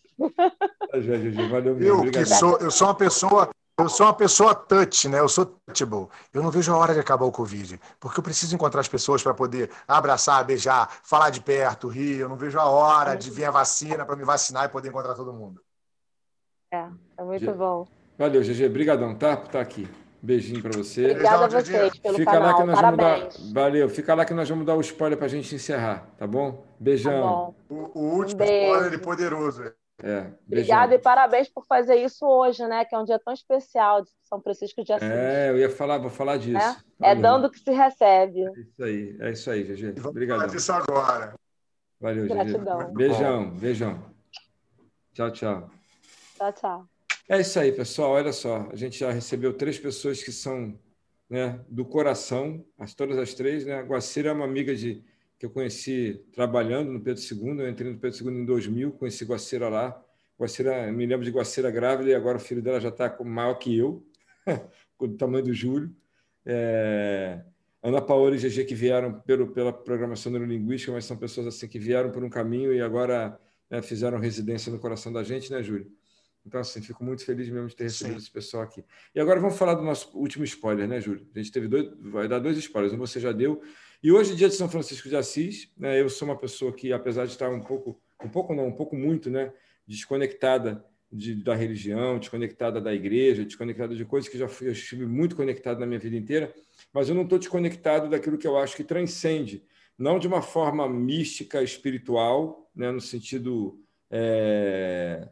Valeu, 1.50 1.80
eu, 1.80 2.10
que 2.10 2.24
sou, 2.24 2.58
eu 2.58 2.70
sou 2.70 2.88
uma 2.88 2.94
pessoa, 2.94 3.50
eu 3.78 3.88
sou 3.88 4.06
uma 4.06 4.14
pessoa 4.14 4.54
touch, 4.54 5.08
né? 5.08 5.20
Eu 5.20 5.28
sou 5.28 5.46
touchable. 5.46 6.08
Eu 6.32 6.42
não 6.42 6.50
vejo 6.50 6.72
a 6.72 6.76
hora 6.76 6.94
de 6.94 7.00
acabar 7.00 7.26
o 7.26 7.32
Covid, 7.32 7.78
porque 8.00 8.18
eu 8.18 8.24
preciso 8.24 8.54
encontrar 8.54 8.80
as 8.80 8.88
pessoas 8.88 9.22
para 9.22 9.34
poder 9.34 9.70
abraçar, 9.86 10.44
beijar, 10.44 10.88
falar 11.04 11.30
de 11.30 11.40
perto, 11.40 11.88
rir. 11.88 12.20
Eu 12.20 12.28
não 12.28 12.36
vejo 12.36 12.58
a 12.58 12.64
hora 12.64 13.14
de 13.14 13.30
vir 13.30 13.44
a 13.44 13.50
vacina 13.50 14.04
para 14.04 14.16
me 14.16 14.24
vacinar 14.24 14.64
e 14.64 14.68
poder 14.68 14.88
encontrar 14.88 15.14
todo 15.14 15.32
mundo. 15.32 15.60
É, 16.72 16.88
é 17.18 17.22
muito 17.22 17.52
bom. 17.52 17.86
Valeu, 18.18 18.42
GG. 18.42 18.66
Obrigadão, 18.66 19.14
tá? 19.14 19.36
Por 19.36 19.46
estar 19.46 19.60
aqui. 19.60 19.86
Beijinho 20.22 20.62
para 20.62 20.76
você. 20.76 21.10
Obrigada 21.10 21.44
a 21.44 21.48
vocês 21.48 21.98
pelo 21.98 22.16
Fica 22.16 22.30
canal. 22.30 22.48
Lá 22.48 22.54
que 22.56 22.64
nós 22.64 22.80
Parabéns. 22.80 23.36
Vamos 23.36 23.52
dar... 23.52 23.60
Valeu. 23.60 23.88
Fica 23.88 24.14
lá 24.14 24.24
que 24.24 24.34
nós 24.34 24.48
vamos 24.48 24.66
dar 24.66 24.74
o 24.74 24.80
spoiler 24.80 25.16
para 25.16 25.26
a 25.26 25.30
gente 25.30 25.54
encerrar, 25.54 26.06
tá 26.18 26.26
bom? 26.26 26.64
Beijão. 26.80 27.12
Tá 27.12 27.28
bom. 27.28 27.54
O, 27.68 28.00
o, 28.00 28.16
último 28.16 28.42
um 28.42 28.44
spoiler 28.44 28.92
é 28.94 28.98
poderoso. 28.98 29.72
É, 30.02 30.26
Obrigada 30.46 30.94
e 30.94 30.98
parabéns 30.98 31.48
por 31.48 31.64
fazer 31.64 31.96
isso 31.96 32.26
hoje, 32.26 32.66
né? 32.66 32.84
Que 32.84 32.94
é 32.94 32.98
um 32.98 33.04
dia 33.04 33.18
tão 33.18 33.32
especial 33.32 34.02
de 34.02 34.10
São 34.24 34.40
Francisco 34.42 34.84
de 34.84 34.92
Assis. 34.92 35.08
É, 35.08 35.48
eu 35.48 35.58
ia 35.58 35.70
falar, 35.70 35.96
vou 35.98 36.10
falar 36.10 36.36
disso. 36.36 36.76
É, 37.02 37.12
é 37.12 37.14
dando 37.14 37.50
que 37.50 37.58
se 37.58 37.70
recebe. 37.70 38.44
É 38.44 38.60
isso 38.60 38.82
aí, 38.82 39.16
é 39.20 39.30
isso 39.30 39.50
aí, 39.50 39.62
GG. 39.64 40.06
Obrigado. 40.06 40.40
Vamos 40.40 40.54
isso 40.54 40.72
agora. 40.72 41.34
Valeu, 41.98 42.28
Gratidão. 42.28 42.92
Beijão, 42.92 43.50
beijão. 43.50 44.02
Tchau, 45.14 45.30
tchau. 45.30 45.70
Tchau, 46.36 46.52
tchau. 46.52 46.95
É 47.28 47.40
isso 47.40 47.58
aí, 47.58 47.72
pessoal. 47.72 48.12
Olha 48.12 48.32
só, 48.32 48.68
a 48.70 48.76
gente 48.76 48.98
já 49.00 49.10
recebeu 49.10 49.52
três 49.52 49.78
pessoas 49.78 50.22
que 50.22 50.30
são 50.30 50.78
né, 51.28 51.60
do 51.68 51.84
coração, 51.84 52.64
as, 52.78 52.94
todas 52.94 53.18
as 53.18 53.34
três. 53.34 53.66
Né? 53.66 53.74
A 53.74 53.82
Guacira 53.82 54.30
é 54.30 54.32
uma 54.32 54.44
amiga 54.44 54.74
de, 54.74 55.02
que 55.38 55.44
eu 55.44 55.50
conheci 55.50 56.24
trabalhando 56.32 56.92
no 56.92 57.00
Pedro 57.00 57.20
II. 57.22 57.60
Eu 57.60 57.68
entrei 57.68 57.92
no 57.92 57.98
Pedro 57.98 58.24
II 58.24 58.42
em 58.42 58.44
2000, 58.44 58.92
conheci 58.92 59.24
Guacira 59.24 59.68
lá. 59.68 60.00
Guacira, 60.38 60.92
me 60.92 61.04
lembro 61.04 61.24
de 61.24 61.32
Guacira 61.32 61.70
grávida 61.70 62.10
e 62.10 62.14
agora 62.14 62.36
o 62.36 62.40
filho 62.40 62.62
dela 62.62 62.80
já 62.80 62.90
está 62.90 63.16
maior 63.24 63.54
que 63.54 63.76
eu, 63.76 64.06
com 64.96 65.06
o 65.06 65.16
tamanho 65.16 65.44
do 65.46 65.54
Júlio. 65.54 65.94
É... 66.44 67.42
Ana 67.82 68.00
Paola 68.02 68.36
e 68.36 68.38
GG 68.38 68.64
que 68.66 68.74
vieram 68.74 69.20
pelo, 69.20 69.48
pela 69.52 69.72
programação 69.72 70.30
neurolinguística, 70.30 70.92
mas 70.92 71.04
são 71.04 71.16
pessoas 71.16 71.48
assim 71.48 71.68
que 71.68 71.78
vieram 71.78 72.10
por 72.12 72.22
um 72.22 72.30
caminho 72.30 72.72
e 72.72 72.80
agora 72.80 73.38
né, 73.70 73.82
fizeram 73.82 74.18
residência 74.18 74.72
no 74.72 74.78
coração 74.78 75.12
da 75.12 75.22
gente, 75.22 75.50
né, 75.50 75.62
Júlio? 75.62 75.90
Então, 76.46 76.60
assim, 76.60 76.80
fico 76.80 77.02
muito 77.02 77.24
feliz 77.24 77.48
mesmo 77.48 77.66
de 77.66 77.74
ter 77.74 77.84
recebido 77.84 78.12
Sim. 78.12 78.18
esse 78.18 78.30
pessoal 78.30 78.62
aqui. 78.62 78.84
E 79.12 79.18
agora 79.18 79.40
vamos 79.40 79.58
falar 79.58 79.74
do 79.74 79.82
nosso 79.82 80.16
último 80.16 80.44
spoiler, 80.44 80.86
né, 80.86 81.00
Júlio? 81.00 81.26
A 81.34 81.38
gente 81.38 81.50
teve 81.50 81.66
dois, 81.66 81.90
vai 81.98 82.28
dar 82.28 82.38
dois 82.38 82.56
spoilers, 82.56 82.94
um 82.94 82.98
você 82.98 83.18
já 83.18 83.32
deu. 83.32 83.60
E 84.00 84.12
hoje, 84.12 84.36
dia 84.36 84.48
de 84.48 84.54
São 84.54 84.68
Francisco 84.68 85.08
de 85.08 85.16
Assis, 85.16 85.72
né, 85.76 86.00
eu 86.00 86.08
sou 86.08 86.28
uma 86.28 86.38
pessoa 86.38 86.72
que, 86.72 86.92
apesar 86.92 87.26
de 87.26 87.32
estar 87.32 87.50
um 87.50 87.60
pouco, 87.60 88.00
um 88.24 88.28
pouco 88.28 88.54
não, 88.54 88.68
um 88.68 88.72
pouco 88.72 88.94
muito, 88.94 89.28
né, 89.28 89.52
desconectada 89.84 90.84
de, 91.10 91.34
da 91.34 91.54
religião, 91.54 92.18
desconectada 92.18 92.80
da 92.80 92.94
igreja, 92.94 93.44
desconectada 93.44 93.96
de 93.96 94.04
coisas 94.04 94.30
que 94.30 94.38
já 94.38 94.46
fui, 94.46 94.68
eu 94.68 94.72
estive 94.72 95.04
muito 95.04 95.34
conectado 95.34 95.80
na 95.80 95.86
minha 95.86 95.98
vida 95.98 96.16
inteira, 96.16 96.54
mas 96.92 97.08
eu 97.08 97.14
não 97.14 97.22
estou 97.22 97.40
desconectado 97.40 98.08
daquilo 98.08 98.38
que 98.38 98.46
eu 98.46 98.56
acho 98.56 98.76
que 98.76 98.84
transcende, 98.84 99.64
não 99.98 100.20
de 100.20 100.28
uma 100.28 100.42
forma 100.42 100.88
mística, 100.88 101.60
espiritual, 101.60 102.70
né, 102.74 102.92
no 102.92 103.00
sentido 103.00 103.80
é, 104.10 105.28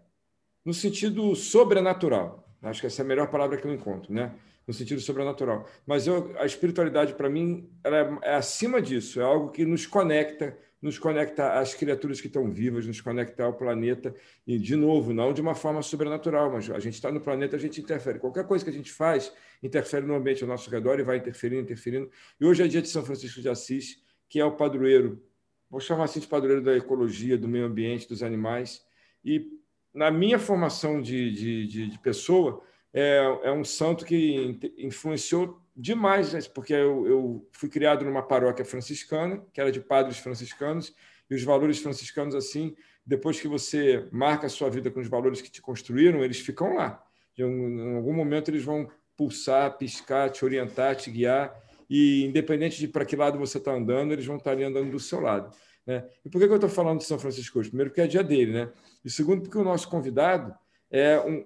no 0.64 0.72
sentido 0.72 1.34
sobrenatural. 1.34 2.44
Acho 2.62 2.80
que 2.80 2.86
essa 2.86 3.02
é 3.02 3.04
a 3.04 3.08
melhor 3.08 3.28
palavra 3.28 3.58
que 3.58 3.66
eu 3.66 3.74
encontro, 3.74 4.12
né? 4.12 4.34
No 4.66 4.72
sentido 4.72 5.00
sobrenatural. 5.00 5.68
Mas 5.86 6.06
eu, 6.06 6.34
a 6.38 6.46
espiritualidade, 6.46 7.12
para 7.12 7.28
mim, 7.28 7.68
é, 7.84 8.30
é, 8.30 8.34
acima 8.36 8.80
disso. 8.80 9.20
É 9.20 9.22
algo 9.22 9.50
que 9.50 9.66
nos 9.66 9.86
conecta, 9.86 10.56
nos 10.80 10.98
conecta 10.98 11.58
às 11.58 11.74
criaturas 11.74 12.18
que 12.18 12.28
estão 12.28 12.50
vivas, 12.50 12.86
nos 12.86 13.02
conecta 13.02 13.44
ao 13.44 13.52
planeta. 13.52 14.14
E, 14.46 14.58
de 14.58 14.74
novo, 14.74 15.12
não 15.12 15.34
de 15.34 15.42
uma 15.42 15.54
forma 15.54 15.82
sobrenatural, 15.82 16.50
mas 16.50 16.70
a 16.70 16.78
gente 16.78 16.94
está 16.94 17.12
no 17.12 17.20
planeta, 17.20 17.56
a 17.56 17.58
gente 17.58 17.78
interfere. 17.82 18.18
Qualquer 18.18 18.46
coisa 18.46 18.64
que 18.64 18.70
a 18.70 18.74
gente 18.74 18.90
faz 18.90 19.30
interfere 19.62 20.06
no 20.06 20.14
ambiente 20.14 20.42
ao 20.42 20.48
nosso 20.48 20.70
redor 20.70 20.98
e 20.98 21.02
vai 21.02 21.18
interferindo, 21.18 21.60
interferindo. 21.60 22.10
E 22.40 22.46
hoje 22.46 22.62
é 22.62 22.66
dia 22.66 22.80
de 22.80 22.88
São 22.88 23.04
Francisco 23.04 23.42
de 23.42 23.50
Assis, 23.50 24.02
que 24.30 24.40
é 24.40 24.44
o 24.44 24.52
padroeiro, 24.52 25.22
vou 25.70 25.80
chamar 25.80 26.04
assim 26.04 26.20
de 26.20 26.26
padroeiro 26.26 26.62
da 26.62 26.74
ecologia, 26.74 27.36
do 27.36 27.48
meio 27.48 27.66
ambiente, 27.66 28.08
dos 28.08 28.22
animais. 28.22 28.82
E 29.22 29.46
na 29.94 30.10
minha 30.10 30.38
formação 30.38 31.00
de, 31.00 31.30
de, 31.30 31.66
de, 31.66 31.88
de 31.88 31.98
pessoa, 32.00 32.62
é, 32.92 33.22
é, 33.44 33.52
um 33.52 33.64
santo 33.64 34.04
que 34.04 34.58
influenciou 34.76 35.60
demais, 35.76 36.32
né? 36.32 36.40
porque 36.54 36.72
eu, 36.72 37.06
eu, 37.06 37.48
fui 37.52 37.68
criado 37.68 38.04
numa 38.04 38.22
paróquia 38.22 38.64
franciscana, 38.64 39.44
que 39.52 39.60
era 39.60 39.70
de 39.70 39.80
padres 39.80 40.18
franciscanos, 40.18 40.94
e 41.30 41.34
os 41.34 41.42
valores 41.42 41.78
franciscanos, 41.78 42.34
assim, 42.34 42.74
depois 43.06 43.40
que 43.40 43.48
você 43.48 44.06
marca 44.12 44.46
a 44.46 44.50
sua 44.50 44.68
vida 44.68 44.90
com 44.90 45.00
os 45.00 45.08
valores 45.08 45.40
que 45.40 45.50
te 45.50 45.62
construíram, 45.62 46.24
eles 46.24 46.40
ficam 46.40 46.74
lá. 46.74 47.02
Em 47.36 47.96
algum 47.96 48.12
momento 48.12 48.50
eles 48.50 48.62
vão 48.62 48.88
pulsar, 49.16 49.76
piscar, 49.76 50.30
te 50.30 50.44
orientar, 50.44 50.96
te 50.96 51.10
guiar, 51.10 51.54
e 51.88 52.24
independente 52.24 52.78
de 52.78 52.88
para 52.88 53.04
que 53.04 53.16
lado 53.16 53.38
você 53.38 53.58
está 53.58 53.72
andando, 53.72 54.12
eles 54.12 54.26
vão 54.26 54.36
estar 54.36 54.52
ali 54.52 54.64
andando 54.64 54.90
do 54.90 55.00
seu 55.00 55.20
lado. 55.20 55.54
Né? 55.86 56.04
E 56.24 56.30
por 56.30 56.38
que, 56.38 56.46
eu 56.46 56.54
estou 56.54 56.70
falando 56.70 56.98
de 56.98 57.04
São 57.04 57.18
Francisco 57.18 57.58
hoje? 57.58 57.68
Primeiro, 57.68 57.90
porque 57.90 58.00
é 58.00 58.06
dia 58.06 58.22
dele, 58.22 58.52
né? 58.52 58.70
E 59.04 59.10
segundo, 59.10 59.42
porque 59.42 59.58
o 59.58 59.64
nosso 59.64 59.88
convidado 59.88 60.54
é 60.90 61.20
um 61.20 61.44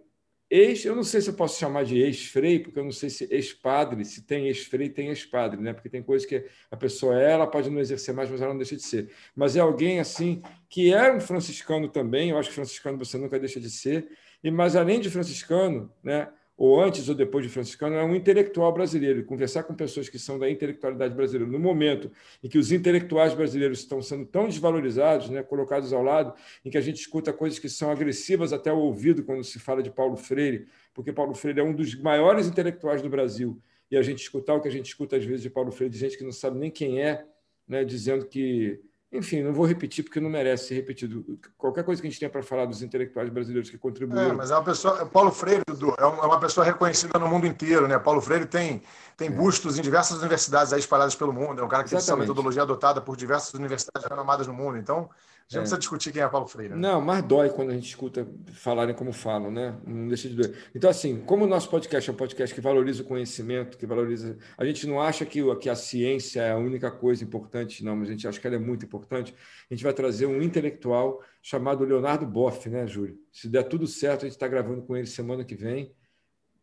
ex, 0.50 0.84
eu 0.84 0.96
não 0.96 1.04
sei 1.04 1.20
se 1.20 1.28
eu 1.28 1.34
posso 1.34 1.59
chamar 1.59 1.84
de 1.84 1.98
ex-frei, 1.98 2.59
porque 2.59 2.78
eu 2.78 2.84
não 2.84 2.92
sei 2.92 3.11
se 3.11 3.28
ex-padre, 3.30 4.04
se 4.04 4.22
tem 4.22 4.46
ex-frei, 4.46 4.88
tem 4.88 5.09
ex-padre, 5.09 5.61
né? 5.61 5.72
Porque 5.72 5.90
tem 5.90 6.02
coisas 6.02 6.26
que 6.26 6.46
a 6.70 6.76
pessoa 6.76 7.20
é, 7.20 7.32
ela 7.32 7.46
pode 7.46 7.68
não 7.68 7.80
exercer 7.80 8.14
mais, 8.14 8.30
mas 8.30 8.40
ela 8.40 8.52
não 8.52 8.59
deixa 8.59 8.76
de 8.76 8.82
ser. 8.82 9.11
Mas 9.34 9.56
é 9.56 9.61
alguém 9.61 10.00
assim 10.00 10.42
que 10.68 10.92
é 10.92 11.12
um 11.12 11.20
franciscano 11.20 11.88
também, 11.88 12.30
eu 12.30 12.38
acho 12.38 12.48
que 12.48 12.54
franciscano 12.54 12.98
você 12.98 13.18
nunca 13.18 13.38
deixa 13.38 13.61
de 13.61 13.70
ser, 13.70 14.09
e 14.42 14.50
mas 14.50 14.74
além 14.74 15.00
de 15.00 15.11
franciscano, 15.11 15.92
né? 16.02 16.30
Ou 16.59 16.80
antes 16.80 17.09
ou 17.09 17.14
depois 17.14 17.44
de 17.46 17.50
franciscano, 17.52 17.94
é 17.94 18.02
um 18.02 18.16
intelectual 18.16 18.72
brasileiro. 18.72 19.24
Conversar 19.24 19.62
com 19.62 19.74
pessoas 19.74 20.09
que 20.09 20.18
são 20.18 20.40
da 20.40 20.50
intelectualidade 20.50 21.14
brasileira, 21.14 21.48
no 21.48 21.59
momento 21.59 22.11
em 22.42 22.48
que 22.48 22.59
os 22.59 22.72
intelectuais 22.72 23.32
brasileiros 23.32 23.78
estão 23.78 24.02
sendo 24.02 24.26
tão 24.26 24.48
desvalorizados, 24.48 25.30
né, 25.30 25.40
colocados 25.40 25.92
ao 25.92 26.02
lado, 26.02 26.34
em 26.64 26.70
que 26.70 26.76
a 26.76 26.80
gente 26.80 26.96
escuta 26.96 27.32
coisas 27.32 27.61
que 27.61 27.68
são 27.68 27.92
agressivas 27.92 28.52
até 28.52 28.72
o 28.72 28.78
ouvido 28.78 29.22
quando 29.22 29.44
se 29.44 29.61
fala 29.61 29.80
de 29.80 29.90
Paulo 29.90 30.16
Freire, 30.16 30.66
porque 30.92 31.12
Paulo 31.12 31.32
Freire 31.32 31.61
é 31.61 31.62
um 31.62 31.72
dos 31.72 31.94
maiores 31.94 32.48
intelectuais 32.48 33.00
do 33.00 33.09
Brasil, 33.09 33.62
e 33.88 33.96
a 33.96 34.02
gente 34.02 34.20
escutar 34.20 34.54
o 34.54 34.61
que 34.61 34.66
a 34.66 34.72
gente 34.72 34.86
escuta 34.86 35.16
às 35.16 35.24
vezes 35.24 35.42
de 35.42 35.50
Paulo 35.50 35.70
Freire, 35.70 35.94
de 35.94 36.00
gente 36.00 36.18
que 36.18 36.24
não 36.24 36.32
sabe 36.32 36.59
nem 36.59 36.72
quem 36.72 37.00
é, 37.00 37.24
né, 37.68 37.84
dizendo 37.84 38.26
que 38.26 38.80
enfim, 39.11 39.42
não 39.42 39.54
vou 39.54 39.64
repetir 39.64 40.04
porque 40.04 40.20
não 40.20 40.28
merece 40.28 40.68
ser 40.68 40.74
repetido. 40.74 41.24
Qualquer 41.56 41.82
coisa 41.82 42.00
que 42.00 42.06
a 42.06 42.11
gente 42.11 42.20
tenha 42.20 42.28
para 42.30 42.42
falar 42.42 42.66
dos 42.66 42.82
intelectuais 42.82 43.30
brasileiros 43.30 43.70
que 43.70 43.78
contribuíram. 43.78 44.32
É, 44.32 44.32
mas 44.34 44.50
é 44.50 44.54
uma 44.54 44.62
pessoa. 44.62 45.06
Paulo 45.06 45.30
Freire, 45.30 45.62
Dudu, 45.66 45.94
é, 45.98 46.02
é 46.02 46.06
uma 46.06 46.38
pessoa 46.38 46.64
reconhecida 46.64 47.18
no 47.18 47.26
mundo 47.26 47.46
inteiro, 47.46 47.88
né? 47.88 47.98
Paulo 47.98 48.20
Freire 48.20 48.44
tem, 48.44 48.82
tem 49.16 49.28
é. 49.28 49.30
bustos 49.30 49.78
em 49.78 49.82
diversas 49.82 50.18
universidades 50.18 50.72
espalhadas 50.74 51.14
pelo 51.14 51.32
mundo. 51.32 51.62
É 51.62 51.64
um 51.64 51.68
cara 51.68 51.84
que 51.84 51.88
Exatamente. 51.88 52.04
tem 52.04 52.12
essa 52.12 52.16
metodologia 52.16 52.62
adotada 52.62 53.00
por 53.00 53.16
diversas 53.16 53.54
universidades 53.54 54.06
renomadas 54.06 54.46
no 54.46 54.52
mundo. 54.52 54.76
Então, 54.76 55.09
não 55.51 55.61
é. 55.61 55.62
precisa 55.62 55.78
discutir 55.78 56.12
quem 56.12 56.20
é 56.20 56.28
Paulo 56.28 56.46
Freire. 56.46 56.74
Né? 56.74 56.80
Não, 56.80 57.01
mas 57.01 57.22
dói 57.24 57.49
quando 57.49 57.70
a 57.70 57.74
gente 57.74 57.88
escuta 57.88 58.28
falarem 58.53 58.94
como 58.94 59.12
falam, 59.12 59.51
né? 59.51 59.78
Não 59.86 60.07
deixa 60.07 60.28
de 60.28 60.34
doer. 60.34 60.55
Então, 60.74 60.90
assim, 60.90 61.22
como 61.22 61.44
o 61.44 61.49
nosso 61.49 61.70
podcast 61.70 62.09
é 62.09 62.12
um 62.12 62.16
podcast 62.16 62.55
que 62.55 62.61
valoriza 62.61 63.03
o 63.03 63.07
conhecimento, 63.07 63.78
que 63.78 63.86
valoriza. 63.86 64.36
A 64.59 64.64
gente 64.66 64.86
não 64.86 65.01
acha 65.01 65.24
que, 65.24 65.42
que 65.57 65.70
a 65.70 65.74
ciência 65.74 66.42
é 66.42 66.53
a 66.53 66.57
única 66.57 66.90
coisa 66.90 67.24
importante, 67.24 67.82
não, 67.82 67.96
mas 67.96 68.09
a 68.09 68.12
gente 68.12 68.28
acha 68.28 68.38
que 68.38 68.46
ela 68.46 68.57
é 68.57 68.59
muito 68.59 68.84
importante. 68.84 69.34
A 69.70 69.74
gente 69.74 69.82
vai 69.82 69.94
trazer 69.94 70.26
um 70.26 70.42
intelectual 70.42 71.22
chamado 71.42 71.82
Leonardo 71.82 72.26
Boff, 72.26 72.68
né, 72.68 72.86
Júlio? 72.86 73.18
Se 73.32 73.49
der 73.49 73.62
tudo 73.62 73.86
certo, 73.86 74.22
a 74.22 74.28
gente 74.28 74.36
está 74.36 74.46
gravando 74.46 74.82
com 74.82 74.94
ele 74.94 75.07
semana 75.07 75.44
que 75.44 75.55
vem. 75.55 75.94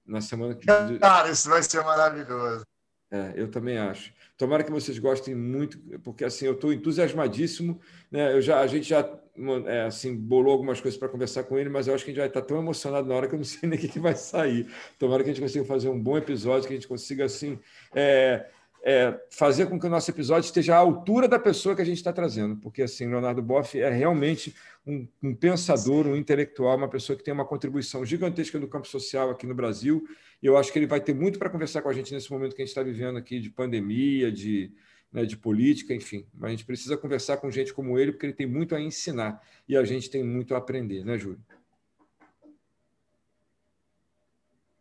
Na 0.06 0.22
semana 0.22 0.54
que 0.54 0.68
Cara, 1.00 1.32
isso 1.32 1.50
vai 1.50 1.64
ser 1.64 1.84
maravilhoso. 1.84 2.64
É, 3.12 3.34
eu 3.36 3.50
também 3.50 3.78
acho. 3.78 4.14
Tomara 4.38 4.64
que 4.64 4.72
vocês 4.72 4.98
gostem 4.98 5.36
muito, 5.36 5.80
porque 6.04 6.26
assim 6.26 6.46
eu 6.46 6.54
estou 6.54 6.74
entusiasmadíssimo. 6.74 7.80
Né? 8.12 8.34
Eu 8.34 8.42
já, 8.42 8.60
a 8.60 8.68
gente 8.68 8.90
já 8.90 9.08
é, 9.68 9.82
assim 9.82 10.16
bolou 10.16 10.52
algumas 10.52 10.80
coisas 10.80 10.98
para 10.98 11.10
conversar 11.10 11.44
com 11.44 11.58
ele, 11.58 11.70
mas 11.70 11.88
eu 11.88 11.94
acho 11.94 12.04
que 12.04 12.12
a 12.12 12.14
gente 12.14 12.20
vai 12.20 12.28
estar 12.28 12.42
tão 12.42 12.58
emocionado 12.58 13.08
na 13.08 13.16
hora 13.16 13.28
que 13.28 13.36
eu 13.36 13.38
não 13.38 13.46
sei 13.46 13.68
nem 13.70 13.78
o 13.78 13.82
que, 13.82 13.88
que 13.88 14.00
vai 14.00 14.16
sair. 14.16 14.68
Tomara 14.98 15.24
que 15.24 15.30
a 15.30 15.34
gente 15.34 15.42
consiga 15.42 15.66
fazer 15.66 15.90
um 15.90 16.00
bom 16.00 16.18
episódio, 16.18 16.68
que 16.68 16.74
a 16.74 16.78
gente 16.78 16.88
consiga 16.88 17.26
assim 17.26 17.60
é, 17.94 18.46
é, 18.88 19.20
fazer 19.32 19.66
com 19.66 19.80
que 19.80 19.88
o 19.88 19.90
nosso 19.90 20.12
episódio 20.12 20.46
esteja 20.46 20.76
à 20.76 20.78
altura 20.78 21.28
da 21.28 21.40
pessoa 21.40 21.76
que 21.76 21.82
a 21.82 21.86
gente 21.86 21.98
está 21.98 22.14
trazendo, 22.14 22.56
porque 22.58 22.84
assim, 22.84 23.08
Leonardo 23.08 23.42
Boff 23.42 23.82
é 23.82 23.90
realmente 23.90 24.56
um, 24.86 25.08
um, 25.24 25.34
pensador, 25.34 26.06
um 26.06 26.16
intelectual, 26.16 26.78
uma 26.78 26.88
pessoa 26.88 27.18
que 27.18 27.24
tem 27.24 27.34
uma 27.34 27.46
contribuição 27.46 28.06
gigantesca 28.06 28.60
no 28.60 28.68
campo 28.68 28.88
social 28.88 29.32
aqui 29.32 29.48
no 29.48 29.56
Brasil, 29.56 30.08
e 30.42 30.46
eu 30.46 30.56
acho 30.56 30.72
que 30.72 30.78
ele 30.78 30.86
vai 30.86 31.02
ter 31.02 31.16
muito 31.16 31.40
para 31.40 31.50
conversar 31.50 31.82
com 31.82 31.90
a 31.90 31.94
gente 31.94 32.14
nesse 32.14 32.32
momento 32.32 32.56
que 32.56 32.62
a 32.62 32.66
gente 32.66 32.70
está 32.70 32.84
vivendo 32.84 33.18
aqui 33.18 33.40
de 33.40 33.50
pandemia, 33.50 34.32
de, 34.32 34.72
né, 35.12 35.26
de 35.26 35.36
política, 35.36 35.92
enfim. 35.92 36.28
Mas 36.32 36.50
a 36.50 36.52
gente 36.52 36.66
precisa 36.66 36.96
conversar 36.96 37.38
com 37.38 37.50
gente 37.50 37.74
como 37.74 37.98
ele, 37.98 38.12
porque 38.12 38.28
ele 38.28 38.34
tem 38.34 38.46
muito 38.46 38.76
a 38.76 38.80
ensinar 38.80 39.42
e 39.68 39.76
a 39.76 39.84
gente 39.84 40.12
tem 40.12 40.24
muito 40.24 40.54
a 40.54 40.60
aprender, 40.60 41.04
né, 41.04 41.18
Júlio? 41.18 41.40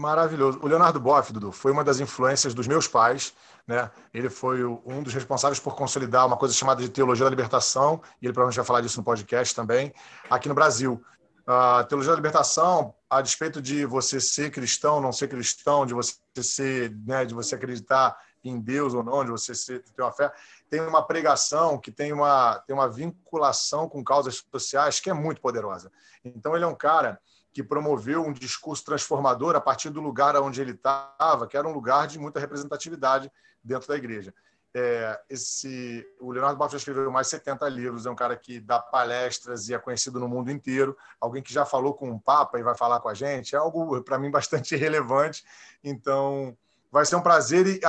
Maravilhoso. 0.00 0.58
O 0.60 0.66
Leonardo 0.66 0.98
Boff, 0.98 1.32
Dudu, 1.32 1.52
foi 1.52 1.70
uma 1.70 1.84
das 1.84 2.00
influências 2.00 2.52
dos 2.52 2.66
meus 2.66 2.88
pais. 2.88 3.32
Né? 3.66 3.88
Ele 4.12 4.28
foi 4.28 4.64
um 4.64 5.02
dos 5.02 5.14
responsáveis 5.14 5.60
por 5.60 5.76
consolidar 5.76 6.26
uma 6.26 6.36
coisa 6.36 6.52
chamada 6.52 6.82
de 6.82 6.88
teologia 6.88 7.24
da 7.24 7.30
libertação, 7.30 8.02
e 8.20 8.26
ele 8.26 8.32
provavelmente 8.32 8.56
vai 8.56 8.64
falar 8.64 8.80
disso 8.80 8.98
no 8.98 9.04
podcast 9.04 9.54
também, 9.54 9.94
aqui 10.28 10.48
no 10.48 10.54
Brasil. 10.54 11.02
A 11.46 11.84
teologia 11.84 12.10
da 12.10 12.16
libertação, 12.16 12.94
a 13.08 13.20
despeito 13.20 13.62
de 13.62 13.86
você 13.86 14.20
ser 14.20 14.50
cristão, 14.50 15.00
não 15.00 15.12
ser 15.12 15.28
cristão, 15.28 15.86
de 15.86 15.94
você 15.94 16.16
ser, 16.40 16.90
né, 17.06 17.24
de 17.24 17.34
você 17.34 17.54
acreditar 17.54 18.16
em 18.42 18.58
Deus 18.58 18.94
ou 18.94 19.02
não, 19.02 19.24
de 19.24 19.30
você 19.30 19.54
ser, 19.54 19.82
ter 19.82 20.02
uma 20.02 20.12
fé, 20.12 20.32
tem 20.68 20.80
uma 20.80 21.06
pregação 21.06 21.78
que 21.78 21.90
tem 21.90 22.12
uma, 22.12 22.58
tem 22.66 22.74
uma 22.74 22.88
vinculação 22.88 23.88
com 23.88 24.02
causas 24.02 24.44
sociais 24.50 24.98
que 24.98 25.08
é 25.08 25.14
muito 25.14 25.40
poderosa. 25.40 25.90
Então, 26.24 26.54
ele 26.54 26.64
é 26.64 26.68
um 26.68 26.74
cara 26.74 27.20
que 27.54 27.62
promoveu 27.62 28.20
um 28.20 28.32
discurso 28.32 28.84
transformador 28.84 29.54
a 29.54 29.60
partir 29.60 29.88
do 29.88 30.00
lugar 30.00 30.36
onde 30.36 30.60
ele 30.60 30.72
estava, 30.72 31.46
que 31.46 31.56
era 31.56 31.66
um 31.66 31.72
lugar 31.72 32.08
de 32.08 32.18
muita 32.18 32.40
representatividade 32.40 33.30
dentro 33.62 33.86
da 33.86 33.96
igreja. 33.96 34.34
É, 34.76 35.20
esse, 35.30 36.04
o 36.18 36.32
Leonardo 36.32 36.58
Boff 36.58 36.72
já 36.72 36.78
escreveu 36.78 37.08
mais 37.12 37.28
de 37.28 37.30
70 37.30 37.68
livros, 37.68 38.06
é 38.06 38.10
um 38.10 38.16
cara 38.16 38.36
que 38.36 38.58
dá 38.58 38.80
palestras 38.80 39.68
e 39.68 39.74
é 39.74 39.78
conhecido 39.78 40.18
no 40.18 40.26
mundo 40.26 40.50
inteiro, 40.50 40.96
alguém 41.20 41.44
que 41.44 41.52
já 41.52 41.64
falou 41.64 41.94
com 41.94 42.10
um 42.10 42.18
papa 42.18 42.58
e 42.58 42.62
vai 42.64 42.76
falar 42.76 42.98
com 42.98 43.08
a 43.08 43.14
gente, 43.14 43.54
é 43.54 43.58
algo, 43.58 44.02
para 44.02 44.18
mim, 44.18 44.32
bastante 44.32 44.74
relevante. 44.74 45.44
Então, 45.82 46.58
vai 46.90 47.06
ser 47.06 47.14
um 47.14 47.22
prazer. 47.22 47.68
E 47.68 47.80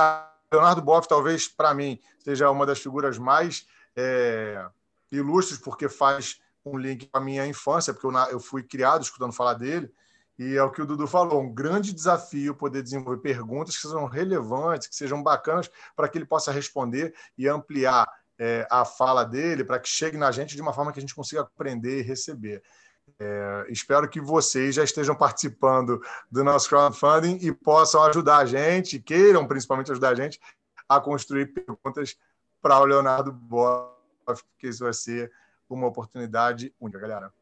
Leonardo 0.52 0.80
Boff, 0.80 1.08
talvez, 1.08 1.48
para 1.48 1.74
mim, 1.74 1.98
seja 2.20 2.48
uma 2.52 2.64
das 2.64 2.78
figuras 2.78 3.18
mais 3.18 3.66
é, 3.96 4.64
ilustres, 5.10 5.58
porque 5.58 5.88
faz 5.88 6.40
um 6.66 6.76
link 6.76 7.06
com 7.06 7.18
a 7.18 7.20
minha 7.20 7.46
infância, 7.46 7.94
porque 7.94 8.06
eu, 8.06 8.12
eu 8.30 8.40
fui 8.40 8.62
criado 8.62 9.02
escutando 9.02 9.32
falar 9.32 9.54
dele, 9.54 9.90
e 10.38 10.54
é 10.56 10.62
o 10.62 10.70
que 10.70 10.82
o 10.82 10.86
Dudu 10.86 11.06
falou, 11.06 11.40
um 11.40 11.52
grande 11.52 11.94
desafio 11.94 12.54
poder 12.54 12.82
desenvolver 12.82 13.22
perguntas 13.22 13.76
que 13.76 13.82
sejam 13.82 14.04
relevantes, 14.04 14.86
que 14.86 14.94
sejam 14.94 15.22
bacanas, 15.22 15.70
para 15.94 16.08
que 16.08 16.18
ele 16.18 16.26
possa 16.26 16.52
responder 16.52 17.14
e 17.38 17.48
ampliar 17.48 18.06
é, 18.38 18.66
a 18.70 18.84
fala 18.84 19.24
dele, 19.24 19.64
para 19.64 19.78
que 19.78 19.88
chegue 19.88 20.18
na 20.18 20.30
gente 20.30 20.54
de 20.54 20.60
uma 20.60 20.74
forma 20.74 20.92
que 20.92 20.98
a 20.98 21.00
gente 21.00 21.14
consiga 21.14 21.40
aprender 21.40 22.00
e 22.00 22.02
receber. 22.02 22.62
É, 23.18 23.66
espero 23.70 24.08
que 24.08 24.20
vocês 24.20 24.74
já 24.74 24.84
estejam 24.84 25.14
participando 25.14 26.02
do 26.30 26.44
nosso 26.44 26.68
crowdfunding 26.68 27.38
e 27.40 27.50
possam 27.52 28.02
ajudar 28.02 28.38
a 28.38 28.44
gente, 28.44 28.98
queiram 28.98 29.46
principalmente 29.46 29.90
ajudar 29.90 30.10
a 30.10 30.14
gente 30.14 30.38
a 30.86 31.00
construir 31.00 31.46
perguntas 31.46 32.16
para 32.60 32.78
o 32.78 32.84
Leonardo 32.84 33.32
Boff, 33.32 33.94
porque 34.26 34.68
isso 34.68 34.84
vai 34.84 34.92
ser 34.92 35.32
uma 35.68 35.86
oportunidade 35.86 36.72
única, 36.80 36.98
galera. 36.98 37.32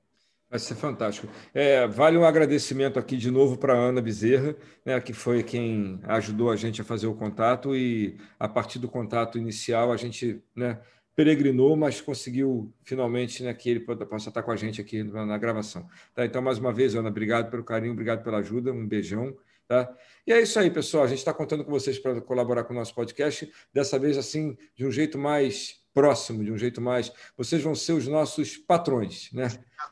Vai 0.51 0.59
ser 0.61 0.77
fantástico. 0.77 1.27
É, 1.53 1.87
vale 1.87 2.16
um 2.16 2.25
agradecimento 2.25 2.99
aqui 2.99 3.16
de 3.16 3.31
novo 3.31 3.57
para 3.57 3.75
a 3.75 3.77
Ana 3.77 4.01
Bezerra, 4.01 4.55
né, 4.85 5.01
que 5.01 5.12
foi 5.12 5.43
quem 5.43 5.99
ajudou 6.05 6.51
a 6.51 6.57
gente 6.57 6.81
a 6.81 6.85
fazer 6.85 7.09
o 7.09 7.14
contato 7.14 7.75
e 7.75 8.16
a 8.39 8.49
partir 8.49 8.79
do 8.79 8.89
contato 8.89 9.37
inicial 9.37 9.91
a 9.91 9.97
gente 9.97 10.41
né, 10.55 10.79
peregrinou, 11.16 11.77
mas 11.77 12.01
conseguiu 12.01 12.72
finalmente 12.85 13.43
né, 13.43 13.53
que 13.53 13.70
ele 13.70 13.81
possa 13.81 14.29
estar 14.29 14.43
com 14.43 14.51
a 14.53 14.57
gente 14.57 14.81
aqui 14.81 15.03
na, 15.03 15.39
gravação. 15.39 15.89
Tá? 16.14 16.25
Então, 16.25 16.43
mais 16.43 16.59
uma 16.59 16.72
vez, 16.72 16.95
Ana, 16.95 17.09
obrigado 17.09 17.51
pelo 17.51 17.64
carinho, 17.64 17.93
obrigado 17.93 18.22
pela 18.22 18.39
ajuda, 18.39 18.72
um 18.72 18.87
beijão. 18.87 19.37
Tá? 19.66 19.93
E 20.27 20.33
é 20.33 20.41
isso 20.41 20.59
aí, 20.59 20.70
pessoal. 20.70 21.05
A 21.05 21.07
gente 21.09 21.18
está 21.18 21.33
contando 21.33 21.64
com 21.64 21.70
vocês 21.70 21.99
para 21.99 22.20
colaborar 22.20 22.64
com 22.64 22.75
o 22.75 22.77
nosso 22.77 22.95
podcast, 22.95 23.51
dessa 23.72 23.99
vez 23.99 24.18
assim, 24.18 24.57
de 24.77 24.87
um 24.87 24.91
jeito 24.91 25.18
mais 25.18 25.84
próximo, 25.95 26.45
de 26.45 26.53
um 26.53 26.59
jeito 26.59 26.81
mais. 26.81 27.13
Vocês 27.39 27.63
vão 27.63 27.75
ser 27.75 27.93
os 27.93 28.09
nossos 28.09 28.57
patrões, 28.57 29.31
né? 29.33 29.49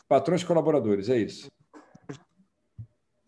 Patrões 0.08 0.42
colaboradores, 0.42 1.08
é 1.08 1.16
isso. 1.16 1.50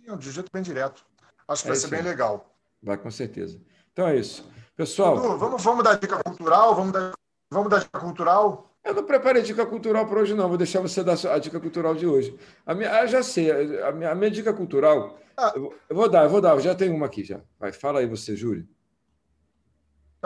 De 0.00 0.10
um 0.10 0.20
jeito 0.20 0.50
bem 0.52 0.62
direto. 0.62 1.06
Acho 1.48 1.62
que 1.62 1.68
é 1.68 1.72
vai 1.72 1.80
ser 1.80 1.88
bem 1.88 2.00
aí. 2.00 2.04
legal. 2.04 2.54
Vai, 2.82 2.98
com 2.98 3.10
certeza. 3.10 3.58
Então 3.92 4.06
é 4.08 4.16
isso. 4.16 4.46
Pessoal. 4.76 5.16
Dudu, 5.16 5.38
vamos, 5.38 5.62
vamos 5.62 5.84
dar 5.84 5.94
dica 5.94 6.22
cultural? 6.22 6.74
Vamos 6.74 6.92
dar, 6.92 7.12
vamos 7.50 7.70
dar 7.70 7.78
dica 7.78 8.00
cultural? 8.00 8.70
Eu 8.84 8.92
não 8.92 9.04
preparei 9.04 9.40
dica 9.40 9.64
cultural 9.64 10.06
para 10.06 10.20
hoje, 10.20 10.34
não. 10.34 10.48
Vou 10.48 10.58
deixar 10.58 10.80
você 10.80 11.02
dar 11.02 11.16
a 11.32 11.38
dica 11.38 11.58
cultural 11.58 11.94
de 11.94 12.06
hoje. 12.06 12.38
A 12.66 12.74
minha, 12.74 12.90
ah, 13.00 13.06
já 13.06 13.22
sei, 13.22 13.50
a 13.82 13.92
minha, 13.92 14.10
a 14.10 14.14
minha 14.14 14.30
dica 14.30 14.52
cultural. 14.52 15.18
Ah. 15.36 15.52
Eu, 15.54 15.74
eu, 15.88 15.96
vou 15.96 16.08
dar, 16.08 16.24
eu 16.24 16.30
vou 16.30 16.40
dar, 16.40 16.50
eu 16.50 16.60
já 16.60 16.74
tenho 16.74 16.94
uma 16.94 17.06
aqui 17.06 17.24
já. 17.24 17.40
Vai, 17.58 17.72
fala 17.72 18.00
aí 18.00 18.06
você, 18.06 18.36
Júlio. 18.36 18.68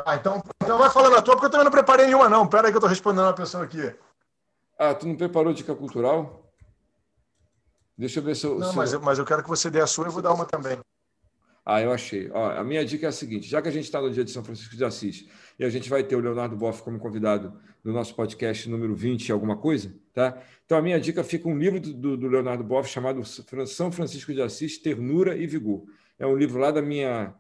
Tá, 0.05 0.15
então, 0.15 0.43
então 0.63 0.79
vai 0.79 0.91
falando 0.91 1.17
a 1.17 1.23
tua, 1.23 1.35
porque 1.35 1.47
eu 1.47 1.51
também 1.51 1.65
não 1.65 1.73
preparei 1.73 2.07
nenhuma, 2.07 2.29
não. 2.29 2.47
Pera 2.47 2.69
aí 2.69 2.73
que 2.73 2.77
eu 2.77 2.79
estou 2.79 2.89
respondendo 2.89 3.25
uma 3.25 3.33
pessoa 3.33 3.65
aqui. 3.65 3.93
Ah, 4.79 4.95
tu 4.95 5.09
não 5.09 5.17
preparou 5.17 5.53
dica 5.53 5.75
cultural? 5.75 6.53
Deixa 7.97 8.21
eu 8.21 8.23
ver 8.23 8.37
se 8.37 8.47
eu. 8.47 8.59
Não, 8.59 8.71
se 8.71 8.77
mas, 8.77 8.93
eu, 8.93 9.01
mas 9.01 9.19
eu 9.19 9.25
quero 9.25 9.43
que 9.43 9.49
você 9.49 9.69
dê 9.69 9.81
a 9.81 9.87
sua 9.87 10.05
e 10.05 10.09
eu 10.09 10.13
vou 10.13 10.23
dar 10.23 10.33
uma 10.33 10.45
também. 10.45 10.79
Ah, 11.67 11.83
eu 11.83 11.93
achei. 11.93 12.31
Ó, 12.33 12.51
a 12.53 12.63
minha 12.63 12.85
dica 12.85 13.07
é 13.07 13.09
a 13.09 13.13
seguinte: 13.13 13.49
já 13.49 13.61
que 13.61 13.67
a 13.67 13.73
gente 13.73 13.85
está 13.85 14.01
no 14.01 14.09
dia 14.09 14.25
de 14.25 14.31
São 14.31 14.45
Francisco 14.45 14.77
de 14.77 14.85
Assis 14.85 15.29
e 15.59 15.65
a 15.65 15.69
gente 15.69 15.91
vai 15.91 16.05
ter 16.05 16.15
o 16.15 16.21
Leonardo 16.21 16.57
Boff 16.57 16.81
como 16.83 16.99
convidado 17.01 17.61
no 17.83 17.93
nosso 17.93 18.15
podcast 18.15 18.71
número 18.71 18.95
20, 18.95 19.33
alguma 19.33 19.57
coisa, 19.57 19.93
tá? 20.15 20.41
Então 20.65 20.79
a 20.79 20.83
minha 20.83 21.01
dica 21.01 21.25
fica 21.25 21.49
um 21.49 21.59
livro 21.59 21.81
do, 21.81 22.17
do 22.17 22.29
Leonardo 22.29 22.63
Boff 22.63 22.89
chamado 22.89 23.23
São 23.67 23.91
Francisco 23.91 24.33
de 24.33 24.41
Assis, 24.41 24.79
Ternura 24.79 25.37
e 25.37 25.45
Vigor. 25.45 25.83
É 26.19 26.27
um 26.27 26.37
livro 26.37 26.61
lá 26.61 26.71
da 26.71 26.81
minha 26.81 27.35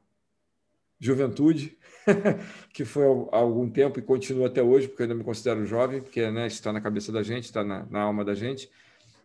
juventude, 0.98 1.78
que 2.72 2.84
foi 2.84 3.04
há 3.32 3.38
algum 3.38 3.68
tempo 3.68 3.98
e 3.98 4.02
continua 4.02 4.46
até 4.46 4.62
hoje, 4.62 4.88
porque 4.88 5.02
eu 5.02 5.04
ainda 5.04 5.14
me 5.14 5.24
considero 5.24 5.64
jovem, 5.64 6.00
porque 6.00 6.30
né, 6.30 6.46
está 6.46 6.72
na 6.72 6.80
cabeça 6.80 7.12
da 7.12 7.22
gente, 7.22 7.44
está 7.44 7.62
na, 7.62 7.86
na 7.86 8.00
alma 8.00 8.24
da 8.24 8.34
gente. 8.34 8.70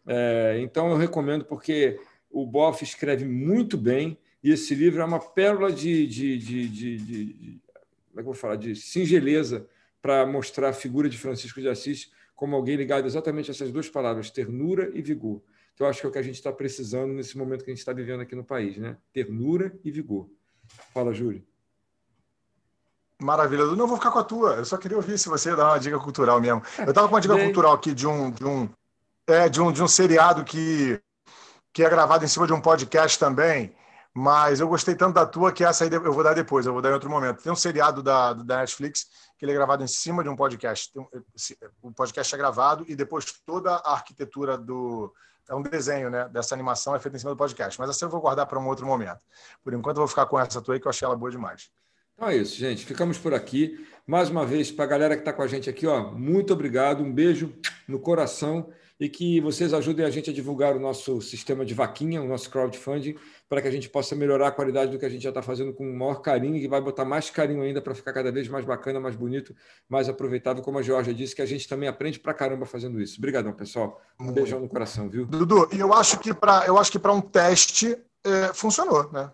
É, 0.06 0.60
então, 0.62 0.90
eu 0.92 0.98
recomendo 0.98 1.46
porque 1.46 2.00
o 2.30 2.46
Boff 2.46 2.84
escreve 2.84 3.26
muito 3.26 3.78
bem 3.78 4.18
e 4.44 4.52
esse 4.52 4.76
livro 4.76 5.02
é 5.02 5.06
uma 5.06 5.20
pérola 5.20 5.72
de, 5.72 6.06
de, 6.06 6.38
de, 6.38 6.68
de, 6.68 6.98
de 6.98 7.62
como 8.10 8.20
é 8.20 8.22
que 8.22 8.24
vou 8.24 8.34
falar, 8.34 8.58
de 8.58 8.76
singeleza 8.76 9.68
para 10.02 10.26
mostrar 10.26 10.70
a 10.70 10.74
figura 10.74 11.10
de 11.10 11.18
Francisco 11.18 11.62
de 11.62 11.70
Assis 11.70 12.12
como 12.36 12.56
alguém 12.56 12.76
ligado 12.76 13.06
exatamente 13.06 13.50
a 13.50 13.54
essas 13.54 13.72
duas 13.72 13.88
palavras, 13.88 14.30
ternura 14.30 14.92
e 14.94 15.02
vigor. 15.02 15.42
Que 15.76 15.82
eu 15.82 15.88
acho 15.88 16.02
que 16.02 16.06
é 16.06 16.10
o 16.10 16.12
que 16.12 16.20
a 16.20 16.24
gente 16.24 16.36
está 16.36 16.52
precisando 16.52 17.14
nesse 17.14 17.38
momento 17.38 17.64
que 17.64 17.72
a 17.72 17.74
gente 17.74 17.80
está 17.80 17.94
vivendo 17.94 18.22
aqui 18.22 18.36
no 18.36 18.44
país, 18.44 18.78
né? 18.78 18.98
Ternura 19.12 19.74
e 19.84 19.90
vigor. 19.90 20.30
Fala, 20.94 21.14
Júlio. 21.14 21.44
Maravilha. 23.24 23.66
Não 23.68 23.88
vou 23.88 23.98
ficar 23.98 24.12
com 24.12 24.20
a 24.20 24.24
tua. 24.24 24.56
Eu 24.56 24.66
só 24.66 24.78
queria 24.78 24.98
ouvir 24.98 25.18
se 25.18 25.30
você 25.30 25.50
ia 25.50 25.56
dar 25.56 25.70
uma 25.70 25.80
dica 25.80 25.98
cultural 25.98 26.42
mesmo. 26.42 26.62
Eu 26.78 26.90
estava 26.90 27.08
com 27.08 27.16
uma 27.16 27.22
dica 27.22 27.38
cultural 27.38 27.74
aqui 27.74 27.94
de 27.94 28.06
um, 28.06 28.30
de 28.30 28.46
um, 28.46 28.70
é, 29.26 29.48
de 29.48 29.62
um, 29.62 29.72
de 29.72 29.82
um 29.82 29.88
seriado 29.88 30.44
que, 30.44 31.02
que 31.72 31.84
é 31.84 31.90
gravado 31.90 32.26
em 32.26 32.28
cima 32.28 32.46
de 32.46 32.54
um 32.54 32.60
podcast 32.60 33.18
também. 33.18 33.74
Mas 34.14 34.60
eu 34.60 34.68
gostei 34.68 34.94
tanto 34.94 35.16
da 35.16 35.26
tua 35.26 35.52
que 35.52 35.64
essa 35.64 35.86
aí 35.86 35.92
eu 35.92 36.14
vou 36.14 36.24
dar 36.24 36.36
depois, 36.36 36.66
eu 36.66 36.74
vou 36.74 36.82
dar 36.82 36.90
em 36.90 36.94
outro 36.94 37.10
momento. 37.10 37.42
Tem 37.42 37.52
um 37.52 37.56
seriado 37.56 38.04
da, 38.04 38.34
da 38.34 38.58
Netflix 38.58 39.08
que 39.40 39.46
ele 39.46 39.54
é 39.54 39.56
gravado 39.56 39.84
em 39.84 39.88
cima 39.88 40.22
de 40.22 40.30
um 40.30 40.36
podcast. 40.36 40.92
O 41.82 41.92
podcast 41.92 42.36
é 42.36 42.38
gravado 42.38 42.86
e 42.88 42.96
depois 42.96 43.26
toda 43.46 43.74
a 43.74 43.94
arquitetura 43.94 44.58
do. 44.58 45.12
É 45.50 45.56
um 45.56 45.62
desenho 45.62 46.10
né, 46.10 46.30
dessa 46.30 46.54
animação 46.54 46.96
é 46.96 47.00
feita 47.00 47.18
em 47.18 47.20
cima 47.20 47.32
do 47.32 47.38
podcast. 47.38 47.80
Mas 47.80 47.90
essa 47.90 48.06
eu 48.06 48.10
vou 48.10 48.22
guardar 48.22 48.46
para 48.46 48.60
um 48.60 48.68
outro 48.68 48.86
momento. 48.86 49.20
Por 49.64 49.74
enquanto, 49.74 49.98
eu 49.98 50.02
vou 50.02 50.08
ficar 50.08 50.26
com 50.26 50.40
essa 50.40 50.62
tua 50.62 50.76
aí, 50.76 50.80
que 50.80 50.88
eu 50.88 50.90
achei 50.90 51.06
ela 51.06 51.16
boa 51.16 51.32
demais. 51.32 51.70
Então 52.16 52.30
é 52.30 52.38
isso, 52.38 52.56
gente. 52.56 52.86
Ficamos 52.86 53.18
por 53.18 53.34
aqui. 53.34 53.86
Mais 54.06 54.30
uma 54.30 54.46
vez, 54.46 54.70
para 54.70 54.86
a 54.86 54.88
galera 54.88 55.16
que 55.16 55.22
está 55.22 55.32
com 55.32 55.42
a 55.42 55.48
gente 55.48 55.70
aqui, 55.70 55.88
ó, 55.88 56.12
muito 56.12 56.52
obrigado, 56.52 57.02
um 57.02 57.12
beijo 57.12 57.54
no 57.88 58.00
coração 58.00 58.70
e 59.00 59.10
que 59.10 59.42
vocês 59.42 59.74
ajudem 59.74 60.06
a 60.06 60.10
gente 60.10 60.30
a 60.30 60.34
divulgar 60.34 60.76
o 60.76 60.80
nosso 60.80 61.22
sistema 61.22 61.66
de 61.66 61.74
vaquinha, 61.74 62.22
o 62.22 62.28
nosso 62.28 62.50
crowdfunding, 62.50 63.16
para 63.50 63.62
que 63.62 63.68
a 63.68 63.72
gente 63.72 63.90
possa 63.90 64.16
melhorar 64.16 64.48
a 64.48 64.52
qualidade 64.52 64.92
do 64.92 65.00
que 65.00 65.06
a 65.06 65.10
gente 65.10 65.24
já 65.24 65.30
está 65.30 65.42
fazendo 65.42 65.74
com 65.74 65.90
o 65.90 65.98
maior 65.98 66.22
carinho 66.22 66.56
e 66.56 66.68
vai 66.68 66.80
botar 66.80 67.04
mais 67.06 67.30
carinho 67.30 67.62
ainda 67.62 67.82
para 67.82 67.96
ficar 67.96 68.14
cada 68.14 68.32
vez 68.32 68.48
mais 68.48 68.66
bacana, 68.66 69.00
mais 69.00 69.16
bonito, 69.16 69.56
mais 69.90 70.08
aproveitável, 70.08 70.64
como 70.64 70.80
a 70.80 70.82
Georgia 70.82 71.14
disse, 71.14 71.36
que 71.36 71.42
a 71.42 71.46
gente 71.46 71.68
também 71.68 71.90
aprende 71.90 72.20
para 72.20 72.34
caramba 72.34 72.66
fazendo 72.66 73.02
isso. 73.02 73.18
Obrigadão, 73.18 73.54
pessoal. 73.54 74.02
Um 74.20 74.32
beijão 74.32 74.60
no 74.60 74.70
coração, 74.70 75.10
viu? 75.10 75.26
Dudu, 75.26 75.68
e 75.74 75.80
eu 75.80 75.94
acho 75.94 76.20
que 76.20 76.34
para 76.34 76.66
eu 76.66 76.78
acho 76.78 76.92
que 76.92 77.00
para 77.00 77.14
um 77.14 77.22
teste 77.22 77.98
é, 78.24 78.54
funcionou, 78.54 79.12
né? 79.12 79.32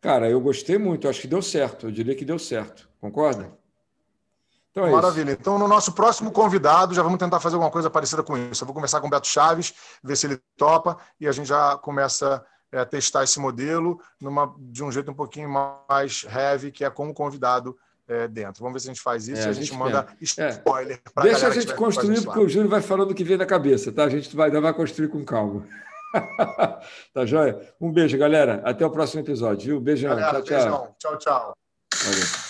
Cara, 0.00 0.28
eu 0.30 0.40
gostei 0.40 0.78
muito, 0.78 1.08
acho 1.08 1.20
que 1.20 1.26
deu 1.26 1.42
certo, 1.42 1.86
eu 1.86 1.90
diria 1.90 2.14
que 2.14 2.24
deu 2.24 2.38
certo, 2.38 2.88
concorda? 3.00 3.52
Então 4.70 4.86
é 4.86 4.90
Maravilha. 4.90 5.30
Isso. 5.30 5.40
Então, 5.40 5.58
no 5.58 5.66
nosso 5.66 5.92
próximo 5.92 6.30
convidado, 6.30 6.94
já 6.94 7.02
vamos 7.02 7.18
tentar 7.18 7.40
fazer 7.40 7.56
alguma 7.56 7.70
coisa 7.70 7.90
parecida 7.90 8.22
com 8.22 8.36
isso. 8.36 8.62
Eu 8.62 8.66
vou 8.66 8.74
começar 8.74 9.00
com 9.00 9.08
o 9.08 9.10
Beto 9.10 9.26
Chaves, 9.26 9.74
ver 10.02 10.16
se 10.16 10.26
ele 10.26 10.40
topa, 10.56 10.96
e 11.20 11.26
a 11.26 11.32
gente 11.32 11.48
já 11.48 11.76
começa 11.78 12.44
é, 12.70 12.78
a 12.78 12.84
testar 12.84 13.24
esse 13.24 13.40
modelo 13.40 14.00
numa, 14.20 14.54
de 14.58 14.84
um 14.84 14.92
jeito 14.92 15.10
um 15.10 15.14
pouquinho 15.14 15.48
mais 15.48 16.24
heavy, 16.24 16.70
que 16.70 16.84
é 16.84 16.90
com 16.90 17.08
o 17.08 17.14
convidado 17.14 17.76
é, 18.06 18.28
dentro. 18.28 18.62
Vamos 18.62 18.74
ver 18.74 18.80
se 18.80 18.88
a 18.88 18.94
gente 18.94 19.02
faz 19.02 19.26
isso 19.26 19.42
é, 19.42 19.48
a, 19.48 19.52
gente, 19.52 19.66
gente 19.66 19.78
manda 19.78 20.06
é. 20.20 20.48
spoiler 20.50 21.00
para 21.12 21.24
Deixa 21.24 21.48
a 21.48 21.50
gente 21.50 21.74
construir, 21.74 22.22
porque 22.22 22.40
o 22.40 22.48
Júnior 22.48 22.70
vai 22.70 22.80
falando 22.80 23.10
o 23.10 23.14
que 23.14 23.24
vem 23.24 23.36
na 23.36 23.46
cabeça, 23.46 23.90
tá? 23.90 24.04
A 24.04 24.08
gente 24.08 24.34
vai, 24.36 24.50
vai 24.50 24.72
construir 24.72 25.08
com 25.08 25.24
calma. 25.24 25.66
tá 27.12 27.26
joia? 27.26 27.72
Um 27.80 27.92
beijo, 27.92 28.16
galera. 28.18 28.62
Até 28.64 28.84
o 28.84 28.90
próximo 28.90 29.22
episódio, 29.22 29.66
viu? 29.66 29.80
Beijão. 29.80 30.10
Galera, 30.10 30.42
tchau, 30.42 30.42
beijão. 30.42 30.94
tchau, 30.98 31.18
tchau. 31.18 31.52
Valeu. 32.04 32.47